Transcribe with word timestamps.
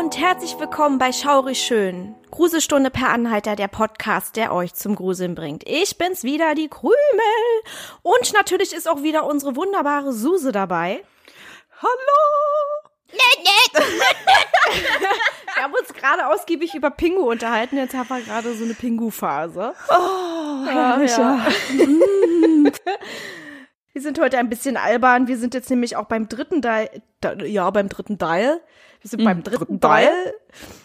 Und 0.00 0.18
herzlich 0.18 0.58
willkommen 0.58 0.96
bei 0.98 1.12
Schaurig 1.12 1.60
Schön. 1.60 2.14
Gruselstunde 2.30 2.90
per 2.90 3.10
Anhalter, 3.10 3.54
der 3.54 3.68
Podcast, 3.68 4.34
der 4.36 4.50
euch 4.52 4.72
zum 4.72 4.94
Gruseln 4.96 5.34
bringt. 5.34 5.62
Ich 5.68 5.98
bin's 5.98 6.24
wieder, 6.24 6.54
die 6.54 6.68
Krümel. 6.68 6.94
Und 8.02 8.32
natürlich 8.32 8.72
ist 8.72 8.88
auch 8.88 9.02
wieder 9.02 9.26
unsere 9.26 9.56
wunderbare 9.56 10.14
Suse 10.14 10.52
dabei. 10.52 11.04
Hallo! 11.82 11.90
Wir 15.54 15.62
haben 15.64 15.74
uns 15.74 15.92
gerade 15.92 16.28
ausgiebig 16.28 16.74
über 16.74 16.90
Pingu 16.90 17.30
unterhalten. 17.30 17.76
Jetzt 17.76 17.92
haben 17.94 18.08
wir 18.08 18.22
gerade 18.22 18.54
so 18.54 18.64
eine 18.64 18.72
Pingu-Phase. 18.74 19.74
Oh, 19.90 20.64
Ja, 20.66 21.02
ja. 21.02 21.46
Wir 23.92 24.02
sind 24.02 24.18
heute 24.20 24.38
ein 24.38 24.48
bisschen 24.48 24.76
albern. 24.78 25.26
Wir 25.28 25.36
sind 25.36 25.52
jetzt 25.52 25.68
nämlich 25.68 25.96
auch 25.96 26.06
beim 26.06 26.28
dritten 26.28 26.62
da- 26.62 26.86
ja, 27.44 27.68
beim 27.70 27.88
dritten 27.90 28.16
Dial. 28.16 28.60
Wir 29.00 29.08
sind 29.10 29.24
beim 29.24 29.42
dritten 29.42 29.80
Dial. 29.80 30.08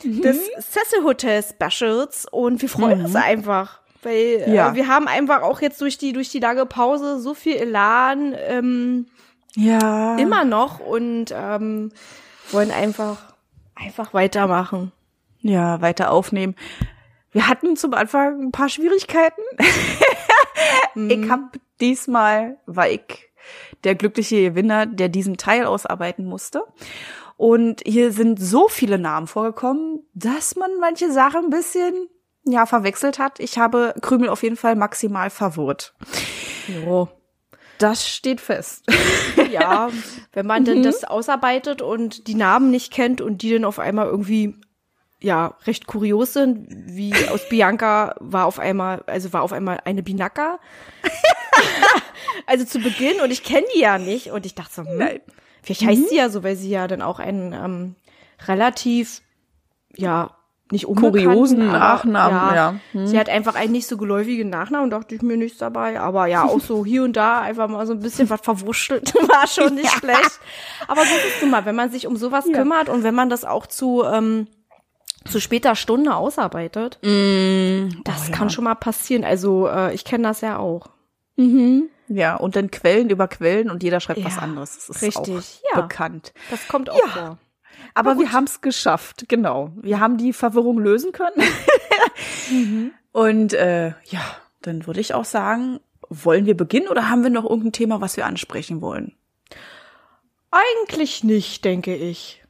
Dial 0.03 0.21
des 0.21 0.37
Cecil 0.59 1.03
Hotel 1.03 1.43
Specials 1.43 2.25
und 2.31 2.61
wir 2.61 2.69
freuen 2.69 3.03
uns 3.05 3.15
einfach. 3.15 3.81
Weil 4.03 4.45
Ja. 4.47 4.71
äh, 4.71 4.75
wir 4.75 4.87
haben 4.87 5.07
einfach 5.07 5.41
auch 5.41 5.61
jetzt 5.61 5.81
durch 5.81 5.97
die, 5.97 6.13
durch 6.13 6.29
die 6.29 6.39
lange 6.39 6.65
Pause 6.65 7.19
so 7.19 7.33
viel 7.33 7.55
Elan 7.55 8.35
ähm, 8.37 9.07
Ja. 9.55 10.15
immer 10.17 10.45
noch 10.45 10.79
und 10.79 11.33
ähm, 11.35 11.91
wollen 12.51 12.71
einfach, 12.71 13.17
einfach 13.75 14.13
weitermachen. 14.13 14.91
Ja, 15.41 15.81
weiter 15.81 16.11
aufnehmen. 16.11 16.55
Wir 17.31 17.47
hatten 17.49 17.75
zum 17.75 17.93
Anfang 17.93 18.39
ein 18.41 18.51
paar 18.51 18.69
Schwierigkeiten. 18.69 19.41
Ich 21.09 21.29
hab 21.29 21.57
diesmal 21.81 22.57
war 22.65 22.87
ich 22.89 23.29
der 23.83 23.95
glückliche 23.95 24.41
Gewinner, 24.51 24.85
der 24.85 25.09
diesen 25.09 25.35
Teil 25.35 25.65
ausarbeiten 25.65 26.25
musste. 26.25 26.63
Und 27.37 27.81
hier 27.85 28.11
sind 28.11 28.39
so 28.39 28.67
viele 28.69 28.97
Namen 28.97 29.27
vorgekommen, 29.27 30.05
dass 30.13 30.55
man 30.55 30.71
manche 30.79 31.11
Sachen 31.11 31.45
ein 31.45 31.49
bisschen 31.49 32.07
ja 32.45 32.65
verwechselt 32.65 33.19
hat. 33.19 33.39
Ich 33.39 33.57
habe 33.57 33.93
Krümel 34.01 34.29
auf 34.29 34.43
jeden 34.43 34.55
Fall 34.55 34.75
maximal 34.75 35.29
verwirrt. 35.29 35.93
Jo. 36.67 37.09
Das 37.77 38.07
steht 38.07 38.41
fest. 38.41 38.85
Ja, 39.51 39.89
wenn 40.33 40.47
man 40.47 40.65
denn 40.65 40.83
das 40.83 41.05
ausarbeitet 41.05 41.81
und 41.81 42.27
die 42.27 42.35
Namen 42.35 42.71
nicht 42.71 42.91
kennt 42.91 43.21
und 43.21 43.41
die 43.41 43.53
dann 43.53 43.63
auf 43.63 43.79
einmal 43.79 44.07
irgendwie 44.07 44.55
ja 45.21 45.55
recht 45.65 45.87
kurios 45.87 46.33
sind, 46.33 46.67
wie 46.69 47.13
aus 47.29 47.47
Bianca 47.47 48.15
war 48.19 48.47
auf 48.47 48.59
einmal, 48.59 49.03
also 49.07 49.31
war 49.31 49.43
auf 49.43 49.53
einmal 49.53 49.79
eine 49.85 50.03
Binaka. 50.03 50.59
also 52.47 52.65
zu 52.65 52.79
Beginn 52.79 53.21
und 53.21 53.31
ich 53.31 53.43
kenne 53.43 53.65
die 53.75 53.79
ja 53.79 53.97
nicht 53.97 54.31
und 54.31 54.45
ich 54.45 54.55
dachte 54.55 54.73
so, 54.73 54.81
hm, 54.83 54.97
Nein. 54.97 55.21
Vielleicht 55.65 55.85
heißt 55.85 56.09
sie 56.09 56.17
ja 56.17 56.29
so, 56.29 56.43
weil 56.43 56.55
sie 56.55 56.69
ja 56.69 56.87
dann 56.87 57.01
auch 57.01 57.19
einen 57.19 57.53
ähm, 57.53 57.95
relativ 58.47 59.21
ja 59.95 60.31
nicht 60.71 60.85
Kuriosen 60.85 61.67
Nachnamen, 61.67 62.55
ja. 62.55 62.75
Hm. 62.91 63.05
Sie 63.05 63.19
hat 63.19 63.29
einfach 63.29 63.53
einen 63.53 63.71
nicht 63.71 63.87
so 63.87 63.97
geläufigen 63.97 64.49
Nachnamen, 64.49 64.89
dachte 64.89 65.13
ich 65.13 65.21
mir 65.21 65.37
nichts 65.37 65.59
dabei. 65.59 65.99
Aber 65.99 66.25
ja, 66.25 66.43
auch 66.43 66.59
so 66.59 66.83
hier 66.83 67.03
und 67.03 67.15
da 67.15 67.41
einfach 67.41 67.67
mal 67.67 67.85
so 67.85 67.93
ein 67.93 67.99
bisschen 67.99 68.29
was 68.31 68.41
verwurschtelt, 68.41 69.13
war 69.29 69.45
schon 69.45 69.75
nicht 69.75 69.91
schlecht. 69.91 70.39
Aber 70.87 71.01
so 71.01 71.13
ist 71.27 71.43
es 71.43 71.49
mal, 71.49 71.65
wenn 71.65 71.75
man 71.75 71.91
sich 71.91 72.07
um 72.07 72.17
sowas 72.17 72.45
kümmert 72.51 72.89
und 72.89 73.03
wenn 73.03 73.13
man 73.13 73.29
das 73.29 73.45
auch 73.45 73.67
zu, 73.67 74.03
ähm, 74.05 74.47
zu 75.29 75.39
später 75.39 75.75
Stunde 75.75 76.15
ausarbeitet, 76.15 76.97
das 78.03 78.31
kann 78.31 78.49
schon 78.49 78.63
mal 78.63 78.75
passieren. 78.75 79.23
Also 79.23 79.67
äh, 79.67 79.93
ich 79.93 80.03
kenne 80.03 80.23
das 80.23 80.41
ja 80.41 80.57
auch. 80.57 80.89
Ja, 82.07 82.35
und 82.35 82.55
dann 82.55 82.69
Quellen 82.71 83.09
über 83.09 83.27
Quellen 83.27 83.69
und 83.69 83.81
jeder 83.83 83.99
schreibt 83.99 84.23
was 84.23 84.35
Ja, 84.35 84.41
anderes. 84.41 84.87
Das 84.87 84.89
ist 84.89 85.01
richtig, 85.01 85.61
auch 85.71 85.75
ja. 85.75 85.81
bekannt. 85.81 86.33
Das 86.51 86.67
kommt 86.67 86.89
auch 86.89 86.97
Ja. 86.99 87.07
vor. 87.07 87.37
Aber 87.93 88.17
wir 88.19 88.31
haben 88.31 88.43
es 88.45 88.61
geschafft, 88.61 89.25
genau. 89.27 89.71
Wir 89.81 89.99
haben 89.99 90.17
die 90.17 90.33
Verwirrung 90.33 90.79
lösen 90.79 91.11
können. 91.11 91.41
Und 93.11 93.53
äh, 93.53 93.87
ja, 94.05 94.21
dann 94.61 94.85
würde 94.87 94.99
ich 94.99 95.13
auch 95.13 95.25
sagen, 95.25 95.79
wollen 96.09 96.45
wir 96.45 96.55
beginnen 96.57 96.87
oder 96.89 97.09
haben 97.09 97.23
wir 97.23 97.29
noch 97.29 97.43
irgendein 97.45 97.71
Thema, 97.71 98.01
was 98.01 98.17
wir 98.17 98.25
ansprechen 98.25 98.81
wollen? 98.81 99.13
Eigentlich 100.51 101.23
nicht, 101.23 101.65
denke 101.65 101.95
ich. 101.95 102.43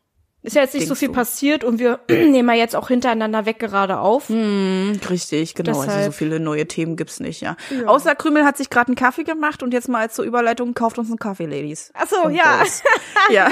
Ist 0.45 0.55
ja 0.55 0.61
jetzt 0.61 0.73
nicht 0.75 0.83
so 0.83 0.89
Denkst 0.89 0.99
viel 0.99 1.07
du? 1.09 1.13
passiert 1.13 1.63
und 1.63 1.79
wir 1.79 1.99
nehmen 2.09 2.47
ja 2.49 2.55
jetzt 2.55 2.75
auch 2.75 2.87
hintereinander 2.87 3.45
weg 3.45 3.59
gerade 3.59 3.99
auf. 3.99 4.29
Hm, 4.29 4.99
richtig, 5.09 5.55
genau. 5.55 5.71
Also 5.71 5.81
so 5.81 5.87
Deshalb- 5.87 6.13
viele 6.13 6.39
neue 6.39 6.67
Themen 6.67 6.95
gibt's 6.95 7.19
nicht, 7.19 7.41
ja. 7.41 7.57
Ja. 7.71 7.87
Außer 7.87 8.13
Krümel 8.15 8.45
hat 8.45 8.55
sich 8.57 8.69
gerade 8.69 8.87
einen 8.89 8.95
Kaffee 8.95 9.23
gemacht 9.23 9.63
und 9.63 9.73
jetzt 9.73 9.89
mal 9.89 10.01
als 10.01 10.13
zur 10.13 10.23
Überleitung 10.25 10.73
kauft 10.73 10.97
uns 10.99 11.09
einen 11.09 11.17
Kaffee, 11.19 11.45
Ladies. 11.45 11.91
Ach 11.95 12.07
so, 12.07 12.25
Und 12.25 12.35
ja. 12.35 12.63
ja. 13.31 13.49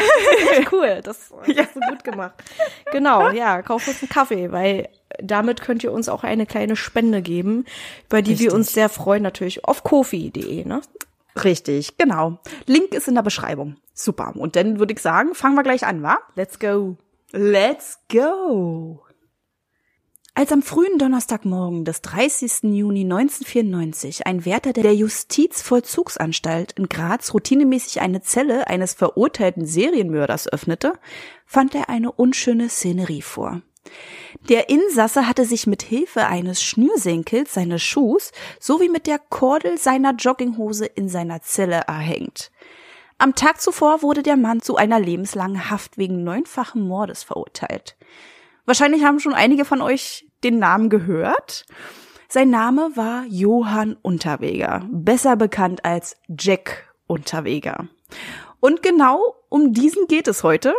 Echt 0.52 0.72
cool, 0.72 1.02
das 1.04 1.32
hast 1.58 1.76
du 1.76 1.80
gut 1.90 2.04
gemacht. 2.04 2.34
Genau, 2.92 3.30
ja, 3.32 3.62
kauft 3.64 3.88
uns 3.88 4.02
einen 4.02 4.10
Kaffee, 4.10 4.52
weil 4.52 4.88
damit 5.22 5.62
könnt 5.62 5.84
ihr 5.84 5.92
uns 5.92 6.10
auch 6.10 6.24
eine 6.24 6.46
kleine 6.46 6.76
Spende 6.76 7.22
geben, 7.22 7.66
über 8.08 8.22
die 8.22 8.32
wir 8.40 8.48
Richtig. 8.48 8.54
uns 8.54 8.74
sehr 8.74 8.90
freuen, 8.90 9.24
natürlich 9.24 9.66
auf 9.66 9.84
kofi.de, 9.84 10.66
ne? 10.66 10.82
Richtig, 11.42 11.98
genau. 11.98 12.40
Link 12.66 12.94
ist 12.94 13.08
in 13.08 13.16
der 13.16 13.24
Beschreibung. 13.24 13.78
Super. 13.94 14.34
Und 14.36 14.56
dann 14.56 14.80
würde 14.80 14.94
ich 14.94 15.00
sagen, 15.00 15.34
fangen 15.34 15.56
wir 15.56 15.64
gleich 15.64 15.86
an, 15.86 16.04
wa? 16.04 16.20
Let's 16.36 16.60
go. 16.60 16.98
Let's 17.32 18.00
go! 18.12 19.04
Als 20.36 20.52
am 20.52 20.64
frühen 20.64 20.98
Donnerstagmorgen 20.98 21.86
des 21.86 22.02
30. 22.02 22.64
Juni 22.64 23.02
1994 23.02 24.26
ein 24.26 24.46
Wärter 24.46 24.74
der 24.74 24.96
Justizvollzugsanstalt 24.96 26.72
in 26.74 26.90
Graz 26.90 27.36
routinemäßig 27.36 28.02
eine 28.02 28.22
Zelle 28.22 28.68
eines 28.68 28.96
verurteilten 28.96 29.68
Serienmörders 29.68 30.52
öffnete, 30.52 30.94
fand 31.46 31.76
er 31.76 31.90
eine 31.90 32.12
unschöne 32.12 32.70
Szenerie 32.70 33.22
vor. 33.22 33.62
Der 34.50 34.70
Insasse 34.70 35.28
hatte 35.28 35.46
sich 35.46 35.68
mit 35.68 35.82
Hilfe 35.82 36.26
eines 36.26 36.64
Schnürsenkels 36.64 37.54
seines 37.54 37.82
Schuhs 37.82 38.32
sowie 38.60 38.90
mit 38.90 39.08
der 39.08 39.20
Kordel 39.20 39.78
seiner 39.78 40.14
Jogginghose 40.14 40.86
in 40.86 41.10
seiner 41.10 41.42
Zelle 41.42 41.84
erhängt. 41.88 42.52
Am 43.18 43.36
Tag 43.36 43.62
zuvor 43.62 44.02
wurde 44.02 44.24
der 44.24 44.36
Mann 44.36 44.62
zu 44.62 44.76
einer 44.76 45.00
lebenslangen 45.00 45.70
Haft 45.70 45.98
wegen 45.98 46.24
neunfachen 46.24 46.86
Mordes 46.86 47.24
verurteilt. 47.24 47.96
Wahrscheinlich 48.66 49.04
haben 49.04 49.20
schon 49.20 49.34
einige 49.34 49.66
von 49.66 49.82
euch 49.82 50.28
den 50.44 50.60
Namen 50.60 50.90
gehört. 50.90 51.66
Sein 52.28 52.50
Name 52.50 52.92
war 52.96 53.26
Johann 53.28 53.96
Unterweger, 54.02 54.88
besser 54.92 55.36
bekannt 55.36 55.86
als 55.86 56.18
Jack 56.28 56.94
Unterweger. 57.08 57.88
Und 58.60 58.82
genau 58.82 59.36
um 59.50 59.74
diesen 59.74 60.08
geht 60.08 60.28
es 60.28 60.44
heute. 60.44 60.74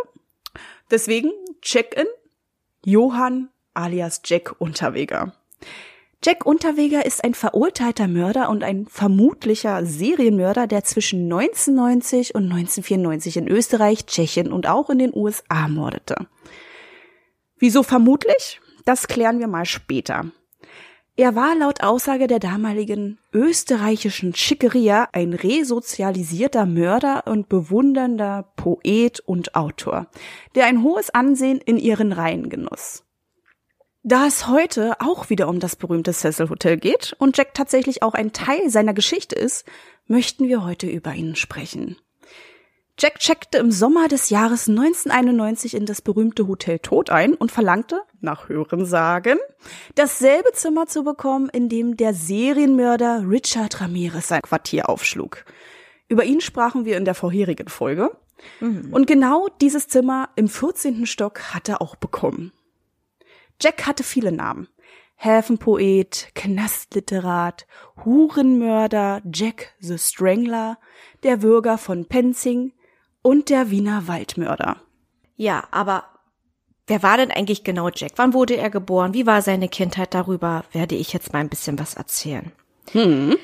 Deswegen 0.91 1.31
Check-in 1.61 2.07
Johann 2.85 3.49
alias 3.73 4.21
Jack 4.23 4.55
Unterweger. 4.59 5.33
Jack 6.23 6.45
Unterweger 6.45 7.03
ist 7.03 7.23
ein 7.23 7.33
verurteilter 7.33 8.07
Mörder 8.07 8.47
und 8.49 8.63
ein 8.63 8.85
vermutlicher 8.85 9.83
Serienmörder, 9.83 10.67
der 10.67 10.83
zwischen 10.83 11.23
1990 11.23 12.35
und 12.35 12.43
1994 12.43 13.37
in 13.37 13.47
Österreich, 13.47 14.05
Tschechien 14.05 14.53
und 14.53 14.67
auch 14.67 14.91
in 14.91 14.99
den 14.99 15.15
USA 15.15 15.67
mordete. 15.67 16.27
Wieso 17.57 17.81
vermutlich? 17.81 18.61
Das 18.85 19.07
klären 19.07 19.39
wir 19.39 19.47
mal 19.47 19.65
später. 19.65 20.25
Er 21.17 21.33
war 21.33 21.55
laut 21.55 21.81
Aussage 21.81 22.27
der 22.27 22.39
damaligen 22.39 23.19
österreichischen 23.31 24.35
Schickeria 24.35 25.07
ein 25.13 25.33
resozialisierter 25.33 26.65
Mörder 26.65 27.23
und 27.25 27.47
bewundernder 27.47 28.51
Poet 28.57 29.21
und 29.21 29.55
Autor, 29.55 30.07
der 30.55 30.65
ein 30.65 30.83
hohes 30.83 31.11
Ansehen 31.11 31.59
in 31.59 31.77
ihren 31.77 32.11
Reihen 32.11 32.49
genoss. 32.49 33.05
Da 34.03 34.27
es 34.27 34.47
heute 34.47 34.99
auch 34.99 35.29
wieder 35.29 35.47
um 35.47 35.61
das 35.61 35.77
berühmte 35.77 36.11
Cecil 36.11 36.49
Hotel 36.49 36.75
geht 36.77 37.15
und 37.17 37.37
Jack 37.37 37.53
tatsächlich 37.53 38.03
auch 38.03 38.13
ein 38.13 38.33
Teil 38.33 38.69
seiner 38.69 38.93
Geschichte 38.93 39.35
ist, 39.35 39.65
möchten 40.07 40.49
wir 40.49 40.65
heute 40.65 40.87
über 40.87 41.13
ihn 41.13 41.37
sprechen. 41.37 41.95
Jack 42.99 43.19
checkte 43.19 43.57
im 43.57 43.71
Sommer 43.71 44.07
des 44.07 44.29
Jahres 44.29 44.69
1991 44.69 45.75
in 45.75 45.85
das 45.85 46.01
berühmte 46.01 46.47
Hotel 46.47 46.79
Tod 46.79 47.09
ein 47.09 47.33
und 47.33 47.51
verlangte, 47.51 48.01
nach 48.25 48.49
Hörensagen, 48.49 49.39
dasselbe 49.95 50.51
Zimmer 50.51 50.87
zu 50.87 51.03
bekommen, 51.03 51.47
in 51.47 51.69
dem 51.69 51.95
der 51.95 52.13
Serienmörder 52.13 53.23
Richard 53.25 53.79
Ramirez 53.79 54.27
sein 54.27 54.41
Quartier 54.41 54.89
aufschlug. 54.89 55.45
Über 56.09 56.25
ihn 56.25 56.41
sprachen 56.41 56.83
wir 56.83 56.97
in 56.97 57.05
der 57.05 57.15
vorherigen 57.15 57.69
Folge. 57.69 58.11
Und 58.59 59.07
genau 59.07 59.47
dieses 59.61 59.87
Zimmer 59.87 60.29
im 60.35 60.49
14. 60.49 61.05
Stock 61.05 61.53
hat 61.53 61.69
er 61.69 61.81
auch 61.81 61.95
bekommen. 61.95 62.51
Jack 63.61 63.87
hatte 63.87 64.03
viele 64.03 64.31
Namen. 64.31 64.67
Häfenpoet, 65.15 66.29
Knastliterat, 66.35 67.65
Hurenmörder 68.03 69.21
Jack 69.33 69.73
the 69.79 69.97
Strangler, 69.97 70.77
der 71.23 71.37
Bürger 71.37 71.77
von 71.77 72.05
Penzing 72.05 72.73
und 73.21 73.49
der 73.49 73.71
Wiener 73.71 74.07
Waldmörder. 74.07 74.81
Ja, 75.37 75.67
aber 75.71 76.03
wer 76.87 77.03
war 77.03 77.17
denn 77.17 77.31
eigentlich 77.31 77.63
genau 77.63 77.89
Jack? 77.93 78.13
Wann 78.15 78.33
wurde 78.33 78.57
er 78.57 78.69
geboren? 78.69 79.13
Wie 79.13 79.25
war 79.25 79.41
seine 79.41 79.69
Kindheit? 79.69 80.13
Darüber 80.13 80.63
werde 80.71 80.95
ich 80.95 81.13
jetzt 81.13 81.33
mal 81.33 81.39
ein 81.39 81.49
bisschen 81.49 81.79
was 81.79 81.93
erzählen. 81.93 82.51
Hm. 82.91 83.37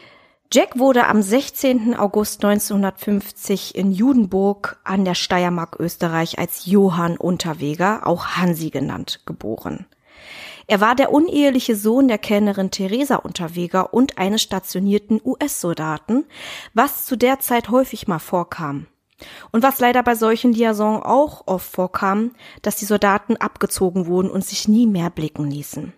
Jack 0.54 0.78
wurde 0.78 1.08
am 1.08 1.22
16. 1.22 1.96
August 1.96 2.44
1950 2.44 3.74
in 3.74 3.94
Judenburg 3.94 4.82
an 4.84 5.06
der 5.06 5.16
Steiermark 5.16 5.80
Österreich 5.80 6.40
als 6.40 6.66
Johann 6.66 7.16
Unterweger, 7.16 8.06
auch 8.06 8.26
Hansi 8.36 8.70
genannt, 8.70 9.22
geboren. 9.26 9.86
Er 10.68 10.82
war 10.82 10.96
der 10.96 11.12
uneheliche 11.12 11.76
Sohn 11.76 12.08
der 12.10 12.18
Kellnerin 12.18 12.70
Theresa 12.70 13.16
Unterweger 13.16 13.94
und 13.94 14.18
eines 14.18 14.42
stationierten 14.42 15.22
US-Soldaten, 15.24 16.26
was 16.74 17.06
zu 17.06 17.18
der 17.18 17.40
Zeit 17.40 17.70
häufig 17.70 18.08
mal 18.08 18.20
vorkam. 18.20 18.88
Und 19.52 19.64
was 19.64 19.80
leider 19.80 20.04
bei 20.04 20.16
solchen 20.16 20.54
Liaisons 20.54 21.04
auch 21.06 21.48
oft 21.48 21.72
vorkam, 21.72 22.32
dass 22.62 22.78
die 22.78 22.86
Soldaten 22.86 23.38
abgezogen 23.38 24.08
wurden 24.08 24.30
und 24.30 24.46
sich 24.46 24.68
nie 24.68 24.88
mehr 24.88 25.10
blicken 25.10 25.50
ließen. 25.50 25.94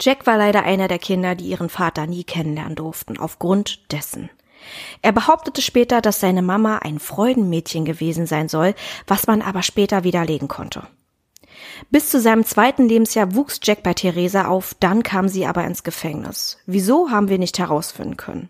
Jack 0.00 0.26
war 0.26 0.36
leider 0.36 0.64
einer 0.64 0.88
der 0.88 0.98
Kinder, 0.98 1.34
die 1.34 1.46
ihren 1.46 1.68
Vater 1.68 2.06
nie 2.06 2.24
kennenlernen 2.24 2.74
durften, 2.74 3.18
aufgrund 3.18 3.92
dessen. 3.92 4.30
Er 5.02 5.12
behauptete 5.12 5.62
später, 5.62 6.00
dass 6.00 6.20
seine 6.20 6.42
Mama 6.42 6.78
ein 6.78 6.98
Freudenmädchen 6.98 7.84
gewesen 7.84 8.26
sein 8.26 8.48
soll, 8.48 8.74
was 9.06 9.26
man 9.26 9.42
aber 9.42 9.62
später 9.62 10.04
widerlegen 10.04 10.48
konnte. 10.48 10.86
Bis 11.90 12.10
zu 12.10 12.20
seinem 12.20 12.44
zweiten 12.44 12.88
Lebensjahr 12.88 13.34
wuchs 13.34 13.60
Jack 13.62 13.82
bei 13.82 13.94
Theresa 13.94 14.46
auf, 14.46 14.74
dann 14.80 15.02
kam 15.02 15.28
sie 15.28 15.46
aber 15.46 15.64
ins 15.64 15.84
Gefängnis. 15.84 16.58
Wieso 16.66 17.10
haben 17.10 17.28
wir 17.28 17.38
nicht 17.38 17.58
herausfinden 17.58 18.16
können. 18.16 18.48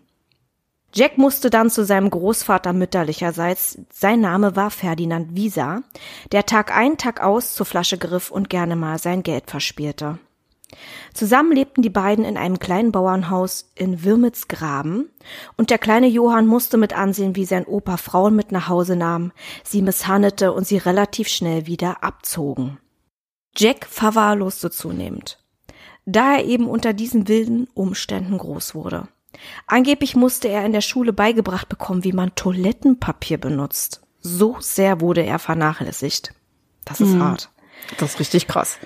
Jack 0.97 1.17
musste 1.17 1.49
dann 1.49 1.69
zu 1.69 1.83
seinem 1.83 2.09
Großvater 2.09 2.71
mütterlicherseits, 2.71 3.79
sein 3.91 4.21
Name 4.21 4.55
war 4.55 4.71
Ferdinand 4.71 5.35
Wieser, 5.35 5.83
der 6.31 6.45
Tag 6.45 6.75
ein, 6.75 6.97
Tag 6.97 7.21
aus 7.21 7.53
zur 7.53 7.65
Flasche 7.65 7.97
griff 7.97 8.31
und 8.31 8.49
gerne 8.49 8.77
mal 8.77 8.97
sein 8.97 9.21
Geld 9.21 9.49
verspielte. 9.49 10.19
Zusammen 11.13 11.51
lebten 11.51 11.81
die 11.81 11.89
beiden 11.89 12.23
in 12.23 12.37
einem 12.37 12.59
kleinen 12.59 12.93
Bauernhaus 12.93 13.71
in 13.75 14.05
Wirmitsgraben 14.05 15.09
und 15.57 15.69
der 15.69 15.79
kleine 15.79 16.07
Johann 16.07 16.47
musste 16.47 16.77
mit 16.77 16.97
ansehen, 16.97 17.35
wie 17.35 17.45
sein 17.45 17.65
Opa 17.65 17.97
Frauen 17.97 18.35
mit 18.35 18.53
nach 18.53 18.69
Hause 18.69 18.95
nahm, 18.95 19.33
sie 19.65 19.81
misshandelte 19.81 20.53
und 20.53 20.65
sie 20.65 20.77
relativ 20.77 21.27
schnell 21.27 21.67
wieder 21.67 22.03
abzogen. 22.05 22.77
Jack 23.57 23.85
verwahrloste 23.85 24.71
zunehmend, 24.71 25.43
da 26.05 26.37
er 26.37 26.45
eben 26.45 26.67
unter 26.67 26.93
diesen 26.93 27.27
wilden 27.27 27.67
Umständen 27.73 28.37
groß 28.37 28.75
wurde. 28.75 29.09
Angeblich 29.67 30.15
musste 30.15 30.47
er 30.47 30.65
in 30.65 30.71
der 30.71 30.81
Schule 30.81 31.13
beigebracht 31.13 31.69
bekommen, 31.69 32.03
wie 32.03 32.13
man 32.13 32.35
Toilettenpapier 32.35 33.37
benutzt. 33.37 34.01
So 34.19 34.57
sehr 34.59 35.01
wurde 35.01 35.23
er 35.23 35.39
vernachlässigt. 35.39 36.33
Das 36.83 37.01
ist 37.01 37.13
hm. 37.13 37.23
hart. 37.23 37.49
Das 37.97 38.13
ist 38.13 38.19
richtig 38.19 38.47
krass. 38.47 38.77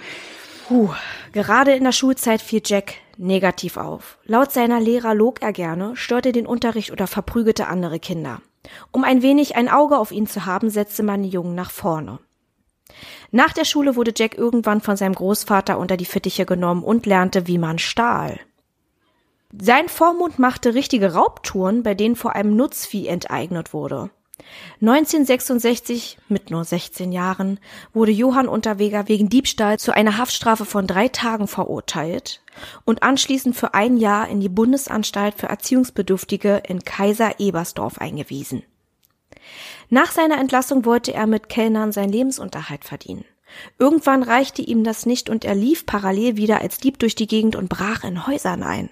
Puh, 0.67 0.89
gerade 1.31 1.73
in 1.73 1.83
der 1.83 1.91
Schulzeit 1.91 2.41
fiel 2.41 2.61
Jack 2.63 2.95
negativ 3.17 3.77
auf. 3.77 4.17
Laut 4.25 4.51
seiner 4.51 4.79
Lehrer 4.79 5.13
log 5.13 5.41
er 5.41 5.51
gerne, 5.51 5.95
störte 5.95 6.31
den 6.31 6.45
Unterricht 6.45 6.91
oder 6.91 7.07
verprügelte 7.07 7.67
andere 7.67 7.99
Kinder. 7.99 8.41
Um 8.91 9.03
ein 9.03 9.21
wenig 9.21 9.55
ein 9.55 9.69
Auge 9.69 9.97
auf 9.97 10.11
ihn 10.11 10.27
zu 10.27 10.45
haben, 10.45 10.69
setzte 10.69 11.03
man 11.03 11.23
den 11.23 11.31
Jungen 11.31 11.55
nach 11.55 11.71
vorne. 11.71 12.19
Nach 13.31 13.53
der 13.53 13.65
Schule 13.65 13.95
wurde 13.95 14.13
Jack 14.15 14.37
irgendwann 14.37 14.81
von 14.81 14.97
seinem 14.97 15.13
Großvater 15.13 15.77
unter 15.77 15.97
die 15.97 16.05
Fittiche 16.05 16.45
genommen 16.45 16.83
und 16.83 17.05
lernte, 17.05 17.47
wie 17.47 17.57
man 17.57 17.79
stahl. 17.79 18.39
Sein 19.57 19.89
Vormund 19.89 20.37
machte 20.37 20.75
richtige 20.75 21.13
Raubtouren, 21.13 21.81
bei 21.81 21.95
denen 21.95 22.15
vor 22.15 22.35
allem 22.35 22.55
Nutzvieh 22.55 23.07
enteignet 23.07 23.73
wurde. 23.73 24.11
1966, 24.81 26.17
mit 26.29 26.49
nur 26.51 26.63
16 26.63 27.11
Jahren, 27.11 27.59
wurde 27.93 28.11
Johann 28.11 28.47
Unterweger 28.47 29.07
wegen 29.07 29.27
Diebstahl 29.27 29.79
zu 29.79 29.93
einer 29.93 30.17
Haftstrafe 30.17 30.65
von 30.65 30.87
drei 30.87 31.07
Tagen 31.07 31.47
verurteilt 31.47 32.41
und 32.85 33.03
anschließend 33.03 33.55
für 33.55 33.73
ein 33.73 33.97
Jahr 33.97 34.27
in 34.29 34.39
die 34.39 34.49
Bundesanstalt 34.49 35.35
für 35.35 35.47
Erziehungsbedürftige 35.47 36.61
in 36.67 36.83
Kaiser 36.83 37.39
Ebersdorf 37.39 37.97
eingewiesen. 37.97 38.63
Nach 39.89 40.11
seiner 40.11 40.39
Entlassung 40.39 40.85
wollte 40.85 41.13
er 41.13 41.25
mit 41.25 41.49
Kellnern 41.49 41.91
seinen 41.91 42.11
Lebensunterhalt 42.11 42.85
verdienen. 42.85 43.25
Irgendwann 43.79 44.21
reichte 44.21 44.61
ihm 44.61 44.83
das 44.83 45.07
nicht 45.07 45.29
und 45.29 45.43
er 45.43 45.55
lief 45.55 45.87
parallel 45.87 46.37
wieder 46.37 46.61
als 46.61 46.77
Dieb 46.77 46.99
durch 46.99 47.15
die 47.15 47.27
Gegend 47.27 47.55
und 47.55 47.67
brach 47.67 48.03
in 48.03 48.27
Häusern 48.27 48.61
ein. 48.61 48.91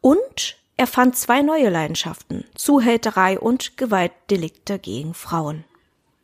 Und 0.00 0.56
er 0.76 0.86
fand 0.86 1.16
zwei 1.16 1.42
neue 1.42 1.70
Leidenschaften, 1.70 2.44
Zuhälterei 2.54 3.38
und 3.38 3.76
Gewaltdelikte 3.76 4.78
gegen 4.78 5.14
Frauen. 5.14 5.64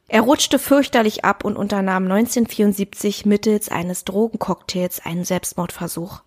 Er 0.09 0.23
rutschte 0.23 0.59
fürchterlich 0.59 1.25
ab 1.25 1.45
und 1.45 1.57
unternahm 1.57 2.03
1974 2.05 3.27
mittels 3.27 3.69
eines 3.69 4.05
Drogencocktails 4.05 5.07
einen 5.07 5.25
Selbstmordversuch. 5.25 6.23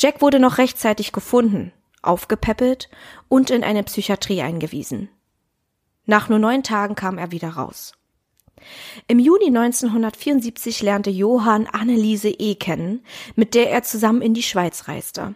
Jack 0.00 0.20
wurde 0.20 0.40
noch 0.40 0.58
rechtzeitig 0.58 1.12
gefunden, 1.12 1.72
aufgepäppelt 2.02 2.88
und 3.28 3.50
in 3.50 3.62
eine 3.62 3.84
Psychiatrie 3.84 4.42
eingewiesen. 4.42 5.10
Nach 6.06 6.28
nur 6.28 6.40
neun 6.40 6.64
Tagen 6.64 6.96
kam 6.96 7.16
er 7.16 7.30
wieder 7.30 7.50
raus. 7.50 7.92
Im 9.06 9.20
Juni 9.20 9.46
1974 9.46 10.82
lernte 10.82 11.10
Johann 11.10 11.66
Anneliese 11.66 12.30
E. 12.30 12.56
kennen, 12.56 13.04
mit 13.36 13.54
der 13.54 13.70
er 13.70 13.84
zusammen 13.84 14.22
in 14.22 14.34
die 14.34 14.42
Schweiz 14.42 14.88
reiste. 14.88 15.34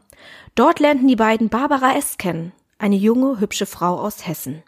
Dort 0.58 0.80
lernten 0.80 1.06
die 1.06 1.14
beiden 1.14 1.50
Barbara 1.50 1.94
S. 1.94 2.18
kennen, 2.18 2.50
eine 2.78 2.96
junge, 2.96 3.38
hübsche 3.38 3.64
Frau 3.64 4.00
aus 4.00 4.26
Hessen. 4.26 4.64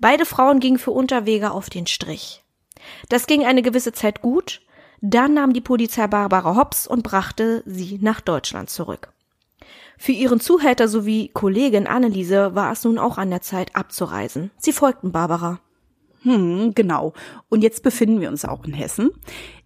Beide 0.00 0.26
Frauen 0.26 0.58
gingen 0.58 0.80
für 0.80 0.90
Unterwege 0.90 1.52
auf 1.52 1.70
den 1.70 1.86
Strich. 1.86 2.42
Das 3.08 3.28
ging 3.28 3.44
eine 3.44 3.62
gewisse 3.62 3.92
Zeit 3.92 4.22
gut, 4.22 4.60
dann 5.00 5.34
nahm 5.34 5.52
die 5.52 5.60
Polizei 5.60 6.08
Barbara 6.08 6.56
Hobbs 6.56 6.88
und 6.88 7.04
brachte 7.04 7.62
sie 7.64 8.00
nach 8.02 8.20
Deutschland 8.20 8.70
zurück. 8.70 9.12
Für 9.98 10.10
ihren 10.10 10.40
Zuhälter 10.40 10.88
sowie 10.88 11.28
Kollegin 11.28 11.86
Anneliese 11.86 12.56
war 12.56 12.72
es 12.72 12.82
nun 12.82 12.98
auch 12.98 13.18
an 13.18 13.30
der 13.30 13.40
Zeit 13.40 13.76
abzureisen. 13.76 14.50
Sie 14.58 14.72
folgten 14.72 15.12
Barbara. 15.12 15.60
Hm, 16.22 16.72
genau. 16.74 17.12
Und 17.48 17.62
jetzt 17.62 17.82
befinden 17.82 18.20
wir 18.20 18.28
uns 18.28 18.44
auch 18.44 18.64
in 18.64 18.72
Hessen. 18.72 19.10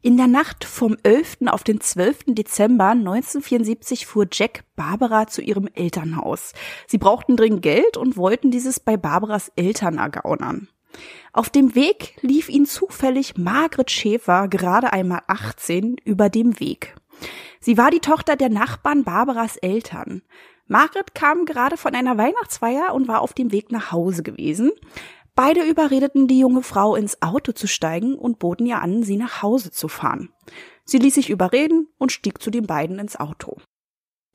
In 0.02 0.16
der 0.16 0.26
Nacht 0.26 0.64
vom 0.64 0.96
11. 1.02 1.38
auf 1.46 1.64
den 1.64 1.80
12. 1.80 2.34
Dezember 2.34 2.90
1974 2.90 4.06
fuhr 4.06 4.26
Jack 4.30 4.64
Barbara 4.76 5.26
zu 5.26 5.40
ihrem 5.40 5.68
Elternhaus. 5.72 6.52
Sie 6.86 6.98
brauchten 6.98 7.36
dringend 7.36 7.62
Geld 7.62 7.96
und 7.96 8.16
wollten 8.16 8.50
dieses 8.50 8.80
bei 8.80 8.96
Barbaras 8.96 9.50
Eltern 9.56 9.98
ergaunern. 9.98 10.68
Auf 11.32 11.48
dem 11.48 11.74
Weg 11.74 12.16
lief 12.20 12.50
ihnen 12.50 12.66
zufällig 12.66 13.38
Margret 13.38 13.90
Schäfer, 13.90 14.48
gerade 14.48 14.92
einmal 14.92 15.22
18, 15.28 15.96
über 16.04 16.28
dem 16.28 16.60
Weg. 16.60 16.94
Sie 17.60 17.78
war 17.78 17.90
die 17.90 18.00
Tochter 18.00 18.36
der 18.36 18.50
Nachbarn 18.50 19.04
Barbaras 19.04 19.56
Eltern. 19.56 20.22
Margret 20.66 21.14
kam 21.14 21.44
gerade 21.44 21.76
von 21.76 21.94
einer 21.94 22.18
Weihnachtsfeier 22.18 22.94
und 22.94 23.08
war 23.08 23.20
auf 23.20 23.32
dem 23.32 23.52
Weg 23.52 23.72
nach 23.72 23.92
Hause 23.92 24.22
gewesen. 24.22 24.70
Beide 25.34 25.64
überredeten 25.64 26.28
die 26.28 26.38
junge 26.38 26.62
Frau 26.62 26.94
ins 26.94 27.22
Auto 27.22 27.52
zu 27.52 27.66
steigen 27.66 28.16
und 28.16 28.38
boten 28.38 28.66
ihr 28.66 28.82
an, 28.82 29.02
sie 29.02 29.16
nach 29.16 29.42
Hause 29.42 29.70
zu 29.70 29.88
fahren. 29.88 30.30
Sie 30.84 30.98
ließ 30.98 31.14
sich 31.14 31.30
überreden 31.30 31.88
und 31.98 32.12
stieg 32.12 32.42
zu 32.42 32.50
den 32.50 32.66
beiden 32.66 32.98
ins 32.98 33.16
Auto. 33.16 33.56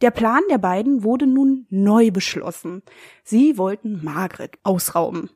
Der 0.02 0.12
Plan 0.12 0.42
der 0.50 0.58
beiden 0.58 1.04
wurde 1.04 1.28
nun 1.28 1.66
neu 1.70 2.12
beschlossen. 2.12 2.84
Sie 3.24 3.58
wollten 3.58 4.04
Margret 4.04 4.58
ausrauben. 4.64 5.30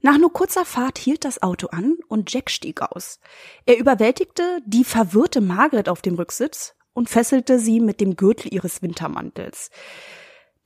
Nach 0.00 0.18
nur 0.18 0.32
kurzer 0.32 0.66
Fahrt 0.66 0.98
hielt 0.98 1.24
das 1.24 1.42
Auto 1.42 1.68
an 1.68 1.96
und 2.08 2.32
Jack 2.32 2.50
stieg 2.50 2.82
aus. 2.82 3.20
Er 3.64 3.78
überwältigte 3.78 4.60
die 4.66 4.84
verwirrte 4.84 5.40
Margret 5.40 5.88
auf 5.88 6.02
dem 6.02 6.14
Rücksitz 6.14 6.74
und 6.92 7.08
fesselte 7.08 7.58
sie 7.58 7.80
mit 7.80 8.00
dem 8.00 8.16
Gürtel 8.16 8.52
ihres 8.52 8.82
Wintermantels. 8.82 9.70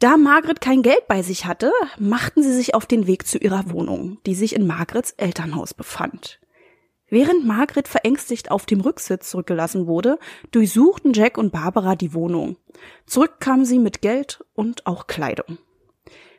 Da 0.01 0.17
Margret 0.17 0.61
kein 0.61 0.83
Geld 0.83 1.09
bei 1.09 1.23
sich 1.23 1.45
hatte, 1.47 1.73
machten 1.99 2.43
sie 2.43 2.53
sich 2.53 2.75
auf 2.75 2.87
den 2.87 3.09
Weg 3.09 3.27
zu 3.27 3.37
ihrer 3.39 3.71
Wohnung, 3.71 4.19
die 4.27 4.37
sich 4.37 4.55
in 4.55 4.65
Margrets 4.65 5.11
Elternhaus 5.17 5.75
befand. 5.75 6.39
Während 7.09 7.45
Margret 7.45 7.89
verängstigt 7.89 8.51
auf 8.53 8.65
dem 8.65 8.81
Rücksitz 8.81 9.31
zurückgelassen 9.31 9.89
wurde, 9.89 10.19
durchsuchten 10.53 11.15
Jack 11.15 11.37
und 11.37 11.51
Barbara 11.51 11.97
die 11.97 12.15
Wohnung. 12.15 12.57
Zurück 13.07 13.41
kamen 13.41 13.65
sie 13.65 13.81
mit 13.81 14.01
Geld 14.01 14.45
und 14.55 14.87
auch 14.87 15.09
Kleidung. 15.09 15.59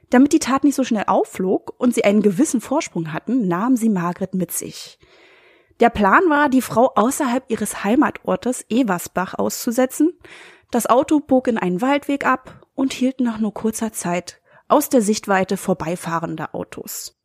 Damit 0.10 0.32
die 0.32 0.40
Tat 0.40 0.64
nicht 0.64 0.76
so 0.76 0.86
schnell 0.86 1.06
aufflog 1.08 1.74
und 1.78 1.94
sie 1.94 2.06
einen 2.06 2.22
gewissen 2.22 2.62
Vorsprung 2.62 3.12
hatten, 3.12 3.48
nahmen 3.48 3.76
sie 3.76 3.90
Margret 3.90 4.36
mit 4.36 4.54
sich. 4.54 5.00
Der 5.80 5.90
Plan 5.90 6.30
war, 6.30 6.50
die 6.50 6.62
Frau 6.62 6.92
außerhalb 6.96 7.44
ihres 7.50 7.84
Heimatortes 7.84 8.66
Eversbach 8.70 9.34
auszusetzen. 9.36 10.14
Das 10.72 10.86
Auto 10.86 11.20
bog 11.20 11.48
in 11.48 11.58
einen 11.58 11.82
Waldweg 11.82 12.26
ab 12.26 12.68
und 12.76 12.94
hielt 12.94 13.20
nach 13.22 13.40
nur 13.40 13.54
kurzer 13.54 13.92
Zeit 13.92 14.40
aus 14.68 14.90
der 14.90 15.02
Sichtweite 15.02 15.58
vorbeifahrender 15.58 16.54
Autos. 16.54 17.16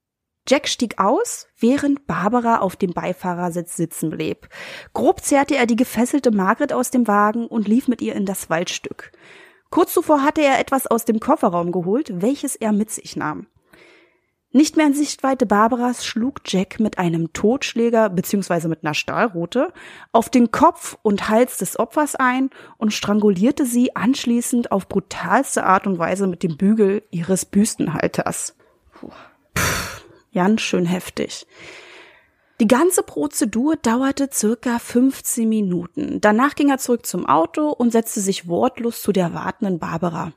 Jack 0.48 0.68
stieg 0.68 0.98
aus, 0.98 1.46
während 1.58 2.06
Barbara 2.06 2.58
auf 2.58 2.76
dem 2.76 2.92
Beifahrersitz 2.92 3.76
sitzen 3.76 4.10
blieb. 4.10 4.48
Grob 4.92 5.20
zerrte 5.20 5.56
er 5.56 5.66
die 5.66 5.76
gefesselte 5.76 6.30
Margaret 6.30 6.72
aus 6.72 6.90
dem 6.90 7.06
Wagen 7.06 7.46
und 7.46 7.68
lief 7.68 7.88
mit 7.88 8.02
ihr 8.02 8.14
in 8.14 8.26
das 8.26 8.50
Waldstück. 8.50 9.12
Kurz 9.70 9.92
zuvor 9.92 10.22
hatte 10.22 10.42
er 10.42 10.58
etwas 10.58 10.86
aus 10.86 11.04
dem 11.04 11.20
Kofferraum 11.20 11.72
geholt, 11.72 12.10
welches 12.22 12.56
er 12.56 12.72
mit 12.72 12.90
sich 12.90 13.16
nahm. 13.16 13.46
Nicht 14.56 14.76
mehr 14.76 14.86
in 14.86 14.94
Sichtweite 14.94 15.46
Barbaras 15.46 16.06
schlug 16.06 16.42
Jack 16.46 16.78
mit 16.78 16.96
einem 16.96 17.32
Totschläger 17.32 18.08
bzw. 18.08 18.68
mit 18.68 18.84
einer 18.84 18.94
Stahlrute 18.94 19.72
auf 20.12 20.30
den 20.30 20.52
Kopf 20.52 20.96
und 21.02 21.28
Hals 21.28 21.58
des 21.58 21.76
Opfers 21.76 22.14
ein 22.14 22.50
und 22.76 22.92
strangulierte 22.92 23.66
sie 23.66 23.96
anschließend 23.96 24.70
auf 24.70 24.88
brutalste 24.88 25.64
Art 25.64 25.88
und 25.88 25.98
Weise 25.98 26.28
mit 26.28 26.44
dem 26.44 26.56
Bügel 26.56 27.02
ihres 27.10 27.46
Büstenhalters. 27.46 28.54
Puh. 28.92 29.10
Ganz 30.32 30.60
schön 30.60 30.86
heftig. 30.86 31.48
Die 32.60 32.68
ganze 32.68 33.02
Prozedur 33.02 33.74
dauerte 33.74 34.28
circa 34.32 34.78
15 34.78 35.48
Minuten. 35.48 36.20
Danach 36.20 36.54
ging 36.54 36.70
er 36.70 36.78
zurück 36.78 37.06
zum 37.06 37.26
Auto 37.26 37.70
und 37.70 37.90
setzte 37.90 38.20
sich 38.20 38.46
wortlos 38.46 39.02
zu 39.02 39.10
der 39.10 39.34
wartenden 39.34 39.80
Barbara. 39.80 40.32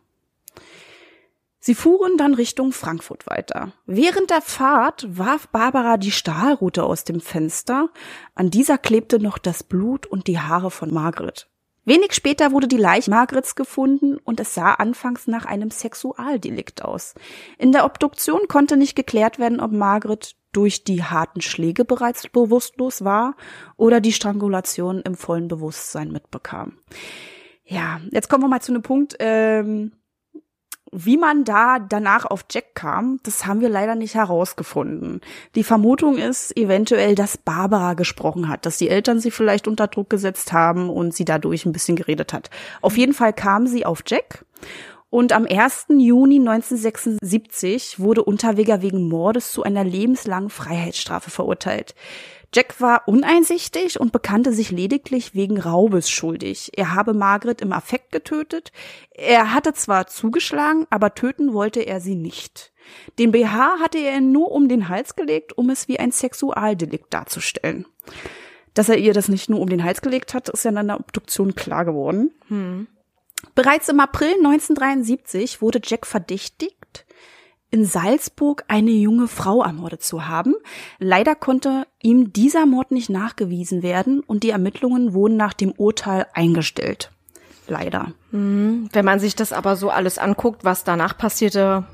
Sie 1.68 1.76
fuhren 1.76 2.16
dann 2.16 2.34
Richtung 2.34 2.72
Frankfurt 2.72 3.28
weiter. 3.28 3.74
Während 3.86 4.30
der 4.30 4.40
Fahrt 4.40 5.06
warf 5.10 5.50
Barbara 5.50 5.98
die 5.98 6.12
Stahlrute 6.12 6.86
aus 6.86 7.04
dem 7.04 7.20
Fenster. 7.20 7.90
An 8.36 8.50
dieser 8.50 8.78
klebte 8.78 9.20
noch 9.20 9.38
das 9.38 9.64
Blut 9.64 10.06
und 10.06 10.28
die 10.28 10.40
Haare 10.40 10.72
von 10.72 10.94
Margaret. 10.94 11.50
Wenig 11.84 12.14
später 12.14 12.54
wurde 12.54 12.70
die 12.70 12.78
Leiche 12.78 13.10
Margarets 13.10 13.56
gefunden 13.56 14.16
und 14.16 14.40
es 14.40 14.54
sah 14.54 14.76
anfangs 14.76 15.28
nach 15.28 15.44
einem 15.44 15.70
Sexualdelikt 15.70 16.86
aus. 16.86 17.16
In 17.58 17.74
der 17.74 17.84
Obduktion 17.84 18.48
konnte 18.48 18.78
nicht 18.78 18.96
geklärt 18.96 19.38
werden, 19.38 19.60
ob 19.60 19.74
Margaret 19.74 20.38
durch 20.54 20.86
die 20.86 21.04
harten 21.04 21.42
Schläge 21.42 21.84
bereits 21.84 22.30
bewusstlos 22.30 23.04
war 23.04 23.36
oder 23.76 24.00
die 24.00 24.14
Strangulation 24.14 25.02
im 25.02 25.16
vollen 25.16 25.50
Bewusstsein 25.50 26.14
mitbekam. 26.14 26.78
Ja, 27.66 28.00
jetzt 28.12 28.30
kommen 28.30 28.46
wir 28.46 28.48
mal 28.48 28.62
zu 28.62 28.72
einem 28.72 28.84
Punkt, 28.84 29.18
ähm, 29.20 29.92
wie 31.06 31.18
man 31.18 31.44
da 31.44 31.80
danach 31.80 32.26
auf 32.26 32.46
Jack 32.50 32.76
kam, 32.76 33.20
das 33.24 33.46
haben 33.46 33.62
wir 33.62 33.70
leider 33.70 33.96
nicht 33.96 34.16
herausgefunden. 34.16 35.22
Die 35.56 35.64
Vermutung 35.64 36.18
ist 36.18 36.56
eventuell, 36.58 37.16
dass 37.16 37.38
Barbara 37.38 37.94
gesprochen 37.94 38.50
hat, 38.50 38.66
dass 38.66 38.78
die 38.78 38.90
Eltern 38.90 39.20
sie 39.20 39.32
vielleicht 39.32 39.68
unter 39.68 39.88
Druck 39.88 40.10
gesetzt 40.10 40.54
haben 40.54 40.90
und 40.90 41.14
sie 41.14 41.26
dadurch 41.26 41.66
ein 41.66 41.72
bisschen 41.72 41.96
geredet 41.96 42.34
hat. 42.34 42.50
Auf 42.82 42.98
jeden 42.98 43.14
Fall 43.14 43.34
kam 43.34 43.68
sie 43.68 43.86
auf 43.86 44.02
Jack 44.06 44.46
und 45.10 45.32
am 45.32 45.46
1. 45.46 45.86
Juni 45.90 46.40
1976 46.40 48.00
wurde 48.00 48.24
Unterweger 48.24 48.82
wegen 48.82 49.08
Mordes 49.08 49.52
zu 49.54 49.64
einer 49.64 49.86
lebenslangen 49.86 50.50
Freiheitsstrafe 50.50 51.32
verurteilt. 51.32 51.96
Jack 52.58 52.82
war 52.82 53.08
uneinsichtig 53.08 54.00
und 54.00 54.12
bekannte 54.12 54.52
sich 54.52 54.72
lediglich 54.72 55.36
wegen 55.36 55.62
Raubes 55.62 56.10
schuldig. 56.10 56.72
Er 56.76 56.96
habe 56.96 57.14
Margaret 57.14 57.62
im 57.62 57.72
Affekt 57.72 58.12
getötet. 58.12 58.72
Er 59.12 59.54
hatte 59.54 59.74
zwar 59.74 60.08
zugeschlagen, 60.08 60.88
aber 60.90 61.14
töten 61.14 61.54
wollte 61.54 61.82
er 61.82 62.02
sie 62.02 62.16
nicht. 62.16 62.74
Den 63.20 63.32
BH 63.32 63.80
hatte 63.80 64.00
er 64.00 64.22
nur 64.22 64.52
um 64.52 64.70
den 64.70 64.90
Hals 64.90 65.16
gelegt, 65.16 65.56
um 65.56 65.70
es 65.70 65.88
wie 65.88 66.00
ein 66.00 66.12
Sexualdelikt 66.12 67.14
darzustellen. 67.14 67.86
Dass 68.74 68.90
er 68.90 68.98
ihr 68.98 69.14
das 69.14 69.28
nicht 69.28 69.52
nur 69.52 69.60
um 69.60 69.70
den 69.70 69.84
Hals 69.84 70.02
gelegt 70.02 70.34
hat, 70.34 70.50
ist 70.50 70.66
ja 70.66 70.72
in 70.72 70.88
der 70.88 71.00
Obduktion 71.00 71.54
klar 71.54 71.86
geworden. 71.86 72.32
Hm. 72.48 72.88
Bereits 73.54 73.88
im 73.88 74.00
April 74.00 74.34
1973 74.34 75.62
wurde 75.62 75.80
Jack 75.84 76.08
verdächtigt, 76.08 76.77
in 77.70 77.86
Salzburg 77.86 78.64
eine 78.68 78.92
junge 78.92 79.28
Frau 79.28 79.64
ermordet 79.64 80.04
zu 80.04 80.28
haben. 80.28 80.56
Leider 81.00 81.36
konnte 81.36 81.86
ihm 82.02 82.32
dieser 82.32 82.66
Mord 82.66 82.92
nicht 82.92 83.10
nachgewiesen 83.10 83.84
werden 83.84 84.22
und 84.22 84.44
die 84.44 84.52
Ermittlungen 84.52 85.14
wurden 85.14 85.38
nach 85.38 85.54
dem 85.54 85.72
Urteil 85.72 86.28
eingestellt. 86.34 87.12
Leider. 87.68 88.14
Mhm. 88.32 88.90
Wenn 88.94 89.06
man 89.06 89.20
sich 89.20 89.36
das 89.36 89.52
aber 89.52 89.76
so 89.76 89.90
alles 89.90 90.18
anguckt, 90.18 90.64
was 90.64 90.86
danach 90.86 91.18
passierte, 91.18 91.86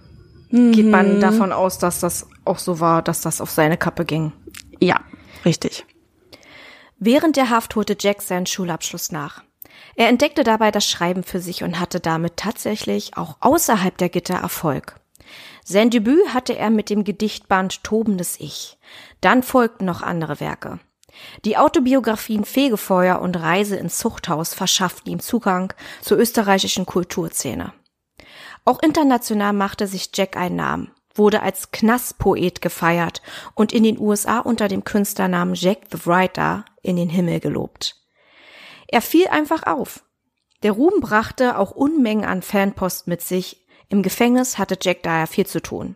mhm. 0.50 0.72
geht 0.72 0.86
man 0.86 1.20
davon 1.20 1.52
aus, 1.52 1.80
dass 1.80 2.00
das 2.00 2.28
auch 2.46 2.60
so 2.60 2.80
war, 2.80 3.02
dass 3.02 3.22
das 3.22 3.42
auf 3.42 3.50
seine 3.50 3.78
Kappe 3.78 4.06
ging. 4.06 4.32
Ja, 4.80 5.00
richtig. 5.46 5.86
Während 7.00 7.36
der 7.36 7.50
Haft 7.50 7.76
holte 7.76 7.98
Jack 8.00 8.22
seinen 8.22 8.46
Schulabschluss 8.46 9.12
nach. 9.12 9.44
Er 9.96 10.10
entdeckte 10.10 10.44
dabei 10.44 10.72
das 10.72 10.88
Schreiben 10.88 11.24
für 11.24 11.40
sich 11.40 11.64
und 11.64 11.80
hatte 11.80 12.00
damit 12.00 12.38
tatsächlich 12.38 13.18
auch 13.18 13.38
außerhalb 13.42 13.98
der 13.98 14.10
Gitter 14.10 14.36
Erfolg. 14.36 15.00
Sein 15.66 15.90
Debüt 15.90 16.34
hatte 16.34 16.58
er 16.58 16.70
mit 16.70 16.90
dem 16.90 17.04
Gedichtband 17.04 17.84
Tobendes 17.84 18.40
Ich. 18.40 18.78
Dann 19.22 19.44
folgten 19.44 19.86
noch 19.86 20.02
andere 20.02 20.40
Werke. 20.40 20.80
Die 21.46 21.58
Autobiografien 21.58 22.44
Fegefeuer 22.44 23.22
und 23.22 23.40
Reise 23.40 23.76
ins 23.76 23.98
Zuchthaus 23.98 24.54
verschafften 24.54 25.12
ihm 25.12 25.20
Zugang 25.20 25.74
zur 26.02 26.18
österreichischen 26.18 26.86
Kulturszene. 26.86 27.74
Auch 28.66 28.82
international 28.82 29.54
machte 29.54 29.88
sich 29.88 30.10
Jack 30.14 30.36
einen 30.38 30.56
Namen, 30.56 30.92
wurde 31.14 31.42
als 31.42 31.72
Knastpoet 31.72 32.62
gefeiert 32.62 33.22
und 33.56 33.72
in 33.74 33.84
den 33.84 34.00
USA 34.00 34.40
unter 34.40 34.68
dem 34.68 34.84
Künstlernamen 34.84 35.54
Jack 35.54 35.80
the 35.92 36.06
Writer 36.06 36.66
in 36.82 36.96
den 36.96 37.10
Himmel 37.10 37.40
gelobt. 37.40 37.98
Er 38.88 39.02
fiel 39.02 39.28
einfach 39.28 39.64
auf. 39.64 40.04
Der 40.64 40.72
Ruhm 40.72 41.02
brachte 41.02 41.58
auch 41.58 41.72
Unmengen 41.72 42.26
an 42.26 42.42
Fanpost 42.42 43.08
mit 43.08 43.22
sich, 43.22 43.63
im 43.94 44.02
Gefängnis 44.02 44.58
hatte 44.58 44.78
Jack 44.82 45.04
daher 45.04 45.28
viel 45.28 45.46
zu 45.46 45.62
tun. 45.62 45.96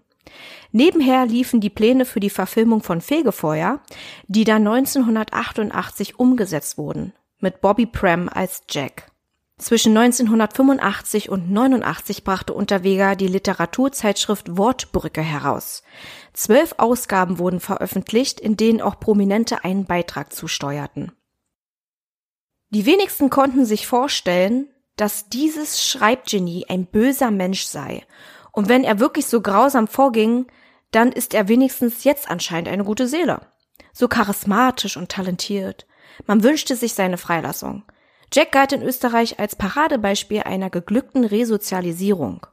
Nebenher 0.71 1.25
liefen 1.25 1.59
die 1.59 1.71
Pläne 1.71 2.05
für 2.05 2.19
die 2.19 2.29
Verfilmung 2.29 2.83
von 2.83 3.01
Fegefeuer, 3.01 3.81
die 4.27 4.43
dann 4.43 4.67
1988 4.67 6.19
umgesetzt 6.19 6.77
wurden, 6.77 7.13
mit 7.39 7.59
Bobby 7.59 7.87
Prem 7.87 8.29
als 8.29 8.61
Jack. 8.69 9.11
Zwischen 9.57 9.97
1985 9.97 11.29
und 11.29 11.49
89 11.49 12.23
brachte 12.23 12.53
Unterweger 12.53 13.15
die 13.15 13.27
Literaturzeitschrift 13.27 14.55
Wortbrücke 14.55 15.21
heraus. 15.21 15.81
Zwölf 16.33 16.75
Ausgaben 16.77 17.39
wurden 17.39 17.59
veröffentlicht, 17.59 18.39
in 18.39 18.55
denen 18.55 18.81
auch 18.81 18.99
Prominente 18.99 19.63
einen 19.63 19.85
Beitrag 19.85 20.31
zusteuerten. 20.31 21.11
Die 22.69 22.85
wenigsten 22.85 23.31
konnten 23.31 23.65
sich 23.65 23.87
vorstellen, 23.87 24.67
dass 24.97 25.29
dieses 25.29 25.83
Schreibgenie 25.83 26.65
ein 26.67 26.85
böser 26.85 27.31
Mensch 27.31 27.63
sei. 27.63 28.05
Und 28.51 28.67
wenn 28.67 28.83
er 28.83 28.99
wirklich 28.99 29.27
so 29.27 29.41
grausam 29.41 29.87
vorging, 29.87 30.47
dann 30.91 31.11
ist 31.11 31.33
er 31.33 31.47
wenigstens 31.47 32.03
jetzt 32.03 32.29
anscheinend 32.29 32.67
eine 32.67 32.83
gute 32.83 33.07
Seele. 33.07 33.41
So 33.93 34.07
charismatisch 34.07 34.97
und 34.97 35.09
talentiert. 35.09 35.87
Man 36.25 36.43
wünschte 36.43 36.75
sich 36.75 36.93
seine 36.93 37.17
Freilassung. 37.17 37.83
Jack 38.33 38.51
galt 38.51 38.73
in 38.73 38.81
Österreich 38.81 39.39
als 39.39 39.55
Paradebeispiel 39.55 40.41
einer 40.41 40.69
geglückten 40.69 41.23
Resozialisierung. 41.23 42.45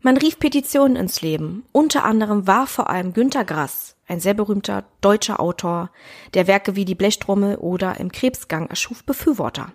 Man 0.00 0.16
rief 0.16 0.38
Petitionen 0.38 0.96
ins 0.96 1.22
Leben. 1.22 1.64
Unter 1.72 2.04
anderem 2.04 2.46
war 2.46 2.66
vor 2.66 2.90
allem 2.90 3.12
Günter 3.12 3.44
Grass, 3.44 3.96
ein 4.06 4.20
sehr 4.20 4.34
berühmter 4.34 4.84
deutscher 5.00 5.40
Autor, 5.40 5.90
der 6.34 6.46
Werke 6.46 6.76
wie 6.76 6.84
die 6.84 6.96
Blechtrommel 6.96 7.56
oder 7.56 7.98
im 8.00 8.10
Krebsgang 8.10 8.66
erschuf, 8.66 9.04
Befürworter. 9.04 9.72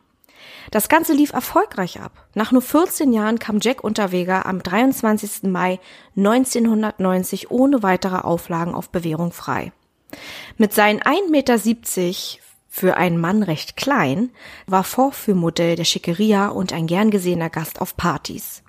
Das 0.72 0.90
Ganze 0.90 1.14
lief 1.14 1.34
erfolgreich 1.34 2.00
ab. 2.00 2.12
Nach 2.34 2.52
nur 2.52 2.62
14 2.62 3.14
Jahren 3.14 3.40
kam 3.40 3.60
Jack 3.62 3.84
Unterweger 3.84 4.46
am 4.46 4.62
23. 4.62 5.44
Mai 5.44 5.80
1990 6.16 7.52
ohne 7.52 7.84
weitere 7.84 8.18
Auflagen 8.18 8.76
auf 8.76 8.90
Bewährung 8.90 9.32
frei. 9.32 9.72
Mit 10.58 10.74
seinen 10.74 11.02
1,70 11.02 11.30
Meter 11.30 11.58
für 12.68 12.98
einen 12.98 13.18
Mann 13.18 13.42
recht 13.42 13.76
klein, 13.76 14.30
war 14.68 14.84
Vorführmodell 14.84 15.76
der 15.76 15.84
Schickeria 15.84 16.50
und 16.50 16.74
ein 16.74 16.86
gern 16.86 17.10
gesehener 17.10 17.50
Gast 17.50 17.82
auf 17.82 17.98
Partys. 17.98 18.62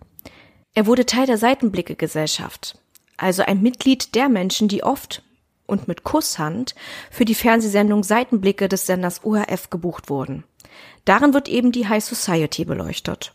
Er 0.74 0.86
wurde 0.86 1.04
Teil 1.04 1.26
der 1.26 1.36
Seitenblicke-Gesellschaft, 1.36 2.78
also 3.16 3.42
ein 3.42 3.60
Mitglied 3.60 4.14
der 4.14 4.28
Menschen, 4.28 4.68
die 4.68 4.82
oft 4.82 5.22
und 5.66 5.88
mit 5.88 6.04
Kusshand 6.04 6.74
für 7.10 7.26
die 7.26 7.34
Fernsehsendung 7.34 8.02
Seitenblicke 8.02 8.68
des 8.68 8.86
Senders 8.86 9.24
ORF 9.24 9.68
gebucht 9.68 10.08
wurden. 10.08 10.44
Darin 11.04 11.34
wird 11.34 11.48
eben 11.48 11.72
die 11.72 11.88
High 11.88 12.04
Society 12.04 12.64
beleuchtet. 12.64 13.32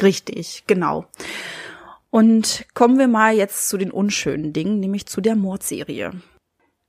Richtig, 0.00 0.64
genau. 0.66 1.06
Und 2.10 2.66
kommen 2.74 2.98
wir 2.98 3.08
mal 3.08 3.34
jetzt 3.34 3.68
zu 3.68 3.76
den 3.76 3.90
unschönen 3.90 4.52
Dingen, 4.52 4.80
nämlich 4.80 5.06
zu 5.06 5.20
der 5.20 5.36
Mordserie. 5.36 6.12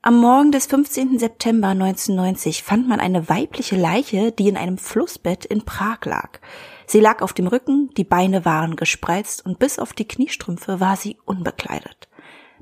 Am 0.04 0.18
Morgen 0.20 0.52
des 0.52 0.66
15. 0.66 1.20
September 1.20 1.68
1990 1.70 2.64
fand 2.64 2.88
man 2.88 3.00
eine 3.00 3.30
weibliche 3.30 3.76
Leiche, 3.76 4.32
die 4.32 4.48
in 4.48 4.58
einem 4.58 4.80
Flussbett 4.80 5.46
in 5.46 5.64
Prag 5.64 6.00
lag. 6.06 6.40
Sie 6.88 7.00
lag 7.00 7.22
auf 7.22 7.34
dem 7.34 7.46
Rücken, 7.46 7.92
die 7.96 8.04
Beine 8.04 8.44
waren 8.44 8.76
gespreizt 8.76 9.46
und 9.46 9.60
bis 9.60 9.78
auf 9.78 9.94
die 9.94 10.08
Kniestrümpfe 10.08 10.80
war 10.80 10.96
sie 10.96 11.18
unbekleidet. 11.26 12.10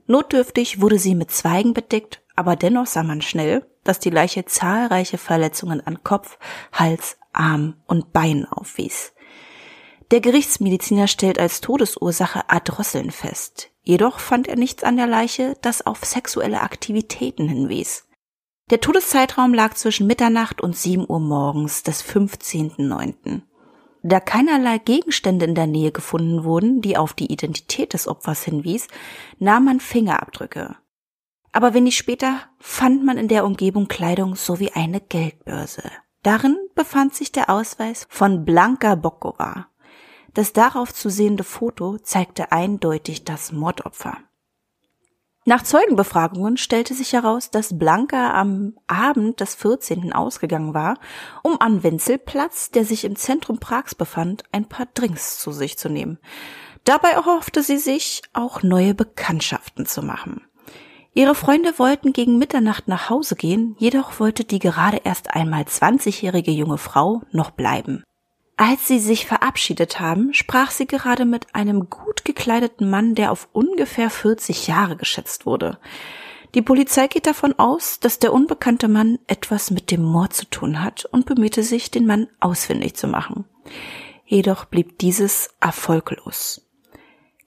Notdürftig 0.06 0.82
wurde 0.82 1.00
sie 1.00 1.16
mit 1.16 1.32
Zweigen 1.32 1.74
bedeckt, 1.74 2.22
aber 2.40 2.56
dennoch 2.56 2.88
sah 2.88 3.04
man 3.04 3.22
schnell, 3.22 3.66
dass 3.84 4.00
die 4.00 4.10
Leiche 4.10 4.46
zahlreiche 4.46 5.18
Verletzungen 5.18 5.86
an 5.86 6.06
Kopf, 6.06 6.40
Hals, 6.72 7.18
Arm 7.34 7.76
und 7.86 8.14
Beinen 8.14 8.46
aufwies. 8.46 9.12
Der 10.12 10.22
Gerichtsmediziner 10.22 11.08
stellt 11.08 11.38
als 11.38 11.60
Todesursache 11.60 12.50
Ardrosseln 12.50 13.12
fest. 13.12 13.72
Jedoch 13.84 14.20
fand 14.20 14.48
er 14.48 14.56
nichts 14.56 14.86
an 14.86 14.96
der 14.96 15.06
Leiche, 15.06 15.58
das 15.62 15.86
auf 15.86 16.06
sexuelle 16.06 16.62
Aktivitäten 16.62 17.50
hinwies. 17.50 18.08
Der 18.70 18.80
Todeszeitraum 18.80 19.54
lag 19.54 19.74
zwischen 19.74 20.08
Mitternacht 20.08 20.62
und 20.62 20.78
7 20.78 21.06
Uhr 21.10 21.20
morgens 21.20 21.84
des 21.84 22.06
15.09. 22.06 23.42
Da 24.02 24.22
keinerlei 24.22 24.78
Gegenstände 24.78 25.46
in 25.46 25.56
der 25.56 25.68
Nähe 25.68 25.92
gefunden 25.92 26.46
wurden, 26.46 26.80
die 26.80 26.96
auf 26.96 27.14
die 27.14 27.34
Identität 27.34 27.94
des 27.94 28.08
Opfers 28.08 28.44
hinwies, 28.44 28.88
nahm 29.40 29.66
man 29.66 29.82
Fingerabdrücke. 29.82 30.78
Aber 31.52 31.74
wenig 31.74 31.98
später 31.98 32.42
fand 32.60 33.04
man 33.04 33.18
in 33.18 33.28
der 33.28 33.46
Umgebung 33.46 33.88
Kleidung 33.88 34.36
sowie 34.36 34.72
eine 34.74 35.02
Geldbörse. 35.02 35.84
Darin 36.22 36.58
befand 36.76 37.16
sich 37.16 37.32
der 37.32 37.50
Ausweis 37.50 38.06
von 38.10 38.46
Blanka 38.46 38.96
Bokova. 38.96 39.68
Das 40.34 40.54
darauf 40.54 40.94
zu 40.94 41.10
sehende 41.10 41.44
Foto 41.44 41.98
zeigte 41.98 42.52
eindeutig 42.52 43.24
das 43.24 43.52
Mordopfer. 43.52 44.18
Nach 45.46 45.64
Zeugenbefragungen 45.64 46.58
stellte 46.58 46.94
sich 46.94 47.14
heraus, 47.14 47.50
dass 47.50 47.80
Blanka 47.80 48.34
am 48.34 48.76
Abend 48.86 49.40
des 49.40 49.56
14. 49.56 50.14
ausgegangen 50.14 50.76
war, 50.76 51.00
um 51.42 51.60
an 51.60 51.82
Wenzelplatz, 51.82 52.70
der 52.70 52.86
sich 52.86 53.06
im 53.06 53.16
Zentrum 53.16 53.60
Prags 53.60 53.96
befand, 53.96 54.44
ein 54.52 54.66
paar 54.66 54.86
Drinks 54.94 55.40
zu 55.40 55.52
sich 55.52 55.78
zu 55.78 55.90
nehmen. 55.90 56.20
Dabei 56.84 57.12
erhoffte 57.12 57.64
sie 57.64 57.78
sich, 57.78 58.22
auch 58.34 58.62
neue 58.62 58.94
Bekanntschaften 58.94 59.86
zu 59.88 60.04
machen. 60.04 60.49
Ihre 61.14 61.36
Freunde 61.36 61.78
wollten 61.78 62.14
gegen 62.14 62.38
Mitternacht 62.38 62.88
nach 62.88 63.10
Hause 63.10 63.36
gehen, 63.36 63.76
jedoch 63.80 64.20
wollte 64.20 64.44
die 64.44 64.60
gerade 64.60 65.02
erst 65.04 65.32
einmal 65.34 65.64
20-jährige 65.64 66.52
junge 66.52 66.78
Frau 66.78 67.22
noch 67.32 67.52
bleiben. 67.52 68.04
Als 68.58 68.88
sie 68.88 69.00
sich 69.00 69.26
verabschiedet 69.26 70.00
haben, 70.00 70.34
sprach 70.34 70.72
sie 70.72 70.86
gerade 70.86 71.26
mit 71.26 71.56
einem 71.56 71.90
gut 71.90 72.26
gekleideten 72.26 72.90
Mann, 72.90 73.16
der 73.16 73.32
auf 73.32 73.48
ungefähr 73.54 74.10
40 74.10 74.68
Jahre 74.68 74.98
geschätzt 74.98 75.46
wurde. 75.46 75.80
Die 76.56 76.62
Polizei 76.62 77.08
geht 77.08 77.26
davon 77.26 77.58
aus, 77.58 78.00
dass 78.00 78.20
der 78.20 78.34
unbekannte 78.34 78.88
Mann 78.88 79.20
etwas 79.28 79.72
mit 79.72 79.92
dem 79.92 80.04
Mord 80.04 80.34
zu 80.34 80.46
tun 80.46 80.84
hat 80.84 81.06
und 81.06 81.26
bemühte 81.26 81.64
sich, 81.64 81.90
den 81.90 82.06
Mann 82.06 82.28
ausfindig 82.40 82.96
zu 82.96 83.08
machen. 83.08 83.46
Jedoch 84.26 84.66
blieb 84.66 85.00
dieses 85.00 85.52
erfolglos. 85.60 86.69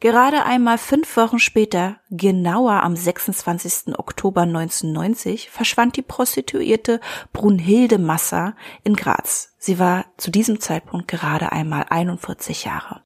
Gerade 0.03 0.45
einmal 0.45 0.79
fünf 0.79 1.17
Wochen 1.17 1.39
später, 1.39 2.01
genauer 2.11 2.83
am 2.83 2.97
26. 2.97 3.97
Oktober 3.97 4.41
1990, 4.41 5.49
verschwand 5.49 5.97
die 5.97 6.03
Prostituierte 6.03 6.99
Brunhilde 7.33 7.99
Massa 7.99 8.57
in 8.83 8.97
Graz. 8.97 9.55
Sie 9.59 9.79
war 9.79 10.07
zu 10.17 10.33
diesem 10.33 10.59
Zeitpunkt 10.59 11.07
gerade 11.07 11.53
einmal 11.53 11.87
41 11.89 12.65
Jahre. 12.65 13.05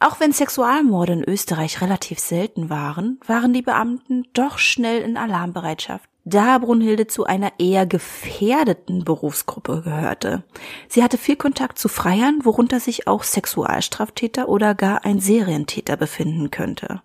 Auch 0.00 0.18
wenn 0.18 0.32
Sexualmorde 0.32 1.12
in 1.12 1.22
Österreich 1.22 1.80
relativ 1.80 2.18
selten 2.18 2.70
waren, 2.70 3.20
waren 3.24 3.52
die 3.52 3.62
Beamten 3.62 4.24
doch 4.32 4.58
schnell 4.58 5.00
in 5.00 5.16
Alarmbereitschaft 5.16 6.10
da 6.24 6.58
Brunhilde 6.58 7.06
zu 7.06 7.24
einer 7.24 7.52
eher 7.58 7.86
gefährdeten 7.86 9.04
Berufsgruppe 9.04 9.82
gehörte. 9.82 10.44
Sie 10.88 11.02
hatte 11.02 11.18
viel 11.18 11.36
Kontakt 11.36 11.78
zu 11.78 11.88
Freiern, 11.88 12.44
worunter 12.44 12.80
sich 12.80 13.08
auch 13.08 13.22
Sexualstraftäter 13.22 14.48
oder 14.48 14.74
gar 14.74 15.04
ein 15.04 15.18
Serientäter 15.18 15.96
befinden 15.96 16.50
könnte. 16.50 17.02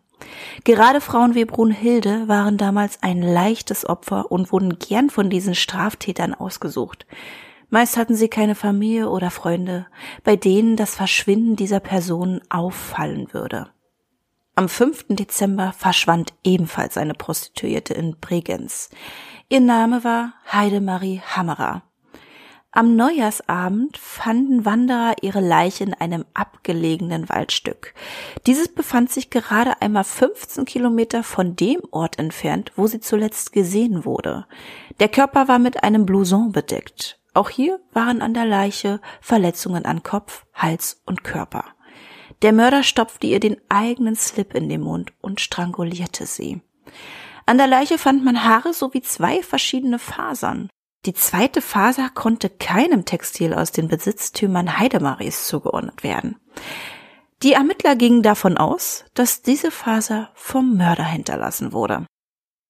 Gerade 0.64 1.02
Frauen 1.02 1.36
wie 1.36 1.46
Brunhilde 1.46 2.28
waren 2.28 2.58
damals 2.58 3.02
ein 3.02 3.22
leichtes 3.22 3.88
Opfer 3.88 4.32
und 4.32 4.52
wurden 4.52 4.80
gern 4.80 5.10
von 5.10 5.30
diesen 5.30 5.56
Straftätern 5.56 6.34
ausgesucht. 6.34 7.06
Meist 7.70 7.98
hatten 7.98 8.16
sie 8.16 8.30
keine 8.30 8.56
Familie 8.56 9.10
oder 9.10 9.30
Freunde, 9.30 9.88
bei 10.24 10.36
denen 10.36 10.76
das 10.76 10.96
Verschwinden 10.96 11.56
dieser 11.56 11.80
Personen 11.80 12.42
auffallen 12.50 13.34
würde. 13.34 13.68
Am 14.58 14.70
5. 14.70 15.06
Dezember 15.10 15.72
verschwand 15.72 16.34
ebenfalls 16.44 16.98
eine 16.98 17.14
Prostituierte 17.14 17.94
in 17.94 18.18
Bregenz. 18.20 18.90
Ihr 19.50 19.60
Name 19.60 20.04
war 20.04 20.34
Heidemarie 20.52 21.22
Hammerer. 21.24 21.84
Am 22.72 22.96
Neujahrsabend 22.96 24.00
fanden 24.00 24.66
Wanderer 24.66 25.14
ihre 25.22 25.42
Leiche 25.42 25.84
in 25.84 25.94
einem 25.94 26.26
abgelegenen 26.34 27.30
Waldstück. 27.30 27.94
Dieses 28.48 28.68
befand 28.68 29.12
sich 29.12 29.30
gerade 29.30 29.80
einmal 29.80 30.06
15 30.06 30.66
Kilometer 30.66 31.22
von 31.22 31.56
dem 31.56 31.82
Ort 31.92 32.18
entfernt, 32.18 32.72
wo 32.76 32.88
sie 32.88 33.00
zuletzt 33.00 33.54
gesehen 33.54 34.06
wurde. 34.06 34.48
Der 35.00 35.10
Körper 35.10 35.48
war 35.48 35.60
mit 35.60 35.84
einem 35.84 36.08
Blouson 36.08 36.52
bedeckt. 36.52 37.20
Auch 37.36 37.52
hier 37.52 37.80
waren 37.94 38.24
an 38.24 38.34
der 38.34 38.48
Leiche 38.48 39.02
Verletzungen 39.22 39.86
an 39.86 40.02
Kopf, 40.02 40.48
Hals 40.56 41.00
und 41.06 41.24
Körper. 41.24 41.77
Der 42.42 42.54
Mörder 42.54 42.84
stopfte 42.84 43.28
ihr 43.28 43.40
den 43.40 43.58
eigenen 43.70 44.16
Slip 44.16 44.54
in 44.54 44.70
den 44.70 44.82
Mund 44.82 45.14
und 45.22 45.42
strangulierte 45.42 46.26
sie. 46.26 46.62
An 47.46 47.58
der 47.58 47.68
Leiche 47.68 47.98
fand 47.98 48.24
man 48.24 48.44
Haare 48.44 48.74
sowie 48.74 49.02
zwei 49.02 49.42
verschiedene 49.42 50.00
Fasern. 50.00 50.70
Die 51.06 51.14
zweite 51.14 51.62
Faser 51.62 52.10
konnte 52.14 52.50
keinem 52.50 53.06
Textil 53.06 53.54
aus 53.54 53.72
den 53.72 53.88
Besitztümern 53.88 54.78
Heidemaries 54.78 55.48
zugeordnet 55.48 56.04
werden. 56.04 56.36
Die 57.44 57.54
Ermittler 57.54 57.96
gingen 57.96 58.24
davon 58.24 58.58
aus, 58.58 59.06
dass 59.14 59.42
diese 59.42 59.72
Faser 59.72 60.32
vom 60.34 60.76
Mörder 60.76 61.06
hinterlassen 61.06 61.72
wurde. 61.72 62.06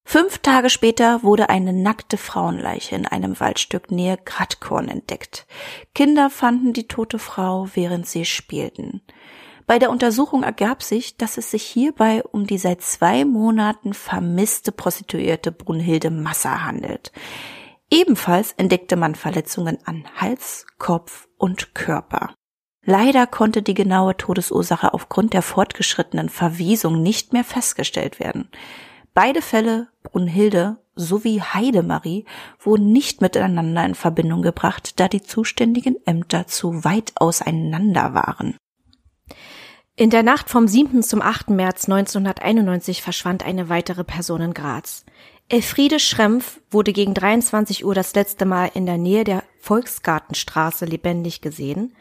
Fünf 0.06 0.38
Tage 0.38 0.70
später 0.70 1.24
wurde 1.24 1.50
eine 1.50 1.74
nackte 1.74 2.18
Frauenleiche 2.18 2.96
in 2.96 3.06
einem 3.06 3.40
Waldstück 3.40 3.92
nähe 3.92 4.18
Gradkorn 4.24 4.88
entdeckt. 4.88 5.48
Kinder 5.96 6.30
fanden 6.30 6.74
die 6.74 6.88
tote 6.88 7.20
Frau, 7.20 7.68
während 7.74 8.08
sie 8.08 8.24
spielten. 8.24 9.02
Bei 9.68 9.80
der 9.80 9.92
Untersuchung 9.92 10.44
ergab 10.44 10.82
sich, 10.82 11.18
dass 11.18 11.38
es 11.38 11.52
sich 11.52 11.64
hierbei 11.64 12.24
um 12.24 12.48
die 12.48 12.58
seit 12.58 12.82
zwei 12.82 13.26
Monaten 13.26 13.94
vermisste 13.94 14.72
Prostituierte 14.72 15.52
Brunhilde 15.52 16.10
Masser 16.10 16.66
handelt. 16.66 17.12
Ebenfalls 17.92 18.54
entdeckte 18.54 18.96
man 18.96 19.16
Verletzungen 19.16 19.78
an 19.84 20.06
Hals, 20.16 20.66
Kopf 20.78 21.28
und 21.38 21.76
Körper. 21.76 22.34
Leider 22.86 23.28
konnte 23.28 23.62
die 23.62 23.74
genaue 23.74 24.16
Todesursache 24.16 24.94
aufgrund 24.94 25.34
der 25.34 25.42
fortgeschrittenen 25.42 26.30
Verwiesung 26.30 27.02
nicht 27.02 27.34
mehr 27.34 27.44
festgestellt 27.44 28.22
werden. 28.22 28.50
Beide 29.14 29.42
Fälle, 29.42 29.90
Brunhilde 30.04 30.78
sowie 30.96 31.42
Heidemarie, 31.42 32.24
wurden 32.62 32.94
nicht 32.94 33.20
miteinander 33.20 33.84
in 33.84 33.96
Verbindung 33.96 34.42
gebracht, 34.42 35.02
da 35.02 35.10
die 35.10 35.22
zuständigen 35.22 35.98
Ämter 36.06 36.48
zu 36.48 36.86
weit 36.86 37.12
auseinander 37.16 38.14
waren. 38.14 38.56
In 40.00 40.12
der 40.12 40.22
Nacht 40.22 40.52
vom 40.52 40.68
7. 40.68 41.02
zum 41.02 41.24
8. 41.24 41.50
März 41.50 41.86
1991 41.86 43.02
verschwand 43.02 43.44
eine 43.44 43.68
weitere 43.68 44.04
Person 44.04 44.42
in 44.42 44.54
Graz. 44.54 45.04
Elfriede 45.50 46.00
Schrempf 46.00 46.62
wurde 46.70 46.94
gegen 46.94 47.16
23 47.16 47.84
Uhr 47.84 47.96
das 47.96 48.14
letzte 48.14 48.46
Mal 48.46 48.70
in 48.76 48.86
der 48.86 49.00
Nähe 49.00 49.24
der 49.24 49.44
Volksgartenstraße 49.60 50.86
lebendig 50.86 51.42
gesehen. 51.42 51.96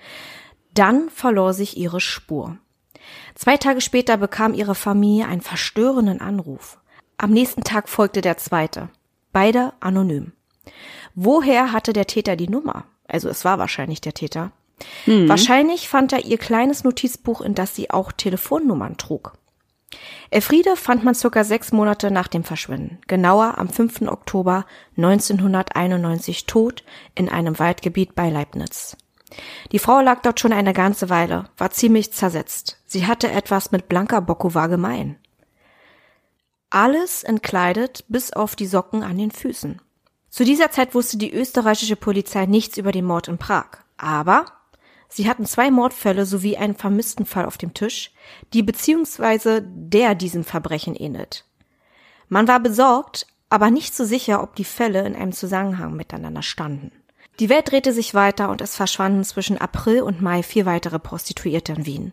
Dann 0.75 1.09
verlor 1.09 1.55
sich 1.55 1.79
ihre 1.79 2.03
Spur. 2.03 2.59
Zwei 3.35 3.57
Tage 3.57 3.81
später 3.81 4.19
bekam 4.19 4.53
ihre 4.53 4.75
Familie 4.75 5.27
einen 5.27 5.41
verstörenden 5.41 6.21
Anruf. 6.21 6.79
Am 7.17 7.31
nächsten 7.31 7.65
Tag 7.65 7.89
folgte 7.89 8.21
der 8.21 8.37
zweite. 8.37 8.91
Beide 9.33 9.73
anonym. 9.81 10.33
Woher 11.15 11.73
hatte 11.73 11.95
der 11.95 12.07
Täter 12.07 12.37
die 12.37 12.51
Nummer? 12.51 12.85
Also 13.09 13.31
es 13.31 13.47
war 13.47 13.59
wahrscheinlich 13.59 14.03
der 14.03 14.13
Täter. 14.13 14.53
Mhm. 15.07 15.29
Wahrscheinlich 15.29 15.89
fand 15.89 16.13
er 16.13 16.25
ihr 16.25 16.39
kleines 16.39 16.85
Notizbuch, 16.85 17.41
in 17.41 17.55
das 17.55 17.75
sie 17.75 17.91
auch 17.91 18.13
Telefonnummern 18.13 18.97
trug. 18.97 19.33
Elfriede 20.31 20.77
fand 20.77 21.05
man 21.05 21.15
circa 21.15 21.45
sechs 21.45 21.73
Monate 21.73 22.11
nach 22.11 22.29
dem 22.29 22.45
Verschwinden, 22.45 22.99
genauer 23.07 23.59
am 23.59 23.69
5. 23.69 24.03
Oktober 24.03 24.67
1991 24.97 26.47
tot 26.47 26.85
in 27.15 27.29
einem 27.29 27.59
Waldgebiet 27.59 28.15
bei 28.15 28.29
Leibniz. 28.29 28.97
Die 29.73 29.79
Frau 29.79 30.01
lag 30.01 30.23
dort 30.23 30.41
schon 30.41 30.53
eine 30.53 30.73
ganze 30.73 31.09
Weile, 31.09 31.49
war 31.57 31.71
ziemlich 31.71 32.13
zersetzt. 32.13 32.83
Sie 32.87 33.07
hatte 33.07 33.31
etwas 33.31 33.73
mit 33.73 33.89
Blanka 33.89 34.21
Bokova 34.21 34.67
gemein. 34.67 35.17
Alles 36.71 37.23
entkleidet 37.23 38.05
bis 38.09 38.33
auf 38.33 38.57
die 38.57 38.67
Socken 38.67 39.03
an 39.03 39.19
den 39.19 39.31
Füßen. 39.31 39.81
Zu 40.29 40.45
dieser 40.45 40.71
Zeit 40.71 40.95
wusste 40.95 41.17
die 41.17 41.33
österreichische 41.33 41.97
Polizei 41.97 42.47
nichts 42.47 42.77
über 42.77 42.93
den 42.93 43.05
Mord 43.05 43.29
in 43.29 43.39
Prag. 43.39 43.79
Aber 43.97 44.45
Sie 45.17 45.31
hatten 45.31 45.47
zwei 45.47 45.71
Mordfälle 45.71 46.27
sowie 46.27 46.59
einen 46.59 46.75
vermissten 46.75 47.25
Fall 47.25 47.47
auf 47.47 47.57
dem 47.57 47.73
Tisch, 47.73 48.13
die 48.53 48.63
beziehungsweise 48.63 49.65
der 49.67 50.15
diesem 50.15 50.45
Verbrechen 50.45 50.95
ähnelt. 50.95 51.47
Man 52.29 52.47
war 52.47 52.61
besorgt, 52.61 53.27
aber 53.49 53.71
nicht 53.71 53.95
so 53.95 54.05
sicher, 54.05 54.43
ob 54.43 54.57
die 54.57 54.65
Fälle 54.65 55.07
in 55.07 55.17
einem 55.17 55.33
Zusammenhang 55.33 55.97
miteinander 55.97 56.43
standen. 56.43 56.93
Die 57.41 57.49
Welt 57.49 57.71
drehte 57.71 57.95
sich 57.95 58.13
weiter 58.13 58.51
und 58.51 58.61
es 58.61 58.77
verschwanden 58.77 59.25
zwischen 59.25 59.57
April 59.57 60.03
und 60.03 60.21
Mai 60.21 60.43
vier 60.43 60.67
weitere 60.67 60.99
Prostituierte 60.99 61.73
in 61.73 61.87
Wien. 61.87 62.13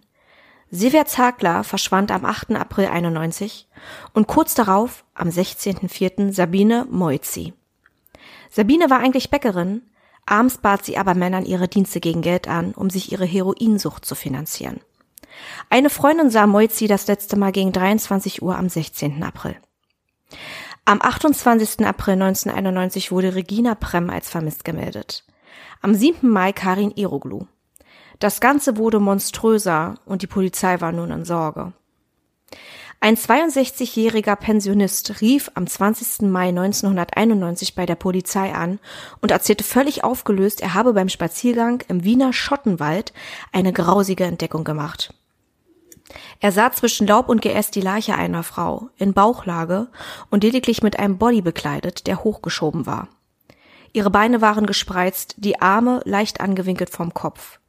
Silvia 0.72 1.04
Zagler 1.04 1.66
verschwand 1.66 2.10
am 2.10 2.24
8. 2.24 2.52
April 2.52 2.88
91 2.88 3.68
und 4.13 4.28
kurz 4.28 4.54
darauf, 4.54 5.04
am 5.13 5.28
16.04. 5.28 6.32
Sabine 6.32 6.88
Moizzi. 6.89 7.52
Sabine 8.50 8.89
war 8.89 9.00
eigentlich 9.00 9.30
Bäckerin, 9.30 9.82
Abends 10.26 10.58
bat 10.58 10.86
sie 10.86 10.98
aber 10.98 11.16
Männern 11.16 11.46
ihre 11.46 11.68
Dienste 11.68 12.00
gegen 12.00 12.22
Geld 12.22 12.48
an, 12.48 12.74
um 12.74 12.90
sich 12.90 13.12
ihre 13.12 13.26
Heroinsucht 13.26 14.06
zu 14.06 14.16
finanzieren. 14.16 14.80
Eine 15.70 15.90
Freundin 15.90 16.30
sah 16.30 16.48
Moitzi 16.48 16.88
das 16.88 17.08
letzte 17.08 17.38
Mal 17.38 17.52
gegen 17.52 17.72
23 17.72 18.42
Uhr 18.42 18.58
am 18.58 18.70
16. 18.70 19.24
April. 19.24 19.56
Am 20.86 21.02
28. 21.02 21.86
April 21.86 22.14
1991 22.16 23.12
wurde 23.12 23.36
Regina 23.36 23.76
Prem 23.76 24.10
als 24.10 24.30
vermisst 24.30 24.66
gemeldet. 24.66 25.26
Am 25.82 25.96
7. 25.96 26.30
Mai 26.30 26.52
Karin 26.52 26.92
Iroglu. 26.92 27.46
Das 28.20 28.40
Ganze 28.40 28.78
wurde 28.78 29.00
monströser 29.00 29.96
und 30.06 30.22
die 30.22 30.28
Polizei 30.28 30.80
war 30.82 30.92
nun 30.92 31.12
in 31.12 31.26
Sorge. 31.26 31.74
Ein 33.04 33.18
62-jähriger 33.18 34.38
Pensionist 34.38 35.20
rief 35.20 35.52
am 35.56 35.68
20. 35.68 36.22
Mai 36.22 36.48
1991 36.48 37.76
bei 37.76 37.86
der 37.86 37.96
Polizei 37.96 38.54
an 38.54 38.80
und 39.20 39.30
erzählte 39.30 39.66
völlig 39.66 40.06
aufgelöst, 40.06 40.62
er 40.62 40.74
habe 40.74 40.94
beim 40.94 41.10
Spaziergang 41.10 41.84
im 41.89 42.06
Wiener 42.06 42.32
Schottenwald 42.32 43.12
eine 43.52 43.74
grausige 43.74 44.24
Entdeckung 44.24 44.63
gemacht. 44.63 45.13
Er 46.39 46.54
sah 46.54 46.72
zwischen 46.72 47.06
Laub 47.06 47.28
und 47.28 47.42
Geäst 47.42 47.76
die 47.76 47.82
Leiche 47.82 48.16
einer 48.16 48.42
Frau 48.42 48.88
in 48.96 49.12
Bauchlage 49.12 49.89
und 50.30 50.46
lediglich 50.46 50.82
mit 50.82 50.98
einem 50.98 51.18
Body 51.18 51.42
bekleidet, 51.42 52.08
der 52.08 52.24
hochgeschoben 52.24 52.86
war. 52.86 53.10
Ihre 53.92 54.12
Beine 54.12 54.39
waren 54.39 54.66
gespreizt, 54.66 55.36
die 55.39 55.60
Arme 55.60 56.00
leicht 56.06 56.39
angewinkelt 56.39 56.89
vom 56.89 57.13
Kopf. 57.13 57.60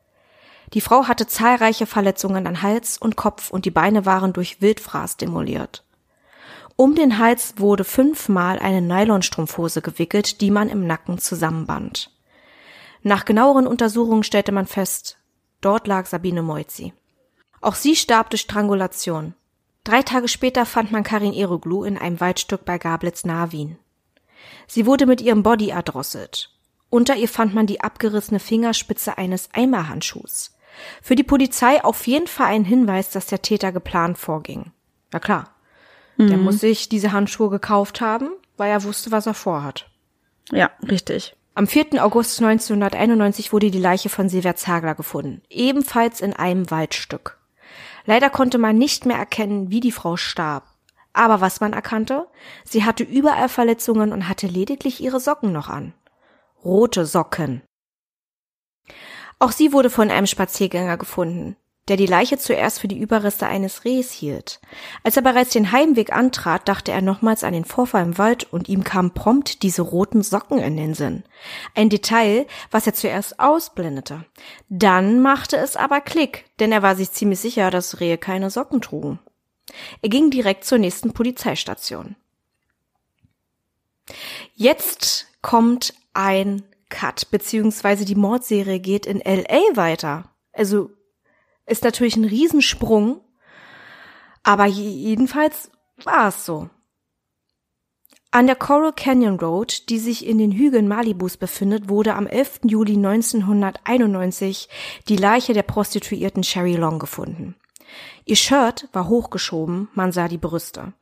Die 0.73 0.81
Frau 0.81 1.07
hatte 1.07 1.27
zahlreiche 1.27 1.87
Verletzungen 1.87 2.47
an 2.47 2.63
Hals 2.63 2.99
und 2.99 3.17
Kopf 3.17 3.51
und 3.51 3.65
die 3.65 3.71
Beine 3.71 4.07
waren 4.07 4.33
durch 4.33 4.61
Wildfraß 4.61 5.17
demoliert. 5.17 5.85
Um 6.77 6.97
den 6.97 7.19
Hals 7.19 7.55
wurde 7.59 7.85
fünfmal 7.85 8.59
eine 8.59 8.81
Nylonstrumpfhose 8.81 9.81
gewickelt, 9.81 10.41
die 10.41 10.51
man 10.51 10.69
im 10.69 10.87
Nacken 10.87 11.19
zusammenband. 11.19 12.11
Nach 13.03 13.25
genaueren 13.25 13.67
Untersuchungen 13.67 14.25
stellte 14.25 14.51
man 14.51 14.67
fest, 14.67 15.19
dort 15.61 15.87
lag 15.87 16.07
Sabine 16.07 16.43
Moizzi. 16.43 16.93
Auch 17.61 17.75
sie 17.75 17.95
starb 17.95 18.31
durch 18.31 18.43
Strangulation. 18.43 19.35
Drei 19.85 20.03
Tage 20.03 20.29
später 20.29 20.67
fand 20.67 20.91
man 20.91 21.05
Karin 21.05 21.35
Eroglu 21.35 21.85
in 21.85 21.99
einem 21.99 22.19
Waldstück 22.19 22.65
bei 22.65 22.79
Gablitz 22.79 23.25
nahe 23.25 23.53
Wien. 23.53 23.79
Sie 24.67 24.87
wurde 24.87 25.07
mit 25.07 25.21
ihrem 25.21 25.43
Body 25.43 25.69
erdrosselt. 25.69 26.51
Unter 26.91 27.17
ihr 27.17 27.29
fand 27.29 27.55
man 27.55 27.67
die 27.67 27.81
abgerissene 27.81 28.41
Fingerspitze 28.41 29.19
eines 29.19 29.49
Eimerhandschuhs. 29.53 30.54
Für 31.03 31.17
die 31.17 31.23
Polizei 31.23 31.83
auf 31.85 32.07
jeden 32.07 32.27
Fall 32.27 32.49
ein 32.49 32.65
Hinweis, 32.65 33.11
dass 33.11 33.27
der 33.27 33.43
Täter 33.43 33.73
geplant 33.73 34.19
vorging. 34.19 34.73
Na 35.13 35.19
klar. 35.19 35.55
Mhm. 36.17 36.29
Der 36.29 36.39
muss 36.39 36.61
sich 36.61 36.89
diese 36.89 37.13
Handschuhe 37.13 37.51
gekauft 37.51 38.01
haben, 38.01 38.31
weil 38.57 38.71
er 38.71 38.85
wusste, 38.85 39.13
was 39.13 39.27
er 39.27 39.35
vorhat. 39.35 39.91
Ja, 40.51 40.71
richtig. 40.89 41.37
Am 41.55 41.67
4. 41.67 42.05
August 42.05 42.43
1991 42.43 43.53
wurde 43.53 43.71
die 43.71 43.79
Leiche 43.79 44.09
von 44.09 44.29
Silvia 44.29 44.57
Zagler 44.57 44.95
gefunden, 44.95 45.43
ebenfalls 45.51 46.21
in 46.21 46.33
einem 46.33 46.71
Waldstück. 46.71 47.39
Leider 48.07 48.29
konnte 48.29 48.59
man 48.59 48.77
nicht 48.77 49.07
mehr 49.07 49.17
erkennen, 49.17 49.71
wie 49.71 49.81
die 49.81 49.93
Frau 49.93 50.17
starb. 50.17 50.65
Aber 51.13 51.41
was 51.41 51.61
man 51.61 51.73
erkannte, 51.73 52.27
sie 52.65 52.85
hatte 52.85 53.05
überall 53.05 53.49
Verletzungen 53.49 54.13
und 54.13 54.29
hatte 54.29 54.49
lediglich 54.49 55.01
ihre 55.01 55.21
Socken 55.21 55.53
noch 55.53 55.69
an. 55.69 55.95
Rote 56.65 57.07
Socken. 57.07 57.63
Auch 59.45 59.53
sie 59.53 59.75
wurde 59.75 59.91
von 59.91 60.11
einem 60.11 60.27
Spaziergänger 60.27 60.97
gefunden, 60.97 61.55
der 61.89 61.99
die 61.99 62.07
Leiche 62.07 62.39
zuerst 62.39 62.81
für 62.81 62.89
die 62.89 62.99
Überreste 62.99 63.47
eines 63.47 63.85
Rehs 63.85 64.11
hielt. 64.11 64.59
Als 65.03 65.19
er 65.19 65.23
bereits 65.23 65.51
den 65.51 65.71
Heimweg 65.71 66.15
antrat, 66.15 66.67
dachte 66.67 66.93
er 66.93 67.03
nochmals 67.03 67.45
an 67.45 67.53
den 67.53 67.67
Vorfall 67.67 68.05
im 68.05 68.17
Wald 68.17 68.51
und 68.51 68.71
ihm 68.71 68.85
kamen 68.85 69.13
prompt 69.13 69.63
diese 69.63 69.83
roten 69.83 70.23
Socken 70.23 70.61
in 70.61 70.79
den 70.79 70.95
Sinn. 70.95 71.25
Ein 71.75 71.91
Detail, 71.91 72.47
was 72.71 72.87
er 72.87 72.95
zuerst 72.95 73.39
ausblendete. 73.39 74.25
Dann 74.71 75.21
machte 75.21 75.59
es 75.59 75.77
aber 75.77 76.01
Klick, 76.01 76.47
denn 76.59 76.73
er 76.73 76.81
war 76.81 76.97
sich 76.97 77.13
ziemlich 77.13 77.41
sicher, 77.41 77.71
dass 77.71 78.01
Rehe 78.01 78.17
keine 78.17 78.49
Socken 78.49 78.81
trugen. 78.81 79.19
Er 80.01 80.09
ging 80.09 80.31
direkt 80.31 80.65
zur 80.65 80.79
nächsten 80.79 81.13
Polizeistation. 81.13 82.17
Jetzt 84.55 85.27
kommt 85.43 85.93
ein 86.15 86.63
Cut, 86.89 87.31
beziehungsweise 87.31 88.05
die 88.05 88.15
Mordserie 88.15 88.81
geht 88.81 89.07
in 89.07 89.19
LA 89.19 89.77
weiter. 89.77 90.31
Also 90.53 90.91
ist 91.67 91.85
natürlich 91.85 92.17
ein 92.17 92.25
Riesensprung, 92.25 93.21
aber 94.43 94.67
jedenfalls 94.67 95.71
war 96.05 96.29
es 96.29 96.45
so. 96.45 96.69
An 98.31 98.47
der 98.49 98.57
Coral 98.57 98.93
Canyon 98.93 99.39
Road, 99.39 99.89
die 99.89 99.99
sich 99.99 100.27
in 100.27 100.39
den 100.39 100.51
Hügeln 100.51 100.89
Malibus 100.89 101.37
befindet, 101.37 101.89
wurde 101.89 102.15
am 102.15 102.27
11. 102.27 102.63
Juli 102.65 102.97
1991 102.97 104.69
die 105.09 105.17
Leiche 105.17 105.53
der 105.53 105.63
Prostituierten 105.63 106.43
Sherry 106.43 106.75
Long 106.75 106.99
gefunden. 106.99 107.55
Ihr 108.25 108.35
Shirt 108.35 108.89
war 108.93 109.09
hochgeschoben, 109.09 109.89
man 109.95 110.11
sah 110.11 110.27
die 110.27 110.39
Brüste. 110.39 110.95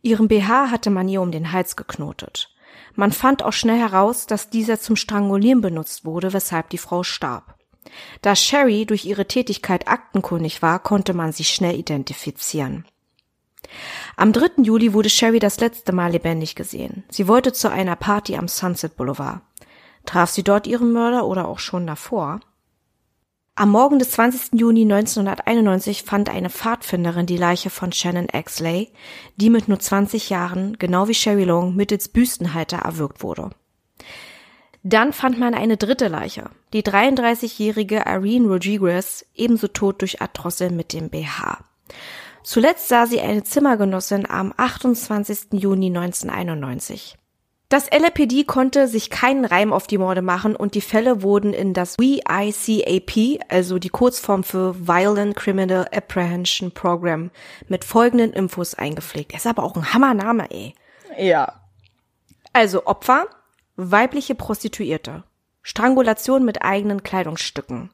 Ihren 0.00 0.28
BH 0.28 0.70
hatte 0.70 0.88
man 0.88 1.08
ihr 1.08 1.20
um 1.20 1.30
den 1.30 1.52
Hals 1.52 1.76
geknotet. 1.76 2.54
Man 2.98 3.12
fand 3.12 3.44
auch 3.44 3.52
schnell 3.52 3.78
heraus, 3.78 4.26
dass 4.26 4.50
dieser 4.50 4.80
zum 4.80 4.96
Strangulieren 4.96 5.60
benutzt 5.60 6.04
wurde, 6.04 6.32
weshalb 6.32 6.68
die 6.70 6.78
Frau 6.78 7.04
starb. 7.04 7.54
Da 8.22 8.34
Sherry 8.34 8.86
durch 8.86 9.04
ihre 9.04 9.28
Tätigkeit 9.28 9.86
aktenkundig 9.86 10.62
war, 10.62 10.80
konnte 10.80 11.14
man 11.14 11.30
sie 11.30 11.44
schnell 11.44 11.78
identifizieren. 11.78 12.86
Am 14.16 14.32
3. 14.32 14.64
Juli 14.64 14.94
wurde 14.94 15.10
Sherry 15.10 15.38
das 15.38 15.60
letzte 15.60 15.92
Mal 15.92 16.10
lebendig 16.10 16.56
gesehen. 16.56 17.04
Sie 17.08 17.28
wollte 17.28 17.52
zu 17.52 17.70
einer 17.70 17.94
Party 17.94 18.34
am 18.34 18.48
Sunset 18.48 18.96
Boulevard. 18.96 19.42
Traf 20.04 20.30
sie 20.30 20.42
dort 20.42 20.66
ihren 20.66 20.90
Mörder 20.90 21.24
oder 21.24 21.46
auch 21.46 21.60
schon 21.60 21.86
davor? 21.86 22.40
Am 23.58 23.72
Morgen 23.72 23.98
des 23.98 24.12
20. 24.12 24.60
Juni 24.60 24.82
1991 24.82 26.04
fand 26.04 26.30
eine 26.30 26.48
Pfadfinderin 26.48 27.26
die 27.26 27.36
Leiche 27.36 27.70
von 27.70 27.90
Shannon 27.90 28.28
Exley, 28.28 28.92
die 29.34 29.50
mit 29.50 29.66
nur 29.66 29.80
20 29.80 30.30
Jahren, 30.30 30.78
genau 30.78 31.08
wie 31.08 31.14
Sherry 31.14 31.42
Long, 31.42 31.74
mittels 31.74 32.08
Büstenhalter 32.08 32.76
erwürgt 32.76 33.20
wurde. 33.20 33.50
Dann 34.84 35.12
fand 35.12 35.40
man 35.40 35.54
eine 35.54 35.76
dritte 35.76 36.06
Leiche, 36.06 36.50
die 36.72 36.84
33-jährige 36.84 38.04
Irene 38.06 38.46
Rodriguez, 38.46 39.26
ebenso 39.34 39.66
tot 39.66 40.02
durch 40.02 40.22
Ardrossel 40.22 40.70
mit 40.70 40.92
dem 40.92 41.10
BH. 41.10 41.58
Zuletzt 42.44 42.86
sah 42.86 43.06
sie 43.06 43.20
eine 43.20 43.42
Zimmergenossin 43.42 44.30
am 44.30 44.54
28. 44.56 45.48
Juni 45.54 45.88
1991. 45.88 47.18
Das 47.68 47.90
LAPD 47.90 48.44
konnte 48.44 48.88
sich 48.88 49.10
keinen 49.10 49.44
Reim 49.44 49.74
auf 49.74 49.86
die 49.86 49.98
Morde 49.98 50.22
machen 50.22 50.56
und 50.56 50.74
die 50.74 50.80
Fälle 50.80 51.22
wurden 51.22 51.52
in 51.52 51.74
das 51.74 51.96
VICAP, 51.98 53.44
also 53.50 53.78
die 53.78 53.90
Kurzform 53.90 54.42
für 54.42 54.88
Violent 54.88 55.36
Criminal 55.36 55.86
Apprehension 55.92 56.70
Program, 56.70 57.30
mit 57.68 57.84
folgenden 57.84 58.32
Infos 58.32 58.72
eingepflegt. 58.74 59.34
ist 59.34 59.46
aber 59.46 59.64
auch 59.64 59.76
ein 59.76 59.92
Hammername, 59.92 60.50
ey. 60.50 60.74
Ja. 61.18 61.60
Also 62.54 62.86
Opfer, 62.86 63.26
weibliche 63.76 64.34
Prostituierte, 64.34 65.24
Strangulation 65.60 66.46
mit 66.46 66.62
eigenen 66.62 67.02
Kleidungsstücken, 67.02 67.90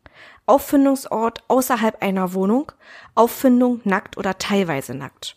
Auffindungsort 0.46 1.42
außerhalb 1.48 2.00
einer 2.00 2.32
Wohnung, 2.32 2.70
Auffindung 3.16 3.80
nackt 3.82 4.18
oder 4.18 4.38
teilweise 4.38 4.94
nackt. 4.94 5.37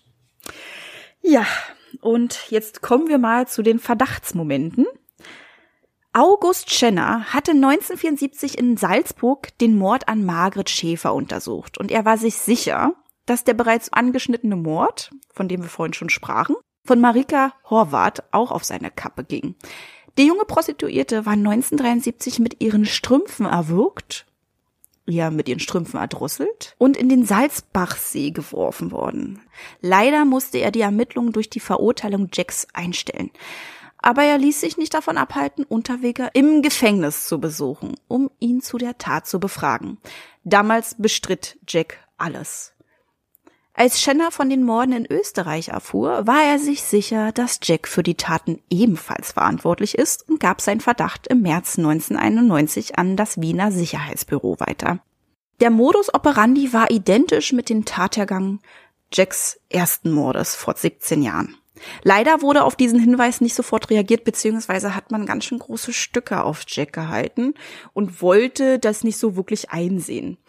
Ja, 1.21 1.47
und 2.07 2.49
jetzt 2.49 2.81
kommen 2.81 3.09
wir 3.09 3.17
mal 3.17 3.47
zu 3.47 3.61
den 3.61 3.79
Verdachtsmomenten. 3.79 4.85
August 6.13 6.73
Schenner 6.73 7.33
hatte 7.33 7.51
1974 7.51 8.57
in 8.57 8.77
Salzburg 8.77 9.49
den 9.59 9.77
Mord 9.77 10.07
an 10.07 10.23
Margret 10.23 10.69
Schäfer 10.69 11.13
untersucht 11.13 11.77
und 11.77 11.91
er 11.91 12.05
war 12.05 12.17
sich 12.17 12.35
sicher, 12.37 12.93
dass 13.25 13.43
der 13.43 13.55
bereits 13.55 13.91
angeschnittene 13.91 14.55
Mord, 14.55 15.11
von 15.33 15.49
dem 15.49 15.63
wir 15.63 15.69
vorhin 15.69 15.93
schon 15.93 16.09
sprachen, 16.09 16.55
von 16.85 17.01
Marika 17.01 17.51
Horvath 17.69 18.23
auch 18.31 18.51
auf 18.51 18.63
seine 18.63 18.89
Kappe 18.89 19.25
ging. 19.25 19.55
Die 20.17 20.27
junge 20.27 20.45
Prostituierte 20.45 21.25
war 21.25 21.33
1973 21.33 22.39
mit 22.39 22.63
ihren 22.63 22.85
Strümpfen 22.85 23.45
erwürgt 23.45 24.25
ja 25.07 25.31
mit 25.31 25.47
ihren 25.49 25.59
Strümpfen 25.59 25.99
erdrosselt 25.99 26.75
und 26.77 26.97
in 26.97 27.09
den 27.09 27.25
Salzbachsee 27.25 28.31
geworfen 28.31 28.91
worden. 28.91 29.41
Leider 29.81 30.25
musste 30.25 30.57
er 30.59 30.71
die 30.71 30.81
Ermittlungen 30.81 31.31
durch 31.31 31.49
die 31.49 31.59
Verurteilung 31.59 32.29
Jacks 32.33 32.67
einstellen. 32.73 33.31
Aber 33.99 34.23
er 34.23 34.37
ließ 34.37 34.61
sich 34.61 34.77
nicht 34.77 34.93
davon 34.93 35.17
abhalten, 35.17 35.63
Unterweger 35.63 36.29
im 36.33 36.61
Gefängnis 36.61 37.25
zu 37.25 37.39
besuchen, 37.39 37.95
um 38.07 38.29
ihn 38.39 38.61
zu 38.61 38.77
der 38.77 38.97
Tat 38.97 39.25
zu 39.27 39.39
befragen. 39.39 39.97
Damals 40.43 40.95
bestritt 40.99 41.57
Jack 41.67 41.97
alles. 42.17 42.73
Als 43.79 44.01
Schenner 44.01 44.31
von 44.31 44.49
den 44.49 44.63
Morden 44.63 44.91
in 44.91 45.05
Österreich 45.05 45.67
erfuhr, 45.67 46.25
war 46.25 46.43
er 46.43 46.57
sich 46.57 46.81
sicher, 46.81 47.31
dass 47.31 47.59
Jack 47.61 47.87
für 47.87 48.01
die 48.01 48.15
Taten 48.15 48.59
ebenfalls 48.71 49.33
verantwortlich 49.33 49.95
ist 49.95 50.27
und 50.27 50.39
gab 50.39 50.61
seinen 50.61 50.81
Verdacht 50.81 51.27
im 51.27 51.43
März 51.43 51.77
1991 51.77 52.97
an 52.97 53.15
das 53.15 53.39
Wiener 53.39 53.71
Sicherheitsbüro 53.71 54.59
weiter. 54.59 54.97
Der 55.59 55.69
Modus 55.69 56.11
operandi 56.11 56.73
war 56.73 56.89
identisch 56.89 57.53
mit 57.53 57.69
dem 57.69 57.85
Tathergang 57.85 58.61
Jacks 59.13 59.59
ersten 59.69 60.11
Mordes 60.11 60.55
vor 60.55 60.73
17 60.75 61.21
Jahren. 61.21 61.55
Leider 62.01 62.41
wurde 62.41 62.63
auf 62.63 62.75
diesen 62.75 62.99
Hinweis 62.99 63.41
nicht 63.41 63.53
sofort 63.53 63.91
reagiert, 63.91 64.23
beziehungsweise 64.23 64.95
hat 64.95 65.11
man 65.11 65.27
ganz 65.27 65.45
schön 65.45 65.59
große 65.59 65.93
Stücke 65.93 66.43
auf 66.43 66.63
Jack 66.67 66.93
gehalten 66.93 67.53
und 67.93 68.23
wollte 68.23 68.79
das 68.79 69.03
nicht 69.03 69.19
so 69.19 69.35
wirklich 69.35 69.69
einsehen. 69.69 70.39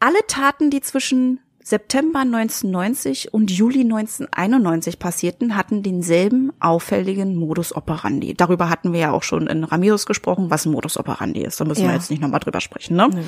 Alle 0.00 0.26
Taten, 0.26 0.70
die 0.70 0.80
zwischen 0.80 1.40
September 1.68 2.20
1990 2.20 3.34
und 3.34 3.50
Juli 3.50 3.80
1991 3.80 5.00
passierten, 5.00 5.56
hatten 5.56 5.82
denselben 5.82 6.52
auffälligen 6.60 7.34
Modus 7.34 7.74
operandi. 7.74 8.34
Darüber 8.34 8.70
hatten 8.70 8.92
wir 8.92 9.00
ja 9.00 9.10
auch 9.10 9.24
schon 9.24 9.48
in 9.48 9.64
Ramiros 9.64 10.06
gesprochen, 10.06 10.48
was 10.48 10.64
ein 10.64 10.70
Modus 10.70 10.96
operandi 10.96 11.42
ist. 11.42 11.60
Da 11.60 11.64
müssen 11.64 11.82
ja. 11.82 11.88
wir 11.88 11.94
jetzt 11.94 12.08
nicht 12.08 12.22
nochmal 12.22 12.38
drüber 12.38 12.60
sprechen. 12.60 12.94
Ne? 12.94 13.08
Nee. 13.12 13.24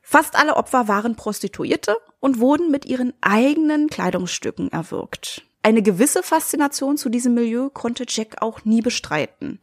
Fast 0.00 0.34
alle 0.34 0.56
Opfer 0.56 0.88
waren 0.88 1.14
Prostituierte 1.14 1.94
und 2.20 2.40
wurden 2.40 2.70
mit 2.70 2.86
ihren 2.86 3.12
eigenen 3.20 3.90
Kleidungsstücken 3.90 4.72
erwürgt. 4.72 5.42
Eine 5.62 5.82
gewisse 5.82 6.22
Faszination 6.22 6.96
zu 6.96 7.10
diesem 7.10 7.34
Milieu 7.34 7.68
konnte 7.68 8.06
Jack 8.08 8.40
auch 8.40 8.64
nie 8.64 8.80
bestreiten. 8.80 9.60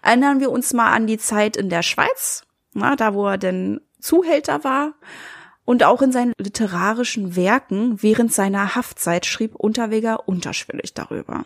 Erinnern 0.00 0.40
wir 0.40 0.50
uns 0.50 0.72
mal 0.72 0.92
an 0.92 1.06
die 1.06 1.18
Zeit 1.18 1.58
in 1.58 1.68
der 1.68 1.82
Schweiz, 1.82 2.46
na, 2.72 2.96
da 2.96 3.12
wo 3.12 3.26
er 3.26 3.36
denn 3.36 3.82
Zuhälter 4.00 4.64
war 4.64 4.94
und 5.68 5.84
auch 5.84 6.00
in 6.00 6.12
seinen 6.12 6.32
literarischen 6.38 7.36
Werken 7.36 8.02
während 8.02 8.32
seiner 8.32 8.74
Haftzeit 8.74 9.26
schrieb 9.26 9.54
Unterweger 9.54 10.26
unterschwellig 10.26 10.94
darüber. 10.94 11.44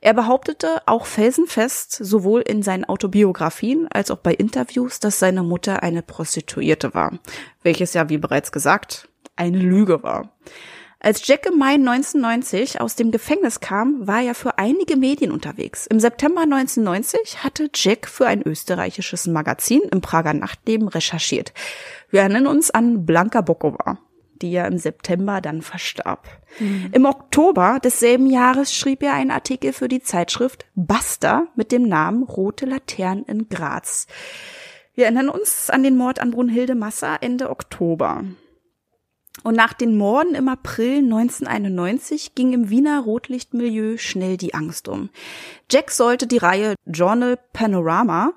Er 0.00 0.14
behauptete 0.14 0.82
auch 0.86 1.04
felsenfest, 1.04 1.90
sowohl 1.90 2.42
in 2.42 2.62
seinen 2.62 2.84
Autobiografien 2.84 3.88
als 3.92 4.12
auch 4.12 4.18
bei 4.18 4.34
Interviews, 4.34 5.00
dass 5.00 5.18
seine 5.18 5.42
Mutter 5.42 5.82
eine 5.82 6.02
Prostituierte 6.02 6.94
war, 6.94 7.18
welches 7.64 7.92
ja, 7.92 8.08
wie 8.08 8.18
bereits 8.18 8.52
gesagt, 8.52 9.08
eine 9.34 9.58
Lüge 9.58 10.04
war. 10.04 10.30
Als 11.02 11.26
Jack 11.26 11.46
im 11.46 11.56
Mai 11.58 11.74
1990 11.74 12.82
aus 12.82 12.94
dem 12.94 13.10
Gefängnis 13.10 13.60
kam, 13.60 14.06
war 14.06 14.20
er 14.20 14.34
für 14.34 14.58
einige 14.58 14.96
Medien 14.98 15.32
unterwegs. 15.32 15.86
Im 15.86 15.98
September 15.98 16.42
1990 16.42 17.42
hatte 17.42 17.70
Jack 17.74 18.06
für 18.06 18.26
ein 18.26 18.46
österreichisches 18.46 19.26
Magazin 19.26 19.80
im 19.90 20.02
Prager 20.02 20.34
Nachtleben 20.34 20.88
recherchiert. 20.88 21.54
Wir 22.10 22.20
erinnern 22.20 22.46
uns 22.46 22.70
an 22.70 23.06
Blanka 23.06 23.40
Bokova, 23.40 23.98
die 24.42 24.52
ja 24.52 24.66
im 24.66 24.78
September 24.78 25.40
dann 25.40 25.62
verstarb. 25.62 26.28
Mhm. 26.58 26.90
Im 26.92 27.04
Oktober 27.04 27.78
desselben 27.82 28.26
Jahres 28.26 28.74
schrieb 28.74 29.02
er 29.02 29.14
einen 29.14 29.30
Artikel 29.30 29.72
für 29.72 29.88
die 29.88 30.02
Zeitschrift 30.02 30.66
Basta 30.74 31.46
mit 31.54 31.72
dem 31.72 31.82
Namen 31.82 32.24
Rote 32.24 32.66
Laternen 32.66 33.24
in 33.24 33.48
Graz. 33.48 34.06
Wir 34.94 35.04
erinnern 35.04 35.28
uns 35.28 35.70
an 35.70 35.82
den 35.82 35.96
Mord 35.96 36.20
an 36.20 36.32
Brunhilde 36.32 36.74
Masser 36.74 37.18
Ende 37.20 37.50
Oktober. 37.50 38.24
Und 39.42 39.56
nach 39.56 39.72
den 39.72 39.96
Morden 39.96 40.34
im 40.34 40.48
April 40.48 40.98
1991 40.98 42.34
ging 42.34 42.52
im 42.52 42.68
Wiener 42.68 43.00
Rotlichtmilieu 43.00 43.96
schnell 43.96 44.36
die 44.36 44.52
Angst 44.52 44.88
um. 44.88 45.08
Jack 45.70 45.90
sollte 45.92 46.26
die 46.26 46.36
Reihe 46.36 46.74
Journal 46.84 47.38
Panorama 47.52 48.32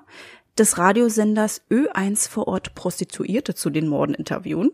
des 0.58 0.78
Radiosenders 0.78 1.62
Ö1 1.70 2.28
vor 2.28 2.48
Ort 2.48 2.74
Prostituierte 2.74 3.54
zu 3.54 3.70
den 3.70 3.88
Morden 3.88 4.14
interviewen. 4.14 4.70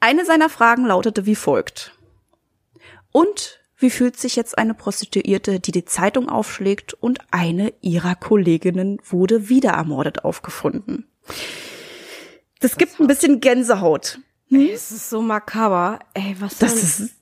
Eine 0.00 0.24
seiner 0.24 0.48
Fragen 0.48 0.84
lautete 0.84 1.26
wie 1.26 1.34
folgt. 1.34 1.92
Und 3.12 3.60
wie 3.78 3.90
fühlt 3.90 4.16
sich 4.18 4.36
jetzt 4.36 4.56
eine 4.58 4.74
Prostituierte, 4.74 5.60
die 5.60 5.72
die 5.72 5.84
Zeitung 5.84 6.28
aufschlägt 6.28 6.94
und 6.94 7.20
eine 7.30 7.72
ihrer 7.80 8.14
Kolleginnen 8.14 8.98
wurde 9.04 9.48
wieder 9.48 9.70
ermordet 9.70 10.24
aufgefunden? 10.24 11.06
Das 12.60 12.78
gibt 12.78 12.98
ein 12.98 13.06
bisschen 13.06 13.40
Gänsehaut. 13.40 14.18
Hm? 14.48 14.68
Es 14.72 14.90
ist 14.90 15.10
so 15.10 15.20
makaber. 15.20 15.98
Ey, 16.14 16.36
was 16.38 16.58
das 16.58 16.74
ist 16.74 17.16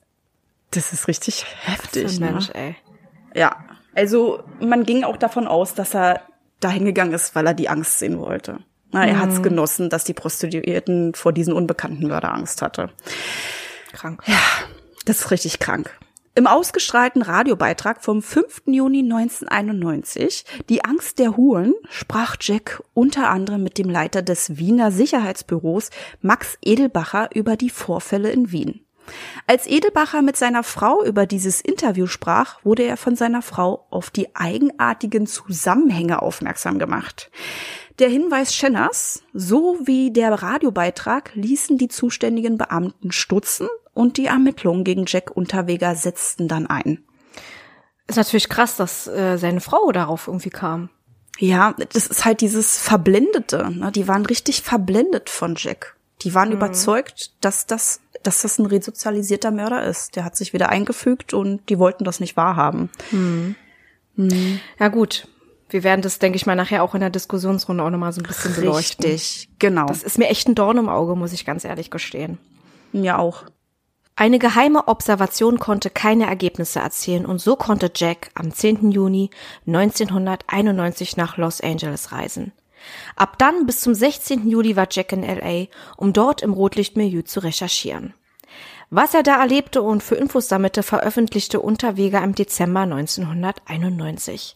das 0.71 0.91
ist 0.91 1.07
richtig 1.07 1.45
heftig, 1.61 2.19
ne? 2.19 2.31
Mensch, 2.31 2.49
ey. 2.53 2.75
Ja, 3.33 3.57
also 3.93 4.43
man 4.59 4.83
ging 4.83 5.03
auch 5.03 5.17
davon 5.17 5.47
aus, 5.47 5.73
dass 5.73 5.95
er 5.95 6.21
dahin 6.65 6.85
gegangen 6.85 7.13
ist, 7.13 7.35
weil 7.35 7.47
er 7.47 7.53
die 7.53 7.69
Angst 7.69 7.99
sehen 7.99 8.19
wollte. 8.19 8.59
Na, 8.91 9.05
er 9.05 9.15
mhm. 9.15 9.19
hat 9.19 9.29
es 9.31 9.43
genossen, 9.43 9.89
dass 9.89 10.03
die 10.03 10.13
Prostituierten 10.13 11.13
vor 11.13 11.33
diesen 11.33 11.53
unbekannten 11.53 12.07
Mörder 12.07 12.33
Angst 12.33 12.61
hatte. 12.61 12.89
Krank. 13.93 14.21
Ja, 14.25 14.39
das 15.05 15.21
ist 15.21 15.31
richtig 15.31 15.59
krank. 15.59 15.91
Im 16.37 16.47
ausgestrahlten 16.47 17.21
Radiobeitrag 17.21 18.03
vom 18.03 18.21
5. 18.21 18.63
Juni 18.65 18.99
1991, 18.99 20.43
Die 20.67 20.83
Angst 20.83 21.19
der 21.19 21.37
Huren, 21.37 21.73
sprach 21.89 22.35
Jack 22.41 22.83
unter 22.93 23.29
anderem 23.29 23.63
mit 23.63 23.77
dem 23.77 23.89
Leiter 23.89 24.21
des 24.21 24.57
Wiener 24.57 24.91
Sicherheitsbüros 24.91 25.91
Max 26.21 26.57
Edelbacher 26.61 27.29
über 27.33 27.55
die 27.55 27.69
Vorfälle 27.69 28.31
in 28.31 28.51
Wien. 28.51 28.84
Als 29.47 29.67
Edelbacher 29.67 30.21
mit 30.21 30.37
seiner 30.37 30.63
Frau 30.63 31.03
über 31.03 31.25
dieses 31.25 31.61
Interview 31.61 32.07
sprach, 32.07 32.63
wurde 32.63 32.83
er 32.83 32.97
von 32.97 33.15
seiner 33.15 33.41
Frau 33.41 33.85
auf 33.89 34.09
die 34.09 34.35
eigenartigen 34.35 35.27
Zusammenhänge 35.27 36.21
aufmerksam 36.21 36.79
gemacht. 36.79 37.29
Der 37.99 38.09
Hinweis 38.09 38.53
Schenners 38.53 39.23
sowie 39.33 40.11
der 40.11 40.33
Radiobeitrag 40.33 41.31
ließen 41.35 41.77
die 41.77 41.87
zuständigen 41.87 42.57
Beamten 42.57 43.11
stutzen 43.11 43.67
und 43.93 44.17
die 44.17 44.25
Ermittlungen 44.25 44.83
gegen 44.83 45.05
Jack 45.07 45.31
Unterweger 45.31 45.95
setzten 45.95 46.47
dann 46.47 46.67
ein. 46.67 47.03
Ist 48.07 48.17
natürlich 48.17 48.49
krass, 48.49 48.75
dass 48.75 49.07
äh, 49.07 49.37
seine 49.37 49.61
Frau 49.61 49.91
darauf 49.91 50.27
irgendwie 50.27 50.49
kam. 50.49 50.89
Ja, 51.37 51.73
das 51.93 52.07
ist 52.07 52.23
halt 52.23 52.41
dieses 52.41 52.77
Verblendete. 52.77 53.71
Ne? 53.71 53.91
Die 53.91 54.07
waren 54.07 54.25
richtig 54.25 54.61
verblendet 54.61 55.29
von 55.29 55.55
Jack. 55.57 55.95
Die 56.21 56.33
waren 56.33 56.49
mhm. 56.49 56.55
überzeugt, 56.55 57.33
dass 57.41 57.65
das, 57.65 58.01
dass 58.25 58.41
das 58.41 58.59
ein 58.59 58.65
resozialisierter 58.65 59.51
Mörder 59.51 59.83
ist. 59.83 60.15
Der 60.15 60.25
hat 60.25 60.35
sich 60.35 60.53
wieder 60.53 60.69
eingefügt 60.69 61.33
und 61.33 61.69
die 61.69 61.79
wollten 61.79 62.03
das 62.03 62.19
nicht 62.19 62.37
wahrhaben. 62.37 62.89
Mhm. 63.11 63.55
Mhm. 64.15 64.59
Ja 64.79 64.87
gut, 64.87 65.27
wir 65.69 65.83
werden 65.83 66.01
das, 66.01 66.19
denke 66.19 66.35
ich 66.37 66.45
mal, 66.45 66.55
nachher 66.55 66.83
auch 66.83 66.93
in 66.95 67.01
der 67.01 67.09
Diskussionsrunde 67.09 67.83
auch 67.83 67.89
nochmal 67.89 68.13
so 68.13 68.21
ein 68.21 68.27
bisschen 68.27 68.55
beleuchten. 68.55 69.05
Richtig, 69.05 69.49
genau. 69.59 69.87
Das 69.87 70.03
ist 70.03 70.17
mir 70.17 70.29
echt 70.29 70.47
ein 70.47 70.55
Dorn 70.55 70.77
im 70.77 70.89
Auge, 70.89 71.15
muss 71.15 71.33
ich 71.33 71.45
ganz 71.45 71.65
ehrlich 71.65 71.91
gestehen. 71.91 72.37
Mir 72.91 73.19
auch. 73.19 73.43
Eine 74.17 74.39
geheime 74.39 74.87
Observation 74.87 75.59
konnte 75.59 75.89
keine 75.89 76.27
Ergebnisse 76.27 76.79
erzielen 76.79 77.25
und 77.25 77.39
so 77.39 77.57
konnte 77.57 77.91
Jack 77.93 78.29
am 78.33 78.53
10. 78.53 78.91
Juni 78.91 79.29
1991 79.67 81.17
nach 81.17 81.35
Los 81.35 81.59
Angeles 81.59 82.13
reisen. 82.13 82.53
Ab 83.15 83.37
dann 83.37 83.65
bis 83.65 83.81
zum 83.81 83.93
16. 83.93 84.49
Juli 84.49 84.75
war 84.75 84.87
Jack 84.89 85.11
in 85.11 85.23
LA, 85.23 85.67
um 85.97 86.13
dort 86.13 86.41
im 86.41 86.53
Rotlichtmilieu 86.53 87.21
zu 87.23 87.39
recherchieren. 87.41 88.13
Was 88.89 89.13
er 89.13 89.23
da 89.23 89.39
erlebte 89.39 89.81
und 89.81 90.03
für 90.03 90.15
Infos 90.15 90.47
sammelte, 90.47 90.83
veröffentlichte 90.83 91.59
Unterweger 91.59 92.23
im 92.23 92.35
Dezember 92.35 92.81
1991. 92.81 94.55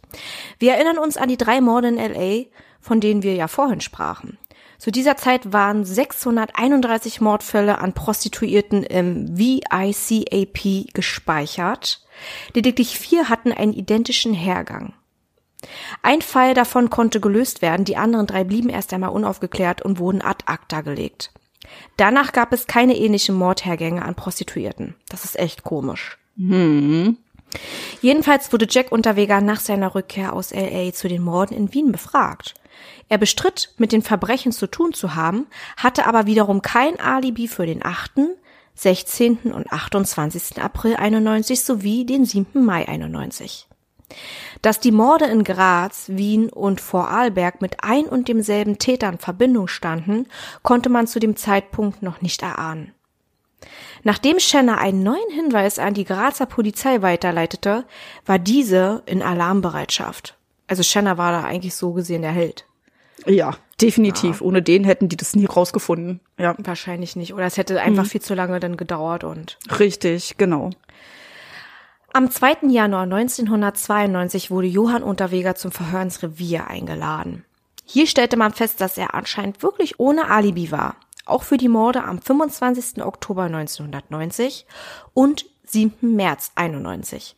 Wir 0.59 0.73
erinnern 0.73 0.99
uns 0.99 1.17
an 1.17 1.29
die 1.29 1.37
drei 1.37 1.61
Morde 1.61 1.87
in 1.87 1.95
LA, 1.95 2.45
von 2.79 2.99
denen 3.01 3.23
wir 3.23 3.33
ja 3.33 3.47
vorhin 3.47 3.81
sprachen. 3.81 4.37
Zu 4.77 4.91
dieser 4.91 5.17
Zeit 5.17 5.51
waren 5.51 5.83
631 5.83 7.19
Mordfälle 7.19 7.79
an 7.79 7.91
Prostituierten 7.93 8.83
im 8.83 9.37
VICAP 9.37 10.93
gespeichert. 10.93 12.05
Lediglich 12.53 12.97
vier 12.97 13.27
hatten 13.27 13.51
einen 13.51 13.73
identischen 13.73 14.33
Hergang. 14.33 14.93
Ein 16.01 16.21
Fall 16.21 16.53
davon 16.53 16.89
konnte 16.89 17.19
gelöst 17.19 17.61
werden, 17.61 17.85
die 17.85 17.97
anderen 17.97 18.27
drei 18.27 18.43
blieben 18.43 18.69
erst 18.69 18.93
einmal 18.93 19.11
unaufgeklärt 19.11 19.81
und 19.81 19.99
wurden 19.99 20.21
ad 20.21 20.45
acta 20.47 20.81
gelegt. 20.81 21.31
Danach 21.97 22.31
gab 22.31 22.53
es 22.53 22.67
keine 22.67 22.95
ähnlichen 22.97 23.35
Mordhergänge 23.35 24.03
an 24.03 24.15
Prostituierten. 24.15 24.95
Das 25.09 25.25
ist 25.25 25.37
echt 25.37 25.63
komisch. 25.63 26.17
Hm. 26.37 27.17
Jedenfalls 28.01 28.53
wurde 28.53 28.67
Jack 28.69 28.91
Unterweger 28.91 29.41
nach 29.41 29.59
seiner 29.59 29.95
Rückkehr 29.95 30.33
aus 30.33 30.53
LA 30.53 30.93
zu 30.93 31.07
den 31.07 31.21
Morden 31.21 31.55
in 31.55 31.73
Wien 31.73 31.91
befragt. 31.91 32.53
Er 33.09 33.17
bestritt, 33.17 33.73
mit 33.77 33.91
den 33.91 34.03
Verbrechen 34.03 34.51
zu 34.51 34.67
tun 34.67 34.93
zu 34.93 35.15
haben, 35.15 35.47
hatte 35.75 36.05
aber 36.05 36.25
wiederum 36.27 36.61
kein 36.61 36.99
Alibi 36.99 37.47
für 37.47 37.65
den 37.65 37.83
8., 37.83 38.11
16. 38.75 39.51
und 39.51 39.73
28. 39.73 40.61
April 40.61 40.95
91 40.95 41.61
sowie 41.61 42.05
den 42.05 42.23
7. 42.23 42.63
Mai 42.63 42.87
91. 42.87 43.68
Dass 44.61 44.79
die 44.79 44.91
Morde 44.91 45.25
in 45.25 45.43
Graz, 45.43 46.05
Wien 46.07 46.49
und 46.49 46.81
Vorarlberg 46.81 47.61
mit 47.61 47.83
ein 47.83 48.05
und 48.05 48.27
demselben 48.27 48.77
Täter 48.77 49.09
in 49.09 49.17
Verbindung 49.17 49.67
standen, 49.67 50.27
konnte 50.63 50.89
man 50.89 51.07
zu 51.07 51.19
dem 51.19 51.35
Zeitpunkt 51.35 52.01
noch 52.01 52.21
nicht 52.21 52.41
erahnen. 52.41 52.93
Nachdem 54.03 54.39
Schenner 54.39 54.77
einen 54.77 55.03
neuen 55.03 55.31
Hinweis 55.33 55.79
an 55.79 55.93
die 55.93 56.05
Grazer 56.05 56.45
Polizei 56.45 57.01
weiterleitete, 57.01 57.85
war 58.25 58.39
diese 58.39 59.03
in 59.05 59.21
Alarmbereitschaft. 59.21 60.37
Also 60.67 60.83
Schenner 60.83 61.17
war 61.17 61.31
da 61.31 61.43
eigentlich 61.43 61.75
so 61.75 61.93
gesehen 61.93 62.21
der 62.21 62.31
Held. 62.31 62.65
Ja, 63.25 63.57
definitiv. 63.81 64.39
Ja. 64.39 64.47
Ohne 64.47 64.61
den 64.61 64.83
hätten 64.83 65.09
die 65.09 65.17
das 65.17 65.35
nie 65.35 65.45
rausgefunden. 65.45 66.21
Ja. 66.37 66.55
Wahrscheinlich 66.57 67.15
nicht. 67.15 67.33
Oder 67.33 67.45
es 67.45 67.57
hätte 67.57 67.81
einfach 67.81 68.03
mhm. 68.03 68.09
viel 68.09 68.21
zu 68.21 68.33
lange 68.33 68.59
dann 68.59 68.77
gedauert 68.77 69.23
und. 69.23 69.57
Richtig, 69.79 70.37
genau. 70.37 70.69
Am 72.11 72.31
2. 72.31 72.69
Januar 72.69 73.03
1992 73.03 74.49
wurde 74.49 74.67
Johann 74.67 75.03
Unterweger 75.03 75.53
zum 75.53 75.71
Verhör 75.71 76.01
ins 76.01 76.23
Revier 76.23 76.67
eingeladen. 76.67 77.45
Hier 77.85 78.07
stellte 78.07 78.35
man 78.35 78.51
fest, 78.51 78.81
dass 78.81 78.97
er 78.97 79.13
anscheinend 79.13 79.61
wirklich 79.61 79.99
ohne 79.99 80.29
Alibi 80.29 80.71
war. 80.71 80.95
Auch 81.25 81.43
für 81.43 81.57
die 81.57 81.67
Morde 81.67 82.03
am 82.03 82.19
25. 82.19 83.03
Oktober 83.03 83.43
1990 83.43 84.65
und 85.13 85.45
7. 85.65 86.15
März 86.15 86.51
91. 86.55 87.35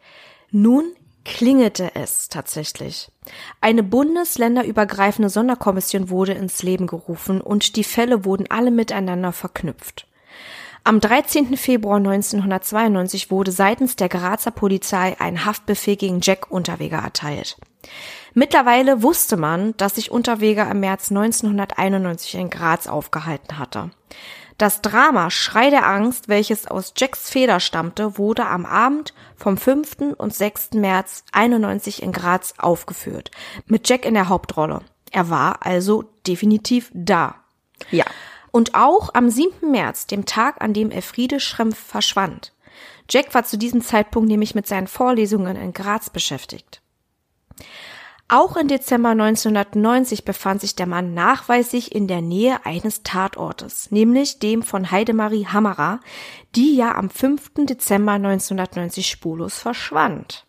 Nun 0.52 0.86
klingelte 1.26 1.92
es 1.96 2.30
tatsächlich. 2.30 3.12
Eine 3.60 3.84
bundesländerübergreifende 3.84 5.30
Sonderkommission 5.30 6.10
wurde 6.10 6.32
ins 6.32 6.64
Leben 6.64 6.88
gerufen 6.88 7.42
und 7.42 7.76
die 7.76 7.84
Fälle 7.84 8.24
wurden 8.24 8.50
alle 8.50 8.72
miteinander 8.72 9.34
verknüpft. 9.34 10.08
Am 10.84 11.00
13. 11.00 11.58
Februar 11.58 11.98
1992 11.98 13.30
wurde 13.30 13.52
seitens 13.52 13.96
der 13.96 14.10
Grazer 14.10 14.50
Polizei 14.50 15.16
ein 15.20 15.46
Haftbefehl 15.46 15.96
gegen 15.96 16.22
Jack 16.22 16.50
Unterweger 16.50 16.98
erteilt. 16.98 17.58
Mittlerweile 18.34 19.04
wusste 19.04 19.38
man, 19.38 19.78
dass 19.78 19.96
sich 19.96 20.10
Unterweger 20.10 20.70
im 20.72 20.80
März 20.80 21.12
1991 21.12 22.36
in 22.36 22.50
Graz 22.50 22.88
aufgehalten 22.88 23.60
hatte. 23.60 23.92
Das 24.58 24.82
Drama 24.82 25.30
Schrei 25.30 25.70
der 25.70 25.88
Angst, 25.88 26.30
welches 26.30 26.68
aus 26.68 26.94
Jacks 26.98 27.30
Feder 27.30 27.60
stammte, 27.60 28.18
wurde 28.18 28.48
am 28.48 28.66
Abend 28.66 29.14
vom 29.36 29.58
5. 29.58 30.16
und 30.18 30.34
6. 30.34 30.72
März 30.74 31.26
91 31.32 32.02
in 32.02 32.12
Graz 32.12 32.56
aufgeführt, 32.58 33.30
mit 33.68 33.88
Jack 33.88 34.06
in 34.06 34.16
der 34.16 34.30
Hauptrolle. 34.30 34.82
Er 35.12 35.30
war 35.30 35.64
also 35.66 36.06
definitiv 36.26 36.90
da. 36.94 37.36
Ja. 37.92 38.06
Und 38.52 38.76
auch 38.76 39.14
am 39.14 39.30
7. 39.30 39.72
März, 39.72 40.08
dem 40.08 40.26
Tag, 40.26 40.62
an 40.62 40.74
dem 40.74 40.92
Elfriede 40.92 41.40
Schrempf 41.40 41.78
verschwand. 41.78 42.54
Jack 43.10 43.34
war 43.34 43.44
zu 43.44 43.58
diesem 43.58 43.82
Zeitpunkt 43.82 44.30
nämlich 44.30 44.56
mit 44.56 44.68
seinen 44.68 44.88
Vorlesungen 44.88 45.56
in 45.56 45.74
Graz 45.74 46.10
beschäftigt. 46.10 46.82
Auch 48.34 48.56
im 48.56 48.70
Dezember 48.70 49.10
1990 49.10 50.24
befand 50.24 50.62
sich 50.62 50.74
der 50.74 50.88
Mann 50.88 51.14
nachweislich 51.14 51.94
in 51.94 52.08
der 52.08 52.22
Nähe 52.22 52.66
eines 52.66 53.04
Tatortes, 53.04 53.92
nämlich 53.92 54.40
dem 54.40 54.64
von 54.64 54.90
Heidemarie 54.90 55.48
Hammerer, 55.48 56.00
die 56.56 56.78
ja 56.78 56.96
am 56.96 57.10
5. 57.10 57.66
Dezember 57.66 58.14
1990 58.14 59.10
spurlos 59.10 59.60
verschwand. 59.60 60.46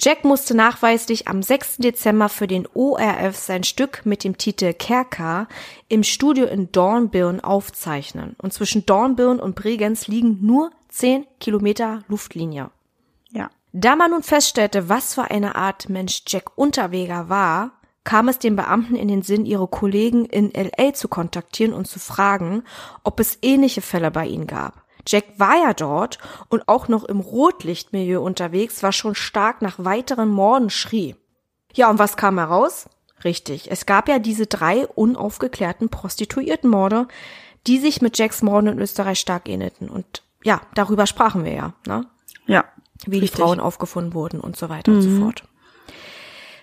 Jack 0.00 0.24
musste 0.24 0.54
nachweislich 0.54 1.28
am 1.28 1.42
6. 1.42 1.78
Dezember 1.78 2.28
für 2.28 2.46
den 2.46 2.66
ORF 2.74 3.36
sein 3.36 3.64
Stück 3.64 4.04
mit 4.04 4.24
dem 4.24 4.38
Titel 4.38 4.72
Kerker 4.72 5.48
im 5.88 6.02
Studio 6.02 6.46
in 6.46 6.72
Dornbirn 6.72 7.40
aufzeichnen. 7.40 8.34
Und 8.38 8.52
zwischen 8.52 8.86
Dornbirn 8.86 9.40
und 9.40 9.54
Bregenz 9.54 10.08
liegen 10.08 10.38
nur 10.40 10.70
10 10.88 11.26
Kilometer 11.40 12.00
Luftlinie. 12.08 12.70
Ja. 13.30 13.50
Da 13.72 13.96
man 13.96 14.10
nun 14.10 14.22
feststellte, 14.22 14.88
was 14.88 15.14
für 15.14 15.30
eine 15.30 15.54
Art 15.54 15.88
Mensch 15.88 16.22
Jack 16.26 16.56
Unterweger 16.56 17.28
war, 17.28 17.72
kam 18.04 18.28
es 18.28 18.38
den 18.38 18.56
Beamten 18.56 18.96
in 18.96 19.08
den 19.08 19.22
Sinn, 19.22 19.46
ihre 19.46 19.68
Kollegen 19.68 20.24
in 20.26 20.50
LA 20.50 20.92
zu 20.94 21.08
kontaktieren 21.08 21.72
und 21.72 21.86
zu 21.86 21.98
fragen, 21.98 22.64
ob 23.04 23.20
es 23.20 23.38
ähnliche 23.42 23.80
Fälle 23.80 24.10
bei 24.10 24.26
ihnen 24.26 24.46
gab. 24.46 24.82
Jack 25.06 25.24
war 25.38 25.56
ja 25.56 25.74
dort 25.74 26.18
und 26.48 26.68
auch 26.68 26.88
noch 26.88 27.04
im 27.04 27.20
Rotlichtmilieu 27.20 28.20
unterwegs, 28.20 28.82
was 28.82 28.94
schon 28.94 29.14
stark 29.14 29.62
nach 29.62 29.76
weiteren 29.78 30.28
Morden 30.28 30.70
schrie. 30.70 31.16
Ja, 31.74 31.90
und 31.90 31.98
was 31.98 32.16
kam 32.16 32.38
heraus? 32.38 32.88
Richtig, 33.24 33.70
es 33.70 33.86
gab 33.86 34.08
ja 34.08 34.18
diese 34.18 34.46
drei 34.46 34.86
unaufgeklärten 34.86 35.88
Prostituiertenmorde, 35.88 37.06
die 37.66 37.78
sich 37.78 38.02
mit 38.02 38.18
Jacks 38.18 38.42
Morden 38.42 38.68
in 38.68 38.78
Österreich 38.80 39.20
stark 39.20 39.48
ähnelten. 39.48 39.88
Und 39.88 40.22
ja, 40.42 40.60
darüber 40.74 41.06
sprachen 41.06 41.44
wir 41.44 41.52
ja, 41.52 41.74
ne? 41.86 42.06
Ja. 42.46 42.64
Wie 43.06 43.18
richtig. 43.18 43.32
die 43.32 43.42
Frauen 43.42 43.60
aufgefunden 43.60 44.14
wurden 44.14 44.40
und 44.40 44.56
so 44.56 44.68
weiter 44.68 44.92
und 44.92 45.02
so 45.02 45.10
fort. 45.18 45.44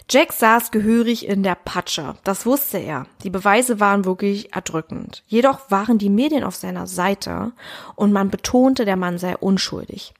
Jack 0.09 0.33
saß 0.33 0.71
gehörig 0.71 1.27
in 1.27 1.43
der 1.43 1.55
Patsche. 1.55 2.15
Das 2.23 2.45
wusste 2.45 2.79
er. 2.79 3.05
Die 3.23 3.29
Beweise 3.29 3.79
waren 3.79 4.05
wirklich 4.05 4.53
erdrückend. 4.55 5.23
Jedoch 5.27 5.69
waren 5.69 5.99
die 5.99 6.09
Medien 6.09 6.43
auf 6.43 6.55
seiner 6.55 6.87
Seite 6.87 7.51
und 7.95 8.11
man 8.11 8.29
betonte, 8.29 8.85
der 8.85 8.95
Mann 8.95 9.19
sei 9.19 9.37
unschuldig. 9.37 10.13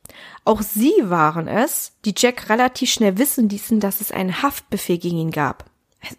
Auch 0.45 0.62
sie 0.62 0.93
waren 1.04 1.47
es, 1.47 1.93
die 2.06 2.13
Jack 2.15 2.49
relativ 2.49 2.91
schnell 2.91 3.17
wissen 3.17 3.49
ließen, 3.49 3.80
dass 3.80 4.02
es 4.02 4.12
einen 4.12 4.43
Haftbefehl 4.43 4.99
gegen 4.99 5.17
ihn 5.17 5.32
gab. 5.32 5.65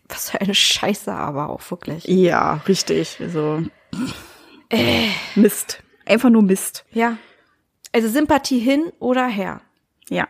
Was 0.08 0.30
für 0.30 0.40
eine 0.40 0.54
Scheiße 0.54 1.12
aber 1.12 1.48
auch 1.48 1.70
wirklich. 1.70 2.04
Ja, 2.04 2.54
richtig. 2.66 3.18
Also 3.20 3.62
Mist. 5.36 5.82
Einfach 6.06 6.30
nur 6.30 6.42
Mist. 6.42 6.84
Ja. 6.92 7.16
Also 7.92 8.08
Sympathie 8.08 8.58
hin 8.58 8.92
oder 8.98 9.26
her. 9.26 9.60
Ja, 10.08 10.28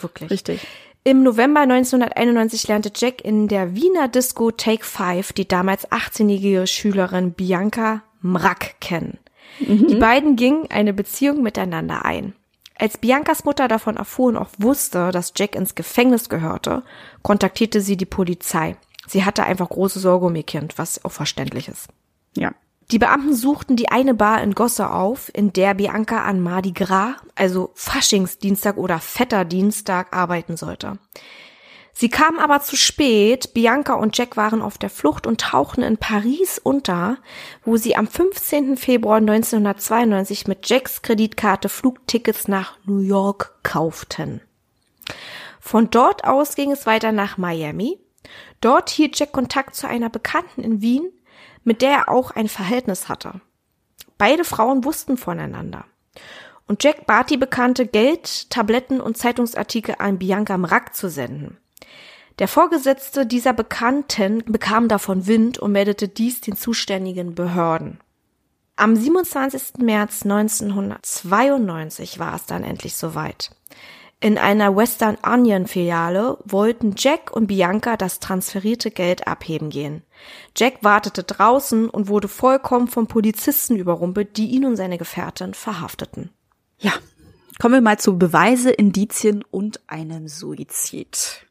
Wirklich. 0.00 0.30
richtig. 0.30 0.66
Im 1.08 1.22
November 1.22 1.60
1991 1.60 2.68
lernte 2.68 2.92
Jack 2.94 3.24
in 3.24 3.48
der 3.48 3.74
Wiener 3.74 4.08
Disco 4.08 4.50
Take 4.50 4.84
Five 4.84 5.32
die 5.32 5.48
damals 5.48 5.90
18-jährige 5.90 6.66
Schülerin 6.66 7.32
Bianca 7.32 8.02
Mrack 8.20 8.78
kennen. 8.82 9.16
Die 9.58 9.94
beiden 9.94 10.36
gingen 10.36 10.70
eine 10.70 10.92
Beziehung 10.92 11.42
miteinander 11.42 12.04
ein. 12.04 12.34
Als 12.78 12.98
Biancas 12.98 13.44
Mutter 13.44 13.68
davon 13.68 13.96
erfuhr 13.96 14.28
und 14.28 14.36
auch 14.36 14.50
wusste, 14.58 15.10
dass 15.10 15.32
Jack 15.34 15.54
ins 15.54 15.74
Gefängnis 15.74 16.28
gehörte, 16.28 16.82
kontaktierte 17.22 17.80
sie 17.80 17.96
die 17.96 18.04
Polizei. 18.04 18.76
Sie 19.06 19.24
hatte 19.24 19.44
einfach 19.44 19.70
große 19.70 20.00
Sorge 20.00 20.26
um 20.26 20.36
ihr 20.36 20.42
Kind, 20.42 20.76
was 20.76 21.02
auch 21.06 21.12
verständlich 21.12 21.68
ist. 21.68 21.88
Ja. 22.36 22.52
Die 22.90 22.98
Beamten 22.98 23.34
suchten 23.34 23.76
die 23.76 23.90
eine 23.90 24.14
Bar 24.14 24.42
in 24.42 24.54
Gosse 24.54 24.90
auf, 24.90 25.30
in 25.34 25.52
der 25.52 25.74
Bianca 25.74 26.22
an 26.22 26.40
Mardi 26.40 26.72
Gras, 26.72 27.16
also 27.34 27.70
Faschingsdienstag 27.74 28.78
oder 28.78 28.98
Vetterdienstag, 28.98 30.16
arbeiten 30.16 30.56
sollte. 30.56 30.98
Sie 31.92 32.08
kamen 32.08 32.38
aber 32.38 32.60
zu 32.60 32.76
spät. 32.76 33.52
Bianca 33.54 33.94
und 33.94 34.16
Jack 34.16 34.36
waren 34.36 34.62
auf 34.62 34.78
der 34.78 34.88
Flucht 34.88 35.26
und 35.26 35.40
tauchten 35.40 35.82
in 35.82 35.98
Paris 35.98 36.58
unter, 36.62 37.18
wo 37.64 37.76
sie 37.76 37.96
am 37.96 38.06
15. 38.06 38.76
Februar 38.76 39.16
1992 39.16 40.46
mit 40.46 40.68
Jacks 40.70 41.02
Kreditkarte 41.02 41.68
Flugtickets 41.68 42.46
nach 42.46 42.78
New 42.84 43.00
York 43.00 43.58
kauften. 43.64 44.40
Von 45.60 45.90
dort 45.90 46.24
aus 46.24 46.54
ging 46.54 46.70
es 46.70 46.86
weiter 46.86 47.10
nach 47.10 47.36
Miami. 47.36 47.98
Dort 48.60 48.90
hielt 48.90 49.18
Jack 49.18 49.32
Kontakt 49.32 49.74
zu 49.74 49.88
einer 49.88 50.08
Bekannten 50.08 50.62
in 50.62 50.80
Wien, 50.80 51.10
mit 51.68 51.82
der 51.82 51.90
er 51.90 52.08
auch 52.08 52.30
ein 52.30 52.48
Verhältnis 52.48 53.10
hatte. 53.10 53.42
Beide 54.16 54.44
Frauen 54.44 54.84
wussten 54.84 55.18
voneinander. 55.18 55.84
Und 56.66 56.82
Jack 56.82 57.06
bat 57.06 57.28
die 57.28 57.36
Bekannte, 57.36 57.86
Geld, 57.86 58.48
Tabletten 58.48 59.02
und 59.02 59.18
Zeitungsartikel 59.18 59.96
an 59.98 60.18
Bianca 60.18 60.56
Mrack 60.56 60.96
zu 60.96 61.10
senden. 61.10 61.58
Der 62.38 62.48
Vorgesetzte 62.48 63.26
dieser 63.26 63.52
Bekannten 63.52 64.42
bekam 64.46 64.88
davon 64.88 65.26
Wind 65.26 65.58
und 65.58 65.72
meldete 65.72 66.08
dies 66.08 66.40
den 66.40 66.56
zuständigen 66.56 67.34
Behörden. 67.34 68.00
Am 68.76 68.96
27. 68.96 69.78
März 69.82 70.22
1992 70.22 72.18
war 72.18 72.34
es 72.34 72.46
dann 72.46 72.64
endlich 72.64 72.96
soweit. 72.96 73.50
In 74.20 74.36
einer 74.36 74.74
Western 74.74 75.16
Onion 75.24 75.68
Filiale 75.68 76.38
wollten 76.44 76.94
Jack 76.98 77.30
und 77.30 77.46
Bianca 77.46 77.96
das 77.96 78.18
transferierte 78.18 78.90
Geld 78.90 79.28
abheben 79.28 79.70
gehen. 79.70 80.02
Jack 80.56 80.82
wartete 80.82 81.22
draußen 81.22 81.88
und 81.88 82.08
wurde 82.08 82.26
vollkommen 82.26 82.88
von 82.88 83.06
Polizisten 83.06 83.76
überrumpelt, 83.76 84.36
die 84.36 84.46
ihn 84.46 84.64
und 84.64 84.74
seine 84.74 84.98
Gefährtin 84.98 85.54
verhafteten. 85.54 86.30
Ja. 86.78 86.92
Kommen 87.60 87.74
wir 87.74 87.80
mal 87.80 87.98
zu 87.98 88.18
Beweise, 88.18 88.70
Indizien 88.70 89.44
und 89.50 89.80
einem 89.88 90.26
Suizid. 90.26 91.46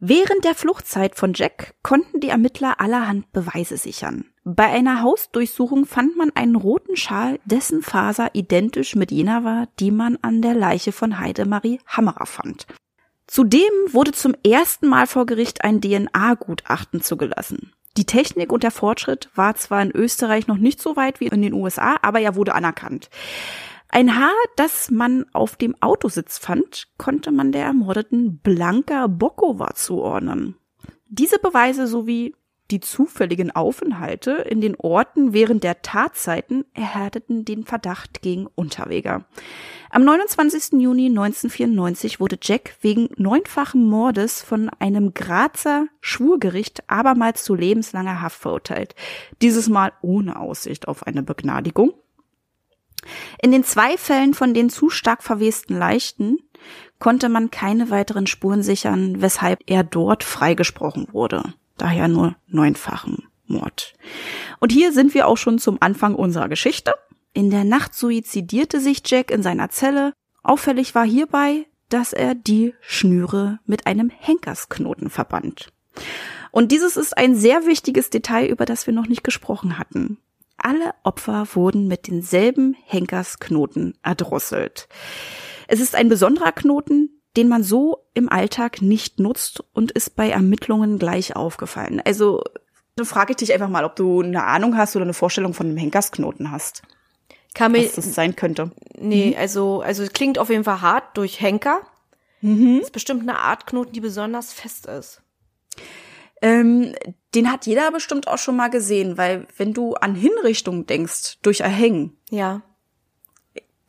Während 0.00 0.44
der 0.44 0.56
Fluchtzeit 0.56 1.14
von 1.14 1.32
Jack 1.32 1.74
konnten 1.84 2.18
die 2.18 2.30
Ermittler 2.30 2.80
allerhand 2.80 3.32
Beweise 3.32 3.76
sichern. 3.76 4.31
Bei 4.44 4.66
einer 4.66 5.02
Hausdurchsuchung 5.02 5.86
fand 5.86 6.16
man 6.16 6.32
einen 6.34 6.56
roten 6.56 6.96
Schal, 6.96 7.38
dessen 7.44 7.80
Faser 7.80 8.30
identisch 8.34 8.96
mit 8.96 9.12
jener 9.12 9.44
war, 9.44 9.68
die 9.78 9.92
man 9.92 10.18
an 10.22 10.42
der 10.42 10.54
Leiche 10.54 10.90
von 10.90 11.20
Heidemarie 11.20 11.78
Hammerer 11.86 12.26
fand. 12.26 12.66
Zudem 13.28 13.70
wurde 13.92 14.12
zum 14.12 14.34
ersten 14.44 14.88
Mal 14.88 15.06
vor 15.06 15.26
Gericht 15.26 15.62
ein 15.64 15.80
DNA-Gutachten 15.80 17.02
zugelassen. 17.02 17.72
Die 17.96 18.04
Technik 18.04 18.52
und 18.52 18.64
der 18.64 18.72
Fortschritt 18.72 19.30
war 19.34 19.54
zwar 19.54 19.80
in 19.80 19.92
Österreich 19.92 20.48
noch 20.48 20.56
nicht 20.56 20.82
so 20.82 20.96
weit 20.96 21.20
wie 21.20 21.28
in 21.28 21.42
den 21.42 21.52
USA, 21.52 21.96
aber 22.02 22.20
er 22.20 22.34
wurde 22.34 22.54
anerkannt. 22.54 23.10
Ein 23.88 24.16
Haar, 24.16 24.32
das 24.56 24.90
man 24.90 25.26
auf 25.32 25.56
dem 25.56 25.76
Autositz 25.80 26.38
fand, 26.38 26.88
konnte 26.98 27.30
man 27.30 27.52
der 27.52 27.66
ermordeten 27.66 28.38
Blanka 28.38 29.06
Bokova 29.06 29.74
zuordnen. 29.74 30.56
Diese 31.08 31.38
Beweise 31.38 31.86
sowie 31.86 32.34
die 32.72 32.80
zufälligen 32.80 33.50
Aufenthalte 33.50 34.32
in 34.32 34.60
den 34.60 34.74
Orten 34.76 35.34
während 35.34 35.62
der 35.62 35.82
Tatzeiten 35.82 36.64
erhärteten 36.72 37.44
den 37.44 37.64
Verdacht 37.64 38.22
gegen 38.22 38.46
Unterweger. 38.46 39.26
Am 39.90 40.04
29. 40.04 40.80
Juni 40.80 41.06
1994 41.06 42.18
wurde 42.18 42.38
Jack 42.40 42.76
wegen 42.80 43.10
neunfachen 43.16 43.86
Mordes 43.86 44.40
von 44.40 44.70
einem 44.78 45.12
Grazer 45.12 45.86
Schwurgericht 46.00 46.88
abermals 46.88 47.44
zu 47.44 47.54
lebenslanger 47.54 48.22
Haft 48.22 48.40
verurteilt. 48.40 48.94
Dieses 49.42 49.68
Mal 49.68 49.92
ohne 50.00 50.40
Aussicht 50.40 50.88
auf 50.88 51.06
eine 51.06 51.22
Begnadigung. 51.22 51.92
In 53.42 53.52
den 53.52 53.64
zwei 53.64 53.98
Fällen 53.98 54.32
von 54.32 54.54
den 54.54 54.70
zu 54.70 54.88
stark 54.88 55.22
verwesten 55.22 55.76
Leichten 55.76 56.38
konnte 56.98 57.28
man 57.28 57.50
keine 57.50 57.90
weiteren 57.90 58.26
Spuren 58.26 58.62
sichern, 58.62 59.20
weshalb 59.20 59.60
er 59.66 59.84
dort 59.84 60.24
freigesprochen 60.24 61.08
wurde. 61.12 61.52
Daher 61.76 62.08
nur 62.08 62.36
neunfachen 62.48 63.24
Mord. 63.46 63.94
Und 64.60 64.72
hier 64.72 64.92
sind 64.92 65.14
wir 65.14 65.26
auch 65.26 65.36
schon 65.36 65.58
zum 65.58 65.78
Anfang 65.80 66.14
unserer 66.14 66.48
Geschichte. 66.48 66.94
In 67.32 67.50
der 67.50 67.64
Nacht 67.64 67.94
suizidierte 67.94 68.80
sich 68.80 69.02
Jack 69.04 69.30
in 69.30 69.42
seiner 69.42 69.70
Zelle. 69.70 70.12
Auffällig 70.42 70.94
war 70.94 71.04
hierbei, 71.04 71.66
dass 71.88 72.12
er 72.12 72.34
die 72.34 72.74
Schnüre 72.80 73.58
mit 73.66 73.86
einem 73.86 74.10
Henkersknoten 74.10 75.10
verband. 75.10 75.72
Und 76.50 76.72
dieses 76.72 76.96
ist 76.96 77.16
ein 77.16 77.34
sehr 77.34 77.66
wichtiges 77.66 78.10
Detail, 78.10 78.46
über 78.46 78.64
das 78.64 78.86
wir 78.86 78.94
noch 78.94 79.08
nicht 79.08 79.24
gesprochen 79.24 79.78
hatten. 79.78 80.18
Alle 80.56 80.94
Opfer 81.02 81.46
wurden 81.54 81.88
mit 81.88 82.06
denselben 82.06 82.76
Henkersknoten 82.84 83.98
erdrosselt. 84.02 84.88
Es 85.66 85.80
ist 85.80 85.94
ein 85.94 86.08
besonderer 86.08 86.52
Knoten, 86.52 87.21
den 87.36 87.48
man 87.48 87.62
so 87.62 88.04
im 88.14 88.28
Alltag 88.28 88.82
nicht 88.82 89.18
nutzt 89.18 89.64
und 89.72 89.92
ist 89.92 90.16
bei 90.16 90.30
Ermittlungen 90.30 90.98
gleich 90.98 91.34
aufgefallen. 91.36 92.02
Also 92.04 92.42
dann 92.96 93.06
frage 93.06 93.32
ich 93.32 93.36
dich 93.38 93.52
einfach 93.54 93.68
mal, 93.68 93.84
ob 93.84 93.96
du 93.96 94.20
eine 94.20 94.44
Ahnung 94.44 94.76
hast 94.76 94.96
oder 94.96 95.04
eine 95.04 95.14
Vorstellung 95.14 95.54
von 95.54 95.66
einem 95.66 95.78
Henkersknoten 95.78 96.50
hast. 96.50 96.82
Kann 97.54 97.74
was 97.74 97.92
das 97.92 98.14
sein 98.14 98.34
könnte. 98.36 98.70
Nee, 98.98 99.36
also, 99.36 99.82
also 99.82 100.02
es 100.02 100.12
klingt 100.12 100.38
auf 100.38 100.48
jeden 100.48 100.64
Fall 100.64 100.80
hart 100.80 101.16
durch 101.16 101.40
Henker. 101.40 101.82
Mhm. 102.40 102.76
Das 102.78 102.86
ist 102.86 102.92
bestimmt 102.92 103.22
eine 103.22 103.38
Art 103.38 103.66
Knoten, 103.66 103.92
die 103.92 104.00
besonders 104.00 104.52
fest 104.52 104.86
ist. 104.86 105.22
Ähm, 106.40 106.94
den 107.34 107.52
hat 107.52 107.66
jeder 107.66 107.90
bestimmt 107.92 108.26
auch 108.26 108.38
schon 108.38 108.56
mal 108.56 108.68
gesehen, 108.68 109.16
weil 109.16 109.46
wenn 109.56 109.72
du 109.72 109.94
an 109.94 110.14
Hinrichtung 110.14 110.86
denkst, 110.86 111.38
durch 111.42 111.60
Erhängen. 111.60 112.16
Ja. 112.30 112.62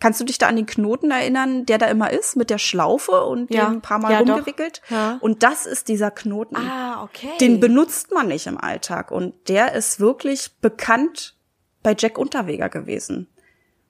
Kannst 0.04 0.20
du 0.20 0.26
dich 0.26 0.38
da 0.38 0.47
an 0.47 0.58
den 0.58 0.66
Knoten 0.66 1.12
erinnern, 1.12 1.66
der 1.66 1.78
da 1.78 1.86
immer 1.86 2.12
ist, 2.12 2.36
mit 2.36 2.49
der 2.49 2.58
Schlaufe 2.58 3.24
und 3.24 3.49
Ja. 3.54 3.68
dem 3.68 3.76
ein 3.76 3.82
paar 3.82 3.99
Mal 3.99 4.12
Ja, 4.12 4.18
rumgewickelt? 4.20 4.82
Ja. 4.89 5.18
Und 5.22 5.43
das 5.43 5.66
ist 5.66 5.88
dieser 5.88 6.12
Knoten. 6.12 6.58
Ah, 6.58 7.01
okay. 7.04 7.30
Den 7.39 7.62
benutzt 7.62 8.12
man 8.12 8.28
nicht 8.28 8.45
im 8.45 8.58
Alltag. 8.58 9.12
Und 9.12 9.34
der 9.47 9.72
ist 9.76 10.01
wirklich 10.01 10.60
bekannt 10.60 11.38
bei 11.84 11.95
Jack 11.97 12.18
Unterweger 12.18 12.68
gewesen. 12.68 13.30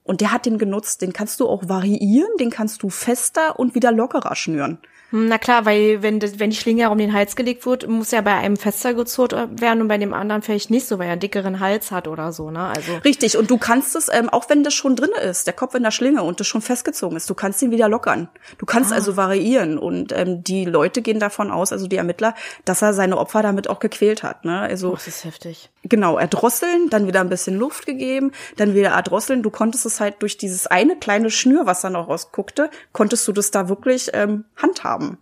Und 0.03 0.21
der 0.21 0.31
hat 0.31 0.45
den 0.45 0.57
genutzt. 0.57 1.01
Den 1.01 1.13
kannst 1.13 1.39
du 1.39 1.47
auch 1.47 1.67
variieren, 1.69 2.29
den 2.39 2.49
kannst 2.49 2.83
du 2.83 2.89
fester 2.89 3.57
und 3.57 3.73
wieder 3.75 3.91
lockerer 3.91 4.35
schnüren. 4.35 4.79
Hm, 5.11 5.27
Na 5.29 5.37
klar, 5.37 5.65
weil 5.65 6.01
wenn, 6.01 6.21
wenn 6.39 6.49
die 6.49 6.55
Schlinge 6.57 6.81
ja 6.81 6.87
um 6.89 6.97
den 6.97 7.13
Hals 7.13 7.35
gelegt 7.37 7.65
wird, 7.65 7.87
muss 7.87 8.11
ja 8.11 8.19
bei 8.21 8.33
einem 8.33 8.57
fester 8.57 8.93
gezurrt 8.93 9.33
werden 9.33 9.81
und 9.81 9.87
bei 9.87 9.97
dem 9.97 10.13
anderen 10.13 10.41
vielleicht 10.41 10.71
nicht 10.71 10.87
so, 10.87 10.99
weil 10.99 11.05
er 11.05 11.11
einen 11.13 11.21
dickeren 11.21 11.59
Hals 11.61 11.91
hat 11.91 12.07
oder 12.09 12.33
so, 12.33 12.51
ne? 12.51 12.65
Also 12.75 12.95
Richtig, 13.05 13.37
und 13.37 13.49
du 13.49 13.57
kannst 13.57 13.95
es, 13.95 14.09
ähm, 14.11 14.27
auch 14.27 14.49
wenn 14.49 14.63
das 14.63 14.73
schon 14.73 14.95
drinne 14.97 15.19
ist, 15.21 15.45
der 15.47 15.53
Kopf 15.53 15.73
in 15.75 15.83
der 15.83 15.91
Schlinge 15.91 16.23
und 16.23 16.39
das 16.39 16.47
schon 16.47 16.61
festgezogen 16.61 17.15
ist, 17.15 17.29
du 17.29 17.35
kannst 17.35 17.61
ihn 17.61 17.71
wieder 17.71 17.87
lockern. 17.87 18.27
Du 18.57 18.65
kannst 18.65 18.91
Ah. 18.91 18.95
also 18.95 19.15
variieren 19.15 19.77
und 19.77 20.11
ähm, 20.11 20.43
die 20.43 20.65
Leute 20.65 21.01
gehen 21.01 21.19
davon 21.19 21.49
aus, 21.51 21.71
also 21.71 21.87
die 21.87 21.97
Ermittler, 21.97 22.33
dass 22.65 22.81
er 22.81 22.93
seine 22.93 23.17
Opfer 23.17 23.41
damit 23.41 23.69
auch 23.69 23.79
gequält 23.79 24.23
hat. 24.23 24.43
Ne? 24.43 24.59
Also 24.59 24.89
oh, 24.89 24.93
das 24.95 25.07
ist 25.07 25.23
heftig. 25.23 25.69
Genau, 25.83 26.17
erdrosseln, 26.17 26.89
dann 26.89 27.07
wieder 27.07 27.21
ein 27.21 27.29
bisschen 27.29 27.57
Luft 27.57 27.85
gegeben, 27.85 28.31
dann 28.57 28.73
wieder 28.73 28.89
erdrosseln. 28.89 29.43
Du 29.43 29.49
konntest 29.49 29.85
es 29.85 29.99
halt 29.99 30.21
durch 30.21 30.37
dieses 30.37 30.67
eine 30.67 30.95
kleine 30.95 31.29
Schnür, 31.29 31.65
was 31.65 31.81
da 31.81 31.89
noch 31.89 32.07
rausguckte, 32.09 32.69
konntest 32.91 33.27
du 33.27 33.31
das 33.31 33.51
da 33.51 33.69
wirklich 33.69 34.09
ähm, 34.13 34.45
handhaben. 34.57 35.17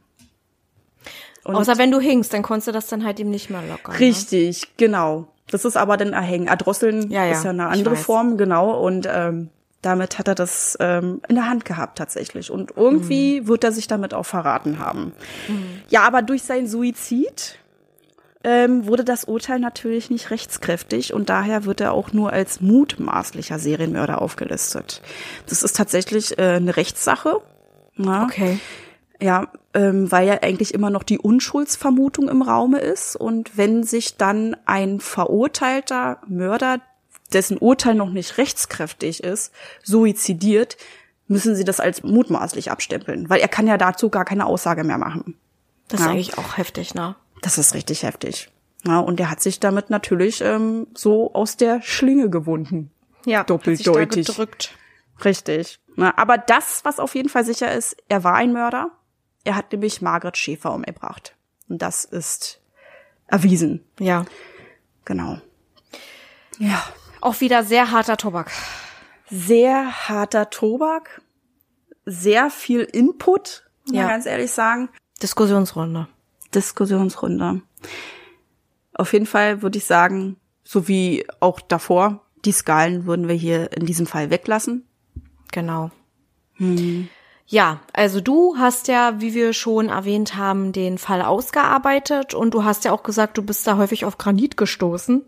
Und 1.44 1.56
Außer 1.56 1.78
wenn 1.80 1.90
du 1.92 2.00
hingst, 2.00 2.34
dann 2.34 2.44
konntest 2.44 2.68
du 2.68 2.72
das 2.72 2.88
dann 2.88 3.04
halt 3.04 3.20
eben 3.20 3.32
nicht 3.32 3.50
mehr 3.50 3.64
lockern. 3.64 3.94
Ne? 3.94 4.00
Richtig, 4.00 4.78
genau. 4.78 5.28
Das 5.50 5.66
ist 5.66 5.76
aber 5.76 5.98
dann 5.98 6.14
erhängen. 6.14 6.48
Erdrosseln 6.48 7.10
Ja, 7.10 7.26
ja, 7.26 7.32
ist 7.32 7.44
ja 7.44 7.50
eine 7.50 7.68
andere. 7.68 7.96
Form, 7.96 8.38
genau. 8.38 8.80
Und 8.80 9.08
ähm, 9.12 9.50
damit 9.82 10.20
hat 10.20 10.28
er 10.28 10.36
das 10.36 10.78
ähm, 10.80 11.22
in 11.28 11.36
der 11.36 11.50
Hand 11.50 11.66
gehabt 11.66 11.98
tatsächlich. 11.98 12.52
Und 12.52 12.74
irgendwie 12.78 13.42
Mhm. 13.42 13.48
wird 13.48 13.64
er 13.64 13.72
sich 13.72 13.88
damit 13.88 14.14
auch 14.14 14.26
verraten 14.28 14.78
haben. 14.78 15.14
Ja, 15.90 16.04
aber 16.04 16.22
durch 16.22 16.44
seinen 16.44 16.68
Suizid 16.68 17.58
ähm, 18.44 18.88
wurde 18.88 19.04
das 19.04 19.26
Urteil 19.26 19.60
natürlich 19.60 20.10
nicht 20.10 20.32
rechtskräftig 20.32 21.14
und 21.14 21.30
daher 21.30 21.66
wird 21.66 21.82
er 21.82 21.94
auch 21.94 22.12
nur 22.14 22.34
als 22.34 22.62
mutmaßlicher 22.62 23.60
Serienmörder 23.60 24.22
aufgelistet. 24.22 25.02
Das 25.48 25.64
ist 25.64 25.76
tatsächlich 25.76 26.38
äh, 26.40 26.56
eine 26.56 26.76
Rechtssache. 26.76 27.42
Na? 27.96 28.24
Okay. 28.26 28.60
Ja, 29.22 29.52
ähm, 29.76 30.12
weil 30.12 30.28
ja 30.28 30.40
eigentlich 30.42 30.74
immer 30.74 30.90
noch 30.90 31.04
die 31.04 31.20
Unschuldsvermutung 31.20 32.28
im 32.30 32.42
Raume 32.42 32.80
ist. 32.80 33.16
Und 33.16 33.56
wenn 33.56 33.84
sich 33.84 34.18
dann 34.18 34.56
ein 34.66 35.00
verurteilter 35.00 36.20
Mörder, 36.28 36.80
dessen 37.32 37.58
Urteil 37.60 37.94
noch 37.94 38.10
nicht 38.10 38.38
rechtskräftig 38.40 39.24
ist, 39.24 39.54
suizidiert, 39.84 40.78
müssen 41.28 41.56
sie 41.56 41.64
das 41.64 41.80
als 41.80 42.04
mutmaßlich 42.04 42.72
abstempeln, 42.72 43.30
weil 43.30 43.40
er 43.40 43.48
kann 43.48 43.68
ja 43.68 43.78
dazu 43.78 44.10
gar 44.10 44.26
keine 44.26 44.48
Aussage 44.48 44.84
mehr 44.84 44.98
machen. 44.98 45.36
Das 45.88 46.00
ist 46.00 46.06
Ja. 46.08 46.12
eigentlich 46.12 46.38
auch 46.38 46.58
heftig, 46.58 46.94
ne? 46.96 47.16
Das 47.42 47.58
ist 47.58 47.74
richtig 47.74 48.04
heftig. 48.04 48.50
Ja, 48.86 49.00
und 49.00 49.20
er 49.20 49.30
hat 49.30 49.42
sich 49.42 49.60
damit 49.60 49.90
natürlich 49.90 50.42
ähm, 50.42 50.88
so 50.94 51.34
aus 51.34 51.58
der 51.58 51.82
Schlinge 51.82 52.30
gewunden. 52.30 52.92
Ja, 53.26 53.44
Doppeldeutig. 53.44 54.28
Richtig. 55.24 55.80
Na, 55.96 56.18
aber 56.18 56.38
das, 56.38 56.84
was 56.84 57.00
auf 57.00 57.14
jeden 57.16 57.30
Fall 57.30 57.46
sicher 57.46 57.72
ist, 57.74 57.96
er 58.10 58.24
war 58.24 58.34
ein 58.36 58.54
Mörder. 58.54 58.92
Er 59.44 59.56
hat 59.56 59.72
nämlich 59.72 60.02
Margret 60.02 60.38
Schäfer 60.38 60.74
umgebracht. 60.74 61.36
Und 61.70 61.82
das 61.82 62.06
ist 62.06 62.60
erwiesen. 63.28 63.84
Ja. 64.00 64.26
Genau. 65.06 65.40
Ja. 66.58 66.82
Auch 67.22 67.40
wieder 67.40 67.64
sehr 67.64 67.92
harter 67.92 68.18
Tobak. 68.18 68.52
Sehr 69.30 70.08
harter 70.10 70.50
Tobak. 70.50 71.22
Sehr 72.06 72.50
viel 72.50 72.82
Input, 72.82 73.70
muss 73.86 73.96
Ja. 73.96 74.02
man 74.04 74.10
ganz 74.12 74.26
ehrlich 74.26 74.52
sagen. 74.52 74.90
Diskussionsrunde. 75.22 76.08
Diskussionsrunde. 76.54 77.62
Auf 78.94 79.14
jeden 79.14 79.26
Fall 79.26 79.62
würde 79.62 79.78
ich 79.78 79.86
sagen, 79.86 80.38
so 80.64 80.88
wie 80.88 81.26
auch 81.40 81.60
davor, 81.60 82.26
die 82.46 82.52
Skalen 82.52 83.06
würden 83.06 83.28
wir 83.28 83.36
hier 83.36 83.72
in 83.76 83.86
diesem 83.86 84.06
Fall 84.06 84.30
weglassen. 84.30 84.86
Genau. 85.52 85.92
Ja, 87.48 87.82
also 87.92 88.22
du 88.22 88.56
hast 88.58 88.88
ja, 88.88 89.20
wie 89.20 89.34
wir 89.34 89.54
schon 89.54 89.90
erwähnt 89.90 90.36
haben, 90.36 90.72
den 90.72 90.98
Fall 90.98 91.22
ausgearbeitet 91.22 92.34
und 92.34 92.54
du 92.54 92.64
hast 92.64 92.86
ja 92.86 92.94
auch 92.94 93.04
gesagt, 93.04 93.38
du 93.38 93.44
bist 93.44 93.68
da 93.68 93.78
häufig 93.78 94.06
auf 94.06 94.18
Granit 94.18 94.56
gestoßen. 94.56 95.24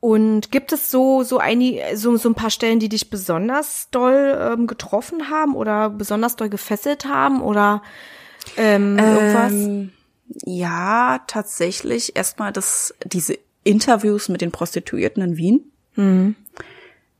Und 0.00 0.50
gibt 0.50 0.72
es 0.72 0.90
so 0.90 1.22
so 1.22 1.38
einige 1.38 1.96
so, 1.96 2.16
so 2.16 2.28
ein 2.28 2.34
paar 2.34 2.50
Stellen, 2.50 2.80
die 2.80 2.88
dich 2.88 3.08
besonders 3.08 3.88
doll 3.90 4.36
ähm, 4.40 4.66
getroffen 4.66 5.30
haben 5.30 5.54
oder 5.54 5.90
besonders 5.90 6.36
doll 6.36 6.48
gefesselt 6.48 7.06
haben 7.06 7.40
oder 7.40 7.82
ähm, 8.56 8.98
irgendwas? 8.98 9.52
Ähm, 9.52 9.92
ja, 10.44 11.20
tatsächlich 11.26 12.16
erstmal 12.16 12.52
das, 12.52 12.94
diese 13.04 13.38
Interviews 13.64 14.28
mit 14.28 14.40
den 14.40 14.52
Prostituierten 14.52 15.22
in 15.22 15.36
Wien. 15.36 15.72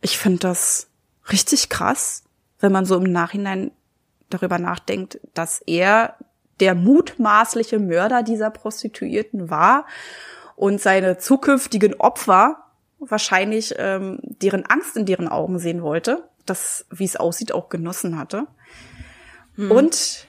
Ich 0.00 0.18
finde 0.18 0.38
das 0.40 0.88
richtig 1.30 1.68
krass, 1.68 2.24
wenn 2.60 2.72
man 2.72 2.84
so 2.84 2.96
im 2.96 3.10
Nachhinein 3.10 3.70
darüber 4.30 4.58
nachdenkt, 4.58 5.20
dass 5.34 5.60
er 5.66 6.16
der 6.60 6.74
mutmaßliche 6.74 7.78
Mörder 7.78 8.22
dieser 8.22 8.50
Prostituierten 8.50 9.50
war 9.50 9.86
und 10.56 10.80
seine 10.80 11.18
zukünftigen 11.18 11.94
Opfer 11.94 12.64
wahrscheinlich 12.98 13.74
ähm, 13.76 14.18
deren 14.22 14.64
Angst 14.64 14.96
in 14.96 15.04
deren 15.04 15.28
Augen 15.28 15.58
sehen 15.58 15.82
wollte, 15.82 16.28
das, 16.46 16.86
wie 16.90 17.04
es 17.04 17.16
aussieht, 17.16 17.52
auch 17.52 17.68
genossen 17.68 18.18
hatte. 18.18 18.46
Und 19.70 20.25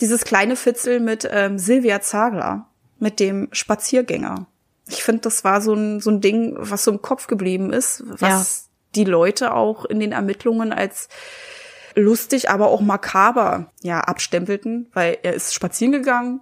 dieses 0.00 0.24
kleine 0.24 0.56
Fitzel 0.56 1.00
mit 1.00 1.28
ähm, 1.30 1.58
Silvia 1.58 2.00
Zagler, 2.00 2.66
mit 2.98 3.20
dem 3.20 3.48
Spaziergänger. 3.52 4.46
Ich 4.88 5.02
finde, 5.02 5.22
das 5.22 5.44
war 5.44 5.60
so 5.60 5.74
ein, 5.74 6.00
so 6.00 6.10
ein 6.10 6.20
Ding, 6.20 6.54
was 6.58 6.84
so 6.84 6.90
im 6.90 7.02
Kopf 7.02 7.26
geblieben 7.26 7.72
ist, 7.72 8.02
was 8.06 8.68
die 8.94 9.04
Leute 9.04 9.54
auch 9.54 9.84
in 9.84 10.00
den 10.00 10.12
Ermittlungen 10.12 10.72
als 10.72 11.08
lustig, 11.94 12.50
aber 12.50 12.68
auch 12.68 12.80
makaber 12.80 13.70
ja 13.82 14.00
abstempelten, 14.00 14.88
weil 14.92 15.18
er 15.22 15.34
ist 15.34 15.54
spazieren 15.54 15.92
gegangen. 15.92 16.40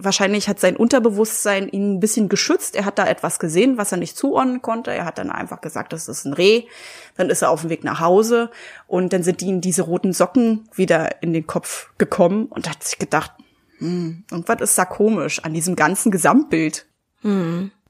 Wahrscheinlich 0.00 0.48
hat 0.48 0.60
sein 0.60 0.76
Unterbewusstsein 0.76 1.68
ihn 1.68 1.94
ein 1.94 2.00
bisschen 2.00 2.28
geschützt. 2.28 2.76
Er 2.76 2.84
hat 2.84 2.98
da 2.98 3.06
etwas 3.06 3.40
gesehen, 3.40 3.78
was 3.78 3.90
er 3.90 3.98
nicht 3.98 4.16
zuordnen 4.16 4.62
konnte. 4.62 4.92
Er 4.92 5.04
hat 5.04 5.18
dann 5.18 5.30
einfach 5.30 5.60
gesagt, 5.60 5.92
das 5.92 6.06
ist 6.06 6.24
ein 6.24 6.32
Reh. 6.32 6.64
Dann 7.16 7.30
ist 7.30 7.42
er 7.42 7.50
auf 7.50 7.62
dem 7.62 7.70
Weg 7.70 7.82
nach 7.82 8.00
Hause 8.00 8.50
und 8.86 9.12
dann 9.12 9.24
sind 9.24 9.42
ihm 9.42 9.60
diese 9.60 9.82
roten 9.82 10.12
Socken 10.12 10.68
wieder 10.72 11.20
in 11.20 11.32
den 11.32 11.48
Kopf 11.48 11.90
gekommen 11.98 12.46
und 12.46 12.68
hat 12.70 12.84
sich 12.84 12.98
gedacht, 12.98 13.32
hm, 13.78 14.24
irgendwas 14.30 14.60
ist 14.60 14.78
da 14.78 14.84
komisch 14.84 15.44
an 15.44 15.52
diesem 15.52 15.74
ganzen 15.74 16.12
Gesamtbild, 16.12 16.86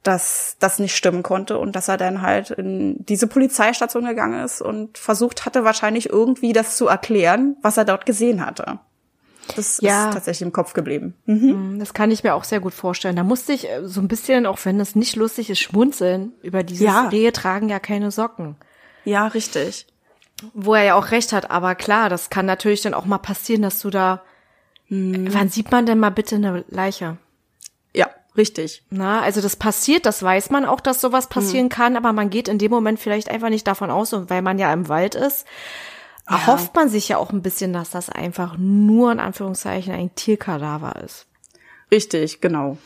dass 0.03 0.57
das 0.59 0.79
nicht 0.79 0.97
stimmen 0.97 1.23
konnte 1.23 1.59
und 1.59 1.77
dass 1.77 1.89
er 1.89 1.99
dann 1.99 2.23
halt 2.23 2.51
in 2.51 3.05
diese 3.05 3.27
Polizeistation 3.27 4.07
gegangen 4.07 4.43
ist 4.43 4.63
und 4.63 4.97
versucht 4.97 5.45
hatte, 5.45 5.65
wahrscheinlich 5.65 6.09
irgendwie 6.09 6.55
das 6.55 6.77
zu 6.77 6.87
erklären, 6.87 7.57
was 7.63 7.77
er 7.77 7.85
dort 7.85 8.07
gesehen 8.07 8.45
hatte. 8.45 8.79
Das 9.57 9.79
Ja. 9.83 10.09
ist 10.09 10.15
tatsächlich 10.15 10.43
im 10.47 10.53
Kopf 10.53 10.73
geblieben. 10.75 11.15
Mhm. 11.27 11.79
Das 11.79 11.95
kann 11.95 12.11
ich 12.11 12.23
mir 12.25 12.35
auch 12.35 12.45
sehr 12.45 12.61
gut 12.61 12.75
vorstellen. 12.75 13.17
Da 13.17 13.23
musste 13.25 13.53
ich 13.53 13.69
äh, 13.69 13.81
so 13.87 14.01
ein 14.01 14.09
bisschen, 14.09 14.47
auch 14.47 14.59
wenn 14.65 14.79
es 14.81 14.95
nicht 14.95 15.17
lustig 15.17 15.51
ist, 15.51 15.59
schmunzeln 15.61 16.33
über 16.43 16.63
dieses 16.63 16.87
Ja. 16.87 17.09
Rehe 17.09 17.33
tragen 17.33 17.69
ja 17.69 17.79
keine 17.79 18.11
Socken. 18.11 18.57
Ja, 19.05 19.27
richtig. 19.29 19.87
Wo 20.55 20.75
er 20.75 20.85
ja 20.85 20.95
auch 20.95 21.11
recht 21.11 21.33
hat, 21.33 21.51
aber 21.51 21.75
klar, 21.75 22.09
das 22.09 22.31
kann 22.31 22.47
natürlich 22.47 22.83
dann 22.83 22.95
auch 22.95 23.05
mal 23.07 23.19
passieren, 23.19 23.63
dass 23.63 23.81
du 23.81 23.91
da. 23.91 24.23
Wann 24.91 25.49
sieht 25.51 25.71
man 25.71 25.85
denn 25.85 25.99
mal 25.99 26.11
bitte 26.11 26.37
eine 26.37 26.65
Leiche? 26.69 27.19
Ja, 27.95 28.09
richtig. 28.37 28.85
Na, 28.89 29.21
also 29.21 29.41
das 29.41 29.57
passiert, 29.57 30.07
das 30.07 30.23
weiß 30.23 30.51
man 30.51 30.65
auch, 30.65 30.81
dass 30.81 31.01
sowas 31.01 31.29
passieren 31.29 31.69
kann, 31.69 31.97
aber 31.97 32.13
man 32.13 32.31
geht 32.31 32.49
in 32.49 32.59
dem 32.59 32.71
Moment 32.71 32.99
vielleicht 33.01 33.29
einfach 33.31 33.51
nicht 33.51 33.67
davon 33.67 33.91
aus, 33.91 34.13
weil 34.31 34.41
man 34.43 34.59
ja 34.59 34.73
im 34.73 34.89
Wald 34.89 35.15
ist, 35.15 35.45
erhofft 36.29 36.74
man 36.74 36.89
sich 36.89 37.09
ja 37.09 37.18
auch 37.18 37.31
ein 37.31 37.43
bisschen, 37.43 37.72
dass 37.72 37.91
das 37.91 38.11
einfach 38.11 38.57
nur 38.59 39.12
in 39.12 39.20
Anführungszeichen 39.20 39.93
ein 39.93 40.14
Tierkadaver 40.14 41.03
ist. 41.05 41.26
Richtig, 41.91 42.41
genau. 42.41 42.79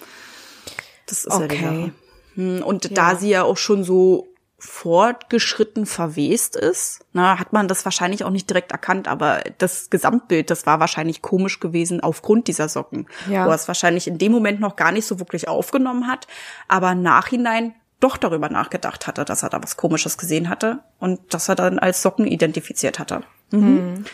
Das 1.06 1.24
ist 1.24 1.32
ja 1.38 1.44
Okay. 1.44 1.56
Sache. 1.56 1.92
Hm, 2.34 2.62
Und 2.62 2.96
da 2.96 3.16
sie 3.16 3.30
ja 3.30 3.42
auch 3.42 3.56
schon 3.56 3.84
so 3.84 4.28
fortgeschritten 4.58 5.86
verwest 5.86 6.54
ist. 6.54 7.04
Na, 7.12 7.40
hat 7.40 7.52
man 7.52 7.66
das 7.66 7.84
wahrscheinlich 7.84 8.22
auch 8.24 8.30
nicht 8.30 8.48
direkt 8.48 8.70
erkannt, 8.70 9.08
aber 9.08 9.42
das 9.58 9.90
Gesamtbild, 9.90 10.50
das 10.50 10.66
war 10.66 10.78
wahrscheinlich 10.78 11.20
komisch 11.20 11.58
gewesen 11.58 12.00
aufgrund 12.00 12.46
dieser 12.46 12.68
Socken. 12.68 13.08
Ja. 13.28 13.44
Wo 13.44 13.50
er 13.50 13.56
es 13.56 13.66
wahrscheinlich 13.66 14.06
in 14.06 14.18
dem 14.18 14.30
Moment 14.30 14.60
noch 14.60 14.76
gar 14.76 14.92
nicht 14.92 15.04
so 15.04 15.18
wirklich 15.18 15.48
aufgenommen 15.48 16.06
hat, 16.06 16.28
aber 16.68 16.94
nachhinein 16.94 17.74
doch 18.02 18.16
darüber 18.16 18.48
nachgedacht 18.48 19.06
hatte, 19.06 19.24
dass 19.24 19.42
er 19.42 19.50
da 19.50 19.62
was 19.62 19.76
Komisches 19.76 20.18
gesehen 20.18 20.48
hatte 20.48 20.80
und 20.98 21.32
dass 21.32 21.48
er 21.48 21.54
dann 21.54 21.78
als 21.78 22.02
Socken 22.02 22.26
identifiziert 22.26 22.98
hatte. 22.98 23.22
Mhm. 23.50 23.60
Mhm. 23.60 24.04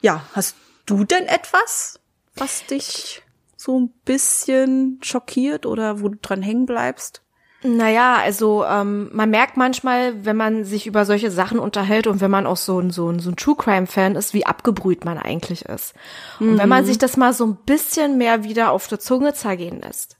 Ja, 0.00 0.24
hast 0.32 0.56
du 0.86 1.04
denn 1.04 1.26
etwas, 1.26 2.00
was 2.34 2.66
dich 2.66 3.22
so 3.56 3.78
ein 3.80 3.90
bisschen 4.04 4.98
schockiert 5.02 5.66
oder 5.66 6.00
wo 6.00 6.08
du 6.08 6.18
dran 6.20 6.42
hängen 6.42 6.66
bleibst? 6.66 7.22
Naja, 7.62 8.16
also 8.16 8.64
ähm, 8.64 9.08
man 9.12 9.30
merkt 9.30 9.56
manchmal, 9.56 10.24
wenn 10.24 10.36
man 10.36 10.64
sich 10.64 10.86
über 10.86 11.04
solche 11.04 11.30
Sachen 11.30 11.58
unterhält 11.58 12.06
und 12.06 12.20
wenn 12.20 12.30
man 12.30 12.46
auch 12.46 12.58
so 12.58 12.78
ein, 12.78 12.90
so 12.90 13.10
ein, 13.10 13.18
so 13.18 13.30
ein 13.30 13.36
True 13.36 13.56
Crime-Fan 13.56 14.14
ist, 14.14 14.34
wie 14.34 14.46
abgebrüht 14.46 15.04
man 15.04 15.18
eigentlich 15.18 15.64
ist. 15.64 15.94
Und 16.38 16.52
mhm. 16.52 16.58
wenn 16.58 16.68
man 16.68 16.82
mhm. 16.84 16.86
sich 16.86 16.98
das 16.98 17.16
mal 17.16 17.32
so 17.32 17.46
ein 17.46 17.56
bisschen 17.56 18.18
mehr 18.18 18.44
wieder 18.44 18.70
auf 18.70 18.86
der 18.88 19.00
Zunge 19.00 19.32
zergehen 19.34 19.80
lässt 19.80 20.16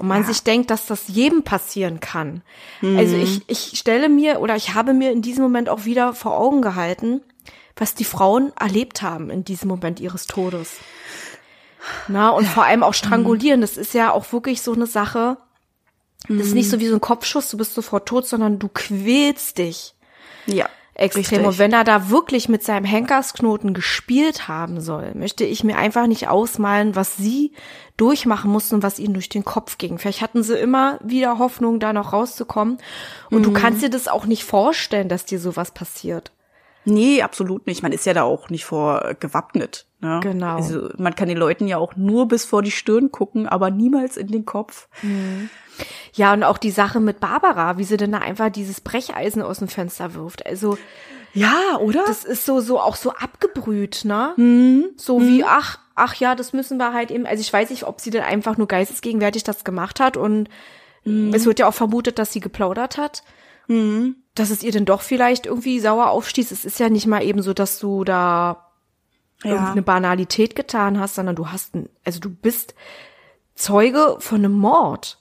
und 0.00 0.08
man 0.08 0.22
ja. 0.22 0.28
sich 0.28 0.42
denkt, 0.42 0.70
dass 0.70 0.86
das 0.86 1.08
jedem 1.08 1.42
passieren 1.42 2.00
kann. 2.00 2.40
Mhm. 2.80 2.96
Also 2.96 3.16
ich, 3.16 3.42
ich 3.48 3.78
stelle 3.78 4.08
mir 4.08 4.40
oder 4.40 4.56
ich 4.56 4.74
habe 4.74 4.94
mir 4.94 5.12
in 5.12 5.20
diesem 5.20 5.42
Moment 5.42 5.68
auch 5.68 5.84
wieder 5.84 6.14
vor 6.14 6.38
Augen 6.38 6.62
gehalten, 6.62 7.20
was 7.76 7.94
die 7.94 8.04
Frauen 8.04 8.50
erlebt 8.58 9.02
haben 9.02 9.28
in 9.28 9.44
diesem 9.44 9.68
Moment 9.68 10.00
ihres 10.00 10.24
Todes. 10.26 10.78
Na, 12.08 12.30
und 12.30 12.46
vor 12.46 12.64
allem 12.64 12.82
auch 12.82 12.94
strangulieren, 12.94 13.60
das 13.60 13.76
ist 13.76 13.92
ja 13.92 14.10
auch 14.10 14.32
wirklich 14.32 14.62
so 14.62 14.72
eine 14.72 14.86
Sache, 14.86 15.36
das 16.28 16.46
ist 16.46 16.54
nicht 16.54 16.70
so 16.70 16.80
wie 16.80 16.88
so 16.88 16.94
ein 16.94 17.00
Kopfschuss, 17.02 17.50
du 17.50 17.58
bist 17.58 17.74
sofort 17.74 18.08
tot, 18.08 18.26
sondern 18.26 18.58
du 18.58 18.68
quälst 18.68 19.58
dich. 19.58 19.94
Ja. 20.46 20.66
Extrem. 20.94 21.20
Richtig. 21.20 21.46
Und 21.46 21.58
wenn 21.58 21.72
er 21.72 21.84
da 21.84 22.10
wirklich 22.10 22.48
mit 22.48 22.62
seinem 22.62 22.84
Henkersknoten 22.84 23.74
gespielt 23.74 24.48
haben 24.48 24.80
soll, 24.80 25.14
möchte 25.14 25.44
ich 25.44 25.64
mir 25.64 25.76
einfach 25.76 26.06
nicht 26.06 26.28
ausmalen, 26.28 26.94
was 26.96 27.16
sie 27.16 27.52
durchmachen 27.96 28.50
mussten 28.50 28.82
was 28.82 28.98
ihnen 28.98 29.14
durch 29.14 29.28
den 29.28 29.44
Kopf 29.44 29.76
ging. 29.76 29.98
Vielleicht 29.98 30.22
hatten 30.22 30.42
sie 30.42 30.58
immer 30.58 30.98
wieder 31.02 31.38
Hoffnung, 31.38 31.80
da 31.80 31.92
noch 31.92 32.12
rauszukommen. 32.12 32.78
Und 33.30 33.40
mhm. 33.40 33.42
du 33.42 33.52
kannst 33.52 33.82
dir 33.82 33.90
das 33.90 34.08
auch 34.08 34.26
nicht 34.26 34.44
vorstellen, 34.44 35.08
dass 35.08 35.26
dir 35.26 35.38
sowas 35.38 35.72
passiert. 35.72 36.32
Nee, 36.86 37.22
absolut 37.22 37.66
nicht. 37.66 37.82
Man 37.82 37.92
ist 37.92 38.06
ja 38.06 38.14
da 38.14 38.22
auch 38.22 38.48
nicht 38.48 38.64
vor 38.64 39.14
gewappnet. 39.20 39.86
Ne? 40.00 40.20
Genau. 40.22 40.56
Also 40.56 40.88
man 40.96 41.14
kann 41.14 41.28
den 41.28 41.36
Leuten 41.36 41.68
ja 41.68 41.76
auch 41.76 41.94
nur 41.94 42.26
bis 42.26 42.46
vor 42.46 42.62
die 42.62 42.70
Stirn 42.70 43.12
gucken, 43.12 43.46
aber 43.46 43.70
niemals 43.70 44.16
in 44.16 44.28
den 44.28 44.46
Kopf. 44.46 44.88
Mhm. 45.02 45.50
Ja, 46.12 46.32
und 46.32 46.42
auch 46.44 46.58
die 46.58 46.70
Sache 46.70 47.00
mit 47.00 47.20
Barbara, 47.20 47.78
wie 47.78 47.84
sie 47.84 47.96
denn 47.96 48.12
da 48.12 48.18
einfach 48.18 48.50
dieses 48.50 48.80
Brecheisen 48.80 49.42
aus 49.42 49.58
dem 49.58 49.68
Fenster 49.68 50.14
wirft. 50.14 50.46
Also 50.46 50.76
ja, 51.32 51.78
oder? 51.78 52.04
Das 52.06 52.24
ist 52.24 52.44
so 52.44 52.60
so 52.60 52.80
auch 52.80 52.96
so 52.96 53.12
abgebrüht, 53.12 54.04
ne? 54.04 54.34
Mhm. 54.36 54.90
So 54.96 55.20
wie 55.20 55.38
mhm. 55.38 55.46
ach 55.48 55.78
ach 55.94 56.14
ja, 56.14 56.34
das 56.34 56.52
müssen 56.52 56.78
wir 56.78 56.92
halt 56.92 57.10
eben. 57.10 57.26
Also 57.26 57.40
ich 57.40 57.52
weiß 57.52 57.70
nicht, 57.70 57.84
ob 57.84 58.00
sie 58.00 58.10
denn 58.10 58.22
einfach 58.22 58.56
nur 58.56 58.66
geistesgegenwärtig 58.66 59.44
das 59.44 59.64
gemacht 59.64 60.00
hat 60.00 60.16
und 60.16 60.48
mhm. 61.04 61.32
es 61.32 61.46
wird 61.46 61.58
ja 61.58 61.68
auch 61.68 61.74
vermutet, 61.74 62.18
dass 62.18 62.32
sie 62.32 62.40
geplaudert 62.40 62.98
hat. 62.98 63.22
Mhm. 63.68 64.16
Dass 64.34 64.50
es 64.50 64.62
ihr 64.62 64.72
denn 64.72 64.84
doch 64.84 65.02
vielleicht 65.02 65.46
irgendwie 65.46 65.78
sauer 65.78 66.10
aufstieß. 66.10 66.50
Es 66.50 66.64
ist 66.64 66.80
ja 66.80 66.88
nicht 66.88 67.06
mal 67.06 67.22
eben 67.22 67.42
so, 67.42 67.52
dass 67.52 67.78
du 67.78 68.04
da 68.04 68.70
ja. 69.44 69.50
irgendeine 69.50 69.82
Banalität 69.82 70.56
getan 70.56 70.98
hast, 70.98 71.14
sondern 71.14 71.36
du 71.36 71.48
hast, 71.48 71.74
ein, 71.74 71.88
also 72.04 72.20
du 72.20 72.30
bist 72.30 72.74
Zeuge 73.54 74.16
von 74.18 74.38
einem 74.38 74.52
Mord. 74.52 75.18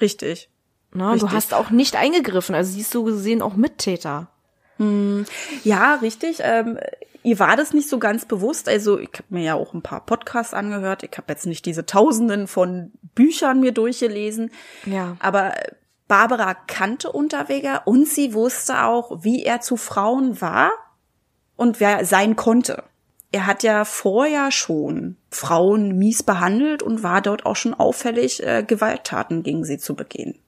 Richtig. 0.00 0.48
Na, 0.92 1.12
richtig. 1.12 1.30
Du 1.30 1.36
hast 1.36 1.54
auch 1.54 1.70
nicht 1.70 1.96
eingegriffen, 1.96 2.54
also 2.54 2.72
siehst 2.72 2.94
du 2.94 3.04
gesehen 3.04 3.42
auch 3.42 3.54
Mittäter. 3.54 4.28
Hm. 4.76 5.26
Ja, 5.64 5.96
richtig. 5.96 6.38
Ähm, 6.40 6.78
ihr 7.22 7.38
war 7.38 7.56
das 7.56 7.74
nicht 7.74 7.88
so 7.88 7.98
ganz 7.98 8.24
bewusst. 8.24 8.68
Also 8.68 8.98
ich 8.98 9.10
habe 9.14 9.24
mir 9.28 9.42
ja 9.42 9.54
auch 9.54 9.74
ein 9.74 9.82
paar 9.82 10.04
Podcasts 10.06 10.54
angehört. 10.54 11.02
Ich 11.02 11.16
habe 11.16 11.32
jetzt 11.32 11.46
nicht 11.46 11.66
diese 11.66 11.84
Tausenden 11.84 12.46
von 12.46 12.92
Büchern 13.14 13.60
mir 13.60 13.72
durchgelesen. 13.72 14.50
Ja. 14.86 15.16
Aber 15.18 15.52
Barbara 16.06 16.54
kannte 16.54 17.12
Unterweger 17.12 17.82
und 17.86 18.08
sie 18.08 18.32
wusste 18.32 18.84
auch, 18.84 19.24
wie 19.24 19.44
er 19.44 19.60
zu 19.60 19.76
Frauen 19.76 20.40
war 20.40 20.70
und 21.56 21.80
wer 21.80 22.04
sein 22.04 22.36
konnte 22.36 22.84
er 23.30 23.46
hat 23.46 23.62
ja 23.62 23.84
vorher 23.84 24.50
schon 24.50 25.16
Frauen 25.30 25.98
mies 25.98 26.22
behandelt 26.22 26.82
und 26.82 27.02
war 27.02 27.20
dort 27.20 27.44
auch 27.44 27.56
schon 27.56 27.74
auffällig, 27.74 28.42
äh, 28.42 28.64
Gewalttaten 28.66 29.42
gegen 29.42 29.64
sie 29.64 29.78
zu 29.78 29.94
begehen. 29.94 30.38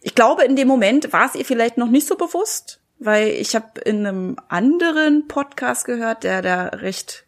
Ich 0.00 0.14
glaube, 0.14 0.44
in 0.44 0.56
dem 0.56 0.68
Moment 0.68 1.12
war 1.12 1.26
es 1.26 1.34
ihr 1.34 1.44
vielleicht 1.44 1.78
noch 1.78 1.88
nicht 1.88 2.06
so 2.06 2.16
bewusst, 2.16 2.80
weil 2.98 3.28
ich 3.28 3.54
habe 3.54 3.80
in 3.80 4.06
einem 4.06 4.36
anderen 4.48 5.26
Podcast 5.28 5.84
gehört, 5.84 6.24
der 6.24 6.42
da 6.42 6.64
recht 6.66 7.24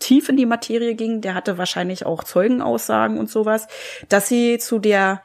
tief 0.00 0.28
in 0.28 0.36
die 0.36 0.46
Materie 0.46 0.94
ging, 0.94 1.20
der 1.20 1.34
hatte 1.34 1.56
wahrscheinlich 1.56 2.04
auch 2.04 2.24
Zeugenaussagen 2.24 3.18
und 3.18 3.30
sowas, 3.30 3.68
dass 4.08 4.28
sie 4.28 4.58
zu 4.58 4.78
der 4.78 5.22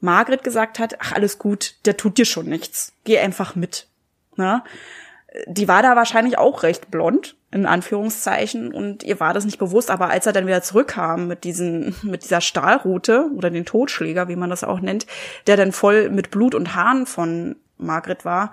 Margret 0.00 0.44
gesagt 0.44 0.78
hat, 0.78 1.00
ach 1.00 1.12
alles 1.12 1.38
gut, 1.38 1.76
der 1.86 1.96
tut 1.96 2.18
dir 2.18 2.26
schon 2.26 2.46
nichts, 2.46 2.92
geh 3.04 3.18
einfach 3.18 3.54
mit. 3.54 3.86
Na? 4.36 4.64
Die 5.46 5.66
war 5.66 5.82
da 5.82 5.96
wahrscheinlich 5.96 6.36
auch 6.36 6.62
recht 6.62 6.90
blond 6.90 7.36
in 7.54 7.66
Anführungszeichen 7.66 8.74
und 8.74 9.04
ihr 9.04 9.20
war 9.20 9.32
das 9.32 9.44
nicht 9.44 9.58
bewusst, 9.58 9.88
aber 9.88 10.10
als 10.10 10.26
er 10.26 10.32
dann 10.32 10.48
wieder 10.48 10.62
zurückkam 10.62 11.28
mit 11.28 11.44
diesen 11.44 11.94
mit 12.02 12.24
dieser 12.24 12.40
Stahlrute 12.40 13.30
oder 13.36 13.48
den 13.48 13.64
Totschläger, 13.64 14.28
wie 14.28 14.36
man 14.36 14.50
das 14.50 14.64
auch 14.64 14.80
nennt, 14.80 15.06
der 15.46 15.56
dann 15.56 15.70
voll 15.70 16.10
mit 16.10 16.32
Blut 16.32 16.56
und 16.56 16.74
Haaren 16.74 17.06
von 17.06 17.54
Margret 17.78 18.24
war, 18.24 18.52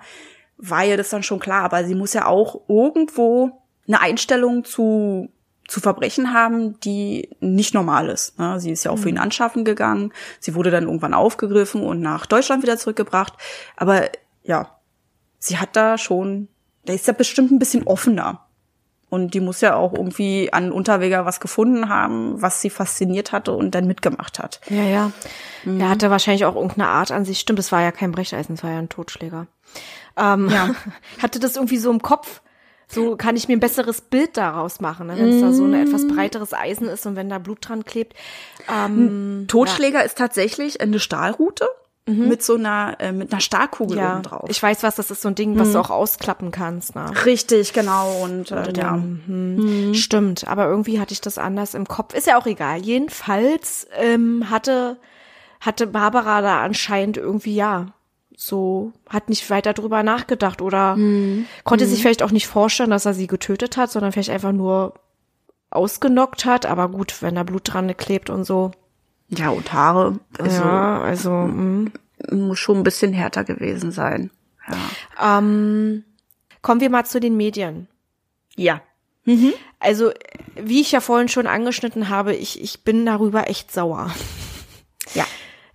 war 0.56 0.84
ihr 0.84 0.96
das 0.96 1.10
dann 1.10 1.24
schon 1.24 1.40
klar, 1.40 1.64
aber 1.64 1.84
sie 1.84 1.96
muss 1.96 2.14
ja 2.14 2.26
auch 2.26 2.60
irgendwo 2.68 3.62
eine 3.88 4.00
Einstellung 4.00 4.64
zu 4.64 5.28
zu 5.66 5.80
Verbrechen 5.80 6.32
haben, 6.32 6.78
die 6.80 7.30
nicht 7.40 7.72
normal 7.72 8.08
ist. 8.08 8.38
Ne? 8.38 8.60
Sie 8.60 8.70
ist 8.70 8.84
ja 8.84 8.90
auch 8.90 8.98
für 8.98 9.08
ihn 9.08 9.14
mhm. 9.14 9.22
anschaffen 9.22 9.64
gegangen. 9.64 10.12
Sie 10.38 10.54
wurde 10.54 10.70
dann 10.70 10.84
irgendwann 10.84 11.14
aufgegriffen 11.14 11.82
und 11.82 12.00
nach 12.00 12.26
Deutschland 12.26 12.62
wieder 12.62 12.76
zurückgebracht. 12.76 13.34
Aber 13.76 14.10
ja, 14.42 14.76
sie 15.38 15.58
hat 15.58 15.74
da 15.74 15.98
schon, 15.98 16.48
da 16.84 16.92
ist 16.92 17.06
ja 17.06 17.12
bestimmt 17.12 17.52
ein 17.52 17.58
bisschen 17.58 17.86
offener 17.86 18.41
und 19.12 19.34
die 19.34 19.40
muss 19.40 19.60
ja 19.60 19.76
auch 19.76 19.92
irgendwie 19.92 20.50
an 20.54 20.72
Unterweger 20.72 21.26
was 21.26 21.38
gefunden 21.38 21.90
haben, 21.90 22.40
was 22.40 22.62
sie 22.62 22.70
fasziniert 22.70 23.30
hatte 23.30 23.52
und 23.52 23.74
dann 23.74 23.86
mitgemacht 23.86 24.38
hat. 24.38 24.62
Ja, 24.70 24.84
ja. 24.84 25.12
Mhm. 25.64 25.82
Er 25.82 25.90
hatte 25.90 26.08
wahrscheinlich 26.08 26.46
auch 26.46 26.54
irgendeine 26.54 26.88
Art 26.88 27.10
an 27.10 27.26
sich. 27.26 27.38
Stimmt, 27.38 27.58
es 27.58 27.70
war 27.72 27.82
ja 27.82 27.92
kein 27.92 28.10
Brecheisen, 28.10 28.54
es 28.54 28.64
war 28.64 28.70
ja 28.70 28.78
ein 28.78 28.88
Totschläger. 28.88 29.48
Ähm, 30.16 30.48
ja. 30.48 30.70
hatte 31.22 31.40
das 31.40 31.56
irgendwie 31.56 31.76
so 31.76 31.90
im 31.90 32.00
Kopf. 32.00 32.40
So 32.88 33.16
kann 33.16 33.36
ich 33.36 33.48
mir 33.48 33.56
ein 33.58 33.60
besseres 33.60 34.00
Bild 34.00 34.38
daraus 34.38 34.80
machen, 34.80 35.08
ne? 35.08 35.18
wenn 35.18 35.28
es 35.28 35.42
da 35.42 35.52
so 35.52 35.64
ein 35.64 35.74
etwas 35.74 36.04
mhm. 36.04 36.16
breiteres 36.16 36.54
Eisen 36.54 36.88
ist 36.88 37.04
und 37.04 37.14
wenn 37.14 37.28
da 37.28 37.36
Blut 37.38 37.68
dran 37.68 37.84
klebt. 37.84 38.14
Ähm, 38.74 39.44
Totschläger 39.46 39.98
ja. 39.98 40.04
ist 40.06 40.16
tatsächlich 40.16 40.80
eine 40.80 41.00
Stahlrute. 41.00 41.68
Mhm. 42.04 42.28
Mit 42.28 42.42
so 42.42 42.56
einer, 42.56 42.96
äh, 42.98 43.12
mit 43.12 43.32
einer 43.32 43.40
Starkkugel 43.40 43.98
ja, 43.98 44.14
oben 44.14 44.22
drauf. 44.24 44.48
Ich 44.48 44.60
weiß 44.60 44.82
was, 44.82 44.96
das 44.96 45.12
ist 45.12 45.22
so 45.22 45.28
ein 45.28 45.36
Ding, 45.36 45.56
was 45.56 45.68
mhm. 45.68 45.74
du 45.74 45.78
auch 45.80 45.90
ausklappen 45.90 46.50
kannst. 46.50 46.96
Ne? 46.96 47.06
Richtig, 47.24 47.72
genau. 47.72 48.24
Und 48.24 48.50
äh, 48.50 48.72
ja. 48.76 48.96
Mhm. 48.96 49.54
mhm. 49.88 49.94
Stimmt, 49.94 50.48
aber 50.48 50.66
irgendwie 50.66 50.98
hatte 50.98 51.12
ich 51.12 51.20
das 51.20 51.38
anders 51.38 51.74
im 51.74 51.86
Kopf. 51.86 52.12
Ist 52.14 52.26
ja 52.26 52.38
auch 52.38 52.46
egal. 52.46 52.80
Jedenfalls 52.80 53.86
ähm, 53.96 54.50
hatte, 54.50 54.96
hatte 55.60 55.86
Barbara 55.86 56.40
da 56.40 56.60
anscheinend 56.62 57.18
irgendwie, 57.18 57.54
ja, 57.54 57.92
so, 58.36 58.92
hat 59.08 59.28
nicht 59.28 59.48
weiter 59.48 59.72
drüber 59.72 60.02
nachgedacht 60.02 60.60
oder 60.60 60.96
mhm. 60.96 61.46
konnte 61.62 61.86
sich 61.86 61.98
mhm. 61.98 62.02
vielleicht 62.02 62.24
auch 62.24 62.32
nicht 62.32 62.48
vorstellen, 62.48 62.90
dass 62.90 63.06
er 63.06 63.14
sie 63.14 63.28
getötet 63.28 63.76
hat, 63.76 63.92
sondern 63.92 64.10
vielleicht 64.10 64.30
einfach 64.30 64.52
nur 64.52 64.94
ausgenockt 65.70 66.46
hat. 66.46 66.66
Aber 66.66 66.88
gut, 66.88 67.22
wenn 67.22 67.36
da 67.36 67.44
Blut 67.44 67.72
dran 67.72 67.96
klebt 67.96 68.28
und 68.28 68.42
so, 68.42 68.72
ja, 69.38 69.50
und 69.50 69.72
Haare. 69.72 70.18
Also, 70.38 70.62
ja, 70.62 71.00
also 71.00 71.30
mh. 71.30 71.90
muss 72.30 72.58
schon 72.58 72.78
ein 72.78 72.84
bisschen 72.84 73.12
härter 73.12 73.44
gewesen 73.44 73.90
sein. 73.90 74.30
Ja. 74.68 75.38
Ähm, 75.38 76.04
kommen 76.60 76.80
wir 76.80 76.90
mal 76.90 77.04
zu 77.04 77.20
den 77.20 77.36
Medien. 77.36 77.88
Ja. 78.56 78.80
Mhm. 79.24 79.52
Also, 79.80 80.12
wie 80.54 80.80
ich 80.80 80.92
ja 80.92 81.00
vorhin 81.00 81.28
schon 81.28 81.46
angeschnitten 81.46 82.08
habe, 82.08 82.34
ich, 82.34 82.60
ich 82.62 82.84
bin 82.84 83.06
darüber 83.06 83.48
echt 83.48 83.72
sauer. 83.72 84.10
Ja. 85.14 85.26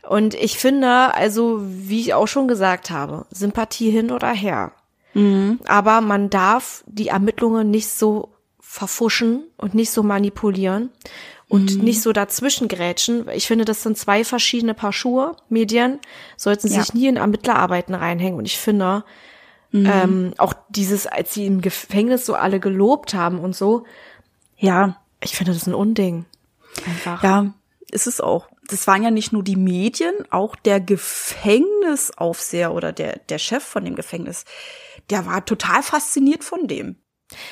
Und 0.08 0.36
ich 0.36 0.58
finde, 0.58 1.14
also, 1.16 1.60
wie 1.64 2.00
ich 2.00 2.14
auch 2.14 2.28
schon 2.28 2.48
gesagt 2.48 2.92
habe, 2.92 3.26
Sympathie 3.32 3.90
hin 3.90 4.12
oder 4.12 4.32
her. 4.32 4.72
Mhm. 5.14 5.60
Aber 5.66 6.02
man 6.02 6.30
darf 6.30 6.84
die 6.86 7.08
Ermittlungen 7.08 7.72
nicht 7.72 7.90
so 7.90 8.34
verfuschen 8.60 9.44
und 9.58 9.74
nicht 9.74 9.92
so 9.92 10.04
manipulieren 10.04 10.92
und 11.50 11.78
mhm. 11.78 11.84
nicht 11.84 12.02
so 12.02 12.12
dazwischen 12.12 12.68
grätschen. 12.68 13.28
Ich 13.30 13.48
finde, 13.48 13.66
das 13.66 13.82
sind 13.84 13.98
zwei 13.98 14.24
verschiedene 14.24 14.74
Paar 14.74 14.92
Schuhe. 14.94 15.36
Medien 15.50 16.00
sollten 16.36 16.68
sich 16.68 16.88
ja. 16.90 16.94
nie 16.94 17.08
in 17.08 17.18
Ermittlerarbeiten 17.18 17.96
reinhängen. 17.96 18.38
Und 18.38 18.46
ich 18.46 18.58
finde, 18.58 19.06
mhm. 19.72 19.86
ähm, 19.86 20.34
auch 20.38 20.54
dieses, 20.70 21.08
als 21.08 21.34
sie 21.34 21.46
im 21.46 21.62
Gefängnis 21.62 22.26
so 22.26 22.36
alle 22.36 22.60
gelobt 22.60 23.14
haben 23.14 23.40
und 23.40 23.56
so, 23.56 23.86
ja, 24.58 24.98
ich 25.22 25.36
finde 25.38 25.54
das 25.54 25.68
ein 25.68 25.74
Unding. 25.74 26.26
Einfach. 26.86 27.24
Ja, 27.24 27.54
ist 27.92 28.08
es 28.08 28.20
auch. 28.20 28.50
das 28.70 28.86
waren 28.86 29.02
ja 29.02 29.12
nicht 29.12 29.32
nur 29.32 29.44
die 29.44 29.56
Medien, 29.56 30.14
auch 30.30 30.58
der 30.58 30.82
Gefängnisaufseher 30.82 32.74
oder 32.74 32.92
der, 32.92 33.20
der 33.30 33.40
Chef 33.40 33.64
von 33.64 33.86
dem 33.86 33.96
Gefängnis, 33.96 34.44
der 35.10 35.26
war 35.26 35.46
total 35.46 35.82
fasziniert 35.82 36.44
von 36.44 36.68
dem. 36.68 36.98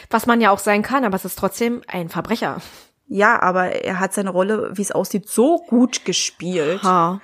Was 0.10 0.26
man 0.26 0.42
ja 0.42 0.52
auch 0.52 0.60
sein 0.60 0.82
kann, 0.84 1.06
aber 1.06 1.16
es 1.16 1.24
ist 1.24 1.40
trotzdem 1.40 1.82
ein 1.88 2.10
Verbrecher. 2.10 2.62
Ja, 3.08 3.42
aber 3.42 3.84
er 3.84 4.00
hat 4.00 4.14
seine 4.14 4.32
Rolle, 4.32 4.72
wie 4.74 4.82
es 4.82 4.92
aussieht, 4.92 5.30
so 5.30 5.60
gut 5.68 6.06
gespielt. 6.06 6.84
Ha. 6.84 7.22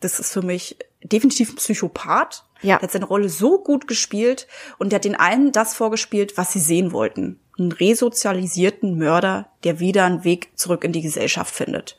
Das 0.00 0.18
ist 0.18 0.32
für 0.32 0.42
mich 0.42 0.78
definitiv 1.02 1.50
ein 1.50 1.56
Psychopath. 1.56 2.44
Ja. 2.62 2.76
Er 2.76 2.82
hat 2.82 2.90
seine 2.90 3.06
Rolle 3.06 3.28
so 3.28 3.62
gut 3.62 3.86
gespielt 3.86 4.46
und 4.78 4.92
er 4.92 4.96
hat 4.96 5.04
den 5.04 5.16
allen 5.16 5.52
das 5.52 5.74
vorgespielt, 5.74 6.36
was 6.36 6.52
sie 6.52 6.60
sehen 6.60 6.92
wollten. 6.92 7.40
Einen 7.58 7.72
resozialisierten 7.72 8.96
Mörder, 8.98 9.50
der 9.64 9.80
wieder 9.80 10.04
einen 10.04 10.24
Weg 10.24 10.50
zurück 10.58 10.84
in 10.84 10.92
die 10.92 11.02
Gesellschaft 11.02 11.54
findet. 11.54 11.96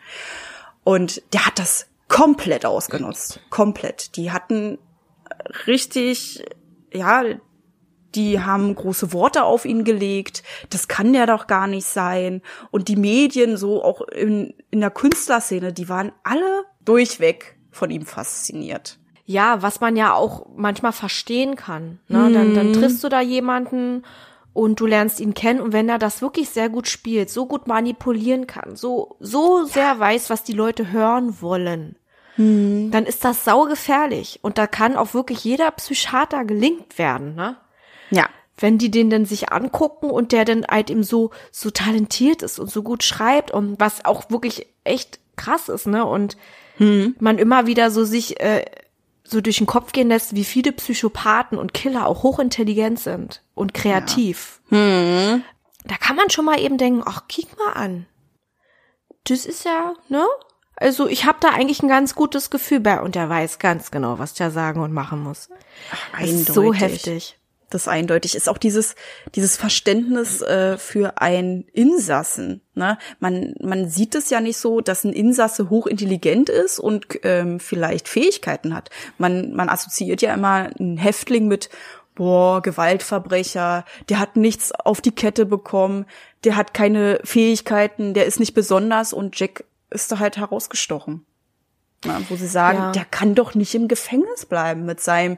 Und 0.83 1.21
der 1.33 1.45
hat 1.45 1.59
das 1.59 1.87
komplett 2.07 2.65
ausgenutzt. 2.65 3.39
Komplett. 3.49 4.15
Die 4.17 4.31
hatten 4.31 4.79
richtig, 5.67 6.43
ja, 6.91 7.23
die 8.15 8.41
haben 8.41 8.75
große 8.75 9.13
Worte 9.13 9.43
auf 9.43 9.65
ihn 9.65 9.83
gelegt. 9.83 10.43
Das 10.69 10.87
kann 10.87 11.13
der 11.13 11.25
doch 11.25 11.47
gar 11.47 11.67
nicht 11.67 11.85
sein. 11.85 12.41
Und 12.69 12.87
die 12.87 12.95
Medien, 12.95 13.57
so 13.57 13.83
auch 13.83 14.01
in, 14.01 14.53
in 14.69 14.81
der 14.81 14.91
Künstlerszene, 14.91 15.73
die 15.73 15.89
waren 15.89 16.11
alle 16.23 16.65
durchweg 16.83 17.57
von 17.71 17.89
ihm 17.89 18.05
fasziniert. 18.05 18.97
Ja, 19.25 19.61
was 19.61 19.79
man 19.79 19.95
ja 19.95 20.13
auch 20.13 20.47
manchmal 20.55 20.91
verstehen 20.91 21.55
kann. 21.55 21.99
Ne? 22.07 22.31
Dann, 22.33 22.53
dann 22.53 22.73
triffst 22.73 23.03
du 23.03 23.09
da 23.09 23.21
jemanden 23.21 24.03
und 24.53 24.79
du 24.79 24.85
lernst 24.85 25.19
ihn 25.19 25.33
kennen 25.33 25.61
und 25.61 25.71
wenn 25.71 25.87
er 25.87 25.99
das 25.99 26.21
wirklich 26.21 26.49
sehr 26.49 26.67
gut 26.67 26.89
spielt, 26.89 27.29
so 27.29 27.45
gut 27.45 27.67
manipulieren 27.67 28.47
kann, 28.47 28.75
so, 28.75 29.15
so 29.19 29.63
sehr 29.63 29.97
weiß, 29.97 30.29
was 30.29 30.43
die 30.43 30.51
Leute 30.51 30.91
hören 30.91 31.41
wollen, 31.41 31.95
dann 32.91 33.05
ist 33.05 33.23
das 33.23 33.45
saugefährlich 33.45 34.39
und 34.41 34.57
da 34.57 34.67
kann 34.67 34.95
auch 34.95 35.13
wirklich 35.13 35.43
jeder 35.43 35.69
Psychiater 35.71 36.43
gelingt 36.43 36.97
werden, 36.97 37.35
ne? 37.35 37.57
Ja. 38.11 38.29
Wenn 38.57 38.77
die 38.77 38.91
den 38.91 39.09
dann 39.09 39.25
sich 39.25 39.51
angucken 39.51 40.11
und 40.11 40.31
der 40.31 40.45
dann 40.45 40.65
halt 40.69 40.89
eben 40.91 41.03
so, 41.03 41.31
so 41.51 41.71
talentiert 41.71 42.43
ist 42.43 42.59
und 42.59 42.69
so 42.69 42.83
gut 42.83 43.03
schreibt 43.03 43.51
und 43.51 43.79
was 43.79 44.05
auch 44.05 44.29
wirklich 44.29 44.67
echt 44.83 45.19
krass 45.35 45.67
ist, 45.69 45.87
ne? 45.87 46.05
Und 46.05 46.37
man 47.19 47.37
immer 47.39 47.65
wieder 47.65 47.89
so 47.89 48.03
sich 48.05 48.39
äh, 48.39 48.65
so 49.23 49.41
durch 49.41 49.57
den 49.57 49.67
Kopf 49.67 49.93
gehen 49.93 50.09
lässt, 50.09 50.35
wie 50.35 50.43
viele 50.43 50.71
Psychopathen 50.73 51.57
und 51.57 51.73
Killer 51.73 52.05
auch 52.05 52.23
hochintelligent 52.23 52.99
sind 52.99 53.41
und 53.55 53.73
kreativ. 53.73 54.59
Da 55.85 55.97
kann 55.97 56.15
man 56.15 56.29
schon 56.29 56.45
mal 56.45 56.59
eben 56.59 56.77
denken, 56.77 57.01
ach, 57.05 57.27
kick 57.27 57.47
mal 57.57 57.73
an. 57.73 58.05
Das 59.23 59.45
ist 59.45 59.65
ja, 59.65 59.93
ne? 60.09 60.25
Also 60.75 61.07
ich 61.07 61.25
habe 61.25 61.37
da 61.39 61.49
eigentlich 61.49 61.83
ein 61.83 61.87
ganz 61.87 62.15
gutes 62.15 62.49
Gefühl 62.49 62.79
bei 62.79 62.99
und 63.01 63.15
der 63.15 63.29
weiß 63.29 63.59
ganz 63.59 63.91
genau, 63.91 64.17
was 64.19 64.33
der 64.33 64.49
sagen 64.51 64.81
und 64.81 64.91
machen 64.91 65.21
muss. 65.21 65.49
Das 66.19 66.29
ist 66.29 66.53
so 66.53 66.71
Eindeutig. 66.71 66.81
heftig. 66.81 67.39
Das 67.71 67.87
eindeutig 67.87 68.35
ist 68.35 68.47
auch 68.47 68.57
dieses 68.59 68.95
dieses 69.33 69.57
Verständnis 69.57 70.41
äh, 70.41 70.77
für 70.77 71.19
ein 71.19 71.65
Insassen. 71.73 72.61
Ne? 72.75 72.97
Man 73.19 73.55
man 73.59 73.89
sieht 73.89 74.13
es 74.13 74.29
ja 74.29 74.39
nicht 74.41 74.57
so, 74.57 74.81
dass 74.81 75.03
ein 75.03 75.13
Insasse 75.13 75.69
hochintelligent 75.69 76.49
ist 76.49 76.79
und 76.79 77.07
ähm, 77.23 77.59
vielleicht 77.59 78.07
Fähigkeiten 78.07 78.75
hat. 78.75 78.89
Man 79.17 79.53
man 79.53 79.69
assoziiert 79.69 80.21
ja 80.21 80.33
immer 80.33 80.69
einen 80.79 80.97
Häftling 80.97 81.47
mit 81.47 81.69
boah 82.13 82.61
Gewaltverbrecher, 82.61 83.85
der 84.09 84.19
hat 84.19 84.35
nichts 84.35 84.71
auf 84.73 84.99
die 85.01 85.13
Kette 85.15 85.45
bekommen, 85.45 86.05
der 86.43 86.57
hat 86.57 86.73
keine 86.73 87.19
Fähigkeiten, 87.23 88.13
der 88.13 88.25
ist 88.25 88.39
nicht 88.39 88.53
besonders 88.53 89.13
und 89.13 89.39
Jack 89.39 89.63
ist 89.89 90.11
da 90.11 90.19
halt 90.19 90.37
herausgestochen. 90.37 91.25
Na, 92.03 92.19
wo 92.29 92.35
sie 92.35 92.47
sagen, 92.47 92.77
Ja. 92.79 92.91
der 92.91 93.05
kann 93.05 93.35
doch 93.35 93.53
nicht 93.55 93.75
im 93.75 93.87
Gefängnis 93.87 94.45
bleiben 94.45 94.85
mit 94.85 94.99
seinem 94.99 95.37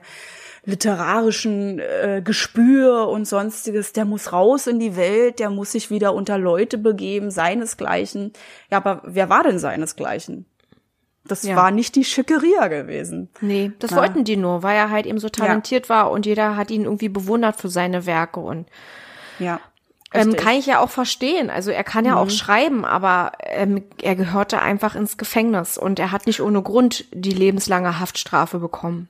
literarischen 0.65 1.79
äh, 1.79 2.21
Gespür 2.23 3.07
und 3.09 3.25
sonstiges, 3.27 3.93
der 3.93 4.05
muss 4.05 4.31
raus 4.31 4.67
in 4.67 4.79
die 4.79 4.95
Welt, 4.95 5.39
der 5.39 5.49
muss 5.49 5.71
sich 5.73 5.89
wieder 5.89 6.13
unter 6.13 6.37
Leute 6.37 6.77
begeben, 6.77 7.31
seinesgleichen. 7.31 8.31
Ja, 8.71 8.77
aber 8.77 9.01
wer 9.05 9.29
war 9.29 9.43
denn 9.43 9.59
seinesgleichen? 9.59 10.45
Das 11.25 11.43
Ja. 11.43 11.55
war 11.55 11.71
nicht 11.71 11.95
die 11.95 12.03
Schickeria 12.03 12.67
gewesen. 12.67 13.29
Nee, 13.41 13.71
das 13.79 13.91
Ja. 13.91 13.97
wollten 13.97 14.23
die 14.23 14.35
nur, 14.37 14.63
weil 14.63 14.75
er 14.75 14.89
halt 14.89 15.05
eben 15.05 15.19
so 15.19 15.29
talentiert 15.29 15.89
war 15.89 16.11
und 16.11 16.25
jeder 16.25 16.55
hat 16.57 16.71
ihn 16.71 16.83
irgendwie 16.83 17.09
bewundert 17.09 17.55
für 17.57 17.69
seine 17.69 18.05
Werke 18.05 18.39
und 18.41 18.67
Ja. 19.39 19.59
ähm, 20.13 20.35
kann 20.35 20.55
ich 20.55 20.65
ja 20.65 20.79
auch 20.79 20.89
verstehen. 20.89 21.49
Also 21.49 21.71
er 21.71 21.83
kann 21.85 22.05
ja 22.05 22.17
auch 22.17 22.29
schreiben, 22.29 22.83
aber 22.85 23.31
ähm, 23.41 23.83
er 24.01 24.15
gehörte 24.15 24.61
einfach 24.61 24.95
ins 24.95 25.17
Gefängnis 25.17 25.77
und 25.77 25.97
er 25.97 26.11
hat 26.11 26.25
nicht 26.27 26.41
ohne 26.41 26.61
Grund 26.61 27.05
die 27.13 27.31
lebenslange 27.31 27.99
Haftstrafe 27.99 28.59
bekommen. 28.59 29.09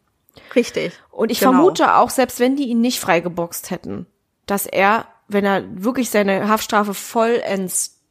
Richtig. 0.55 0.93
Und 1.11 1.31
ich 1.31 1.39
Genau. 1.39 1.51
vermute 1.53 1.95
auch, 1.95 2.09
selbst 2.09 2.39
wenn 2.39 2.55
die 2.55 2.65
ihn 2.69 2.81
nicht 2.81 2.99
freigeboxt 2.99 3.69
hätten, 3.71 4.07
dass 4.45 4.65
er, 4.65 5.07
wenn 5.27 5.45
er 5.45 5.63
wirklich 5.84 6.09
seine 6.09 6.47
Haftstrafe 6.49 6.93
vollends 6.93 8.01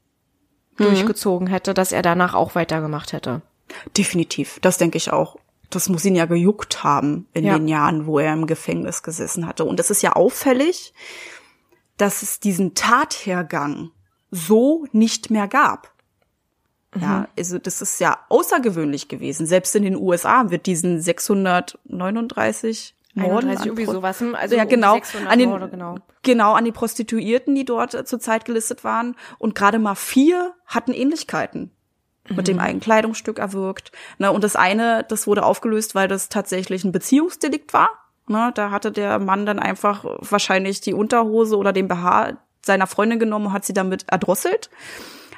Mhm. 0.78 0.84
durchgezogen 0.84 1.46
hätte, 1.48 1.74
dass 1.74 1.92
er 1.92 2.02
danach 2.02 2.34
auch 2.34 2.54
weitergemacht 2.54 3.12
hätte. 3.12 3.42
Definitiv, 3.96 4.58
das 4.62 4.78
denke 4.78 4.96
ich 4.98 5.12
auch. 5.12 5.36
Das 5.70 5.88
muss 5.88 6.04
ihn 6.04 6.14
ja 6.14 6.26
gejuckt 6.26 6.84
haben 6.84 7.26
in 7.32 7.44
Ja. 7.44 7.54
den 7.58 7.66
Jahren, 7.68 8.06
wo 8.06 8.18
er 8.18 8.32
im 8.32 8.46
Gefängnis 8.46 9.02
gesessen 9.02 9.46
hatte. 9.46 9.64
Und 9.64 9.80
es 9.80 9.90
ist 9.90 10.02
ja 10.02 10.12
auffällig, 10.12 10.92
dass 11.96 12.22
es 12.22 12.40
diesen 12.40 12.74
Tathergang 12.74 13.90
so 14.30 14.86
nicht 14.92 15.30
mehr 15.30 15.48
gab. 15.48 15.92
Ja, 17.00 17.26
also 17.38 17.58
das 17.58 17.80
ist 17.80 18.00
ja 18.00 18.18
außergewöhnlich 18.28 19.08
gewesen. 19.08 19.46
Selbst 19.46 19.74
in 19.74 19.82
den 19.82 19.96
USA 19.96 20.50
wird 20.50 20.66
diesen 20.66 21.00
639 21.00 22.94
Morden 23.14 23.48
31, 23.50 23.60
an 23.60 23.66
irgendwie 23.66 23.84
Pro- 23.84 23.92
sowas. 23.92 24.20
hm? 24.20 24.34
Also 24.34 24.56
ja, 24.56 24.62
um 24.64 24.68
genau. 24.68 24.94
600 24.94 25.30
An 25.32 25.38
den, 25.38 25.48
Morde, 25.50 25.68
genau. 25.68 25.94
genau, 26.22 26.52
an 26.54 26.64
die 26.64 26.72
Prostituierten, 26.72 27.54
die 27.54 27.64
dort 27.64 27.94
äh, 27.94 28.04
zur 28.04 28.20
Zeit 28.20 28.44
gelistet 28.44 28.84
waren. 28.84 29.16
Und 29.38 29.54
gerade 29.54 29.78
mal 29.78 29.94
vier 29.94 30.54
hatten 30.66 30.92
Ähnlichkeiten 30.92 31.70
mit 32.28 32.38
Mhm. 32.38 32.44
dem 32.44 32.58
einen 32.60 32.80
Kleidungsstück 32.80 33.38
erwirkt. 33.38 33.92
Ne, 34.18 34.30
und 34.32 34.44
das 34.44 34.56
eine, 34.56 35.04
das 35.08 35.26
wurde 35.26 35.44
aufgelöst, 35.44 35.94
weil 35.94 36.08
das 36.08 36.28
tatsächlich 36.28 36.84
ein 36.84 36.92
Beziehungsdelikt 36.92 37.72
war. 37.74 37.90
Ne, 38.28 38.50
da 38.54 38.70
hatte 38.70 38.92
der 38.92 39.18
Mann 39.18 39.44
dann 39.44 39.58
einfach 39.58 40.04
wahrscheinlich 40.18 40.80
die 40.80 40.94
Unterhose 40.94 41.56
oder 41.58 41.72
den 41.72 41.88
BH 41.88 42.38
seiner 42.64 42.86
Freundin 42.86 43.18
genommen 43.18 43.46
und 43.46 43.52
hat 43.52 43.64
sie 43.64 43.72
damit 43.74 44.04
erdrosselt. 44.08 44.70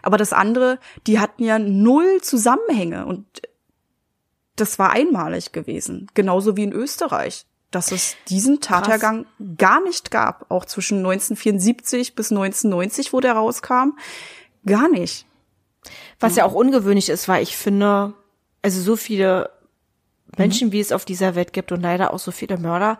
Aber 0.05 0.19
das 0.19 0.33
andere, 0.33 0.79
die 1.07 1.19
hatten 1.19 1.43
ja 1.45 1.59
null 1.59 2.21
Zusammenhänge 2.21 3.07
und 3.07 3.25
das 4.57 4.79
war 4.79 4.91
einmalig 4.91 5.53
gewesen. 5.53 6.09
Genauso 6.15 6.57
wie 6.57 6.63
in 6.63 6.73
Österreich, 6.73 7.47
dass 7.71 7.91
es 7.91 8.17
diesen 8.29 8.61
Tathergang 8.61 9.27
gar 9.57 9.83
nicht 9.83 10.11
gab. 10.11 10.51
Auch 10.51 10.65
zwischen 10.65 10.99
1974 10.99 12.15
bis 12.15 12.31
1990, 12.31 13.13
wo 13.13 13.21
der 13.21 13.33
rauskam. 13.33 13.99
Gar 14.65 14.89
nicht. 14.89 15.27
Was 16.21 16.37
ja 16.37 16.45
auch 16.45 16.55
ungewöhnlich 16.55 17.09
ist, 17.09 17.27
weil 17.29 17.43
ich 17.43 17.57
finde, 17.57 18.15
also 18.63 18.81
so 18.81 18.97
viele 18.97 19.51
Menschen, 20.37 20.73
wie 20.73 20.81
es 20.81 20.93
auf 20.93 21.05
dieser 21.05 21.35
Welt 21.35 21.53
gibt 21.53 21.73
und 21.73 21.81
leider 21.81 22.13
auch 22.13 22.19
so 22.19 22.31
viele 22.31 22.59
Mörder, 22.59 22.99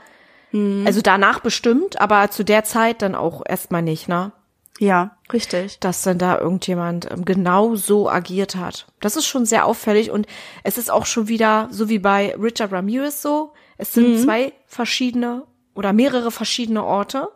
also 0.53 1.01
danach 1.01 1.41
bestimmt, 1.41 2.01
aber 2.01 2.31
zu 2.31 2.45
der 2.45 2.63
Zeit 2.63 3.03
dann 3.03 3.17
auch 3.17 3.43
erstmal 3.45 3.83
nicht, 3.83 4.07
ne? 4.07 4.31
Ja, 4.81 5.17
richtig. 5.33 5.79
Dass 5.81 6.03
dann 6.03 6.19
da 6.19 6.39
irgendjemand 6.39 7.11
ähm, 7.11 7.25
genau 7.25 7.77
so 7.77 8.11
agiert 8.11 8.57
hat. 8.57 8.87
Das 9.01 9.17
ist 9.17 9.27
schon 9.27 9.47
sehr 9.47 9.67
auffällig 9.67 10.11
und 10.11 10.27
es 10.65 10.79
ist 10.79 10.91
auch 10.91 11.07
schon 11.07 11.29
wieder 11.29 11.69
so 11.71 11.89
wie 11.89 12.01
bei 12.01 12.35
Richard 12.37 12.73
Ramirez 12.73 13.23
so. 13.23 13.53
Es 13.79 13.93
sind 13.93 14.21
zwei 14.21 14.53
verschiedene 14.67 15.45
oder 15.75 15.93
mehrere 15.93 16.31
verschiedene 16.31 16.85
Orte. 16.85 17.29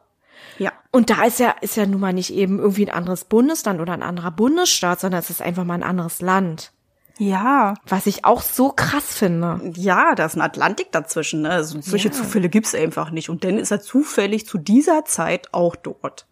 Ja. 0.58 0.72
Und 0.90 1.10
da 1.10 1.24
ist 1.24 1.38
ja, 1.38 1.54
ist 1.60 1.76
ja 1.76 1.86
nun 1.86 2.00
mal 2.00 2.12
nicht 2.12 2.32
eben 2.32 2.58
irgendwie 2.58 2.86
ein 2.86 2.94
anderes 2.94 3.24
Bundesland 3.24 3.80
oder 3.80 3.92
ein 3.92 4.02
anderer 4.02 4.30
Bundesstaat, 4.30 5.00
sondern 5.00 5.20
es 5.20 5.30
ist 5.30 5.42
einfach 5.42 5.64
mal 5.64 5.74
ein 5.74 5.82
anderes 5.82 6.20
Land. 6.20 6.72
Ja. 7.18 7.74
Was 7.86 8.06
ich 8.06 8.24
auch 8.24 8.42
so 8.42 8.70
krass 8.70 9.14
finde. 9.16 9.72
Ja, 9.74 10.14
da 10.14 10.26
ist 10.26 10.36
ein 10.36 10.40
Atlantik 10.40 10.92
dazwischen. 10.92 11.42
Ne? 11.42 11.50
Also 11.50 11.80
solche 11.80 12.08
Ja. 12.08 12.14
Zufälle 12.14 12.48
gibt's 12.48 12.74
einfach 12.74 13.10
nicht. 13.10 13.28
Und 13.28 13.44
dann 13.44 13.58
ist 13.58 13.70
er 13.72 13.80
zufällig 13.80 14.46
zu 14.46 14.58
dieser 14.58 15.04
Zeit 15.04 15.52
auch 15.52 15.76
dort. 15.76 16.26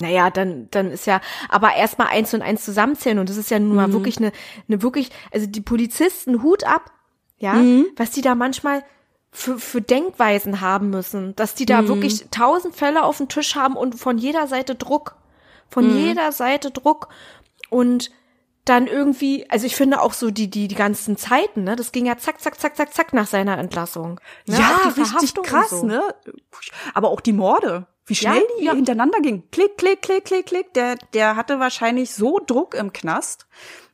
Naja, 0.00 0.30
dann, 0.30 0.68
dann 0.70 0.90
ist 0.90 1.06
ja, 1.06 1.20
aber 1.48 1.74
erstmal 1.74 2.08
eins 2.08 2.32
und 2.34 2.42
eins 2.42 2.64
zusammenzählen 2.64 3.18
und 3.18 3.28
das 3.28 3.36
ist 3.36 3.50
ja 3.50 3.58
nun 3.58 3.76
mal 3.76 3.92
wirklich 3.92 4.16
eine, 4.18 4.32
eine 4.68 4.82
wirklich, 4.82 5.10
also 5.32 5.46
die 5.46 5.60
Polizisten, 5.60 6.42
Hut 6.42 6.64
ab, 6.64 6.90
ja, 7.38 7.54
was 7.96 8.10
die 8.10 8.22
da 8.22 8.34
manchmal 8.34 8.82
für, 9.30 9.58
für 9.58 9.80
Denkweisen 9.80 10.60
haben 10.60 10.90
müssen, 10.90 11.36
dass 11.36 11.54
die 11.54 11.66
da 11.66 11.88
wirklich 11.88 12.26
tausend 12.30 12.74
Fälle 12.74 13.02
auf 13.02 13.18
dem 13.18 13.28
Tisch 13.28 13.54
haben 13.54 13.76
und 13.76 13.94
von 13.94 14.18
jeder 14.18 14.46
Seite 14.46 14.74
Druck, 14.74 15.16
von 15.68 15.84
jeder 15.96 16.32
Seite 16.32 16.70
Druck 16.70 17.08
und 17.70 18.10
dann 18.64 18.86
irgendwie, 18.86 19.48
also 19.50 19.66
ich 19.66 19.74
finde 19.74 20.00
auch 20.00 20.12
so 20.12 20.30
die, 20.30 20.48
die, 20.48 20.68
die 20.68 20.74
ganzen 20.74 21.16
Zeiten, 21.16 21.64
ne, 21.64 21.74
das 21.74 21.90
ging 21.90 22.06
ja 22.06 22.16
zack, 22.16 22.40
zack, 22.40 22.60
zack, 22.60 22.76
zack, 22.76 22.94
zack 22.94 23.12
nach 23.12 23.26
seiner 23.26 23.58
Entlassung. 23.58 24.20
Ne, 24.46 24.58
Ja, 24.58 24.92
richtig 24.96 25.34
krass, 25.42 25.70
so. 25.70 25.84
ne? 25.84 26.02
Aber 26.94 27.10
auch 27.10 27.20
die 27.20 27.32
Morde. 27.32 27.86
Wie 28.06 28.14
schnell 28.14 28.34
Ja, 28.36 28.42
die 28.60 28.64
ja. 28.64 28.72
hintereinander 28.74 29.20
gingen. 29.20 29.44
Klick, 29.52 29.76
klick, 29.78 30.02
klick, 30.02 30.24
klick, 30.24 30.46
klick. 30.46 30.74
Der, 30.74 30.96
der 31.14 31.36
hatte 31.36 31.60
wahrscheinlich 31.60 32.12
so 32.12 32.40
Druck 32.46 32.74
im 32.74 32.92
Knast, 32.92 33.46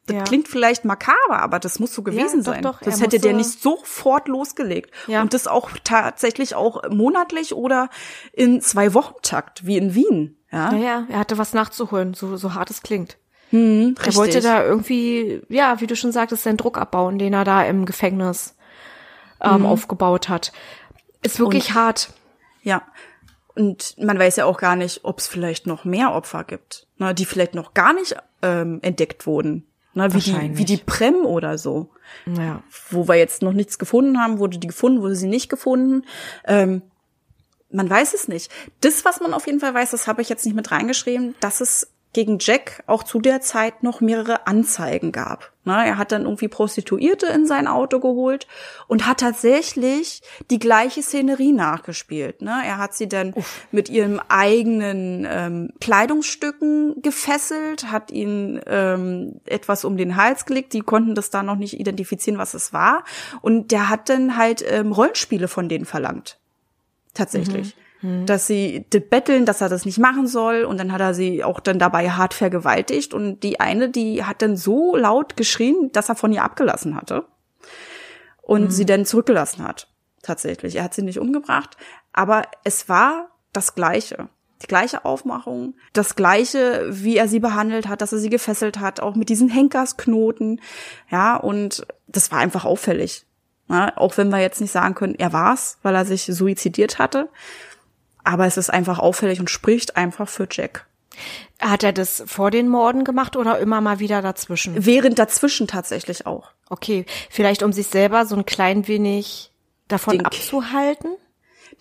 Das 0.07 0.17
Ja. 0.17 0.25
klingt 0.25 0.49
vielleicht 0.49 0.87
makaber, 0.87 1.39
aber 1.41 1.59
das 1.59 1.79
muss 1.81 1.93
so 1.93 2.03
gewesen 2.03 2.43
doch, 2.43 2.53
sein. 2.55 2.63
doch, 2.63 2.81
das 2.81 3.03
hätte 3.03 3.19
der 3.21 3.35
nicht 3.35 3.61
sofort 3.61 4.27
losgelegt. 4.27 4.91
Ja. 5.07 5.21
Und 5.21 5.35
das 5.35 5.47
auch 5.47 5.69
tatsächlich 5.85 6.55
auch 6.55 6.89
monatlich 6.89 7.55
oder 7.55 7.91
in 8.33 8.63
zwei 8.63 8.95
Wochentakt, 8.95 9.67
wie 9.67 9.77
in 9.77 9.95
Wien. 9.95 10.39
Ja, 10.51 10.73
Naja, 10.73 11.05
er 11.11 11.19
hatte 11.19 11.37
was 11.37 11.53
nachzuholen, 11.53 12.15
so, 12.15 12.39
so 12.39 12.55
hart 12.55 12.71
es 12.71 12.81
klingt. 12.81 13.19
hm, 13.51 13.97
Er 14.03 14.15
wollte 14.17 14.41
da 14.41 14.65
irgendwie, 14.65 15.43
ja, 15.51 15.79
wie 15.83 15.87
du 15.87 15.95
schon 15.95 16.11
sagtest, 16.13 16.45
seinen 16.45 16.57
Druck 16.57 16.79
abbauen, 16.79 17.19
den 17.19 17.35
er 17.35 17.45
da 17.45 17.63
im 17.65 17.85
Gefängnis 17.85 18.57
ähm, 19.43 19.67
aufgebaut 19.67 20.31
hat. 20.31 20.53
Ist 21.23 21.39
wirklich 21.39 21.69
Und- 21.69 21.75
hart. 21.75 22.11
Ja. 22.63 22.81
Und 23.59 23.97
man 23.99 24.17
weiß 24.17 24.37
ja 24.37 24.45
auch 24.45 24.59
gar 24.59 24.77
nicht, 24.77 25.01
ob 25.03 25.19
es 25.19 25.27
vielleicht 25.27 25.67
noch 25.67 25.85
mehr 25.85 26.13
Opfer 26.13 26.45
gibt, 26.45 26.87
ne, 26.99 27.13
die 27.13 27.25
vielleicht 27.25 27.55
noch 27.55 27.75
gar 27.75 27.93
nicht 27.93 28.15
ähm, 28.41 28.79
entdeckt 28.83 29.27
wurden. 29.27 29.67
Ne, 29.95 30.15
wie, 30.15 30.21
die, 30.21 30.57
wie 30.57 30.65
die 30.65 30.77
Prem 30.77 31.27
oder 31.27 31.59
so. 31.59 31.91
Ja. 32.27 32.63
Wo 32.91 33.09
wir 33.09 33.17
jetzt 33.17 33.43
noch 33.43 33.53
nichts 33.53 33.81
gefunden 33.81 34.21
haben, 34.21 34.39
wurde 34.39 34.59
die 34.59 34.69
gefunden, 34.69 35.03
wurde 35.03 35.17
sie 35.17 35.27
nicht 35.27 35.49
gefunden. 35.49 36.07
Ähm, 36.47 36.83
man 37.71 37.91
weiß 37.91 38.15
es 38.15 38.29
nicht. 38.29 38.49
Das, 38.81 39.05
was 39.05 39.19
man 39.19 39.35
auf 39.35 39.47
jeden 39.47 39.59
Fall 39.59 39.75
weiß, 39.75 39.91
das 39.91 40.07
habe 40.07 40.23
ich 40.23 40.29
jetzt 40.29 40.47
nicht 40.47 40.55
mit 40.55 40.71
reingeschrieben, 40.71 41.35
dass 41.41 41.61
es 41.61 41.91
gegen 42.13 42.39
Jack 42.41 42.83
auch 42.87 43.03
zu 43.03 43.21
der 43.21 43.41
Zeit 43.41 43.83
noch 43.83 44.01
mehrere 44.01 44.47
Anzeigen 44.47 45.13
gab. 45.13 45.53
Ne, 45.65 45.87
er 45.87 45.99
hat 45.99 46.13
dann 46.13 46.23
irgendwie 46.23 46.49
Prostituierte 46.49 47.27
in 47.27 47.47
sein 47.47 47.67
Auto 47.67 48.01
geholt 48.01 48.47
und 48.87 49.07
hat 49.07 49.21
tatsächlich 49.21 50.23
die 50.51 50.59
gleiche 50.59 51.03
Szenerie 51.03 51.53
nachgespielt. 51.53 52.41
Ne, 52.41 52.63
er 52.65 52.79
hat 52.79 52.95
sie 52.95 53.09
dann 53.09 53.35
mit 53.71 53.91
ihrem 53.91 54.21
eigenen 54.29 55.27
ähm, 55.31 55.73
Kleidungsstücken 55.81 57.03
gefesselt, 57.03 57.91
hat 57.91 58.11
ihnen 58.11 58.61
ähm, 58.67 59.41
etwas 59.45 59.85
um 59.85 59.99
den 59.99 60.17
Hals 60.17 60.47
gelegt. 60.47 60.73
Die 60.73 60.81
konnten 60.81 61.15
das 61.15 61.29
da 61.29 61.43
noch 61.43 61.57
nicht 61.57 61.79
identifizieren, 61.79 62.39
was 62.39 62.55
es 62.55 62.73
war. 62.73 63.05
Und 63.43 63.71
der 63.71 63.91
hat 63.91 64.09
dann 64.09 64.39
halt 64.39 64.65
ähm, 64.67 64.93
Rollenspiele 64.93 65.49
von 65.49 65.69
denen 65.69 65.85
verlangt 65.85 66.39
tatsächlich. 67.19 67.75
Dass 68.01 68.47
sie 68.47 68.87
betteln, 69.11 69.45
dass 69.45 69.61
er 69.61 69.69
das 69.69 69.85
nicht 69.85 69.99
machen 69.99 70.29
soll 70.29 70.63
und 70.63 70.79
dann 70.79 70.93
hat 70.93 71.01
er 71.01 71.15
sie 71.15 71.43
auch 71.43 71.59
dann 71.59 71.81
dabei 71.81 72.11
hart 72.11 72.33
vergewaltigt 72.33 73.13
und 73.13 73.43
die 73.43 73.59
eine, 73.59 73.89
die 73.89 74.23
hat 74.23 74.41
dann 74.41 74.57
so 74.57 74.95
laut 74.95 75.37
geschrien, 75.37 75.91
dass 75.93 76.09
er 76.09 76.15
von 76.15 76.33
ihr 76.33 76.45
abgelassen 76.45 76.95
hatte 76.95 77.25
und 78.41 78.71
sie 78.73 78.87
dann 78.87 79.05
zurückgelassen 79.05 79.67
hat. 79.67 79.89
Tatsächlich. 80.23 80.77
Er 80.77 80.85
hat 80.85 80.95
sie 80.95 81.03
nicht 81.03 81.19
umgebracht, 81.19 81.77
aber 82.13 82.43
es 82.63 82.89
war 82.89 83.31
das 83.53 83.75
Gleiche. 83.75 84.29
Die 84.63 84.67
gleiche 84.67 85.05
Aufmachung, 85.05 85.75
das 85.93 86.17
gleiche, 86.17 86.87
wie 86.91 87.17
er 87.17 87.29
sie 87.29 87.39
behandelt 87.39 87.89
hat, 87.89 88.01
dass 88.01 88.13
er 88.13 88.19
sie 88.19 88.31
gefesselt 88.31 88.81
hat, 88.81 89.01
auch 89.01 89.15
mit 89.15 89.29
diesen 89.29 89.49
Henkersknoten. 89.49 90.61
Ja, 91.11 91.37
und 91.37 91.87
das 92.09 92.33
war 92.33 92.39
einfach 92.39 92.65
auffällig. 92.65 93.25
Ja, 93.69 93.97
auch 93.97 94.17
wenn 94.17 94.31
wir 94.31 94.41
jetzt 94.41 94.61
nicht 94.61 94.73
sagen 94.73 94.95
können, 94.95 95.15
er 95.15 95.33
war's, 95.33 95.79
weil 95.83 95.95
er 95.95 96.05
sich 96.05 96.25
suizidiert 96.25 96.99
hatte. 96.99 97.29
Aber 98.29 98.45
es 98.45 98.59
ist 98.59 98.69
einfach 98.69 98.99
auffällig 98.99 99.41
und 99.41 99.49
spricht 99.49 99.97
einfach 99.97 100.29
für 100.29 100.47
Jack. 100.51 100.87
Hat 101.59 101.83
er 101.83 101.95
das 101.95 102.23
vor 102.27 102.51
den 102.51 102.69
Morden 102.69 103.05
gemacht 103.05 103.37
oder 103.37 103.59
immer 103.59 103.81
mal 103.81 104.01
wieder 104.01 104.21
dazwischen? 104.21 104.85
Während 104.85 105.19
dazwischen 105.19 105.67
tatsächlich 105.67 106.27
auch. 106.27 106.51
Okay, 106.69 107.07
vielleicht 107.31 107.63
um 107.63 107.73
sich 107.73 107.87
selber 107.87 108.27
so 108.27 108.37
ein 108.37 108.45
klein 108.45 108.87
wenig 108.87 109.51
davon 109.89 110.19
Den- 110.19 110.27
abzuhalten? 110.27 111.11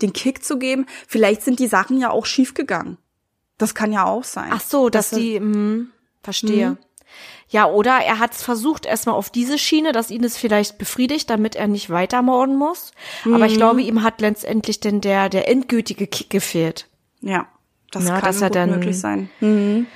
Den 0.01 0.13
Kick 0.13 0.41
zu 0.41 0.57
geben. 0.57 0.85
Vielleicht 1.05 1.41
sind 1.41 1.59
die 1.59 1.67
Sachen 1.67 1.99
ja 1.99 2.11
auch 2.11 2.25
schiefgegangen. 2.25 2.97
Das 3.57 3.75
kann 3.75 3.91
ja 3.91 4.05
auch 4.05 4.23
sein. 4.23 4.49
Ach 4.51 4.61
so, 4.61 4.87
dass 4.89 5.09
Dass 5.09 5.19
die, 5.19 5.35
hm, 5.39 5.91
verstehe. 6.23 6.77
Ja, 7.49 7.65
oder 7.67 7.99
er 7.99 8.19
hat 8.19 8.33
es 8.33 8.43
versucht 8.43 8.85
erstmal 8.85 9.15
auf 9.15 9.29
diese 9.29 9.57
Schiene, 9.57 9.93
dass 9.93 10.11
ihn 10.11 10.23
es 10.23 10.35
vielleicht 10.37 10.77
befriedigt, 10.77 11.29
damit 11.29 11.55
er 11.55 11.67
nicht 11.67 11.89
weiter 11.89 12.21
morden 12.21 12.57
muss. 12.57 12.91
Aber 13.25 13.45
ich 13.45 13.55
glaube, 13.55 13.81
ihm 13.81 14.03
hat 14.03 14.19
letztendlich 14.19 14.81
denn 14.81 14.99
der, 14.99 15.29
der 15.29 15.47
endgültige 15.47 16.07
Kick 16.07 16.29
gefehlt. 16.29 16.87
Ja, 17.21 17.47
das 17.91 18.03
Ja, 18.05 18.15
kann 18.15 18.23
dass 18.25 18.41
er 18.41 18.49
dann- 18.49 18.71
möglich 18.71 18.99
sein. 18.99 19.29
Hm, 19.39 19.87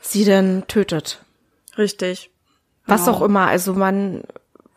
Sie 0.00 0.24
dann 0.24 0.64
tötet. 0.68 1.22
richtig. 1.76 2.30
Was 2.86 3.04
Genau. 3.04 3.18
auch 3.18 3.22
immer. 3.22 3.46
Also 3.48 3.74
man 3.74 4.22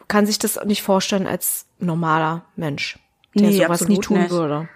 kann 0.09 0.25
sich 0.25 0.37
das 0.37 0.59
nicht 0.65 0.81
vorstellen 0.81 1.27
als 1.27 1.65
normaler 1.79 2.43
Mensch, 2.57 2.99
der 3.35 3.47
Nee, 3.51 3.57
sowas 3.63 3.87
nie 3.87 3.99
tun 3.99 4.17
nicht. 4.19 4.31
würde. 4.31 4.67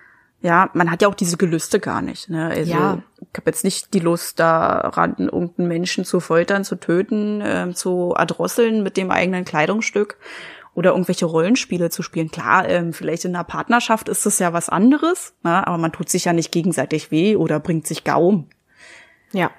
Ja, 0.45 0.69
man 0.73 0.91
hat 0.91 1.01
ja 1.01 1.07
auch 1.07 1.15
diese 1.15 1.37
Gelüste 1.37 1.79
gar 1.79 2.03
nicht. 2.03 2.29
Ne? 2.29 2.49
Also 2.49 2.71
Ja. 2.71 3.01
ich 3.19 3.27
habe 3.35 3.49
jetzt 3.49 3.63
nicht 3.63 3.95
die 3.95 3.99
Lust 3.99 4.39
daran, 4.39 5.15
irgendeinen 5.17 5.67
Menschen 5.67 6.05
zu 6.05 6.19
foltern, 6.19 6.63
zu 6.63 6.75
töten, 6.75 7.41
ähm, 7.43 7.73
zu 7.73 8.13
erdrosseln 8.15 8.83
mit 8.83 8.95
dem 8.95 9.09
eigenen 9.09 9.43
Kleidungsstück 9.43 10.19
oder 10.75 10.91
irgendwelche 10.91 11.25
Rollenspiele 11.25 11.89
zu 11.89 12.03
spielen. 12.03 12.29
Klar, 12.29 12.69
ähm, 12.69 12.93
vielleicht 12.93 13.25
in 13.25 13.35
einer 13.35 13.43
Partnerschaft 13.43 14.07
ist 14.07 14.27
das 14.27 14.37
ja 14.37 14.53
was 14.53 14.69
anderes, 14.69 15.33
ne? 15.41 15.65
aber 15.65 15.79
man 15.79 15.91
tut 15.91 16.09
sich 16.09 16.25
ja 16.25 16.33
nicht 16.33 16.51
gegenseitig 16.51 17.09
weh 17.09 17.35
oder 17.35 17.59
bringt 17.59 17.87
sich 17.87 18.03
gar 18.03 18.21
um. 18.21 18.47
Ja, 19.31 19.49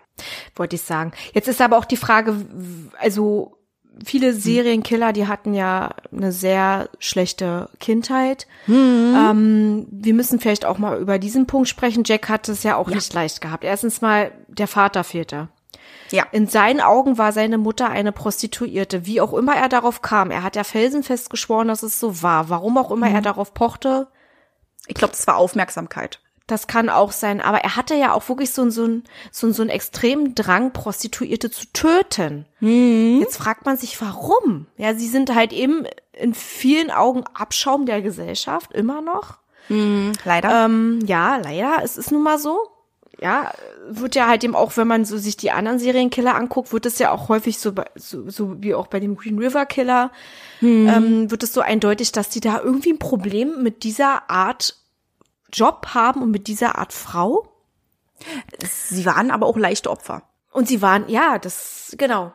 wollte 0.54 0.76
ich 0.76 0.82
sagen. 0.82 1.10
Jetzt 1.32 1.48
ist 1.48 1.60
aber 1.60 1.78
auch 1.78 1.84
die 1.84 1.96
Frage, 1.96 2.36
also 3.00 3.58
viele 4.04 4.32
Serienkiller, 4.32 5.12
die 5.12 5.26
hatten 5.26 5.54
ja 5.54 5.94
eine 6.12 6.32
sehr 6.32 6.88
schlechte 6.98 7.68
Kindheit. 7.80 8.46
Ähm, 9.30 9.86
wir 9.90 10.14
müssen 10.14 10.40
vielleicht 10.40 10.64
auch 10.64 10.78
mal 10.78 10.98
über 10.98 11.18
diesen 11.18 11.46
Punkt 11.46 11.68
sprechen. 11.68 12.02
Jack 12.04 12.28
hat 12.28 12.48
es 12.48 12.62
ja 12.62 12.76
auch 12.76 12.88
nicht 12.88 13.12
leicht 13.14 13.40
gehabt. 13.40 13.64
Erstens 13.64 14.00
mal, 14.00 14.32
der 14.48 14.68
Vater 14.68 15.04
fehlte. 15.04 15.48
Ja. 16.10 16.24
In 16.32 16.46
seinen 16.46 16.80
Augen 16.80 17.18
war 17.18 17.32
seine 17.32 17.58
Mutter 17.58 17.88
eine 17.88 18.12
Prostituierte. 18.12 19.06
Wie 19.06 19.20
auch 19.20 19.32
immer 19.32 19.56
er 19.56 19.68
darauf 19.68 20.02
kam. 20.02 20.30
Er 20.30 20.42
hat 20.42 20.56
ja 20.56 20.64
felsenfest 20.64 21.30
geschworen, 21.30 21.68
dass 21.68 21.82
es 21.82 21.98
so 21.98 22.22
war. 22.22 22.48
Warum 22.48 22.78
auch 22.78 22.90
immer 22.90 23.10
er 23.10 23.22
darauf 23.22 23.54
pochte, 23.54 24.08
Ich 24.86 24.94
glaube, 24.94 25.12
das 25.12 25.26
war 25.26 25.36
Aufmerksamkeit. 25.36 26.20
Das 26.46 26.66
kann 26.68 26.88
auch 26.88 27.10
sein, 27.12 27.40
aber 27.40 27.58
er 27.58 27.74
hatte 27.76 27.94
ja 27.96 28.12
auch 28.12 28.28
wirklich 28.28 28.50
so, 28.52 28.62
einen- 28.62 28.70
so, 28.70 28.84
einen, 28.84 29.04
so, 29.32 29.46
einen- 29.46 29.54
so 29.54 29.62
einen 29.62 29.70
extremen 29.70 30.34
Drang, 30.34 30.72
Prostituierte 30.72 31.50
zu 31.50 31.66
töten. 31.72 32.46
Jetzt 33.20 33.36
fragt 33.38 33.66
man 33.66 33.76
sich, 33.76 34.00
warum? 34.00 34.66
Ja, 34.76 34.94
sie 34.94 35.08
sind 35.08 35.34
halt 35.34 35.52
eben 35.52 35.84
in 36.12 36.34
vielen 36.34 36.90
Augen 36.90 37.24
Abschaum 37.34 37.84
der 37.86 38.00
Gesellschaft, 38.02 38.72
immer 38.72 39.00
noch. 39.02 39.38
Leider. 40.24 40.64
Ähm, 40.66 41.00
ja, 41.06 41.36
leider, 41.38 41.78
es 41.82 41.96
ist 41.96 42.12
nun 42.12 42.22
mal 42.22 42.38
so. 42.38 42.58
Ja, 43.20 43.50
wird 43.88 44.14
ja 44.14 44.28
halt 44.28 44.44
eben 44.44 44.54
auch, 44.54 44.76
wenn 44.76 44.86
man 44.86 45.06
so 45.06 45.16
sich 45.16 45.38
die 45.38 45.50
anderen 45.50 45.78
Serienkiller 45.78 46.34
anguckt, 46.34 46.72
wird 46.74 46.84
es 46.84 46.98
ja 46.98 47.10
auch 47.12 47.28
häufig 47.30 47.58
so, 47.58 47.72
bei, 47.72 47.86
so, 47.94 48.28
so 48.28 48.62
wie 48.62 48.74
auch 48.74 48.88
bei 48.88 49.00
dem 49.00 49.16
Green 49.16 49.38
River 49.38 49.64
Killer, 49.64 50.10
ähm, 50.62 51.30
wird 51.30 51.42
es 51.42 51.52
so 51.54 51.62
eindeutig, 51.62 52.12
dass 52.12 52.28
die 52.28 52.40
da 52.40 52.60
irgendwie 52.60 52.92
ein 52.92 52.98
Problem 52.98 53.62
mit 53.62 53.84
dieser 53.84 54.28
Art 54.30 54.76
Job 55.56 55.88
haben 55.94 56.22
und 56.22 56.30
mit 56.30 56.46
dieser 56.46 56.78
Art 56.78 56.92
Frau. 56.92 57.48
Sie 58.90 59.04
waren 59.06 59.30
aber 59.30 59.46
auch 59.46 59.56
leichte 59.56 59.90
Opfer. 59.90 60.22
Und 60.52 60.68
sie 60.68 60.80
waren, 60.82 61.04
ja, 61.08 61.38
das, 61.38 61.94
genau. 61.98 62.32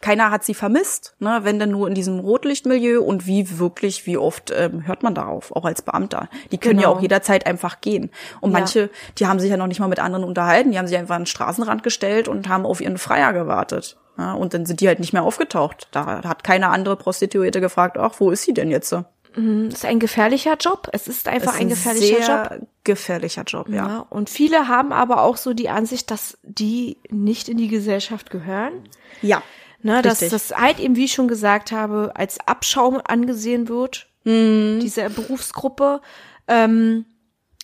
Keiner 0.00 0.30
hat 0.30 0.44
sie 0.44 0.54
vermisst, 0.54 1.16
ne, 1.18 1.40
wenn 1.42 1.58
denn 1.58 1.72
nur 1.72 1.88
in 1.88 1.94
diesem 1.94 2.20
Rotlichtmilieu 2.20 3.02
und 3.02 3.26
wie 3.26 3.58
wirklich, 3.58 4.06
wie 4.06 4.16
oft 4.16 4.52
ähm, 4.56 4.86
hört 4.86 5.02
man 5.02 5.14
darauf, 5.14 5.50
auch 5.54 5.64
als 5.64 5.82
Beamter. 5.82 6.28
Die 6.52 6.58
können 6.58 6.78
ja 6.78 6.86
Genau. 6.86 6.96
auch 6.98 7.02
jederzeit 7.02 7.46
einfach 7.46 7.80
gehen. 7.80 8.10
Und 8.40 8.52
Ja. 8.52 8.58
manche, 8.60 8.90
die 9.18 9.26
haben 9.26 9.40
sich 9.40 9.50
ja 9.50 9.56
noch 9.56 9.66
nicht 9.66 9.80
mal 9.80 9.88
mit 9.88 9.98
anderen 9.98 10.22
unterhalten, 10.24 10.70
die 10.70 10.78
haben 10.78 10.86
sich 10.86 10.96
einfach 10.96 11.16
an 11.16 11.22
den 11.22 11.26
Straßenrand 11.26 11.82
gestellt 11.82 12.28
und 12.28 12.48
haben 12.48 12.64
auf 12.64 12.80
ihren 12.80 12.96
Freier 12.96 13.32
gewartet. 13.32 13.96
Ja, 14.16 14.34
und 14.34 14.54
dann 14.54 14.66
sind 14.66 14.80
die 14.80 14.86
halt 14.88 15.00
nicht 15.00 15.12
mehr 15.12 15.24
aufgetaucht. 15.24 15.88
Da 15.90 16.22
hat 16.22 16.44
keine 16.44 16.68
andere 16.68 16.94
Prostituierte 16.96 17.60
gefragt, 17.60 17.98
ach, 17.98 18.14
wo 18.18 18.30
ist 18.30 18.42
sie 18.42 18.54
denn 18.54 18.70
jetzt? 18.70 18.94
Ist 19.36 19.84
ein 19.84 19.98
gefährlicher 19.98 20.56
Job. 20.58 20.88
Es 20.92 21.08
ist 21.08 21.28
einfach 21.28 21.54
ist 21.54 21.60
ein 21.60 21.68
gefährlicher 21.68 22.22
sehr 22.24 22.58
Job. 22.58 22.68
gefährlicher 22.84 23.42
Job, 23.42 23.68
ja. 23.68 23.74
Ja. 23.74 24.06
Und 24.10 24.30
viele 24.30 24.68
haben 24.68 24.92
aber 24.92 25.22
auch 25.22 25.36
so 25.36 25.54
die 25.54 25.68
Ansicht, 25.68 26.10
dass 26.10 26.38
die 26.42 26.98
nicht 27.10 27.48
in 27.48 27.56
die 27.56 27.68
Gesellschaft 27.68 28.30
gehören. 28.30 28.88
Ja. 29.22 29.42
Ne, 29.80 30.02
dass 30.02 30.18
das 30.18 30.50
halt 30.50 30.80
eben, 30.80 30.96
wie 30.96 31.04
ich 31.04 31.12
schon 31.12 31.28
gesagt 31.28 31.70
habe, 31.70 32.12
als 32.16 32.38
Abschaum 32.46 33.00
angesehen 33.04 33.68
wird, 33.68 34.08
diese 34.24 35.08
Berufsgruppe. 35.08 36.00
Ähm, 36.48 37.04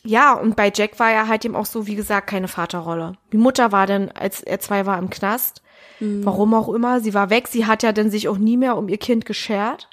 ja, 0.04 0.34
und 0.34 0.54
bei 0.54 0.70
Jack 0.74 1.00
war 1.00 1.10
ja 1.10 1.26
halt 1.26 1.44
eben 1.44 1.56
auch 1.56 1.66
so, 1.66 1.86
wie 1.88 1.96
gesagt, 1.96 2.28
keine 2.28 2.46
Vaterrolle. 2.46 3.14
Die 3.32 3.36
Mutter 3.36 3.72
war 3.72 3.86
dann, 3.86 4.10
als 4.12 4.42
er 4.42 4.60
zwei 4.60 4.86
war, 4.86 4.98
im 4.98 5.10
Knast. 5.10 5.62
Warum 6.00 6.54
auch 6.54 6.68
immer, 6.68 7.00
sie 7.00 7.14
war 7.14 7.30
weg. 7.30 7.48
Sie 7.48 7.66
hat 7.66 7.82
ja 7.82 7.92
dann 7.92 8.10
sich 8.10 8.28
auch 8.28 8.36
nie 8.36 8.56
mehr 8.56 8.76
um 8.76 8.88
ihr 8.88 8.98
Kind 8.98 9.24
geschert. 9.24 9.88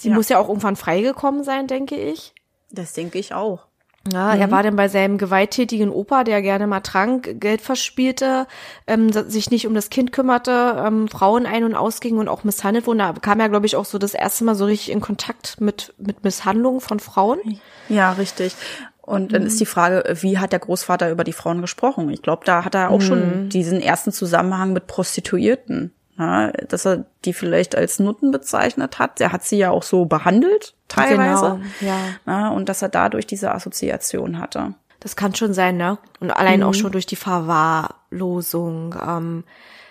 Sie 0.00 0.08
Ja. 0.08 0.14
muss 0.14 0.30
ja 0.30 0.38
auch 0.38 0.48
irgendwann 0.48 0.76
freigekommen 0.76 1.44
sein, 1.44 1.66
denke 1.66 1.94
ich. 1.94 2.34
Das 2.70 2.94
denke 2.94 3.18
ich 3.18 3.34
auch. 3.34 3.66
Ja, 4.10 4.34
er 4.34 4.50
war 4.50 4.62
dann 4.62 4.76
bei 4.76 4.88
seinem 4.88 5.18
gewalttätigen 5.18 5.90
Opa, 5.90 6.24
der 6.24 6.40
gerne 6.40 6.66
mal 6.66 6.80
trank, 6.80 7.38
Geld 7.38 7.60
verspielte, 7.60 8.46
ähm, 8.86 9.12
sich 9.12 9.50
nicht 9.50 9.66
um 9.66 9.74
das 9.74 9.90
Kind 9.90 10.10
kümmerte, 10.10 10.82
ähm, 10.86 11.06
Frauen 11.06 11.44
ein- 11.44 11.64
und 11.64 11.74
ausging 11.74 12.16
und 12.16 12.26
auch 12.26 12.42
misshandelt 12.42 12.86
wurde. 12.86 13.00
Da 13.00 13.12
kam 13.12 13.40
er, 13.40 13.50
glaube 13.50 13.66
ich, 13.66 13.76
auch 13.76 13.84
so 13.84 13.98
das 13.98 14.14
erste 14.14 14.44
Mal 14.44 14.54
so 14.54 14.64
richtig 14.64 14.90
in 14.90 15.02
Kontakt 15.02 15.60
mit, 15.60 15.92
mit 15.98 16.24
Misshandlungen 16.24 16.80
von 16.80 16.98
Frauen. 16.98 17.60
Ja, 17.90 18.12
richtig. 18.12 18.56
Und 19.02 19.34
dann 19.34 19.42
ist 19.42 19.60
die 19.60 19.66
Frage, 19.66 20.16
wie 20.22 20.38
hat 20.38 20.52
der 20.52 20.60
Großvater 20.60 21.10
über 21.10 21.24
die 21.24 21.34
Frauen 21.34 21.60
gesprochen? 21.60 22.08
Ich 22.08 22.22
glaube, 22.22 22.46
da 22.46 22.64
hat 22.64 22.74
er 22.74 22.90
auch 22.90 23.02
schon 23.02 23.50
diesen 23.50 23.82
ersten 23.82 24.12
Zusammenhang 24.12 24.72
mit 24.72 24.86
Prostituierten. 24.86 25.92
Ja, 26.20 26.52
dass 26.68 26.86
er 26.86 27.06
die 27.24 27.32
vielleicht 27.32 27.74
als 27.74 27.98
Nutten 27.98 28.30
bezeichnet 28.30 28.98
hat. 28.98 29.20
Er 29.22 29.32
hat 29.32 29.42
sie 29.42 29.56
ja 29.56 29.70
auch 29.70 29.82
so 29.82 30.04
behandelt, 30.04 30.74
teilweise. 30.86 31.58
Genau, 31.58 31.60
ja. 31.80 31.98
ja. 32.26 32.48
Und 32.50 32.68
dass 32.68 32.82
er 32.82 32.90
dadurch 32.90 33.26
diese 33.26 33.52
Assoziation 33.52 34.38
hatte. 34.38 34.74
Das 35.00 35.16
kann 35.16 35.34
schon 35.34 35.54
sein, 35.54 35.78
ne? 35.78 35.96
Und 36.20 36.30
allein 36.30 36.60
mhm. 36.60 36.66
auch 36.66 36.74
schon 36.74 36.92
durch 36.92 37.06
die 37.06 37.16
Verwahrlosung. 37.16 38.94
Ähm, 39.02 39.44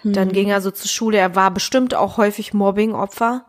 mhm. 0.04 0.14
Dann 0.14 0.32
ging 0.32 0.50
er 0.50 0.62
so 0.62 0.70
zur 0.70 0.88
Schule. 0.88 1.18
Er 1.18 1.36
war 1.36 1.50
bestimmt 1.50 1.96
auch 1.96 2.18
häufig 2.18 2.54
Mobbing-Opfer. 2.54 3.46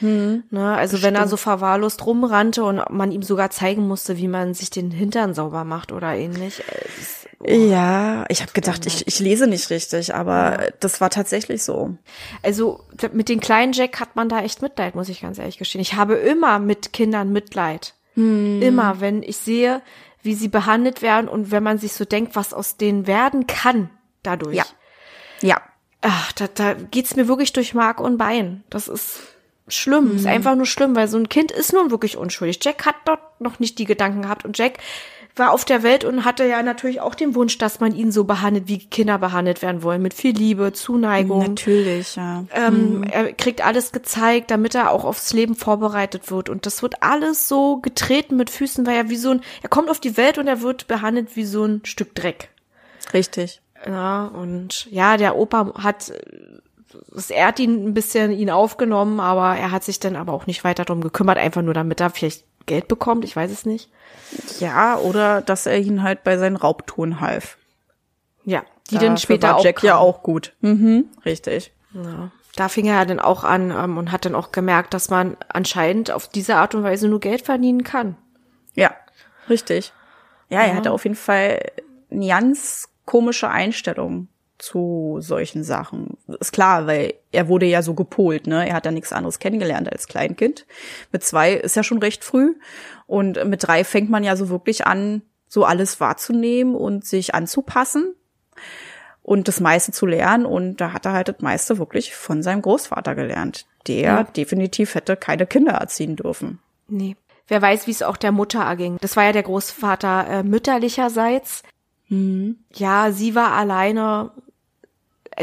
Mhm. 0.00 0.44
Ne? 0.50 0.74
Also 0.74 0.92
Bestimmt. 0.92 1.14
wenn 1.14 1.20
er 1.22 1.28
so 1.28 1.36
verwahrlost 1.36 2.04
rumrannte 2.06 2.64
und 2.64 2.82
man 2.90 3.12
ihm 3.12 3.22
sogar 3.22 3.50
zeigen 3.50 3.86
musste, 3.86 4.16
wie 4.16 4.28
man 4.28 4.54
sich 4.54 4.70
den 4.70 4.90
Hintern 4.90 5.34
sauber 5.34 5.64
macht 5.64 5.92
oder 5.92 6.14
ähnlich. 6.14 6.62
Das, 6.66 7.26
oh, 7.38 7.50
ja, 7.50 8.24
ich 8.28 8.42
habe 8.42 8.52
gedacht, 8.52 8.86
ich, 8.86 9.06
ich 9.06 9.18
lese 9.20 9.46
nicht 9.46 9.70
richtig, 9.70 10.14
aber 10.14 10.64
ja. 10.64 10.68
das 10.80 11.00
war 11.00 11.10
tatsächlich 11.10 11.62
so. 11.62 11.96
Also 12.42 12.84
mit 13.12 13.28
den 13.28 13.40
kleinen 13.40 13.72
Jack 13.72 14.00
hat 14.00 14.16
man 14.16 14.28
da 14.28 14.42
echt 14.42 14.62
Mitleid, 14.62 14.94
muss 14.94 15.08
ich 15.08 15.22
ganz 15.22 15.38
ehrlich 15.38 15.58
gestehen. 15.58 15.80
Ich 15.80 15.94
habe 15.94 16.14
immer 16.14 16.58
mit 16.58 16.92
Kindern 16.92 17.32
Mitleid. 17.32 17.94
Hm. 18.14 18.62
Immer, 18.62 19.00
wenn 19.00 19.22
ich 19.22 19.36
sehe, 19.36 19.82
wie 20.22 20.34
sie 20.34 20.48
behandelt 20.48 21.02
werden 21.02 21.28
und 21.28 21.50
wenn 21.50 21.62
man 21.62 21.78
sich 21.78 21.92
so 21.92 22.04
denkt, 22.04 22.34
was 22.34 22.52
aus 22.52 22.76
denen 22.76 23.06
werden 23.06 23.46
kann 23.46 23.90
dadurch. 24.22 24.56
Ja. 24.56 24.64
Ja. 25.40 25.60
Ach, 26.02 26.32
da, 26.32 26.46
da 26.46 26.74
geht's 26.74 27.16
mir 27.16 27.28
wirklich 27.28 27.52
durch 27.52 27.74
Mark 27.74 28.00
und 28.00 28.18
Bein. 28.18 28.64
Das 28.70 28.88
ist 28.88 29.35
schlimm. 29.68 30.10
Mhm. 30.10 30.16
Ist 30.16 30.26
einfach 30.26 30.54
nur 30.54 30.66
schlimm, 30.66 30.94
weil 30.96 31.08
so 31.08 31.18
ein 31.18 31.28
Kind 31.28 31.52
ist 31.52 31.72
nun 31.72 31.90
wirklich 31.90 32.16
unschuldig. 32.16 32.60
Jack 32.62 32.86
hat 32.86 32.96
dort 33.04 33.40
noch 33.40 33.58
nicht 33.58 33.78
die 33.78 33.84
Gedanken 33.84 34.22
gehabt 34.22 34.44
und 34.44 34.56
Jack 34.58 34.78
war 35.38 35.52
auf 35.52 35.66
der 35.66 35.82
Welt 35.82 36.04
und 36.04 36.24
hatte 36.24 36.44
ja 36.44 36.62
natürlich 36.62 37.00
auch 37.00 37.14
den 37.14 37.34
Wunsch, 37.34 37.58
dass 37.58 37.78
man 37.78 37.94
ihn 37.94 38.10
so 38.10 38.24
behandelt, 38.24 38.68
wie 38.68 38.78
Kinder 38.78 39.18
behandelt 39.18 39.60
werden 39.60 39.82
wollen, 39.82 40.00
mit 40.00 40.14
viel 40.14 40.34
Liebe, 40.34 40.72
Zuneigung. 40.72 41.40
Natürlich, 41.40 42.16
ja. 42.16 42.44
Ähm, 42.52 42.98
mhm. 42.98 43.02
Er 43.04 43.32
kriegt 43.34 43.64
alles 43.64 43.92
gezeigt, 43.92 44.50
damit 44.50 44.74
er 44.74 44.90
auch 44.90 45.04
aufs 45.04 45.32
Leben 45.34 45.54
vorbereitet 45.54 46.30
wird. 46.30 46.48
Und 46.48 46.64
das 46.64 46.82
wird 46.82 47.02
alles 47.02 47.48
so 47.48 47.76
getreten 47.76 48.36
mit 48.36 48.48
Füßen, 48.48 48.86
weil 48.86 48.96
er 48.96 49.10
wie 49.10 49.16
so 49.16 49.30
ein, 49.30 49.42
er 49.62 49.68
kommt 49.68 49.90
auf 49.90 50.00
die 50.00 50.16
Welt 50.16 50.38
und 50.38 50.48
er 50.48 50.62
wird 50.62 50.86
behandelt 50.86 51.36
wie 51.36 51.44
so 51.44 51.64
ein 51.64 51.82
Stück 51.84 52.14
Dreck. 52.14 52.48
Richtig. 53.12 53.60
Ja, 53.86 54.26
und 54.26 54.90
ja, 54.90 55.18
der 55.18 55.36
Opa 55.36 55.74
hat 55.76 56.12
er 57.28 57.46
hat 57.46 57.58
ihn 57.58 57.88
ein 57.88 57.94
bisschen 57.94 58.30
ihn 58.30 58.50
aufgenommen, 58.50 59.20
aber 59.20 59.56
er 59.56 59.70
hat 59.70 59.84
sich 59.84 60.00
dann 60.00 60.16
aber 60.16 60.32
auch 60.32 60.46
nicht 60.46 60.64
weiter 60.64 60.84
darum 60.84 61.02
gekümmert, 61.02 61.38
einfach 61.38 61.62
nur 61.62 61.74
damit 61.74 62.00
er 62.00 62.10
vielleicht 62.10 62.44
Geld 62.66 62.88
bekommt, 62.88 63.24
ich 63.24 63.36
weiß 63.36 63.50
es 63.50 63.64
nicht. 63.64 63.90
Ja, 64.58 64.98
oder 64.98 65.40
dass 65.40 65.66
er 65.66 65.78
ihn 65.78 66.02
halt 66.02 66.24
bei 66.24 66.36
seinen 66.36 66.56
Raubtouren 66.56 67.20
half. 67.20 67.56
Ja, 68.44 68.64
die 68.90 68.98
dann 68.98 69.16
später 69.16 69.48
war 69.48 69.56
auch 69.56 69.64
Jack 69.64 69.82
ja 69.82 69.96
auch 69.96 70.22
gut. 70.22 70.52
Mhm, 70.60 71.06
richtig. 71.24 71.72
Ja. 71.92 72.30
Da 72.54 72.68
fing 72.68 72.86
er 72.86 73.04
dann 73.04 73.20
auch 73.20 73.44
an 73.44 73.70
ähm, 73.70 73.98
und 73.98 74.12
hat 74.12 74.24
dann 74.24 74.34
auch 74.34 74.50
gemerkt, 74.50 74.94
dass 74.94 75.10
man 75.10 75.36
anscheinend 75.48 76.10
auf 76.10 76.28
diese 76.28 76.56
Art 76.56 76.74
und 76.74 76.82
Weise 76.82 77.08
nur 77.08 77.20
Geld 77.20 77.42
verdienen 77.42 77.84
kann. 77.84 78.16
Ja, 78.74 78.94
richtig. 79.48 79.92
Ja, 80.48 80.60
er 80.60 80.68
ja. 80.68 80.74
hatte 80.74 80.92
auf 80.92 81.04
jeden 81.04 81.16
Fall 81.16 81.60
eine 82.10 82.28
ganz 82.28 82.88
komische 83.04 83.48
Einstellung 83.48 84.28
zu 84.58 85.18
solchen 85.20 85.64
Sachen. 85.64 86.16
Ist 86.40 86.52
klar, 86.52 86.86
weil 86.86 87.14
er 87.32 87.48
wurde 87.48 87.66
ja 87.66 87.82
so 87.82 87.94
gepolt, 87.94 88.46
ne? 88.46 88.68
Er 88.68 88.74
hat 88.74 88.86
ja 88.86 88.92
nichts 88.92 89.12
anderes 89.12 89.38
kennengelernt 89.38 89.90
als 89.90 90.08
Kleinkind. 90.08 90.66
Mit 91.12 91.24
zwei 91.24 91.52
ist 91.52 91.76
ja 91.76 91.82
schon 91.82 91.98
recht 91.98 92.24
früh. 92.24 92.54
Und 93.06 93.44
mit 93.46 93.66
drei 93.66 93.84
fängt 93.84 94.10
man 94.10 94.24
ja 94.24 94.36
so 94.36 94.48
wirklich 94.48 94.86
an, 94.86 95.22
so 95.48 95.64
alles 95.64 96.00
wahrzunehmen 96.00 96.74
und 96.74 97.04
sich 97.04 97.34
anzupassen 97.34 98.14
und 99.22 99.48
das 99.48 99.60
meiste 99.60 99.92
zu 99.92 100.06
lernen. 100.06 100.46
Und 100.46 100.80
da 100.80 100.92
hat 100.92 101.04
er 101.04 101.12
halt 101.12 101.28
das 101.28 101.40
meiste 101.40 101.78
wirklich 101.78 102.14
von 102.14 102.42
seinem 102.42 102.62
Großvater 102.62 103.14
gelernt, 103.14 103.66
der 103.86 104.02
ja. 104.02 104.22
definitiv 104.22 104.94
hätte 104.94 105.16
keine 105.16 105.46
Kinder 105.46 105.72
erziehen 105.72 106.16
dürfen. 106.16 106.60
Nee. 106.88 107.16
Wer 107.48 107.62
weiß, 107.62 107.86
wie 107.86 107.92
es 107.92 108.02
auch 108.02 108.16
der 108.16 108.32
Mutter 108.32 108.60
erging. 108.60 108.98
Das 109.00 109.16
war 109.16 109.24
ja 109.24 109.32
der 109.32 109.44
Großvater 109.44 110.26
äh, 110.28 110.42
mütterlicherseits. 110.42 111.62
Mhm. 112.08 112.58
Ja, 112.72 113.12
sie 113.12 113.34
war 113.34 113.52
alleine 113.52 114.30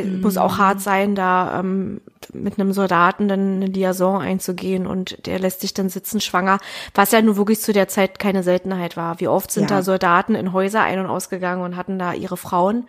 mhm. 0.02 0.22
muss 0.22 0.38
auch 0.38 0.58
hart 0.58 0.82
sein, 0.82 1.16
da 1.16 1.60
ähm, 1.60 2.02
mit 2.34 2.60
einem 2.60 2.74
Soldaten 2.74 3.28
dann 3.28 3.56
eine 3.56 3.66
Liaison 3.66 4.22
einzugehen 4.22 4.88
und 4.88 5.26
der 5.28 5.40
lässt 5.40 5.62
sich 5.62 5.74
dann 5.74 5.90
sitzen 5.90 6.22
schwanger, 6.22 6.60
was 6.94 7.12
ja 7.12 7.22
nur 7.22 7.38
wirklich 7.38 7.62
zu 7.62 7.74
der 7.74 7.88
Zeit 7.88 8.20
keine 8.20 8.44
Seltenheit 8.44 8.98
war. 8.98 9.20
Wie 9.20 9.28
oft 9.28 9.52
sind 9.52 9.70
ja. 9.70 9.78
da 9.78 9.84
Soldaten 9.84 10.36
in 10.36 10.54
Häuser 10.54 10.82
ein- 10.82 11.00
und 11.00 11.08
ausgegangen 11.08 11.64
und 11.64 11.76
hatten 11.76 12.00
da 12.00 12.14
ihre 12.14 12.38
Frauen, 12.38 12.88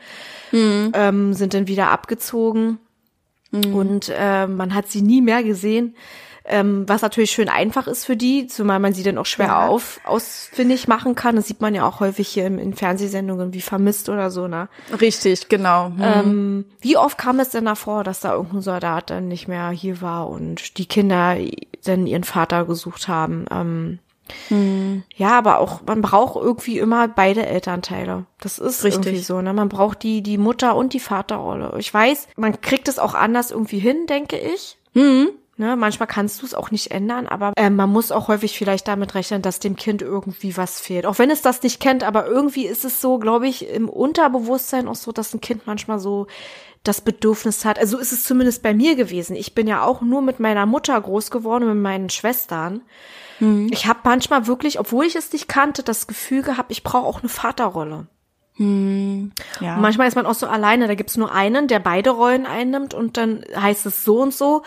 mhm. 0.52 0.92
ähm, 0.94 1.34
sind 1.34 1.54
dann 1.54 1.66
wieder 1.66 1.90
abgezogen 1.90 2.78
mhm. 3.50 3.74
und 3.74 4.12
äh, 4.16 4.46
man 4.46 4.74
hat 4.74 4.88
sie 4.88 5.02
nie 5.02 5.20
mehr 5.20 5.42
gesehen 5.42 5.94
ähm, 6.46 6.86
was 6.86 7.02
natürlich 7.02 7.30
schön 7.30 7.48
einfach 7.48 7.86
ist 7.86 8.04
für 8.04 8.16
die, 8.16 8.46
zumal 8.46 8.78
man 8.78 8.92
sie 8.92 9.02
dann 9.02 9.16
auch 9.16 9.26
schwer 9.26 9.46
ja. 9.46 9.66
auf, 9.66 10.00
ausfindig 10.04 10.88
machen 10.88 11.14
kann. 11.14 11.36
Das 11.36 11.48
sieht 11.48 11.60
man 11.60 11.74
ja 11.74 11.86
auch 11.88 12.00
häufig 12.00 12.28
hier 12.28 12.46
in, 12.46 12.58
in 12.58 12.74
Fernsehsendungen 12.74 13.54
wie 13.54 13.62
vermisst 13.62 14.08
oder 14.10 14.30
so, 14.30 14.46
ne? 14.46 14.68
Richtig, 15.00 15.48
genau. 15.48 15.90
Mhm. 15.90 16.02
Ähm, 16.02 16.64
wie 16.80 16.96
oft 16.98 17.16
kam 17.16 17.40
es 17.40 17.50
denn 17.50 17.64
davor, 17.64 18.04
dass 18.04 18.20
da 18.20 18.34
irgendein 18.34 18.60
Soldat 18.60 19.10
dann 19.10 19.28
nicht 19.28 19.48
mehr 19.48 19.70
hier 19.70 20.02
war 20.02 20.28
und 20.28 20.76
die 20.76 20.86
Kinder 20.86 21.36
dann 21.84 22.06
ihren 22.06 22.24
Vater 22.24 22.66
gesucht 22.66 23.08
haben? 23.08 23.46
Ähm, 23.50 23.98
hm. 24.48 25.02
Ja, 25.16 25.38
aber 25.38 25.58
auch, 25.60 25.82
man 25.86 26.02
braucht 26.02 26.36
irgendwie 26.36 26.78
immer 26.78 27.08
beide 27.08 27.46
Elternteile. 27.46 28.26
Das 28.40 28.58
ist 28.58 28.84
Richtig. 28.84 29.06
irgendwie 29.06 29.22
so, 29.22 29.40
ne? 29.40 29.52
Man 29.52 29.68
braucht 29.68 30.02
die, 30.02 30.22
die 30.22 30.38
Mutter 30.38 30.76
und 30.76 30.92
die 30.92 31.00
Vaterrolle. 31.00 31.74
Ich 31.78 31.92
weiß, 31.92 32.28
man 32.36 32.60
kriegt 32.60 32.88
es 32.88 32.98
auch 32.98 33.14
anders 33.14 33.50
irgendwie 33.50 33.78
hin, 33.78 34.06
denke 34.06 34.38
ich. 34.38 34.78
Hm. 34.94 35.28
Ne, 35.56 35.76
manchmal 35.76 36.08
kannst 36.08 36.42
du 36.42 36.46
es 36.46 36.54
auch 36.54 36.72
nicht 36.72 36.90
ändern, 36.90 37.28
aber 37.28 37.52
äh, 37.56 37.70
man 37.70 37.88
muss 37.88 38.10
auch 38.10 38.26
häufig 38.26 38.58
vielleicht 38.58 38.88
damit 38.88 39.14
rechnen, 39.14 39.40
dass 39.40 39.60
dem 39.60 39.76
Kind 39.76 40.02
irgendwie 40.02 40.56
was 40.56 40.80
fehlt. 40.80 41.06
Auch 41.06 41.20
wenn 41.20 41.30
es 41.30 41.42
das 41.42 41.62
nicht 41.62 41.80
kennt, 41.80 42.02
aber 42.02 42.26
irgendwie 42.26 42.66
ist 42.66 42.84
es 42.84 43.00
so, 43.00 43.18
glaube 43.18 43.46
ich, 43.46 43.68
im 43.68 43.88
Unterbewusstsein 43.88 44.88
auch 44.88 44.96
so, 44.96 45.12
dass 45.12 45.32
ein 45.32 45.40
Kind 45.40 45.68
manchmal 45.68 46.00
so 46.00 46.26
das 46.82 47.00
Bedürfnis 47.00 47.64
hat. 47.64 47.78
Also 47.78 47.98
ist 47.98 48.12
es 48.12 48.24
zumindest 48.24 48.64
bei 48.64 48.74
mir 48.74 48.96
gewesen. 48.96 49.36
Ich 49.36 49.54
bin 49.54 49.68
ja 49.68 49.84
auch 49.84 50.00
nur 50.00 50.22
mit 50.22 50.40
meiner 50.40 50.66
Mutter 50.66 51.00
groß 51.00 51.30
geworden, 51.30 51.68
mit 51.68 51.76
meinen 51.76 52.10
Schwestern. 52.10 52.82
Mhm. 53.38 53.68
Ich 53.70 53.86
habe 53.86 54.00
manchmal 54.02 54.48
wirklich, 54.48 54.80
obwohl 54.80 55.06
ich 55.06 55.14
es 55.14 55.32
nicht 55.32 55.48
kannte, 55.48 55.84
das 55.84 56.08
Gefühl 56.08 56.42
gehabt, 56.42 56.72
ich 56.72 56.82
brauche 56.82 57.06
auch 57.06 57.20
eine 57.20 57.28
Vaterrolle. 57.28 58.08
Hm, 58.56 59.32
ja. 59.60 59.76
Und 59.76 59.82
manchmal 59.82 60.06
ist 60.06 60.14
man 60.14 60.26
auch 60.26 60.34
so 60.34 60.46
alleine, 60.46 60.86
da 60.86 60.94
gibt's 60.94 61.16
nur 61.16 61.32
einen, 61.32 61.66
der 61.68 61.80
beide 61.80 62.10
Rollen 62.10 62.46
einnimmt 62.46 62.94
und 62.94 63.16
dann 63.16 63.44
heißt 63.56 63.86
es 63.86 64.04
so 64.04 64.20
und 64.20 64.32
so 64.32 64.62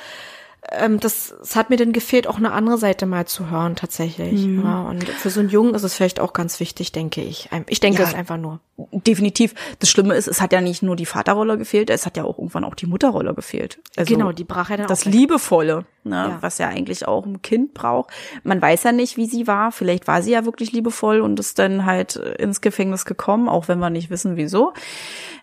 ähm, 0.71 0.99
das, 0.99 1.35
das 1.39 1.55
hat 1.55 1.69
mir 1.69 1.77
dann 1.77 1.93
gefehlt, 1.93 2.27
auch 2.27 2.37
eine 2.37 2.51
andere 2.51 2.77
Seite 2.77 3.05
mal 3.05 3.25
zu 3.25 3.49
hören 3.49 3.75
tatsächlich. 3.75 4.45
Mhm. 4.45 4.63
Ja, 4.63 4.81
und 4.81 5.03
für 5.07 5.29
so 5.29 5.39
einen 5.39 5.49
Jungen 5.49 5.73
ist 5.73 5.83
es 5.83 5.93
vielleicht 5.93 6.19
auch 6.19 6.33
ganz 6.33 6.59
wichtig, 6.59 6.91
denke 6.91 7.21
ich. 7.21 7.49
Ich 7.67 7.79
denke 7.79 8.01
ja, 8.01 8.07
es 8.07 8.13
einfach 8.13 8.37
nur. 8.37 8.59
Definitiv. 8.91 9.55
Das 9.79 9.89
Schlimme 9.89 10.13
ist, 10.15 10.27
es 10.27 10.39
hat 10.39 10.53
ja 10.53 10.61
nicht 10.61 10.83
nur 10.83 10.95
die 10.95 11.07
Vaterrolle 11.07 11.57
gefehlt, 11.57 11.89
es 11.89 12.05
hat 12.05 12.15
ja 12.15 12.25
auch 12.25 12.37
irgendwann 12.37 12.63
auch 12.63 12.75
die 12.75 12.85
Mutterrolle 12.85 13.33
gefehlt. 13.33 13.79
Also 13.95 14.13
genau, 14.13 14.31
die 14.31 14.43
brach 14.43 14.69
ja 14.69 14.77
dann 14.77 14.87
Das 14.87 15.05
Liebevolle, 15.05 15.85
ne, 16.03 16.15
ja. 16.15 16.37
was 16.41 16.59
ja 16.59 16.67
eigentlich 16.67 17.07
auch 17.07 17.25
ein 17.25 17.41
Kind 17.41 17.73
braucht. 17.73 18.11
Man 18.43 18.61
weiß 18.61 18.83
ja 18.83 18.91
nicht, 18.91 19.17
wie 19.17 19.25
sie 19.25 19.47
war. 19.47 19.71
Vielleicht 19.71 20.07
war 20.07 20.21
sie 20.21 20.31
ja 20.31 20.45
wirklich 20.45 20.73
liebevoll 20.73 21.21
und 21.21 21.39
ist 21.39 21.57
dann 21.57 21.85
halt 21.85 22.17
ins 22.17 22.61
Gefängnis 22.61 23.05
gekommen, 23.05 23.49
auch 23.49 23.67
wenn 23.67 23.79
wir 23.79 23.89
nicht 23.89 24.09
wissen, 24.09 24.35
wieso. 24.35 24.73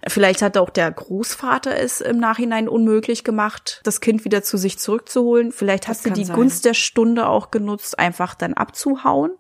Vielleicht 0.07 0.43
hat 0.43 0.57
auch 0.57 0.71
der 0.71 0.93
Großvater 0.93 1.77
es 1.77 2.01
im 2.01 2.19
Nachhinein 2.19 2.69
unmöglich 2.69 3.25
gemacht, 3.25 3.81
das 3.85 4.01
Kind 4.01 4.25
wieder 4.25 4.43
zu 4.43 4.59
sich 4.59 4.79
zurückzuholen. 4.79 5.14
Vielleicht 5.53 5.89
hat 5.89 5.99
sie 5.99 6.11
die 6.11 6.25
sein. 6.25 6.37
Gunst 6.37 6.65
der 6.65 6.75
Stunde 6.75 7.29
auch 7.29 7.51
genutzt, 7.51 7.99
einfach 7.99 8.35
dann 8.35 8.55
abzuhauen. 8.55 9.33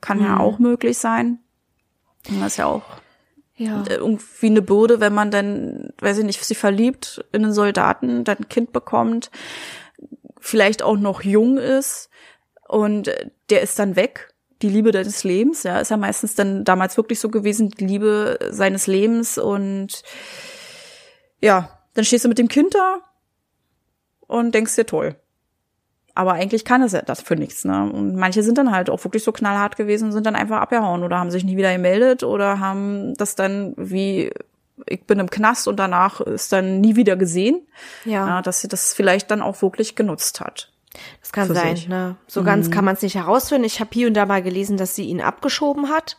Kann 0.00 0.18
mhm. 0.18 0.24
ja 0.24 0.40
auch 0.40 0.58
möglich 0.58 0.98
sein. 0.98 1.40
Das 2.24 2.52
ist 2.52 2.56
ja 2.58 2.66
auch 2.66 2.82
ja. 3.58 3.84
irgendwie 3.88 4.46
eine 4.46 4.62
Bürde, 4.62 5.00
wenn 5.00 5.12
man 5.12 5.30
dann, 5.30 5.92
weiß 6.00 6.18
ich 6.18 6.24
nicht, 6.24 6.44
sie 6.44 6.54
verliebt 6.54 7.24
in 7.32 7.44
einen 7.44 7.52
Soldaten, 7.52 8.24
dann 8.24 8.38
ein 8.38 8.48
Kind 8.48 8.72
bekommt, 8.72 9.30
vielleicht 10.40 10.82
auch 10.82 10.96
noch 10.96 11.22
jung 11.22 11.58
ist 11.58 12.08
und 12.68 13.10
der 13.50 13.62
ist 13.62 13.78
dann 13.78 13.96
weg 13.96 14.32
die 14.62 14.68
Liebe 14.68 14.90
deines 14.90 15.22
Lebens, 15.22 15.62
ja, 15.62 15.78
ist 15.78 15.90
ja 15.90 15.96
meistens 15.96 16.34
dann 16.34 16.64
damals 16.64 16.96
wirklich 16.96 17.20
so 17.20 17.28
gewesen, 17.28 17.70
die 17.70 17.86
Liebe 17.86 18.38
seines 18.50 18.86
Lebens 18.86 19.38
und 19.38 20.02
ja, 21.40 21.78
dann 21.94 22.04
stehst 22.04 22.24
du 22.24 22.28
mit 22.28 22.38
dem 22.38 22.48
Kind 22.48 22.74
da 22.74 23.00
und 24.28 24.54
denkst 24.54 24.76
dir 24.76 24.86
toll. 24.86 25.16
Aber 26.14 26.32
eigentlich 26.32 26.64
kann 26.64 26.82
es 26.82 26.92
ja 26.92 27.02
das 27.02 27.20
für 27.20 27.36
nichts, 27.36 27.64
ne? 27.64 27.90
Und 27.92 28.16
manche 28.16 28.42
sind 28.42 28.58
dann 28.58 28.72
halt 28.72 28.90
auch 28.90 29.02
wirklich 29.04 29.22
so 29.22 29.32
knallhart 29.32 29.76
gewesen 29.76 30.06
und 30.06 30.12
sind 30.12 30.26
dann 30.26 30.34
einfach 30.36 30.60
abgehauen 30.60 31.02
oder 31.02 31.18
haben 31.18 31.30
sich 31.30 31.44
nie 31.44 31.56
wieder 31.56 31.72
gemeldet 31.72 32.22
oder 32.22 32.60
haben 32.60 33.14
das 33.14 33.34
dann 33.34 33.74
wie 33.76 34.32
ich 34.86 35.04
bin 35.04 35.18
im 35.18 35.30
Knast 35.30 35.68
und 35.68 35.76
danach 35.76 36.20
ist 36.20 36.52
dann 36.52 36.80
nie 36.80 36.96
wieder 36.96 37.16
gesehen. 37.16 37.66
Ja. 38.04 38.26
ja 38.26 38.42
dass 38.42 38.60
sie 38.60 38.68
das 38.68 38.94
vielleicht 38.94 39.30
dann 39.30 39.42
auch 39.42 39.62
wirklich 39.62 39.96
genutzt 39.96 40.40
hat. 40.40 40.72
Das 41.20 41.32
kann 41.32 41.52
sein, 41.52 41.76
sich. 41.76 41.88
ne? 41.88 42.16
So 42.26 42.40
mhm. 42.40 42.46
ganz 42.46 42.70
kann 42.70 42.84
man 42.84 42.94
es 42.94 43.02
nicht 43.02 43.14
herausfinden. 43.14 43.64
Ich 43.64 43.80
habe 43.80 43.90
hier 43.92 44.06
und 44.06 44.14
da 44.14 44.26
mal 44.26 44.42
gelesen, 44.42 44.76
dass 44.76 44.94
sie 44.94 45.04
ihn 45.04 45.20
abgeschoben 45.20 45.88
hat. 45.88 46.18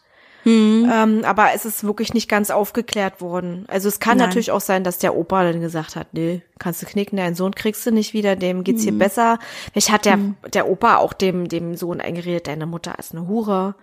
Mhm. 0.50 0.92
Ähm, 0.92 1.22
aber 1.26 1.50
es 1.54 1.66
ist 1.66 1.84
wirklich 1.84 2.14
nicht 2.14 2.28
ganz 2.28 2.50
aufgeklärt 2.50 3.22
worden. 3.22 3.66
Also 3.68 3.88
es 3.88 4.00
kann 4.00 4.18
Nein. 4.18 4.28
natürlich 4.28 4.52
auch 4.52 4.62
sein, 4.62 4.84
dass 4.84 4.98
der 4.98 5.16
Opa 5.16 5.44
dann 5.44 5.62
gesagt 5.62 5.96
hat, 5.96 6.08
nee, 6.14 6.42
kannst 6.58 6.82
du 6.82 6.86
knicken, 6.86 7.18
deinen 7.18 7.36
Sohn 7.36 7.54
kriegst 7.54 7.86
du 7.86 7.92
nicht 7.92 8.14
wieder, 8.14 8.36
dem 8.36 8.64
geht's 8.64 8.82
mhm. 8.82 8.90
hier 8.90 8.98
besser. 8.98 9.40
Vielleicht 9.72 9.92
hat 9.92 10.06
der, 10.06 10.18
mhm. 10.18 10.36
der 10.54 10.68
Opa 10.68 10.98
auch 10.98 11.14
dem, 11.14 11.48
dem 11.48 11.76
Sohn 11.76 12.02
eingeredet, 12.02 12.48
deine 12.48 12.66
Mutter 12.66 12.98
ist 12.98 13.14
eine 13.14 13.28
Hure. 13.28 13.76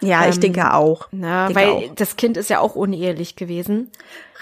Ja, 0.00 0.24
ähm, 0.24 0.30
ich 0.30 0.40
denke 0.40 0.74
auch. 0.74 1.08
Na, 1.10 1.46
denke 1.48 1.60
weil 1.60 1.70
auch. 1.70 1.94
das 1.94 2.16
Kind 2.16 2.36
ist 2.36 2.50
ja 2.50 2.60
auch 2.60 2.74
unehelich 2.74 3.36
gewesen. 3.36 3.90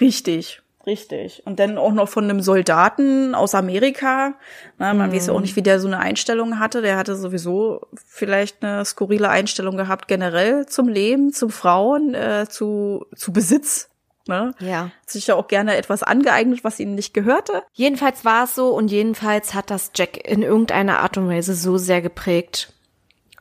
Richtig. 0.00 0.62
Richtig. 0.88 1.42
Und 1.44 1.58
dann 1.58 1.76
auch 1.76 1.92
noch 1.92 2.08
von 2.08 2.24
einem 2.24 2.40
Soldaten 2.40 3.34
aus 3.34 3.54
Amerika. 3.54 4.32
Na, 4.78 4.94
man 4.94 5.10
mhm. 5.10 5.14
weiß 5.14 5.26
ja 5.26 5.34
auch 5.34 5.40
nicht, 5.40 5.54
wie 5.54 5.62
der 5.62 5.80
so 5.80 5.86
eine 5.86 5.98
Einstellung 5.98 6.58
hatte. 6.58 6.80
Der 6.80 6.96
hatte 6.96 7.14
sowieso 7.14 7.82
vielleicht 8.06 8.64
eine 8.64 8.86
skurrile 8.86 9.28
Einstellung 9.28 9.76
gehabt, 9.76 10.08
generell 10.08 10.64
zum 10.64 10.88
Leben, 10.88 11.30
zum 11.34 11.50
Frauen, 11.50 12.14
äh, 12.14 12.46
zu, 12.48 13.04
zu 13.14 13.34
Besitz. 13.34 13.90
Ne? 14.26 14.54
Ja. 14.60 14.84
Hat 14.84 15.10
sich 15.10 15.26
ja 15.26 15.34
auch 15.34 15.48
gerne 15.48 15.76
etwas 15.76 16.02
angeeignet, 16.02 16.64
was 16.64 16.80
ihnen 16.80 16.94
nicht 16.94 17.12
gehörte. 17.12 17.62
Jedenfalls 17.74 18.24
war 18.24 18.44
es 18.44 18.54
so 18.54 18.70
und 18.70 18.90
jedenfalls 18.90 19.52
hat 19.52 19.70
das 19.70 19.90
Jack 19.94 20.26
in 20.26 20.42
irgendeiner 20.42 21.00
Art 21.00 21.18
und 21.18 21.28
Weise 21.28 21.54
so 21.54 21.76
sehr 21.76 22.00
geprägt, 22.00 22.72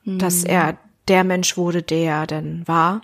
mhm. 0.03 0.19
dass 0.19 0.43
er 0.43 0.75
der 1.07 1.23
Mensch 1.23 1.55
wurde, 1.55 1.81
der 1.81 2.11
er 2.11 2.27
denn 2.27 2.67
war. 2.67 3.03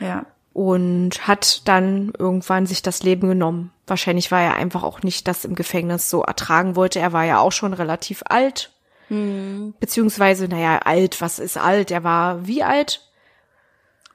Ja 0.00 0.26
und 0.52 1.26
hat 1.26 1.66
dann 1.66 2.12
irgendwann 2.18 2.66
sich 2.66 2.82
das 2.82 3.02
Leben 3.02 3.28
genommen. 3.28 3.72
Wahrscheinlich 3.86 4.30
war 4.30 4.40
er 4.40 4.54
einfach 4.54 4.82
auch 4.82 5.02
nicht 5.02 5.26
das 5.28 5.44
im 5.44 5.54
Gefängnis 5.54 6.10
so 6.10 6.22
ertragen 6.22 6.76
wollte. 6.76 6.98
Er 6.98 7.12
war 7.12 7.24
ja 7.24 7.38
auch 7.38 7.52
schon 7.52 7.72
relativ 7.72 8.22
alt. 8.26 8.70
Hm. 9.08 9.74
Beziehungsweise, 9.80 10.48
naja, 10.48 10.78
alt, 10.78 11.20
was 11.20 11.38
ist 11.38 11.56
alt? 11.56 11.90
Er 11.90 12.04
war 12.04 12.46
wie 12.46 12.62
alt? 12.62 13.02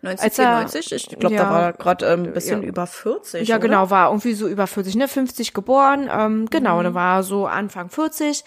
1994, 0.03 0.93
ich 0.93 1.19
glaube, 1.19 1.33
ja, 1.33 1.43
da 1.43 1.49
war 1.49 1.61
er 1.63 1.73
gerade 1.73 2.05
ähm, 2.05 2.23
ein 2.23 2.33
bisschen 2.33 2.61
ja. 2.61 2.67
über 2.67 2.85
40. 2.85 3.47
Ja, 3.47 3.55
oder? 3.55 3.67
genau, 3.67 3.89
war 3.89 4.09
irgendwie 4.09 4.33
so 4.33 4.47
über 4.47 4.67
40, 4.67 4.95
ne, 4.95 5.07
50 5.07 5.53
geboren, 5.53 6.09
ähm, 6.11 6.47
genau, 6.49 6.79
mhm. 6.79 6.83
da 6.83 6.93
war 6.93 7.23
so 7.23 7.47
Anfang 7.47 7.89
40. 7.89 8.43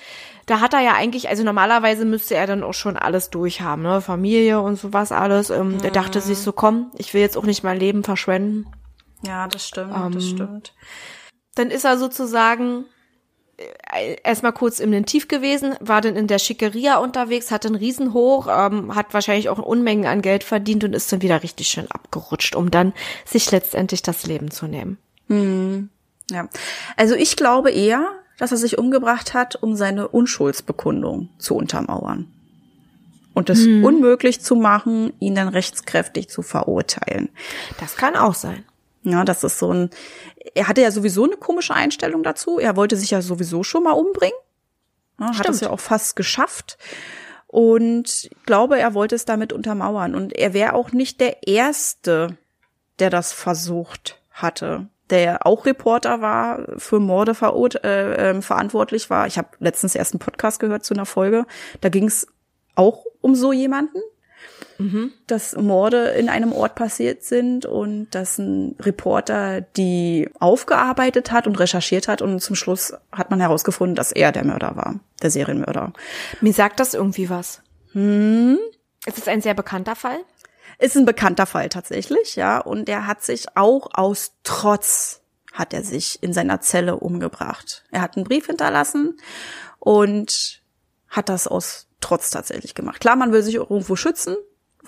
Da 0.47 0.61
hat 0.61 0.75
er 0.75 0.81
ja 0.81 0.95
eigentlich, 0.95 1.29
also 1.29 1.43
normalerweise 1.43 2.05
müsste 2.05 2.37
er 2.37 2.47
dann 2.47 2.63
auch 2.63 2.75
schon 2.75 2.97
alles 2.97 3.31
durchhaben, 3.31 3.83
ne, 3.83 4.01
Familie 4.01 4.61
und 4.61 4.77
sowas 4.77 5.11
alles. 5.11 5.51
Ähm, 5.51 5.75
mhm. 5.75 5.81
Er 5.83 5.91
dachte 5.91 6.21
sich 6.21 6.39
so, 6.39 6.53
komm, 6.53 6.93
ich 6.99 7.15
will 7.15 7.21
jetzt 7.21 7.37
auch 7.37 7.47
nicht 7.47 7.65
mein 7.65 7.79
Leben 7.79 8.05
verschwenden. 8.05 8.67
Ja, 9.27 9.49
das 9.49 9.67
stimmt, 9.67 9.93
ähm, 9.95 10.13
das 10.13 10.29
stimmt. 10.29 10.75
Dann 11.57 11.71
ist 11.71 11.85
er 11.85 11.99
sozusagen 11.99 12.85
äh, 12.85 13.00
erstmal 14.23 14.53
kurz 14.53 14.79
im 14.79 15.07
Tief 15.07 15.29
gewesen, 15.29 15.75
war 15.81 16.01
dann 16.01 16.17
in 16.17 16.27
der 16.27 16.39
Schickeria 16.39 16.99
unterwegs, 16.99 17.51
hatte 17.51 17.69
einen 17.69 17.77
Riesenhoch, 17.77 18.49
ähm, 18.51 18.95
hat 18.95 19.13
wahrscheinlich 19.13 19.49
auch 19.49 19.59
Unmengen 19.59 20.07
an 20.07 20.23
Geld 20.23 20.45
verdient 20.45 20.85
und 20.85 20.95
ist 20.95 21.13
dann 21.13 21.23
wieder 21.23 21.43
richtig 21.43 21.69
schön 21.69 21.91
abgerutscht, 21.91 22.55
um 22.55 22.71
dann 22.71 22.93
sich 23.25 23.51
letztendlich 23.51 24.03
das 24.03 24.27
Leben 24.27 24.51
zu 24.51 24.67
nehmen. 24.67 24.99
Hm. 25.29 25.91
Ja. 26.31 26.49
Also 26.97 27.15
ich 27.15 27.37
glaube 27.37 27.71
eher, 27.71 28.07
dass 28.39 28.53
er 28.53 28.59
sich 28.59 28.79
umgebracht 28.79 29.35
hat, 29.35 29.63
um 29.63 29.77
seine 29.77 30.09
Unschuldsbekundung 30.09 31.29
zu 31.39 31.55
untermauern. 31.55 32.31
Und 33.35 33.51
es 33.51 33.65
hm. 33.65 33.85
unmöglich 33.85 34.41
zu 34.41 34.57
machen, 34.57 35.13
ihn 35.21 35.35
dann 35.35 35.49
rechtskräftig 35.49 36.29
zu 36.29 36.43
verurteilen. 36.43 37.29
Das 37.79 37.97
kann 37.97 38.17
auch 38.17 38.35
sein. 38.35 38.65
Ja, 39.03 39.25
das 39.25 39.45
ist 39.45 39.59
so 39.59 39.73
ein, 39.73 39.91
er 40.55 40.69
hatte 40.69 40.83
ja 40.83 40.91
sowieso 40.91 41.25
eine 41.25 41.37
komische 41.37 41.75
Einstellung 41.75 42.23
dazu. 42.23 42.59
Er 42.59 42.77
wollte 42.77 42.97
sich 42.97 43.11
ja 43.11 43.23
sowieso 43.23 43.63
schon 43.63 43.83
mal 43.83 43.93
umbringen. 43.93 44.37
Ja, 45.19 45.39
hat 45.39 45.49
es 45.49 45.61
ja 45.61 45.71
auch 45.71 45.81
fast 45.81 46.17
geschafft. 46.17 46.79
Und 47.47 48.25
ich 48.25 48.31
glaube, 48.47 48.79
er 48.79 48.95
wollte 48.95 49.15
es 49.15 49.25
damit 49.25 49.53
untermauern. 49.53 50.15
Und 50.15 50.35
er 50.35 50.55
wäre 50.55 50.75
auch 50.75 50.93
nicht 50.93 51.21
der 51.21 51.47
Erste, 51.47 52.37
der 52.99 53.11
das 53.11 53.33
versucht 53.33 54.21
hatte. 54.31 54.89
Der 55.09 55.47
auch 55.47 55.67
Reporter 55.67 56.21
war, 56.21 56.79
für 56.79 57.01
Morde 57.01 57.33
äh, 57.83 58.31
äh, 58.31 58.43
verantwortlich 58.43 59.11
war. 59.11 59.27
Ich 59.27 59.39
habe 59.39 59.49
letztens 59.59 59.95
erst 59.95 60.15
einen 60.15 60.21
Podcast 60.21 60.61
gehört 60.61 60.85
zu 60.85 60.95
einer 60.95 61.07
Folge. 61.07 61.47
Da 61.81 61.89
ging 61.89 62.07
es 62.07 62.29
auch 62.77 63.05
um 63.21 63.35
so 63.35 63.53
jemanden 63.53 63.99
mhm. 64.79 65.13
dass 65.27 65.57
Morde 65.57 66.09
in 66.11 66.29
einem 66.29 66.53
Ort 66.53 66.75
passiert 66.75 67.23
sind 67.23 67.67
und 67.67 68.11
dass 68.11 68.39
ein 68.39 68.77
Reporter 68.81 69.61
die 69.61 70.31
aufgearbeitet 70.39 71.33
hat 71.33 71.47
und 71.47 71.59
recherchiert 71.59 72.09
hat 72.09 72.23
und 72.23 72.41
zum 72.41 72.57
Schluss 72.57 72.95
hat 73.13 73.31
man 73.31 73.41
herausgefunden, 73.41 73.95
dass 73.95 74.13
er 74.13 74.33
der 74.33 74.45
Mörder 74.45 74.77
war, 74.77 75.01
der 75.23 75.31
Serienmörder. 75.31 75.93
Mir 76.41 76.53
sagt 76.53 76.81
das 76.81 76.95
irgendwie 76.95 77.31
was. 77.31 77.63
Hm. 77.93 78.59
Ist 79.07 79.19
es 79.19 79.29
ein 79.29 79.41
sehr 79.41 79.55
bekannter 79.55 79.97
Fall? 79.97 80.19
Ist 80.79 80.97
ein 80.97 81.05
bekannter 81.05 81.47
Fall 81.47 81.69
tatsächlich, 81.69 82.37
ja. 82.37 82.59
Und 82.59 82.89
er 82.89 83.07
hat 83.07 83.23
sich 83.23 83.57
auch 83.57 83.91
aus 83.93 84.33
Trotz 84.45 85.21
hat 85.53 85.75
er 85.75 85.83
sich 85.83 86.23
in 86.23 86.33
seiner 86.33 86.61
Zelle 86.61 86.97
umgebracht. 86.97 87.85
Er 87.91 88.03
hat 88.03 88.17
einen 88.17 88.25
Brief 88.25 88.47
hinterlassen 88.47 89.19
und 89.79 90.60
hat 91.11 91.29
das 91.29 91.47
aus 91.47 91.89
Trotz 92.01 92.31
tatsächlich 92.31 92.75
gemacht. 92.75 93.01
Klar, 93.01 93.17
man 93.17 93.33
will 93.33 93.43
sich 93.43 93.57
irgendwo 93.57 93.95
schützen, 93.95 94.37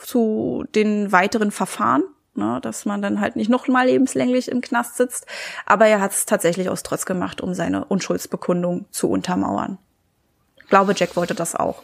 zu 0.01 0.65
den 0.75 1.13
weiteren 1.13 1.51
Verfahren, 1.51 2.05
ne, 2.35 2.59
dass 2.63 2.87
man 2.87 3.03
dann 3.03 3.21
halt 3.21 3.37
nicht 3.37 3.51
noch 3.51 3.69
mal 3.69 3.87
lebenslänglich 3.87 4.51
im 4.51 4.63
Knast 4.63 4.97
sitzt. 4.97 5.27
Aber 5.67 5.87
er 5.87 6.01
hat 6.01 6.13
es 6.13 6.25
tatsächlich 6.25 6.71
aus 6.71 6.83
Trotz 6.83 7.05
gemacht, 7.05 7.41
um 7.41 7.53
seine 7.53 7.85
Unschuldsbekundung 7.85 8.87
zu 8.91 9.11
untermauern. 9.11 9.77
Ich 10.57 10.69
glaube, 10.69 10.95
Jack 10.97 11.17
wollte 11.17 11.35
das 11.35 11.55
auch. 11.55 11.83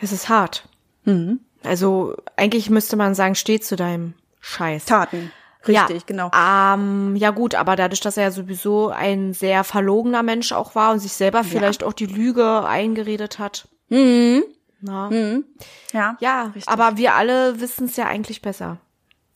Es 0.00 0.10
ist 0.10 0.28
hart. 0.28 0.68
Mhm. 1.04 1.40
Also 1.62 2.16
eigentlich 2.36 2.70
müsste 2.70 2.96
man 2.96 3.14
sagen, 3.14 3.34
steh 3.34 3.60
zu 3.60 3.76
deinem 3.76 4.14
Scheiß. 4.40 4.86
Taten. 4.86 5.32
Richtig, 5.68 6.02
ja, 6.02 6.06
genau. 6.06 6.30
Ähm, 6.34 7.16
ja 7.16 7.30
gut, 7.30 7.54
aber 7.54 7.76
dadurch, 7.76 8.00
dass 8.00 8.16
er 8.16 8.24
ja 8.24 8.30
sowieso 8.30 8.88
ein 8.88 9.32
sehr 9.32 9.64
verlogener 9.64 10.22
Mensch 10.22 10.52
auch 10.52 10.74
war 10.74 10.92
und 10.92 11.00
sich 11.00 11.12
selber 11.12 11.44
vielleicht 11.44 11.82
ja. 11.82 11.88
auch 11.88 11.92
die 11.92 12.06
Lüge 12.06 12.64
eingeredet 12.66 13.38
hat. 13.38 13.68
Mhm. 13.88 14.44
Na. 14.80 15.10
Mhm. 15.10 15.44
Ja, 15.92 16.16
ja 16.20 16.44
richtig. 16.54 16.68
aber 16.68 16.96
wir 16.96 17.14
alle 17.14 17.60
wissen 17.60 17.86
es 17.86 17.96
ja 17.96 18.06
eigentlich 18.06 18.42
besser. 18.42 18.78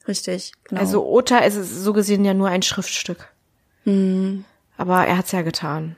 Richtig, 0.06 0.52
genau. 0.64 0.80
Also 0.80 1.06
Ota 1.06 1.38
ist 1.38 1.56
so 1.56 1.92
gesehen 1.92 2.24
ja 2.24 2.34
nur 2.34 2.48
ein 2.48 2.62
Schriftstück. 2.62 3.28
Mhm. 3.84 4.44
Aber 4.76 5.06
er 5.06 5.18
hat's 5.18 5.32
ja 5.32 5.42
getan. 5.42 5.96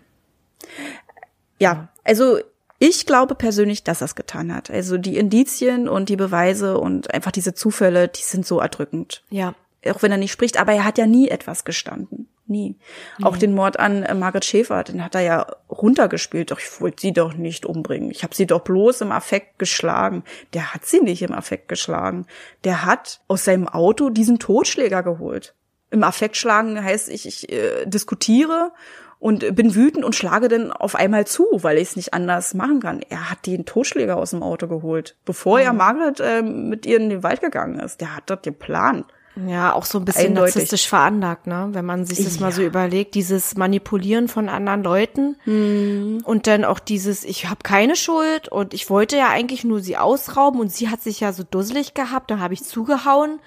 Ja, 1.58 1.88
also 2.04 2.38
ich 2.78 3.06
glaube 3.06 3.36
persönlich, 3.36 3.84
dass 3.84 4.00
er 4.00 4.06
es 4.06 4.16
getan 4.16 4.52
hat. 4.52 4.70
Also 4.70 4.98
die 4.98 5.16
Indizien 5.16 5.88
und 5.88 6.08
die 6.08 6.16
Beweise 6.16 6.78
und 6.78 7.14
einfach 7.14 7.30
diese 7.30 7.54
Zufälle, 7.54 8.08
die 8.08 8.22
sind 8.22 8.44
so 8.44 8.58
erdrückend. 8.58 9.22
Ja. 9.30 9.54
Auch 9.90 10.02
wenn 10.02 10.12
er 10.12 10.18
nicht 10.18 10.32
spricht, 10.32 10.60
aber 10.60 10.72
er 10.72 10.84
hat 10.84 10.98
ja 10.98 11.06
nie 11.06 11.28
etwas 11.28 11.64
gestanden. 11.64 12.28
Nie. 12.46 12.76
Nee. 13.18 13.24
Auch 13.24 13.36
den 13.36 13.54
Mord 13.54 13.78
an 13.78 14.02
äh, 14.02 14.14
Margaret 14.14 14.44
Schäfer, 14.44 14.84
den 14.84 15.04
hat 15.04 15.14
er 15.14 15.22
ja 15.22 15.46
runtergespielt. 15.70 16.50
Doch 16.50 16.58
ich 16.58 16.80
wollte 16.80 17.00
sie 17.00 17.12
doch 17.12 17.34
nicht 17.34 17.66
umbringen. 17.66 18.10
Ich 18.10 18.22
habe 18.22 18.34
sie 18.34 18.46
doch 18.46 18.60
bloß 18.60 19.00
im 19.00 19.12
Affekt 19.12 19.58
geschlagen. 19.58 20.24
Der 20.52 20.74
hat 20.74 20.84
sie 20.84 21.00
nicht 21.00 21.22
im 21.22 21.32
Affekt 21.32 21.68
geschlagen. 21.68 22.26
Der 22.64 22.84
hat 22.84 23.20
aus 23.28 23.44
seinem 23.44 23.68
Auto 23.68 24.10
diesen 24.10 24.38
Totschläger 24.38 25.02
geholt. 25.02 25.54
Im 25.90 26.04
Affekt 26.04 26.36
schlagen 26.36 26.82
heißt, 26.82 27.08
ich, 27.08 27.26
ich 27.26 27.52
äh, 27.52 27.86
diskutiere 27.86 28.72
und 29.18 29.54
bin 29.54 29.74
wütend 29.76 30.04
und 30.04 30.16
schlage 30.16 30.48
dann 30.48 30.72
auf 30.72 30.96
einmal 30.96 31.26
zu, 31.26 31.46
weil 31.52 31.76
ich 31.76 31.90
es 31.90 31.96
nicht 31.96 32.12
anders 32.12 32.54
machen 32.54 32.80
kann. 32.80 33.02
Er 33.08 33.30
hat 33.30 33.46
den 33.46 33.64
Totschläger 33.64 34.16
aus 34.16 34.30
dem 34.30 34.42
Auto 34.42 34.66
geholt, 34.66 35.16
bevor 35.24 35.58
mhm. 35.58 35.64
er 35.64 35.72
Margaret 35.72 36.20
äh, 36.20 36.42
mit 36.42 36.86
ihr 36.86 36.96
in 36.96 37.08
den 37.08 37.22
Wald 37.22 37.40
gegangen 37.40 37.78
ist. 37.78 38.00
Der 38.00 38.16
hat 38.16 38.24
dort 38.26 38.42
geplant. 38.42 39.06
Ja, 39.46 39.72
auch 39.72 39.86
so 39.86 39.98
ein 39.98 40.04
bisschen 40.04 40.28
Eindeutig. 40.28 40.56
narzisstisch 40.56 40.88
veranlagt, 40.88 41.46
ne? 41.46 41.68
Wenn 41.72 41.86
man 41.86 42.04
sich 42.04 42.22
das 42.22 42.36
ja. 42.36 42.42
mal 42.42 42.52
so 42.52 42.62
überlegt, 42.62 43.14
dieses 43.14 43.56
Manipulieren 43.56 44.28
von 44.28 44.50
anderen 44.50 44.82
Leuten 44.82 45.36
hm. 45.44 46.22
und 46.24 46.46
dann 46.46 46.64
auch 46.64 46.78
dieses, 46.78 47.24
ich 47.24 47.48
habe 47.48 47.60
keine 47.62 47.96
Schuld 47.96 48.48
und 48.48 48.74
ich 48.74 48.90
wollte 48.90 49.16
ja 49.16 49.30
eigentlich 49.30 49.64
nur 49.64 49.80
sie 49.80 49.96
ausrauben 49.96 50.60
und 50.60 50.70
sie 50.70 50.90
hat 50.90 51.02
sich 51.02 51.20
ja 51.20 51.32
so 51.32 51.44
dusselig 51.44 51.94
gehabt, 51.94 52.30
da 52.30 52.40
habe 52.40 52.52
ich 52.52 52.62
zugehauen. 52.62 53.40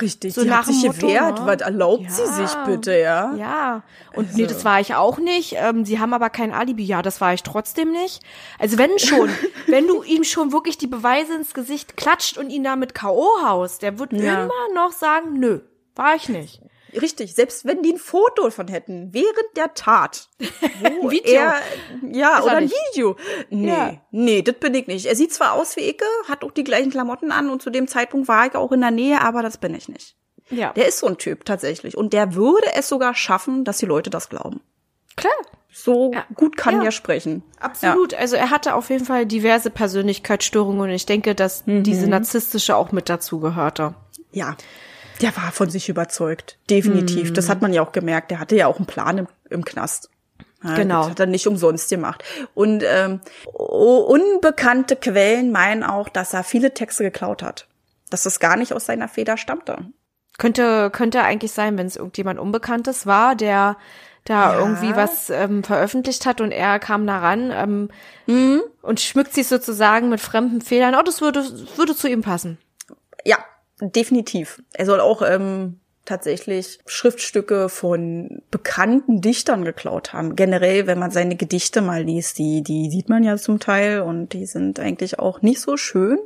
Richtig, 0.00 0.32
so 0.34 0.42
sie 0.42 0.50
hat 0.50 0.64
sich 0.64 0.82
Motto, 0.84 1.06
gewehrt. 1.06 1.40
Ne? 1.40 1.46
Was 1.46 1.60
erlaubt 1.60 2.04
ja, 2.04 2.10
sie 2.10 2.26
sich 2.26 2.54
bitte, 2.66 2.98
ja? 2.98 3.34
Ja. 3.34 3.82
Und 4.14 4.28
also. 4.28 4.38
nee, 4.38 4.46
das 4.46 4.64
war 4.64 4.80
ich 4.80 4.94
auch 4.94 5.18
nicht. 5.18 5.54
Ähm, 5.58 5.84
sie 5.84 6.00
haben 6.00 6.14
aber 6.14 6.30
kein 6.30 6.52
Alibi. 6.52 6.84
Ja, 6.84 7.02
das 7.02 7.20
war 7.20 7.34
ich 7.34 7.42
trotzdem 7.42 7.92
nicht. 7.92 8.22
Also 8.58 8.78
wenn 8.78 8.98
schon, 8.98 9.30
wenn 9.66 9.86
du 9.86 10.02
ihm 10.02 10.24
schon 10.24 10.52
wirklich 10.52 10.78
die 10.78 10.86
Beweise 10.86 11.34
ins 11.34 11.54
Gesicht 11.54 11.96
klatscht 11.96 12.38
und 12.38 12.50
ihn 12.50 12.64
damit 12.64 12.94
K.O. 12.94 13.26
haust, 13.44 13.82
der 13.82 13.98
wird 13.98 14.12
ja. 14.12 14.44
immer 14.44 14.74
noch 14.74 14.92
sagen, 14.92 15.38
nö, 15.38 15.60
war 15.94 16.14
ich 16.14 16.28
nicht. 16.28 16.60
Richtig, 17.00 17.34
selbst 17.34 17.64
wenn 17.64 17.82
die 17.82 17.92
ein 17.92 17.98
Foto 17.98 18.50
von 18.50 18.68
hätten, 18.68 19.12
während 19.12 19.56
der 19.56 19.74
Tat. 19.74 20.28
Wo 20.80 21.10
Video. 21.10 21.32
Er, 21.32 21.54
ja, 22.10 22.38
Ist 22.38 22.44
oder 22.44 22.56
ein 22.56 22.70
Video. 22.70 23.16
Nee, 23.50 23.68
ja. 23.68 23.94
nee, 24.10 24.42
das 24.42 24.56
bin 24.56 24.74
ich 24.74 24.86
nicht. 24.86 25.06
Er 25.06 25.16
sieht 25.16 25.32
zwar 25.32 25.52
aus 25.52 25.76
wie 25.76 25.88
Icke, 25.88 26.04
hat 26.28 26.44
auch 26.44 26.52
die 26.52 26.64
gleichen 26.64 26.90
Klamotten 26.90 27.32
an 27.32 27.50
und 27.50 27.62
zu 27.62 27.70
dem 27.70 27.88
Zeitpunkt 27.88 28.28
war 28.28 28.46
ich 28.46 28.54
auch 28.54 28.72
in 28.72 28.80
der 28.80 28.90
Nähe, 28.90 29.20
aber 29.20 29.42
das 29.42 29.56
bin 29.56 29.74
ich 29.74 29.88
nicht. 29.88 30.16
Ja. 30.50 30.72
Der 30.72 30.86
ist 30.86 30.98
so 30.98 31.06
ein 31.06 31.16
Typ 31.16 31.44
tatsächlich. 31.44 31.96
Und 31.96 32.12
der 32.12 32.34
würde 32.34 32.66
es 32.74 32.88
sogar 32.88 33.14
schaffen, 33.14 33.64
dass 33.64 33.78
die 33.78 33.86
Leute 33.86 34.10
das 34.10 34.28
glauben. 34.28 34.60
Klar. 35.16 35.32
So 35.72 36.12
ja. 36.12 36.24
gut 36.34 36.56
kann 36.58 36.78
ja. 36.78 36.84
er 36.84 36.92
sprechen. 36.92 37.42
Absolut. 37.58 38.12
Ja. 38.12 38.18
Also 38.18 38.36
er 38.36 38.50
hatte 38.50 38.74
auf 38.74 38.90
jeden 38.90 39.06
Fall 39.06 39.24
diverse 39.24 39.70
Persönlichkeitsstörungen 39.70 40.82
und 40.82 40.90
ich 40.90 41.06
denke, 41.06 41.34
dass 41.34 41.66
mhm. 41.66 41.82
diese 41.82 42.06
narzisstische 42.06 42.76
auch 42.76 42.92
mit 42.92 43.08
dazu 43.08 43.40
gehörte. 43.40 43.94
Ja, 44.32 44.56
der 45.22 45.36
war 45.36 45.52
von 45.52 45.70
sich 45.70 45.88
überzeugt. 45.88 46.58
Definitiv. 46.68 47.30
Mm. 47.30 47.34
Das 47.34 47.48
hat 47.48 47.62
man 47.62 47.72
ja 47.72 47.82
auch 47.82 47.92
gemerkt. 47.92 48.30
Der 48.30 48.40
hatte 48.40 48.56
ja 48.56 48.66
auch 48.66 48.76
einen 48.76 48.86
Plan 48.86 49.18
im, 49.18 49.28
im 49.48 49.64
Knast. 49.64 50.10
Ja, 50.64 50.74
genau. 50.74 51.02
Das 51.02 51.10
hat 51.10 51.20
er 51.20 51.26
nicht 51.26 51.46
umsonst 51.46 51.88
gemacht. 51.90 52.22
Und 52.54 52.84
ähm, 52.84 53.20
unbekannte 53.52 54.96
Quellen 54.96 55.50
meinen 55.50 55.82
auch, 55.82 56.08
dass 56.08 56.34
er 56.34 56.44
viele 56.44 56.74
Texte 56.74 57.04
geklaut 57.04 57.42
hat. 57.42 57.68
Dass 58.10 58.24
das 58.24 58.40
gar 58.40 58.56
nicht 58.56 58.72
aus 58.72 58.86
seiner 58.86 59.08
Feder 59.08 59.36
stammte. 59.36 59.78
Könnte, 60.38 60.90
könnte 60.90 61.22
eigentlich 61.22 61.52
sein, 61.52 61.78
wenn 61.78 61.86
es 61.86 61.96
irgendjemand 61.96 62.38
Unbekanntes 62.38 63.06
war, 63.06 63.34
der 63.34 63.76
da 64.24 64.52
ja. 64.52 64.58
irgendwie 64.58 64.94
was 64.94 65.30
ähm, 65.30 65.64
veröffentlicht 65.64 66.26
hat 66.26 66.40
und 66.40 66.52
er 66.52 66.78
kam 66.78 67.06
da 67.06 67.18
ran 67.18 67.50
ähm, 67.52 67.88
mhm. 68.26 68.62
und 68.80 69.00
schmückt 69.00 69.34
sich 69.34 69.48
sozusagen 69.48 70.08
mit 70.08 70.20
fremden 70.20 70.60
Federn. 70.60 70.94
Oh, 70.94 71.02
das 71.02 71.20
würde, 71.20 71.44
würde 71.76 71.96
zu 71.96 72.08
ihm 72.08 72.22
passen. 72.22 72.58
Ja, 73.24 73.38
definitiv. 73.90 74.62
Er 74.72 74.86
soll 74.86 75.00
auch 75.00 75.22
ähm, 75.22 75.80
tatsächlich 76.04 76.78
Schriftstücke 76.86 77.68
von 77.68 78.42
bekannten 78.50 79.20
Dichtern 79.20 79.64
geklaut 79.64 80.12
haben. 80.12 80.36
Generell, 80.36 80.86
wenn 80.86 80.98
man 80.98 81.10
seine 81.10 81.36
Gedichte 81.36 81.80
mal 81.80 82.02
liest, 82.02 82.38
die, 82.38 82.62
die 82.62 82.90
sieht 82.90 83.08
man 83.08 83.24
ja 83.24 83.36
zum 83.36 83.60
Teil 83.60 84.00
und 84.00 84.32
die 84.32 84.46
sind 84.46 84.80
eigentlich 84.80 85.18
auch 85.18 85.42
nicht 85.42 85.60
so 85.60 85.76
schön. 85.76 86.18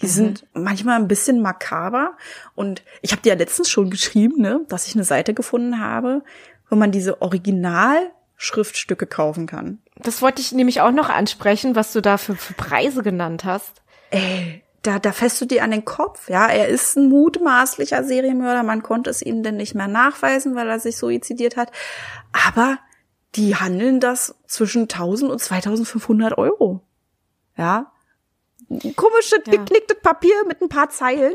Die 0.00 0.06
mhm. 0.06 0.10
sind 0.10 0.46
manchmal 0.54 0.96
ein 0.96 1.08
bisschen 1.08 1.42
makaber. 1.42 2.16
Und 2.54 2.82
ich 3.02 3.12
habe 3.12 3.22
dir 3.22 3.30
ja 3.30 3.38
letztens 3.38 3.68
schon 3.68 3.90
geschrieben, 3.90 4.40
ne, 4.40 4.60
dass 4.68 4.86
ich 4.86 4.94
eine 4.94 5.04
Seite 5.04 5.34
gefunden 5.34 5.80
habe, 5.80 6.22
wo 6.68 6.76
man 6.76 6.92
diese 6.92 7.20
Original-Schriftstücke 7.20 9.06
kaufen 9.06 9.46
kann. 9.46 9.80
Das 9.96 10.22
wollte 10.22 10.40
ich 10.40 10.52
nämlich 10.52 10.80
auch 10.80 10.92
noch 10.92 11.10
ansprechen, 11.10 11.74
was 11.74 11.92
du 11.92 12.00
da 12.00 12.16
für, 12.16 12.36
für 12.36 12.54
Preise 12.54 13.02
genannt 13.02 13.44
hast. 13.44 13.82
Ey, 14.10 14.62
da, 14.82 14.98
da 14.98 15.12
fässt 15.12 15.40
du 15.40 15.46
dir 15.46 15.62
an 15.62 15.70
den 15.70 15.84
Kopf. 15.84 16.28
Ja, 16.30 16.46
er 16.46 16.68
ist 16.68 16.96
ein 16.96 17.08
mutmaßlicher 17.08 18.04
Serienmörder. 18.04 18.62
Man 18.62 18.82
konnte 18.82 19.10
es 19.10 19.20
ihm 19.22 19.42
denn 19.42 19.56
nicht 19.56 19.74
mehr 19.74 19.88
nachweisen, 19.88 20.54
weil 20.54 20.68
er 20.68 20.80
sich 20.80 20.96
suizidiert 20.96 21.56
hat. 21.56 21.70
Aber 22.32 22.78
die 23.34 23.56
handeln 23.56 24.00
das 24.00 24.34
zwischen 24.46 24.82
1000 24.82 25.30
und 25.30 25.38
2500 25.38 26.38
Euro. 26.38 26.80
Ja. 27.56 27.92
Komische, 28.68 29.36
ja. 29.46 29.52
geknickte 29.52 29.94
Papier 29.96 30.34
mit 30.46 30.62
ein 30.62 30.68
paar 30.68 30.90
Zeilen, 30.90 31.34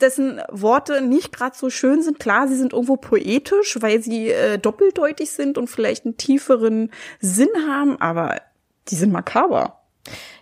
dessen 0.00 0.42
Worte 0.50 1.00
nicht 1.00 1.32
gerade 1.32 1.56
so 1.56 1.70
schön 1.70 2.02
sind. 2.02 2.20
Klar, 2.20 2.48
sie 2.48 2.56
sind 2.56 2.72
irgendwo 2.72 2.96
poetisch, 2.96 3.78
weil 3.80 4.02
sie 4.02 4.30
äh, 4.30 4.58
doppeldeutig 4.58 5.30
sind 5.30 5.58
und 5.58 5.68
vielleicht 5.68 6.04
einen 6.04 6.18
tieferen 6.18 6.92
Sinn 7.20 7.48
haben, 7.66 8.00
aber 8.00 8.40
die 8.88 8.94
sind 8.94 9.12
makaber. 9.12 9.80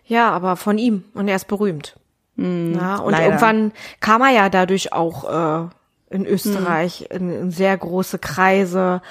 Ja, 0.05 0.30
aber 0.30 0.57
von 0.57 0.76
ihm 0.76 1.05
und 1.14 1.28
er 1.28 1.36
ist 1.36 1.49
berühmt. 1.49 1.97
Mm, 2.37 2.74
ja, 2.74 2.97
und 2.97 3.12
leider. 3.12 3.24
irgendwann 3.26 3.72
kam 4.01 4.22
er 4.22 4.30
ja 4.30 4.49
dadurch 4.49 4.93
auch 4.93 5.24
äh, 5.24 6.14
in 6.14 6.26
Österreich 6.26 7.07
mm. 7.11 7.14
in, 7.14 7.30
in, 7.30 7.51
sehr 7.51 7.76
große 7.76 8.18
Kreise. 8.18 9.03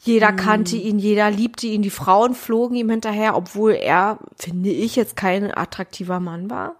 Jeder 0.00 0.32
mm. 0.32 0.36
kannte 0.36 0.76
ihn, 0.76 0.98
jeder 0.98 1.30
liebte 1.30 1.66
ihn, 1.66 1.82
die 1.82 1.90
Frauen 1.90 2.34
flogen 2.34 2.76
ihm 2.76 2.90
hinterher, 2.90 3.36
obwohl 3.36 3.72
er, 3.72 4.18
finde 4.36 4.70
ich, 4.70 4.96
jetzt 4.96 5.16
kein 5.16 5.56
attraktiver 5.56 6.20
Mann 6.20 6.50
war. 6.50 6.76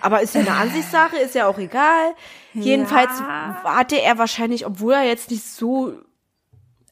Aber 0.00 0.22
ist 0.22 0.34
ja 0.34 0.40
eine 0.40 0.52
Ansichtssache, 0.56 1.16
ist 1.16 1.34
ja 1.34 1.46
auch 1.46 1.58
egal. 1.58 2.14
Ja. 2.54 2.62
Jedenfalls 2.62 3.20
hatte 3.64 4.00
er 4.00 4.18
wahrscheinlich, 4.18 4.66
obwohl 4.66 4.94
er 4.94 5.04
jetzt 5.04 5.30
nicht 5.30 5.44
so. 5.44 5.94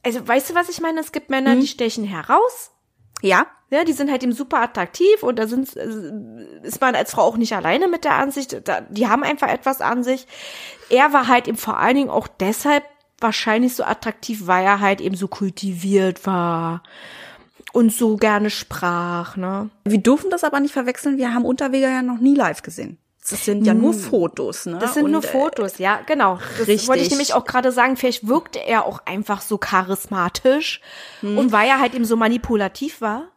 Also, 0.03 0.25
weißt 0.25 0.49
du, 0.51 0.55
was 0.55 0.69
ich 0.69 0.79
meine? 0.79 0.99
Es 1.01 1.11
gibt 1.11 1.29
Männer, 1.29 1.51
hm. 1.51 1.61
die 1.61 1.67
stechen 1.67 2.05
heraus. 2.05 2.71
Ja. 3.21 3.47
Ja, 3.71 3.83
die 3.83 3.93
sind 3.93 4.09
halt 4.09 4.23
eben 4.23 4.31
super 4.31 4.61
attraktiv 4.61 5.21
und 5.21 5.37
da 5.37 5.47
sind, 5.47 5.73
ist 5.73 6.81
man 6.81 6.95
als 6.95 7.11
Frau 7.11 7.21
auch 7.21 7.37
nicht 7.37 7.53
alleine 7.53 7.87
mit 7.87 8.03
der 8.03 8.15
Ansicht. 8.15 8.67
Da, 8.67 8.81
die 8.81 9.07
haben 9.07 9.23
einfach 9.23 9.47
etwas 9.47 9.81
an 9.81 10.03
sich. 10.03 10.25
Er 10.89 11.13
war 11.13 11.27
halt 11.27 11.47
eben 11.47 11.57
vor 11.57 11.77
allen 11.77 11.95
Dingen 11.95 12.09
auch 12.09 12.27
deshalb 12.27 12.83
wahrscheinlich 13.19 13.75
so 13.75 13.83
attraktiv, 13.83 14.47
weil 14.47 14.65
er 14.65 14.79
halt 14.79 15.01
eben 15.01 15.15
so 15.15 15.27
kultiviert 15.27 16.25
war 16.25 16.81
und 17.71 17.93
so 17.93 18.17
gerne 18.17 18.49
sprach, 18.49 19.37
ne? 19.37 19.69
Wir 19.83 19.99
dürfen 19.99 20.29
das 20.29 20.43
aber 20.43 20.59
nicht 20.59 20.73
verwechseln. 20.73 21.17
Wir 21.17 21.33
haben 21.33 21.45
Unterweger 21.45 21.89
ja 21.89 22.01
noch 22.01 22.19
nie 22.19 22.35
live 22.35 22.63
gesehen. 22.63 22.97
Das 23.29 23.45
sind 23.45 23.65
ja 23.65 23.75
nur 23.75 23.93
hm. 23.93 23.99
Fotos, 23.99 24.65
ne? 24.65 24.79
Das 24.79 24.95
sind 24.95 25.05
und, 25.05 25.11
nur 25.11 25.23
äh, 25.23 25.27
Fotos, 25.27 25.77
ja, 25.77 25.99
genau. 26.07 26.39
Das 26.57 26.67
richtig. 26.67 26.87
wollte 26.87 27.03
ich 27.03 27.09
nämlich 27.11 27.33
auch 27.35 27.45
gerade 27.45 27.71
sagen. 27.71 27.95
Vielleicht 27.95 28.27
wirkte 28.27 28.59
er 28.59 28.85
auch 28.85 29.01
einfach 29.05 29.41
so 29.41 29.59
charismatisch 29.59 30.81
hm. 31.21 31.37
und 31.37 31.51
weil 31.51 31.67
er 31.67 31.79
halt 31.79 31.93
eben 31.93 32.05
so 32.05 32.15
manipulativ 32.15 33.01
war. 33.01 33.27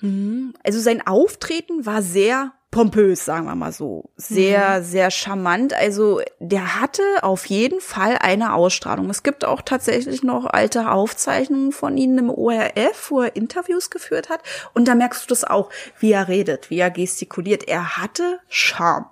Mhm. 0.00 0.54
Also 0.62 0.80
sein 0.80 1.06
Auftreten 1.06 1.86
war 1.86 2.02
sehr 2.02 2.52
pompös, 2.70 3.24
sagen 3.24 3.46
wir 3.46 3.54
mal 3.54 3.72
so. 3.72 4.10
Sehr, 4.16 4.80
mhm. 4.80 4.84
sehr 4.84 5.10
charmant. 5.10 5.72
Also 5.72 6.20
der 6.38 6.80
hatte 6.80 7.02
auf 7.22 7.46
jeden 7.46 7.80
Fall 7.80 8.18
eine 8.20 8.52
Ausstrahlung. 8.52 9.08
Es 9.10 9.22
gibt 9.22 9.44
auch 9.44 9.62
tatsächlich 9.62 10.22
noch 10.22 10.46
alte 10.46 10.90
Aufzeichnungen 10.90 11.72
von 11.72 11.96
ihm 11.96 12.18
im 12.18 12.30
ORF, 12.30 13.10
wo 13.10 13.22
er 13.22 13.36
Interviews 13.36 13.90
geführt 13.90 14.28
hat. 14.28 14.42
Und 14.74 14.86
da 14.86 14.94
merkst 14.94 15.24
du 15.24 15.28
das 15.28 15.44
auch, 15.44 15.70
wie 15.98 16.12
er 16.12 16.28
redet, 16.28 16.70
wie 16.70 16.78
er 16.78 16.90
gestikuliert. 16.90 17.66
Er 17.66 17.96
hatte 17.96 18.40
Charme. 18.48 19.06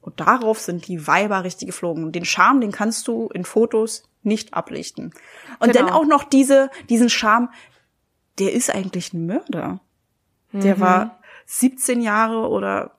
Und 0.00 0.20
darauf 0.20 0.58
sind 0.58 0.88
die 0.88 1.06
Weiber 1.06 1.44
richtig 1.44 1.68
geflogen. 1.68 2.12
Den 2.12 2.24
Charme, 2.24 2.60
den 2.60 2.72
kannst 2.72 3.06
du 3.08 3.28
in 3.32 3.44
Fotos 3.44 4.04
nicht 4.22 4.54
ablichten. 4.54 5.12
Und 5.60 5.72
genau. 5.72 5.86
dann 5.86 5.94
auch 5.94 6.04
noch 6.04 6.24
diese, 6.24 6.70
diesen 6.88 7.10
Charme, 7.10 7.50
der 8.38 8.52
ist 8.52 8.74
eigentlich 8.74 9.12
ein 9.12 9.26
Mörder. 9.26 9.80
Der 10.52 10.76
mhm. 10.76 10.80
war 10.80 11.18
17 11.46 12.00
Jahre 12.00 12.48
oder 12.48 12.92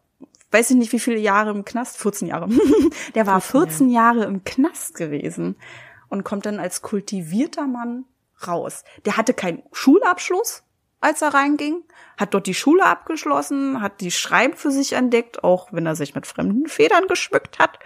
weiß 0.52 0.72
ich 0.72 0.78
nicht 0.78 0.91
wie 0.91 1.00
viele 1.00 1.20
Jahre 1.20 1.52
im 1.52 1.66
Knast, 1.66 1.97
14 1.97 2.28
Jahre. 2.28 2.50
der 3.16 3.28
war 3.28 3.41
14 3.41 3.89
Jahre 3.89 4.26
im 4.26 4.43
Knast 4.43 4.95
gewesen 4.95 5.56
und 6.10 6.24
kommt 6.24 6.45
dann 6.45 6.60
als 6.60 6.82
kultivierter 6.82 7.68
Mann 7.68 8.06
raus. 8.47 8.84
Der 9.06 9.18
hatte 9.18 9.34
keinen 9.34 9.64
Schulabschluss, 9.72 10.64
als 11.02 11.22
er 11.22 11.34
reinging, 11.34 11.84
hat 12.18 12.34
dort 12.34 12.47
die 12.47 12.54
Schule 12.54 12.86
abgeschlossen, 12.86 13.82
hat 13.82 14.02
die 14.02 14.12
Schreiben 14.12 14.56
für 14.56 14.72
sich 14.72 14.93
entdeckt, 14.93 15.43
auch 15.43 15.72
wenn 15.72 15.86
er 15.86 15.95
sich 15.95 16.16
mit 16.16 16.28
fremden 16.28 16.68
Federn 16.68 17.08
geschmückt 17.08 17.60
hat. 17.60 17.80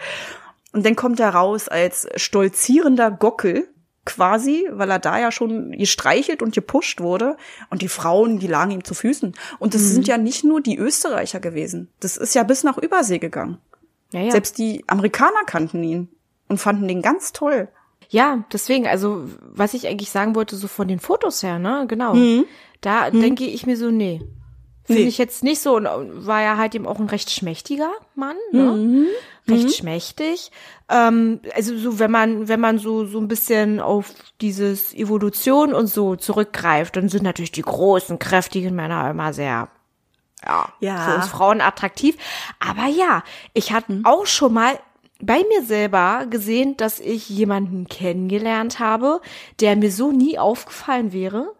Und 0.71 0.85
dann 0.85 0.95
kommt 0.95 1.19
er 1.19 1.29
raus 1.29 1.67
als 1.67 2.07
stolzierender 2.15 3.11
Gockel, 3.11 3.72
quasi, 4.05 4.67
weil 4.71 4.89
er 4.89 4.99
da 4.99 5.19
ja 5.19 5.31
schon 5.31 5.71
gestreichelt 5.71 6.41
und 6.41 6.53
gepusht 6.53 6.99
wurde. 7.01 7.37
Und 7.69 7.81
die 7.81 7.87
Frauen, 7.87 8.39
die 8.39 8.47
lagen 8.47 8.71
ihm 8.71 8.83
zu 8.83 8.93
Füßen. 8.93 9.33
Und 9.59 9.73
das 9.73 9.81
mhm. 9.83 9.87
sind 9.87 10.07
ja 10.07 10.17
nicht 10.17 10.43
nur 10.43 10.61
die 10.61 10.77
Österreicher 10.77 11.39
gewesen. 11.39 11.89
Das 11.99 12.17
ist 12.17 12.35
ja 12.35 12.43
bis 12.43 12.63
nach 12.63 12.77
Übersee 12.77 13.19
gegangen. 13.19 13.57
Ja, 14.11 14.21
ja. 14.21 14.31
Selbst 14.31 14.57
die 14.57 14.83
Amerikaner 14.87 15.43
kannten 15.45 15.83
ihn 15.83 16.09
und 16.47 16.57
fanden 16.57 16.87
den 16.87 17.01
ganz 17.01 17.33
toll. 17.33 17.69
Ja, 18.09 18.43
deswegen, 18.51 18.87
also 18.87 19.23
was 19.41 19.73
ich 19.73 19.87
eigentlich 19.87 20.11
sagen 20.11 20.35
wollte, 20.35 20.55
so 20.55 20.67
von 20.67 20.87
den 20.87 20.99
Fotos 20.99 21.41
her, 21.41 21.57
ne, 21.57 21.85
genau. 21.87 22.13
Mhm. 22.13 22.45
Da 22.81 23.09
mhm. 23.09 23.21
denke 23.21 23.45
ich 23.45 23.65
mir 23.65 23.77
so, 23.77 23.89
nee. 23.89 24.21
Finde 24.85 25.03
nee. 25.03 25.07
ich 25.07 25.17
jetzt 25.17 25.43
nicht 25.43 25.61
so. 25.61 25.77
Und 25.77 25.87
war 25.87 26.41
ja 26.41 26.57
halt 26.57 26.75
eben 26.75 26.85
auch 26.85 26.99
ein 26.99 27.07
recht 27.07 27.31
schmächtiger 27.31 27.91
Mann, 28.15 28.35
ne? 28.51 29.07
Recht 29.47 29.65
mhm. 29.65 29.71
schmächtig. 29.71 30.51
Ähm, 30.89 31.41
also 31.53 31.77
so, 31.77 31.99
wenn 31.99 32.11
man, 32.11 32.47
wenn 32.47 32.59
man 32.59 32.79
so, 32.79 33.05
so 33.05 33.19
ein 33.19 33.27
bisschen 33.27 33.79
auf 33.79 34.13
dieses 34.39 34.93
Evolution 34.93 35.73
und 35.73 35.87
so 35.87 36.15
zurückgreift, 36.15 36.95
dann 36.95 37.09
sind 37.09 37.23
natürlich 37.23 37.51
die 37.51 37.61
großen, 37.61 38.19
kräftigen 38.19 38.73
Männer 38.75 39.09
immer 39.09 39.33
sehr, 39.33 39.67
ja, 40.45 40.69
ja. 40.79 40.97
für 40.97 41.15
uns 41.15 41.27
Frauen 41.27 41.61
attraktiv. 41.61 42.17
Aber 42.59 42.87
ja, 42.87 43.23
ich 43.53 43.73
hatte 43.73 43.91
mhm. 43.91 44.05
auch 44.05 44.25
schon 44.25 44.53
mal 44.53 44.79
bei 45.21 45.43
mir 45.49 45.63
selber 45.63 46.25
gesehen, 46.29 46.77
dass 46.77 46.99
ich 46.99 47.29
jemanden 47.29 47.87
kennengelernt 47.87 48.79
habe, 48.79 49.21
der 49.59 49.75
mir 49.75 49.91
so 49.91 50.11
nie 50.11 50.37
aufgefallen 50.37 51.11
wäre, 51.13 51.53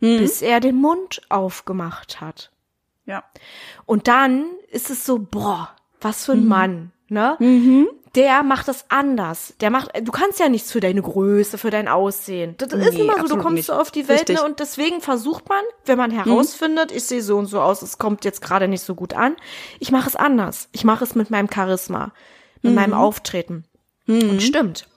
mhm. 0.00 0.18
bis 0.18 0.42
er 0.42 0.60
den 0.60 0.76
Mund 0.76 1.22
aufgemacht 1.28 2.20
hat. 2.20 2.50
Ja. 3.06 3.24
Und 3.86 4.06
dann 4.08 4.46
ist 4.70 4.90
es 4.90 5.04
so, 5.04 5.18
boah, 5.18 5.74
was 6.00 6.24
für 6.24 6.32
ein 6.32 6.42
mhm. 6.42 6.48
Mann, 6.48 6.92
ne? 7.08 7.36
Mhm. 7.38 7.88
Der 8.14 8.42
macht 8.42 8.68
das 8.68 8.86
anders. 8.88 9.54
Der 9.60 9.70
macht, 9.70 9.90
du 10.02 10.10
kannst 10.10 10.40
ja 10.40 10.48
nichts 10.48 10.72
für 10.72 10.80
deine 10.80 11.02
Größe, 11.02 11.58
für 11.58 11.70
dein 11.70 11.88
Aussehen. 11.88 12.54
Das 12.56 12.72
nee, 12.72 12.88
ist 12.88 12.98
immer 12.98 13.18
so, 13.18 13.36
du 13.36 13.42
kommst 13.42 13.56
nicht. 13.56 13.66
so 13.66 13.74
auf 13.74 13.90
die 13.90 14.08
Welt, 14.08 14.28
ne? 14.28 14.42
Und 14.42 14.60
deswegen 14.60 15.00
versucht 15.00 15.48
man, 15.48 15.62
wenn 15.84 15.98
man 15.98 16.10
mhm. 16.10 16.24
herausfindet, 16.24 16.90
mhm. 16.90 16.96
ich 16.96 17.04
sehe 17.04 17.22
so 17.22 17.36
und 17.36 17.46
so 17.46 17.60
aus, 17.60 17.82
es 17.82 17.98
kommt 17.98 18.24
jetzt 18.24 18.40
gerade 18.40 18.66
nicht 18.66 18.82
so 18.82 18.94
gut 18.94 19.12
an, 19.12 19.36
ich 19.78 19.92
mache 19.92 20.08
es 20.08 20.16
anders. 20.16 20.68
Ich 20.72 20.84
mache 20.84 21.04
es 21.04 21.14
mit 21.14 21.30
meinem 21.30 21.48
Charisma, 21.52 22.12
mit 22.62 22.74
meinem 22.74 22.90
mhm. 22.90 22.98
Auftreten. 22.98 23.64
Und 24.06 24.32
mhm. 24.34 24.40
stimmt. 24.40 24.88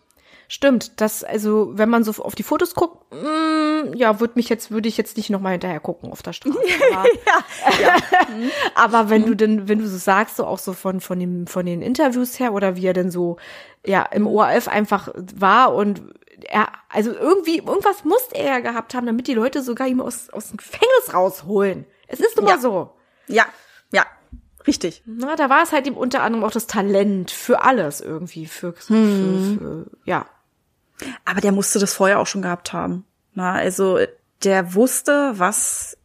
Stimmt, 0.54 1.00
das, 1.00 1.24
also, 1.24 1.72
wenn 1.78 1.88
man 1.88 2.04
so 2.04 2.22
auf 2.22 2.36
die 2.36 2.44
Fotos 2.44 2.76
guckt, 2.76 3.10
mm, 3.14 3.94
ja, 3.94 4.20
würde 4.20 4.34
mich 4.36 4.50
jetzt, 4.50 4.70
würde 4.70 4.90
ich 4.90 4.98
jetzt 4.98 5.16
nicht 5.16 5.30
nochmal 5.30 5.54
hinterher 5.54 5.80
gucken 5.80 6.12
auf 6.12 6.24
der 6.24 6.34
Straße. 6.34 6.58
Aber, 6.94 7.06
ja, 7.06 7.80
ja. 7.82 7.96
aber 8.76 9.10
wenn 9.10 9.22
mhm. 9.22 9.26
du 9.28 9.36
denn, 9.38 9.70
wenn 9.70 9.80
du 9.80 9.88
so 9.88 9.96
sagst, 9.96 10.36
so 10.36 10.46
auch 10.46 10.60
so 10.60 10.74
von, 10.74 11.00
von 11.00 11.18
dem, 11.22 11.48
von 11.48 11.66
den 11.66 11.82
Interviews 11.82 12.38
her 12.38 12.52
oder 12.52 12.76
wie 12.76 12.86
er 12.86 12.92
denn 12.92 13.12
so, 13.12 13.38
ja, 13.86 14.02
im 14.02 14.28
ORF 14.28 14.68
einfach 14.68 15.08
war 15.16 15.74
und 15.74 16.02
er, 16.44 16.68
also 16.90 17.14
irgendwie, 17.14 17.60
irgendwas 17.60 18.04
musste 18.04 18.36
er 18.36 18.48
ja 18.48 18.60
gehabt 18.60 18.94
haben, 18.94 19.06
damit 19.06 19.28
die 19.28 19.36
Leute 19.36 19.62
sogar 19.62 19.88
ihm 19.88 20.02
aus, 20.02 20.30
aus 20.32 20.50
dem 20.50 20.58
Gefängnis 20.58 21.14
rausholen. 21.14 21.86
Es 22.10 22.20
ist 22.20 22.42
mal 22.42 22.50
ja. 22.50 22.58
so. 22.58 22.92
Ja, 23.28 23.46
ja, 23.94 24.06
richtig. 24.68 25.02
Na, 25.06 25.38
da 25.38 25.50
war 25.50 25.64
es 25.64 25.72
halt 25.72 25.88
eben 25.88 25.96
unter 25.96 26.24
anderem 26.24 26.44
auch 26.44 26.52
das 26.52 26.68
Talent 26.68 27.32
für 27.32 27.62
alles 27.62 28.02
irgendwie, 28.02 28.48
für, 28.48 28.76
Hm. 28.88 29.58
für, 29.58 29.58
für 29.58 29.86
ja. 30.04 30.26
Aber 31.26 31.42
der 31.42 31.52
musste 31.52 31.80
das 31.80 31.94
vorher 31.94 32.20
auch 32.20 32.28
schon 32.28 32.42
gehabt 32.42 32.74
haben. 32.74 33.06
Na, 33.34 33.54
also 33.54 34.00
der 34.44 34.74
wusste, 34.74 35.34
was 35.36 35.98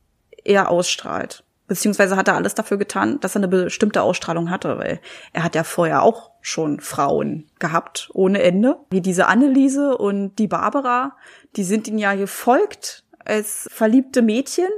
er 0.44 0.70
ausstrahlt. 0.70 1.44
Beziehungsweise 1.68 2.16
hat 2.16 2.28
er 2.28 2.36
alles 2.36 2.54
dafür 2.54 2.76
getan, 2.76 3.18
dass 3.20 3.34
er 3.34 3.40
eine 3.40 3.48
bestimmte 3.48 4.02
Ausstrahlung 4.02 4.50
hatte, 4.50 4.78
weil 4.78 5.00
er 5.32 5.42
hat 5.42 5.56
ja 5.56 5.64
vorher 5.64 6.02
auch 6.02 6.30
schon 6.40 6.78
Frauen 6.78 7.50
gehabt, 7.58 8.08
ohne 8.14 8.40
Ende. 8.42 8.76
Wie 8.88 9.00
diese 9.00 9.26
Anneliese 9.26 9.96
und 9.98 10.36
die 10.36 10.46
Barbara, 10.46 11.16
die 11.56 11.64
sind 11.64 11.88
ihm 11.88 11.98
ja 11.98 12.14
gefolgt 12.14 13.02
als 13.24 13.68
verliebte 13.72 14.22
Mädchen 14.22 14.68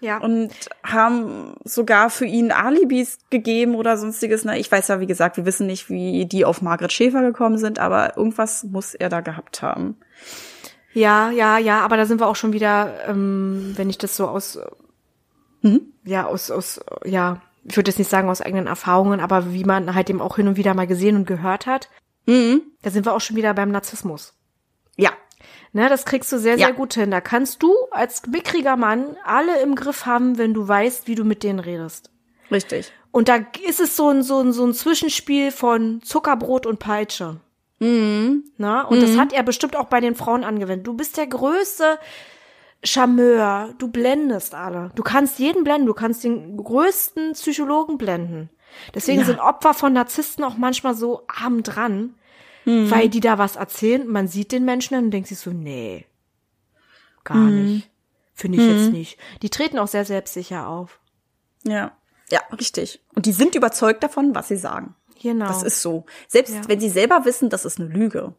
Ja. 0.00 0.18
und 0.18 0.50
haben 0.84 1.54
sogar 1.64 2.10
für 2.10 2.26
ihn 2.26 2.52
Alibis 2.52 3.18
gegeben 3.30 3.74
oder 3.74 3.96
sonstiges. 3.96 4.44
Na, 4.44 4.56
ich 4.56 4.70
weiß 4.70 4.88
ja, 4.88 5.00
wie 5.00 5.06
gesagt, 5.06 5.36
wir 5.36 5.46
wissen 5.46 5.66
nicht, 5.66 5.88
wie 5.90 6.26
die 6.26 6.44
auf 6.44 6.62
Margret 6.62 6.92
Schäfer 6.92 7.22
gekommen 7.22 7.58
sind, 7.58 7.78
aber 7.78 8.16
irgendwas 8.16 8.64
muss 8.64 8.94
er 8.94 9.08
da 9.08 9.20
gehabt 9.20 9.62
haben. 9.62 9.96
Ja, 10.92 11.30
ja, 11.30 11.58
ja, 11.58 11.80
aber 11.80 11.96
da 11.96 12.06
sind 12.06 12.20
wir 12.20 12.26
auch 12.26 12.36
schon 12.36 12.52
wieder, 12.52 13.06
ähm, 13.08 13.72
wenn 13.76 13.90
ich 13.90 13.98
das 13.98 14.16
so 14.16 14.28
aus, 14.28 14.58
Mhm. 15.62 15.92
ja, 16.04 16.26
aus, 16.26 16.50
aus, 16.50 16.80
ja, 17.04 17.40
ich 17.64 17.76
würde 17.76 17.90
jetzt 17.90 17.98
nicht 17.98 18.10
sagen 18.10 18.28
aus 18.28 18.40
eigenen 18.40 18.66
Erfahrungen, 18.66 19.20
aber 19.20 19.52
wie 19.52 19.64
man 19.64 19.94
halt 19.94 20.08
eben 20.10 20.20
auch 20.20 20.36
hin 20.36 20.48
und 20.48 20.56
wieder 20.56 20.74
mal 20.74 20.86
gesehen 20.86 21.16
und 21.16 21.26
gehört 21.26 21.66
hat, 21.66 21.88
Mhm. 22.26 22.62
da 22.82 22.90
sind 22.90 23.04
wir 23.06 23.12
auch 23.14 23.20
schon 23.20 23.36
wieder 23.36 23.52
beim 23.54 23.70
Narzissmus. 23.70 24.34
Ja, 24.96 25.10
Ne, 25.76 25.90
das 25.90 26.06
kriegst 26.06 26.32
du 26.32 26.38
sehr, 26.38 26.56
sehr 26.56 26.68
Ja. 26.68 26.74
gut 26.74 26.94
hin. 26.94 27.10
Da 27.10 27.20
kannst 27.20 27.62
du 27.62 27.70
als 27.90 28.26
mickriger 28.26 28.76
Mann 28.76 29.16
alle 29.24 29.60
im 29.60 29.74
Griff 29.74 30.06
haben, 30.06 30.38
wenn 30.38 30.54
du 30.54 30.66
weißt, 30.66 31.06
wie 31.06 31.14
du 31.14 31.22
mit 31.24 31.42
denen 31.42 31.58
redest. 31.58 32.10
richtig. 32.50 32.92
Und 33.12 33.28
da 33.28 33.36
ist 33.66 33.80
es 33.80 33.94
so 33.96 34.08
ein, 34.08 34.22
so 34.22 34.40
ein, 34.40 34.52
so 34.52 34.64
ein 34.64 34.72
Zwischenspiel 34.74 35.50
von 35.50 36.00
Zuckerbrot 36.02 36.64
und 36.66 36.78
Peitsche. 36.78 37.40
Mhm. 37.78 38.44
Na? 38.56 38.82
Und 38.82 39.02
das 39.02 39.18
hat 39.18 39.32
er 39.34 39.42
bestimmt 39.42 39.76
auch 39.76 39.86
bei 39.86 40.00
den 40.00 40.14
Frauen 40.14 40.44
angewendet. 40.44 40.86
Du 40.86 40.94
bist 40.94 41.16
der 41.18 41.26
größte 41.26 41.98
Charmeur. 42.84 43.74
Du 43.78 43.88
blendest 43.88 44.54
alle. 44.54 44.90
Du 44.94 45.02
kannst 45.02 45.38
jeden 45.38 45.64
blenden. 45.64 45.86
Du 45.86 45.94
kannst 45.94 46.24
den 46.24 46.56
größten 46.56 47.32
Psychologen 47.32 47.98
blenden. 47.98 48.50
Deswegen 48.94 49.20
Ja. 49.20 49.26
sind 49.26 49.40
Opfer 49.40 49.74
von 49.74 49.92
Narzissten 49.92 50.44
auch 50.44 50.56
manchmal 50.56 50.94
so 50.94 51.22
arm 51.28 51.62
dran, 51.62 52.14
weil 52.66 53.08
die 53.08 53.20
da 53.20 53.38
was 53.38 53.56
erzählen. 53.56 54.06
Man 54.08 54.26
sieht 54.28 54.50
den 54.52 54.64
Menschen 54.64 54.96
und 54.98 55.10
denkt 55.12 55.28
sich 55.28 55.38
so, 55.38 55.50
nee, 55.50 56.04
gar 57.24 57.36
nicht. 57.38 57.88
Finde 58.34 58.58
ich 58.58 58.68
jetzt 58.70 58.92
nicht. 58.92 59.18
Die 59.42 59.48
treten 59.50 59.78
auch 59.78 59.88
sehr 59.88 60.04
selbstsicher 60.04 60.68
auf. 60.68 61.00
Ja. 61.64 61.92
Ja, 62.30 62.40
richtig. 62.58 63.00
Und 63.14 63.24
die 63.26 63.32
sind 63.32 63.54
überzeugt 63.54 64.02
davon, 64.02 64.34
was 64.34 64.48
sie 64.48 64.56
sagen. 64.56 64.94
Genau. 65.22 65.46
Das 65.46 65.62
ist 65.62 65.80
so. 65.80 66.04
Selbst 66.28 66.54
Ja. 66.54 66.60
wenn 66.68 66.80
sie 66.80 66.90
selber 66.90 67.24
wissen, 67.24 67.48
das 67.50 67.64
ist 67.64 67.80
eine 67.80 67.88
Lüge. 67.88 68.34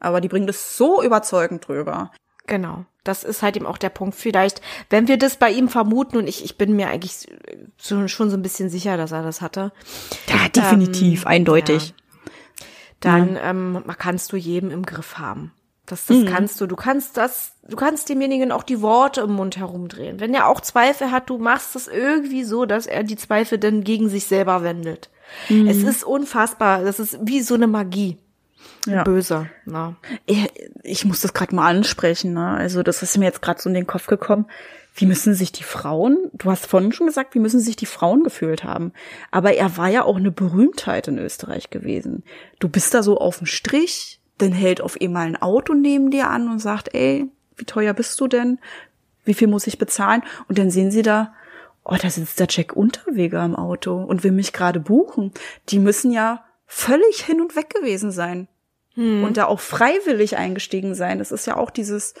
Aber 0.00 0.20
die 0.20 0.28
bringen 0.28 0.46
das 0.46 0.76
so 0.76 1.02
überzeugend 1.02 1.66
drüber. 1.68 2.10
Genau. 2.46 2.84
Das 3.04 3.24
ist 3.24 3.42
halt 3.42 3.56
eben 3.56 3.66
auch 3.66 3.78
der 3.78 3.90
Punkt. 3.90 4.14
Vielleicht, 4.14 4.62
wenn 4.90 5.06
wir 5.08 5.18
das 5.18 5.36
bei 5.36 5.50
ihm 5.50 5.68
vermuten, 5.68 6.16
und 6.16 6.26
ich, 6.28 6.44
ich 6.44 6.56
bin 6.56 6.74
mir 6.74 6.88
eigentlich 6.88 7.26
so, 7.76 8.08
schon 8.08 8.30
so 8.30 8.36
ein 8.36 8.42
bisschen 8.42 8.70
sicher, 8.70 8.96
dass 8.96 9.12
er 9.12 9.22
das 9.22 9.40
hatte, 9.40 9.72
Ja, 10.28 10.48
definitiv, 10.48 11.22
Ähm, 11.22 11.28
eindeutig. 11.28 11.94
Dann 13.04 13.38
ähm, 13.40 13.84
kannst 13.98 14.32
du 14.32 14.36
jedem 14.36 14.70
im 14.70 14.86
Griff 14.86 15.18
haben. 15.18 15.52
Das, 15.86 16.06
das 16.06 16.24
kannst 16.26 16.60
du. 16.60 16.66
Du 16.66 16.76
kannst 16.76 17.16
das, 17.16 17.56
du 17.68 17.76
kannst 17.76 18.08
demjenigen 18.08 18.52
auch 18.52 18.62
die 18.62 18.80
Worte 18.80 19.22
im 19.22 19.32
Mund 19.32 19.56
herumdrehen. 19.56 20.20
Wenn 20.20 20.32
er 20.32 20.46
auch 20.46 20.60
Zweifel 20.60 21.10
hat, 21.10 21.28
du 21.28 21.38
machst 21.38 21.74
es 21.74 21.88
irgendwie 21.88 22.44
so, 22.44 22.64
dass 22.64 22.86
er 22.86 23.02
die 23.02 23.16
Zweifel 23.16 23.58
dann 23.58 23.82
gegen 23.82 24.08
sich 24.08 24.26
selber 24.26 24.62
wendet. 24.62 25.10
Es 25.48 25.82
ist 25.82 26.04
unfassbar. 26.04 26.84
Das 26.84 27.00
ist 27.00 27.18
wie 27.22 27.40
so 27.40 27.54
eine 27.54 27.66
Magie. 27.66 28.18
Ja. 28.86 29.04
Böse. 29.04 29.48
Na. 29.64 29.96
Ich, 30.26 30.50
ich 30.82 31.04
muss 31.04 31.20
das 31.20 31.34
gerade 31.34 31.54
mal 31.54 31.68
ansprechen. 31.68 32.32
Ne? 32.32 32.48
Also 32.48 32.82
das 32.82 33.02
ist 33.02 33.16
mir 33.16 33.26
jetzt 33.26 33.42
gerade 33.42 33.60
so 33.60 33.68
in 33.68 33.74
den 33.74 33.86
Kopf 33.86 34.06
gekommen. 34.06 34.46
Wie 34.94 35.06
müssen 35.06 35.34
sich 35.34 35.52
die 35.52 35.62
Frauen, 35.62 36.18
du 36.34 36.50
hast 36.50 36.66
vorhin 36.66 36.92
schon 36.92 37.06
gesagt, 37.06 37.34
wie 37.34 37.38
müssen 37.38 37.60
sich 37.60 37.76
die 37.76 37.86
Frauen 37.86 38.24
gefühlt 38.24 38.62
haben. 38.62 38.92
Aber 39.30 39.54
er 39.54 39.78
war 39.78 39.88
ja 39.88 40.04
auch 40.04 40.16
eine 40.16 40.30
Berühmtheit 40.30 41.08
in 41.08 41.18
Österreich 41.18 41.70
gewesen. 41.70 42.24
Du 42.58 42.68
bist 42.68 42.92
da 42.92 43.02
so 43.02 43.16
auf 43.16 43.38
dem 43.38 43.46
Strich, 43.46 44.20
dann 44.36 44.52
hält 44.52 44.82
auf 44.82 45.00
einmal 45.00 45.26
ein 45.26 45.40
Auto 45.40 45.72
neben 45.72 46.10
dir 46.10 46.28
an 46.28 46.48
und 46.48 46.58
sagt, 46.58 46.94
ey, 46.94 47.26
wie 47.56 47.64
teuer 47.64 47.94
bist 47.94 48.20
du 48.20 48.28
denn? 48.28 48.58
Wie 49.24 49.34
viel 49.34 49.48
muss 49.48 49.66
ich 49.66 49.78
bezahlen? 49.78 50.24
Und 50.48 50.58
dann 50.58 50.70
sehen 50.70 50.90
sie 50.90 51.02
da, 51.02 51.32
oh, 51.84 51.96
da 52.00 52.10
sitzt 52.10 52.38
der 52.38 52.48
Jack 52.50 52.76
Unterweger 52.76 53.42
im 53.44 53.56
Auto 53.56 53.96
und 53.96 54.24
will 54.24 54.32
mich 54.32 54.52
gerade 54.52 54.80
buchen. 54.80 55.32
Die 55.70 55.78
müssen 55.78 56.10
ja 56.10 56.44
völlig 56.66 57.22
hin 57.24 57.40
und 57.40 57.56
weg 57.56 57.70
gewesen 57.70 58.10
sein 58.10 58.48
und 58.96 59.36
da 59.36 59.46
auch 59.46 59.60
freiwillig 59.60 60.36
eingestiegen 60.36 60.94
sein. 60.94 61.18
Das 61.18 61.32
ist 61.32 61.46
ja 61.46 61.56
auch 61.56 61.70
dieses, 61.70 62.14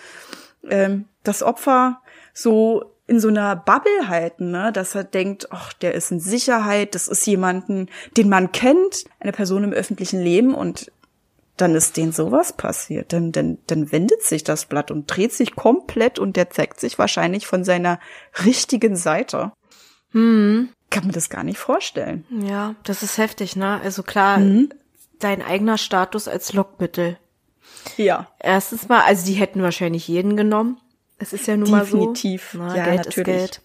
ähm, 0.68 1.06
das 1.22 1.42
Opfer 1.42 2.00
so 2.32 2.92
in 3.06 3.20
so 3.20 3.28
einer 3.28 3.56
Bubble 3.56 4.08
halten, 4.08 4.50
ne, 4.52 4.72
dass 4.72 4.94
er 4.94 5.04
denkt, 5.04 5.48
ach, 5.50 5.72
der 5.72 5.94
ist 5.94 6.10
in 6.10 6.20
Sicherheit, 6.20 6.94
das 6.94 7.08
ist 7.08 7.26
jemanden, 7.26 7.88
den 8.16 8.28
man 8.28 8.52
kennt, 8.52 9.04
eine 9.20 9.32
Person 9.32 9.64
im 9.64 9.72
öffentlichen 9.72 10.20
Leben 10.20 10.54
und 10.54 10.90
dann 11.56 11.74
ist 11.74 11.96
denen 11.96 12.12
sowas 12.12 12.54
passiert. 12.54 13.12
Dann, 13.12 13.30
dann, 13.30 13.58
dann 13.66 13.92
wendet 13.92 14.22
sich 14.22 14.44
das 14.44 14.64
Blatt 14.66 14.90
und 14.90 15.06
dreht 15.06 15.32
sich 15.32 15.54
komplett 15.54 16.18
und 16.18 16.36
der 16.36 16.50
zeigt 16.50 16.80
sich 16.80 16.98
wahrscheinlich 16.98 17.46
von 17.46 17.64
seiner 17.64 18.00
richtigen 18.44 18.96
Seite. 18.96 19.52
Hm. 20.12 20.70
Kann 20.90 21.04
man 21.04 21.12
das 21.12 21.30
gar 21.30 21.44
nicht 21.44 21.58
vorstellen. 21.58 22.24
Ja, 22.30 22.74
das 22.84 23.02
ist 23.02 23.18
heftig, 23.18 23.56
ne? 23.56 23.80
Also 23.82 24.02
klar, 24.02 24.38
dein 25.24 25.42
eigener 25.42 25.78
Status 25.78 26.28
als 26.28 26.52
Lockmittel. 26.52 27.18
Ja. 27.96 28.28
Erstens 28.38 28.88
mal, 28.88 29.02
also 29.02 29.26
die 29.26 29.34
hätten 29.34 29.62
wahrscheinlich 29.62 30.08
jeden 30.08 30.36
genommen. 30.36 30.78
Es 31.18 31.32
ist 31.32 31.46
ja 31.46 31.56
nun 31.56 31.70
Definitiv. 31.70 32.54
mal 32.54 32.70
so. 32.70 32.74
ne? 32.74 32.78
Ja, 32.78 32.84
Geld 32.84 33.04
natürlich. 33.06 33.42
ist 33.42 33.60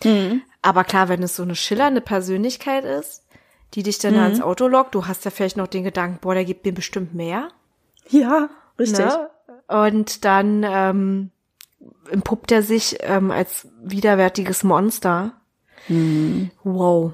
Geld. 0.00 0.40
Aber 0.62 0.84
klar, 0.84 1.08
wenn 1.08 1.22
es 1.22 1.36
so 1.36 1.42
eine 1.42 1.56
schillernde 1.56 2.00
Persönlichkeit 2.00 2.84
ist, 2.84 3.24
die 3.74 3.82
dich 3.82 3.98
dann 3.98 4.16
ans 4.16 4.40
Auto 4.40 4.66
lockt, 4.66 4.94
du 4.94 5.06
hast 5.06 5.24
ja 5.24 5.30
vielleicht 5.30 5.56
noch 5.56 5.66
den 5.66 5.84
Gedanken, 5.84 6.18
boah, 6.20 6.34
der 6.34 6.44
gibt 6.44 6.64
mir 6.64 6.72
bestimmt 6.72 7.14
mehr. 7.14 7.48
Ja, 8.08 8.48
richtig. 8.78 9.06
Ne? 9.06 9.30
Und 9.68 10.24
dann 10.24 10.64
ähm, 10.66 11.30
entpuppt 12.10 12.52
er 12.52 12.62
sich 12.62 12.96
ähm, 13.00 13.30
als 13.30 13.68
widerwärtiges 13.82 14.64
Monster. 14.64 15.32
Wow. 16.64 17.12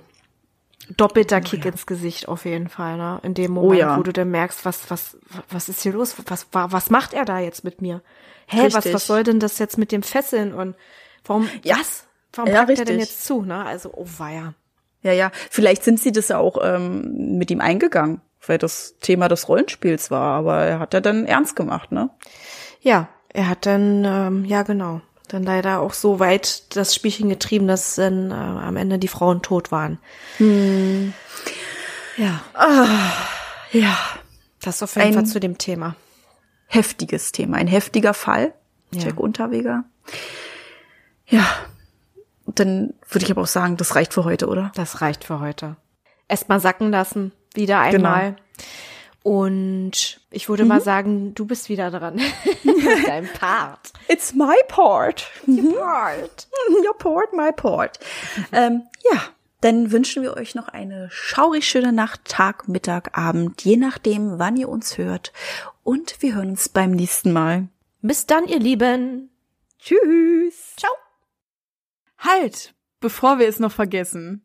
Doppelter 0.97 1.41
Kick 1.41 1.65
ins 1.65 1.87
Gesicht 1.87 2.29
auf 2.29 2.45
jeden 2.45 2.69
Fall, 2.69 2.97
ne? 2.97 3.19
In 3.23 3.35
dem 3.35 3.53
Moment, 3.53 3.81
ja. 3.81 3.97
wo 3.97 4.03
du 4.03 4.13
dann 4.13 4.31
merkst, 4.31 4.65
was, 4.65 4.91
was, 4.91 5.17
was 5.51 5.69
ist 5.69 5.83
hier 5.83 5.93
los? 5.93 6.15
Was, 6.27 6.47
wa- 6.53 6.69
was 6.71 6.91
macht 6.91 7.15
er 7.15 7.25
da 7.25 7.39
jetzt 7.39 7.65
mit 7.65 7.81
mir? 7.81 8.03
Hä, 8.47 8.67
was, 8.67 8.75
Richtig. 8.77 8.95
was 8.95 9.07
soll 9.07 9.23
denn 9.23 9.41
das 9.41 9.59
jetzt 9.59 9.79
mit 9.79 9.93
dem 9.93 10.03
Fesseln 10.03 10.53
und 10.53 10.77
warum, 11.25 11.49
Ja. 11.63 11.77
was? 11.79 12.07
Warum 12.35 12.51
Ja, 12.53 12.65
packt 12.65 12.79
er 12.79 12.85
denn 12.85 12.97
richtig. 12.97 13.15
jetzt 13.17 13.25
zu, 13.25 13.43
ne? 13.43 13.65
Also, 13.65 13.91
oh 13.95 14.07
weia. 14.19 14.55
Ja, 15.03 15.13
ja. 15.13 15.31
Vielleicht 15.51 15.85
sind 15.85 16.01
sie 16.01 16.13
das 16.13 16.29
ja 16.29 16.39
auch 16.39 16.59
ähm, 16.63 17.37
mit 17.39 17.51
ihm 17.51 17.61
eingegangen, 17.61 18.21
weil 18.47 18.59
das 18.59 18.97
Thema 19.01 19.29
des 19.29 19.49
Rollenspiels 19.49 20.11
war, 20.11 20.37
aber 20.39 20.57
er 20.65 20.79
hat 20.81 20.93
ja 20.95 21.01
dann 21.01 21.27
ernst 21.27 21.57
gemacht, 21.57 21.93
ne? 21.93 22.11
Ja, 22.81 23.09
er 23.33 23.49
hat 23.49 23.65
dann, 23.67 24.05
ähm, 24.05 24.45
ja 24.45 24.63
genau, 24.63 25.01
dann 25.29 25.43
leider 25.43 25.81
auch 25.81 25.95
so 25.95 26.21
weit 26.21 26.77
das 26.77 26.95
Spielchen 26.95 27.29
getrieben, 27.29 27.67
dass 27.67 27.95
dann 27.95 28.31
äh, 28.31 28.35
am 28.35 28.77
Ende 28.77 28.99
die 28.99 29.09
Frauen 29.09 29.43
tot 29.43 29.73
waren. 29.73 29.99
Ja, 32.17 32.41
Ja. 33.73 33.97
das 34.63 34.83
auf 34.83 34.95
jeden 34.97 35.09
Ein- 35.09 35.15
Fall 35.15 35.27
zu 35.27 35.41
dem 35.41 35.59
Thema. 35.59 35.97
Heftiges 36.67 37.33
Thema, 37.33 37.57
ein 37.59 37.67
heftiger 37.69 38.15
Fall. 38.15 38.55
Ja. 38.93 39.03
Jack 39.03 39.21
Unterweger. 39.21 39.85
Ja. 41.27 41.45
Dann 42.47 42.93
würde 43.09 43.25
ich 43.25 43.31
aber 43.31 43.43
auch 43.43 43.47
sagen, 43.47 43.77
das 43.77 43.95
reicht 43.97 44.13
für 44.15 44.25
heute, 44.25 44.47
oder? 44.49 44.71
Das 44.75 45.01
reicht 45.01 45.25
für 45.25 45.41
heute. 45.41 45.77
Erstmal 46.29 46.61
sacken 46.61 46.91
lassen, 46.91 47.33
wieder 47.55 47.81
einmal. 47.81 48.37
Und 49.25 50.21
ich 50.31 50.51
würde 50.51 50.67
mal 50.67 50.83
sagen, 50.83 51.35
du 51.35 51.47
bist 51.47 51.71
wieder 51.71 51.91
dran. 51.91 52.21
Dein 53.07 53.27
Part. 53.33 53.95
It's 54.07 54.35
my 54.35 54.55
part. 54.69 55.31
Part. 55.47 56.49
Your 56.85 56.99
part, 56.99 57.33
my 57.33 57.51
part. 57.51 57.99
ähm, 58.53 58.83
ja, 59.11 59.23
dann 59.63 59.91
wünschen 59.93 60.23
wir 60.23 60.37
euch 60.37 60.55
noch 60.55 60.69
eine 60.69 61.09
schaurig 61.11 61.67
schöne 61.67 61.95
Nacht, 61.95 62.27
Tag, 62.27 62.69
Mittag, 62.69 63.17
Abend, 63.17 63.65
je 63.65 63.79
nachdem, 63.79 64.39
wann 64.39 64.59
ihr 64.59 64.69
uns 64.69 64.99
hört. 64.99 65.33
Und 65.83 66.21
wir 66.21 66.35
hören 66.35 66.51
uns 66.51 66.69
beim 66.69 66.91
nächsten 66.91 67.33
Mal. 67.33 67.69
Bis 68.03 68.27
dann, 68.27 68.47
ihr 68.47 68.59
Lieben. 68.59 69.31
Tschüss. 69.79 70.77
Ciao. 70.77 70.93
Halt, 72.19 72.75
bevor 73.01 73.39
wir 73.39 73.49
es 73.49 73.59
noch 73.59 73.73
vergessen. 73.73 74.45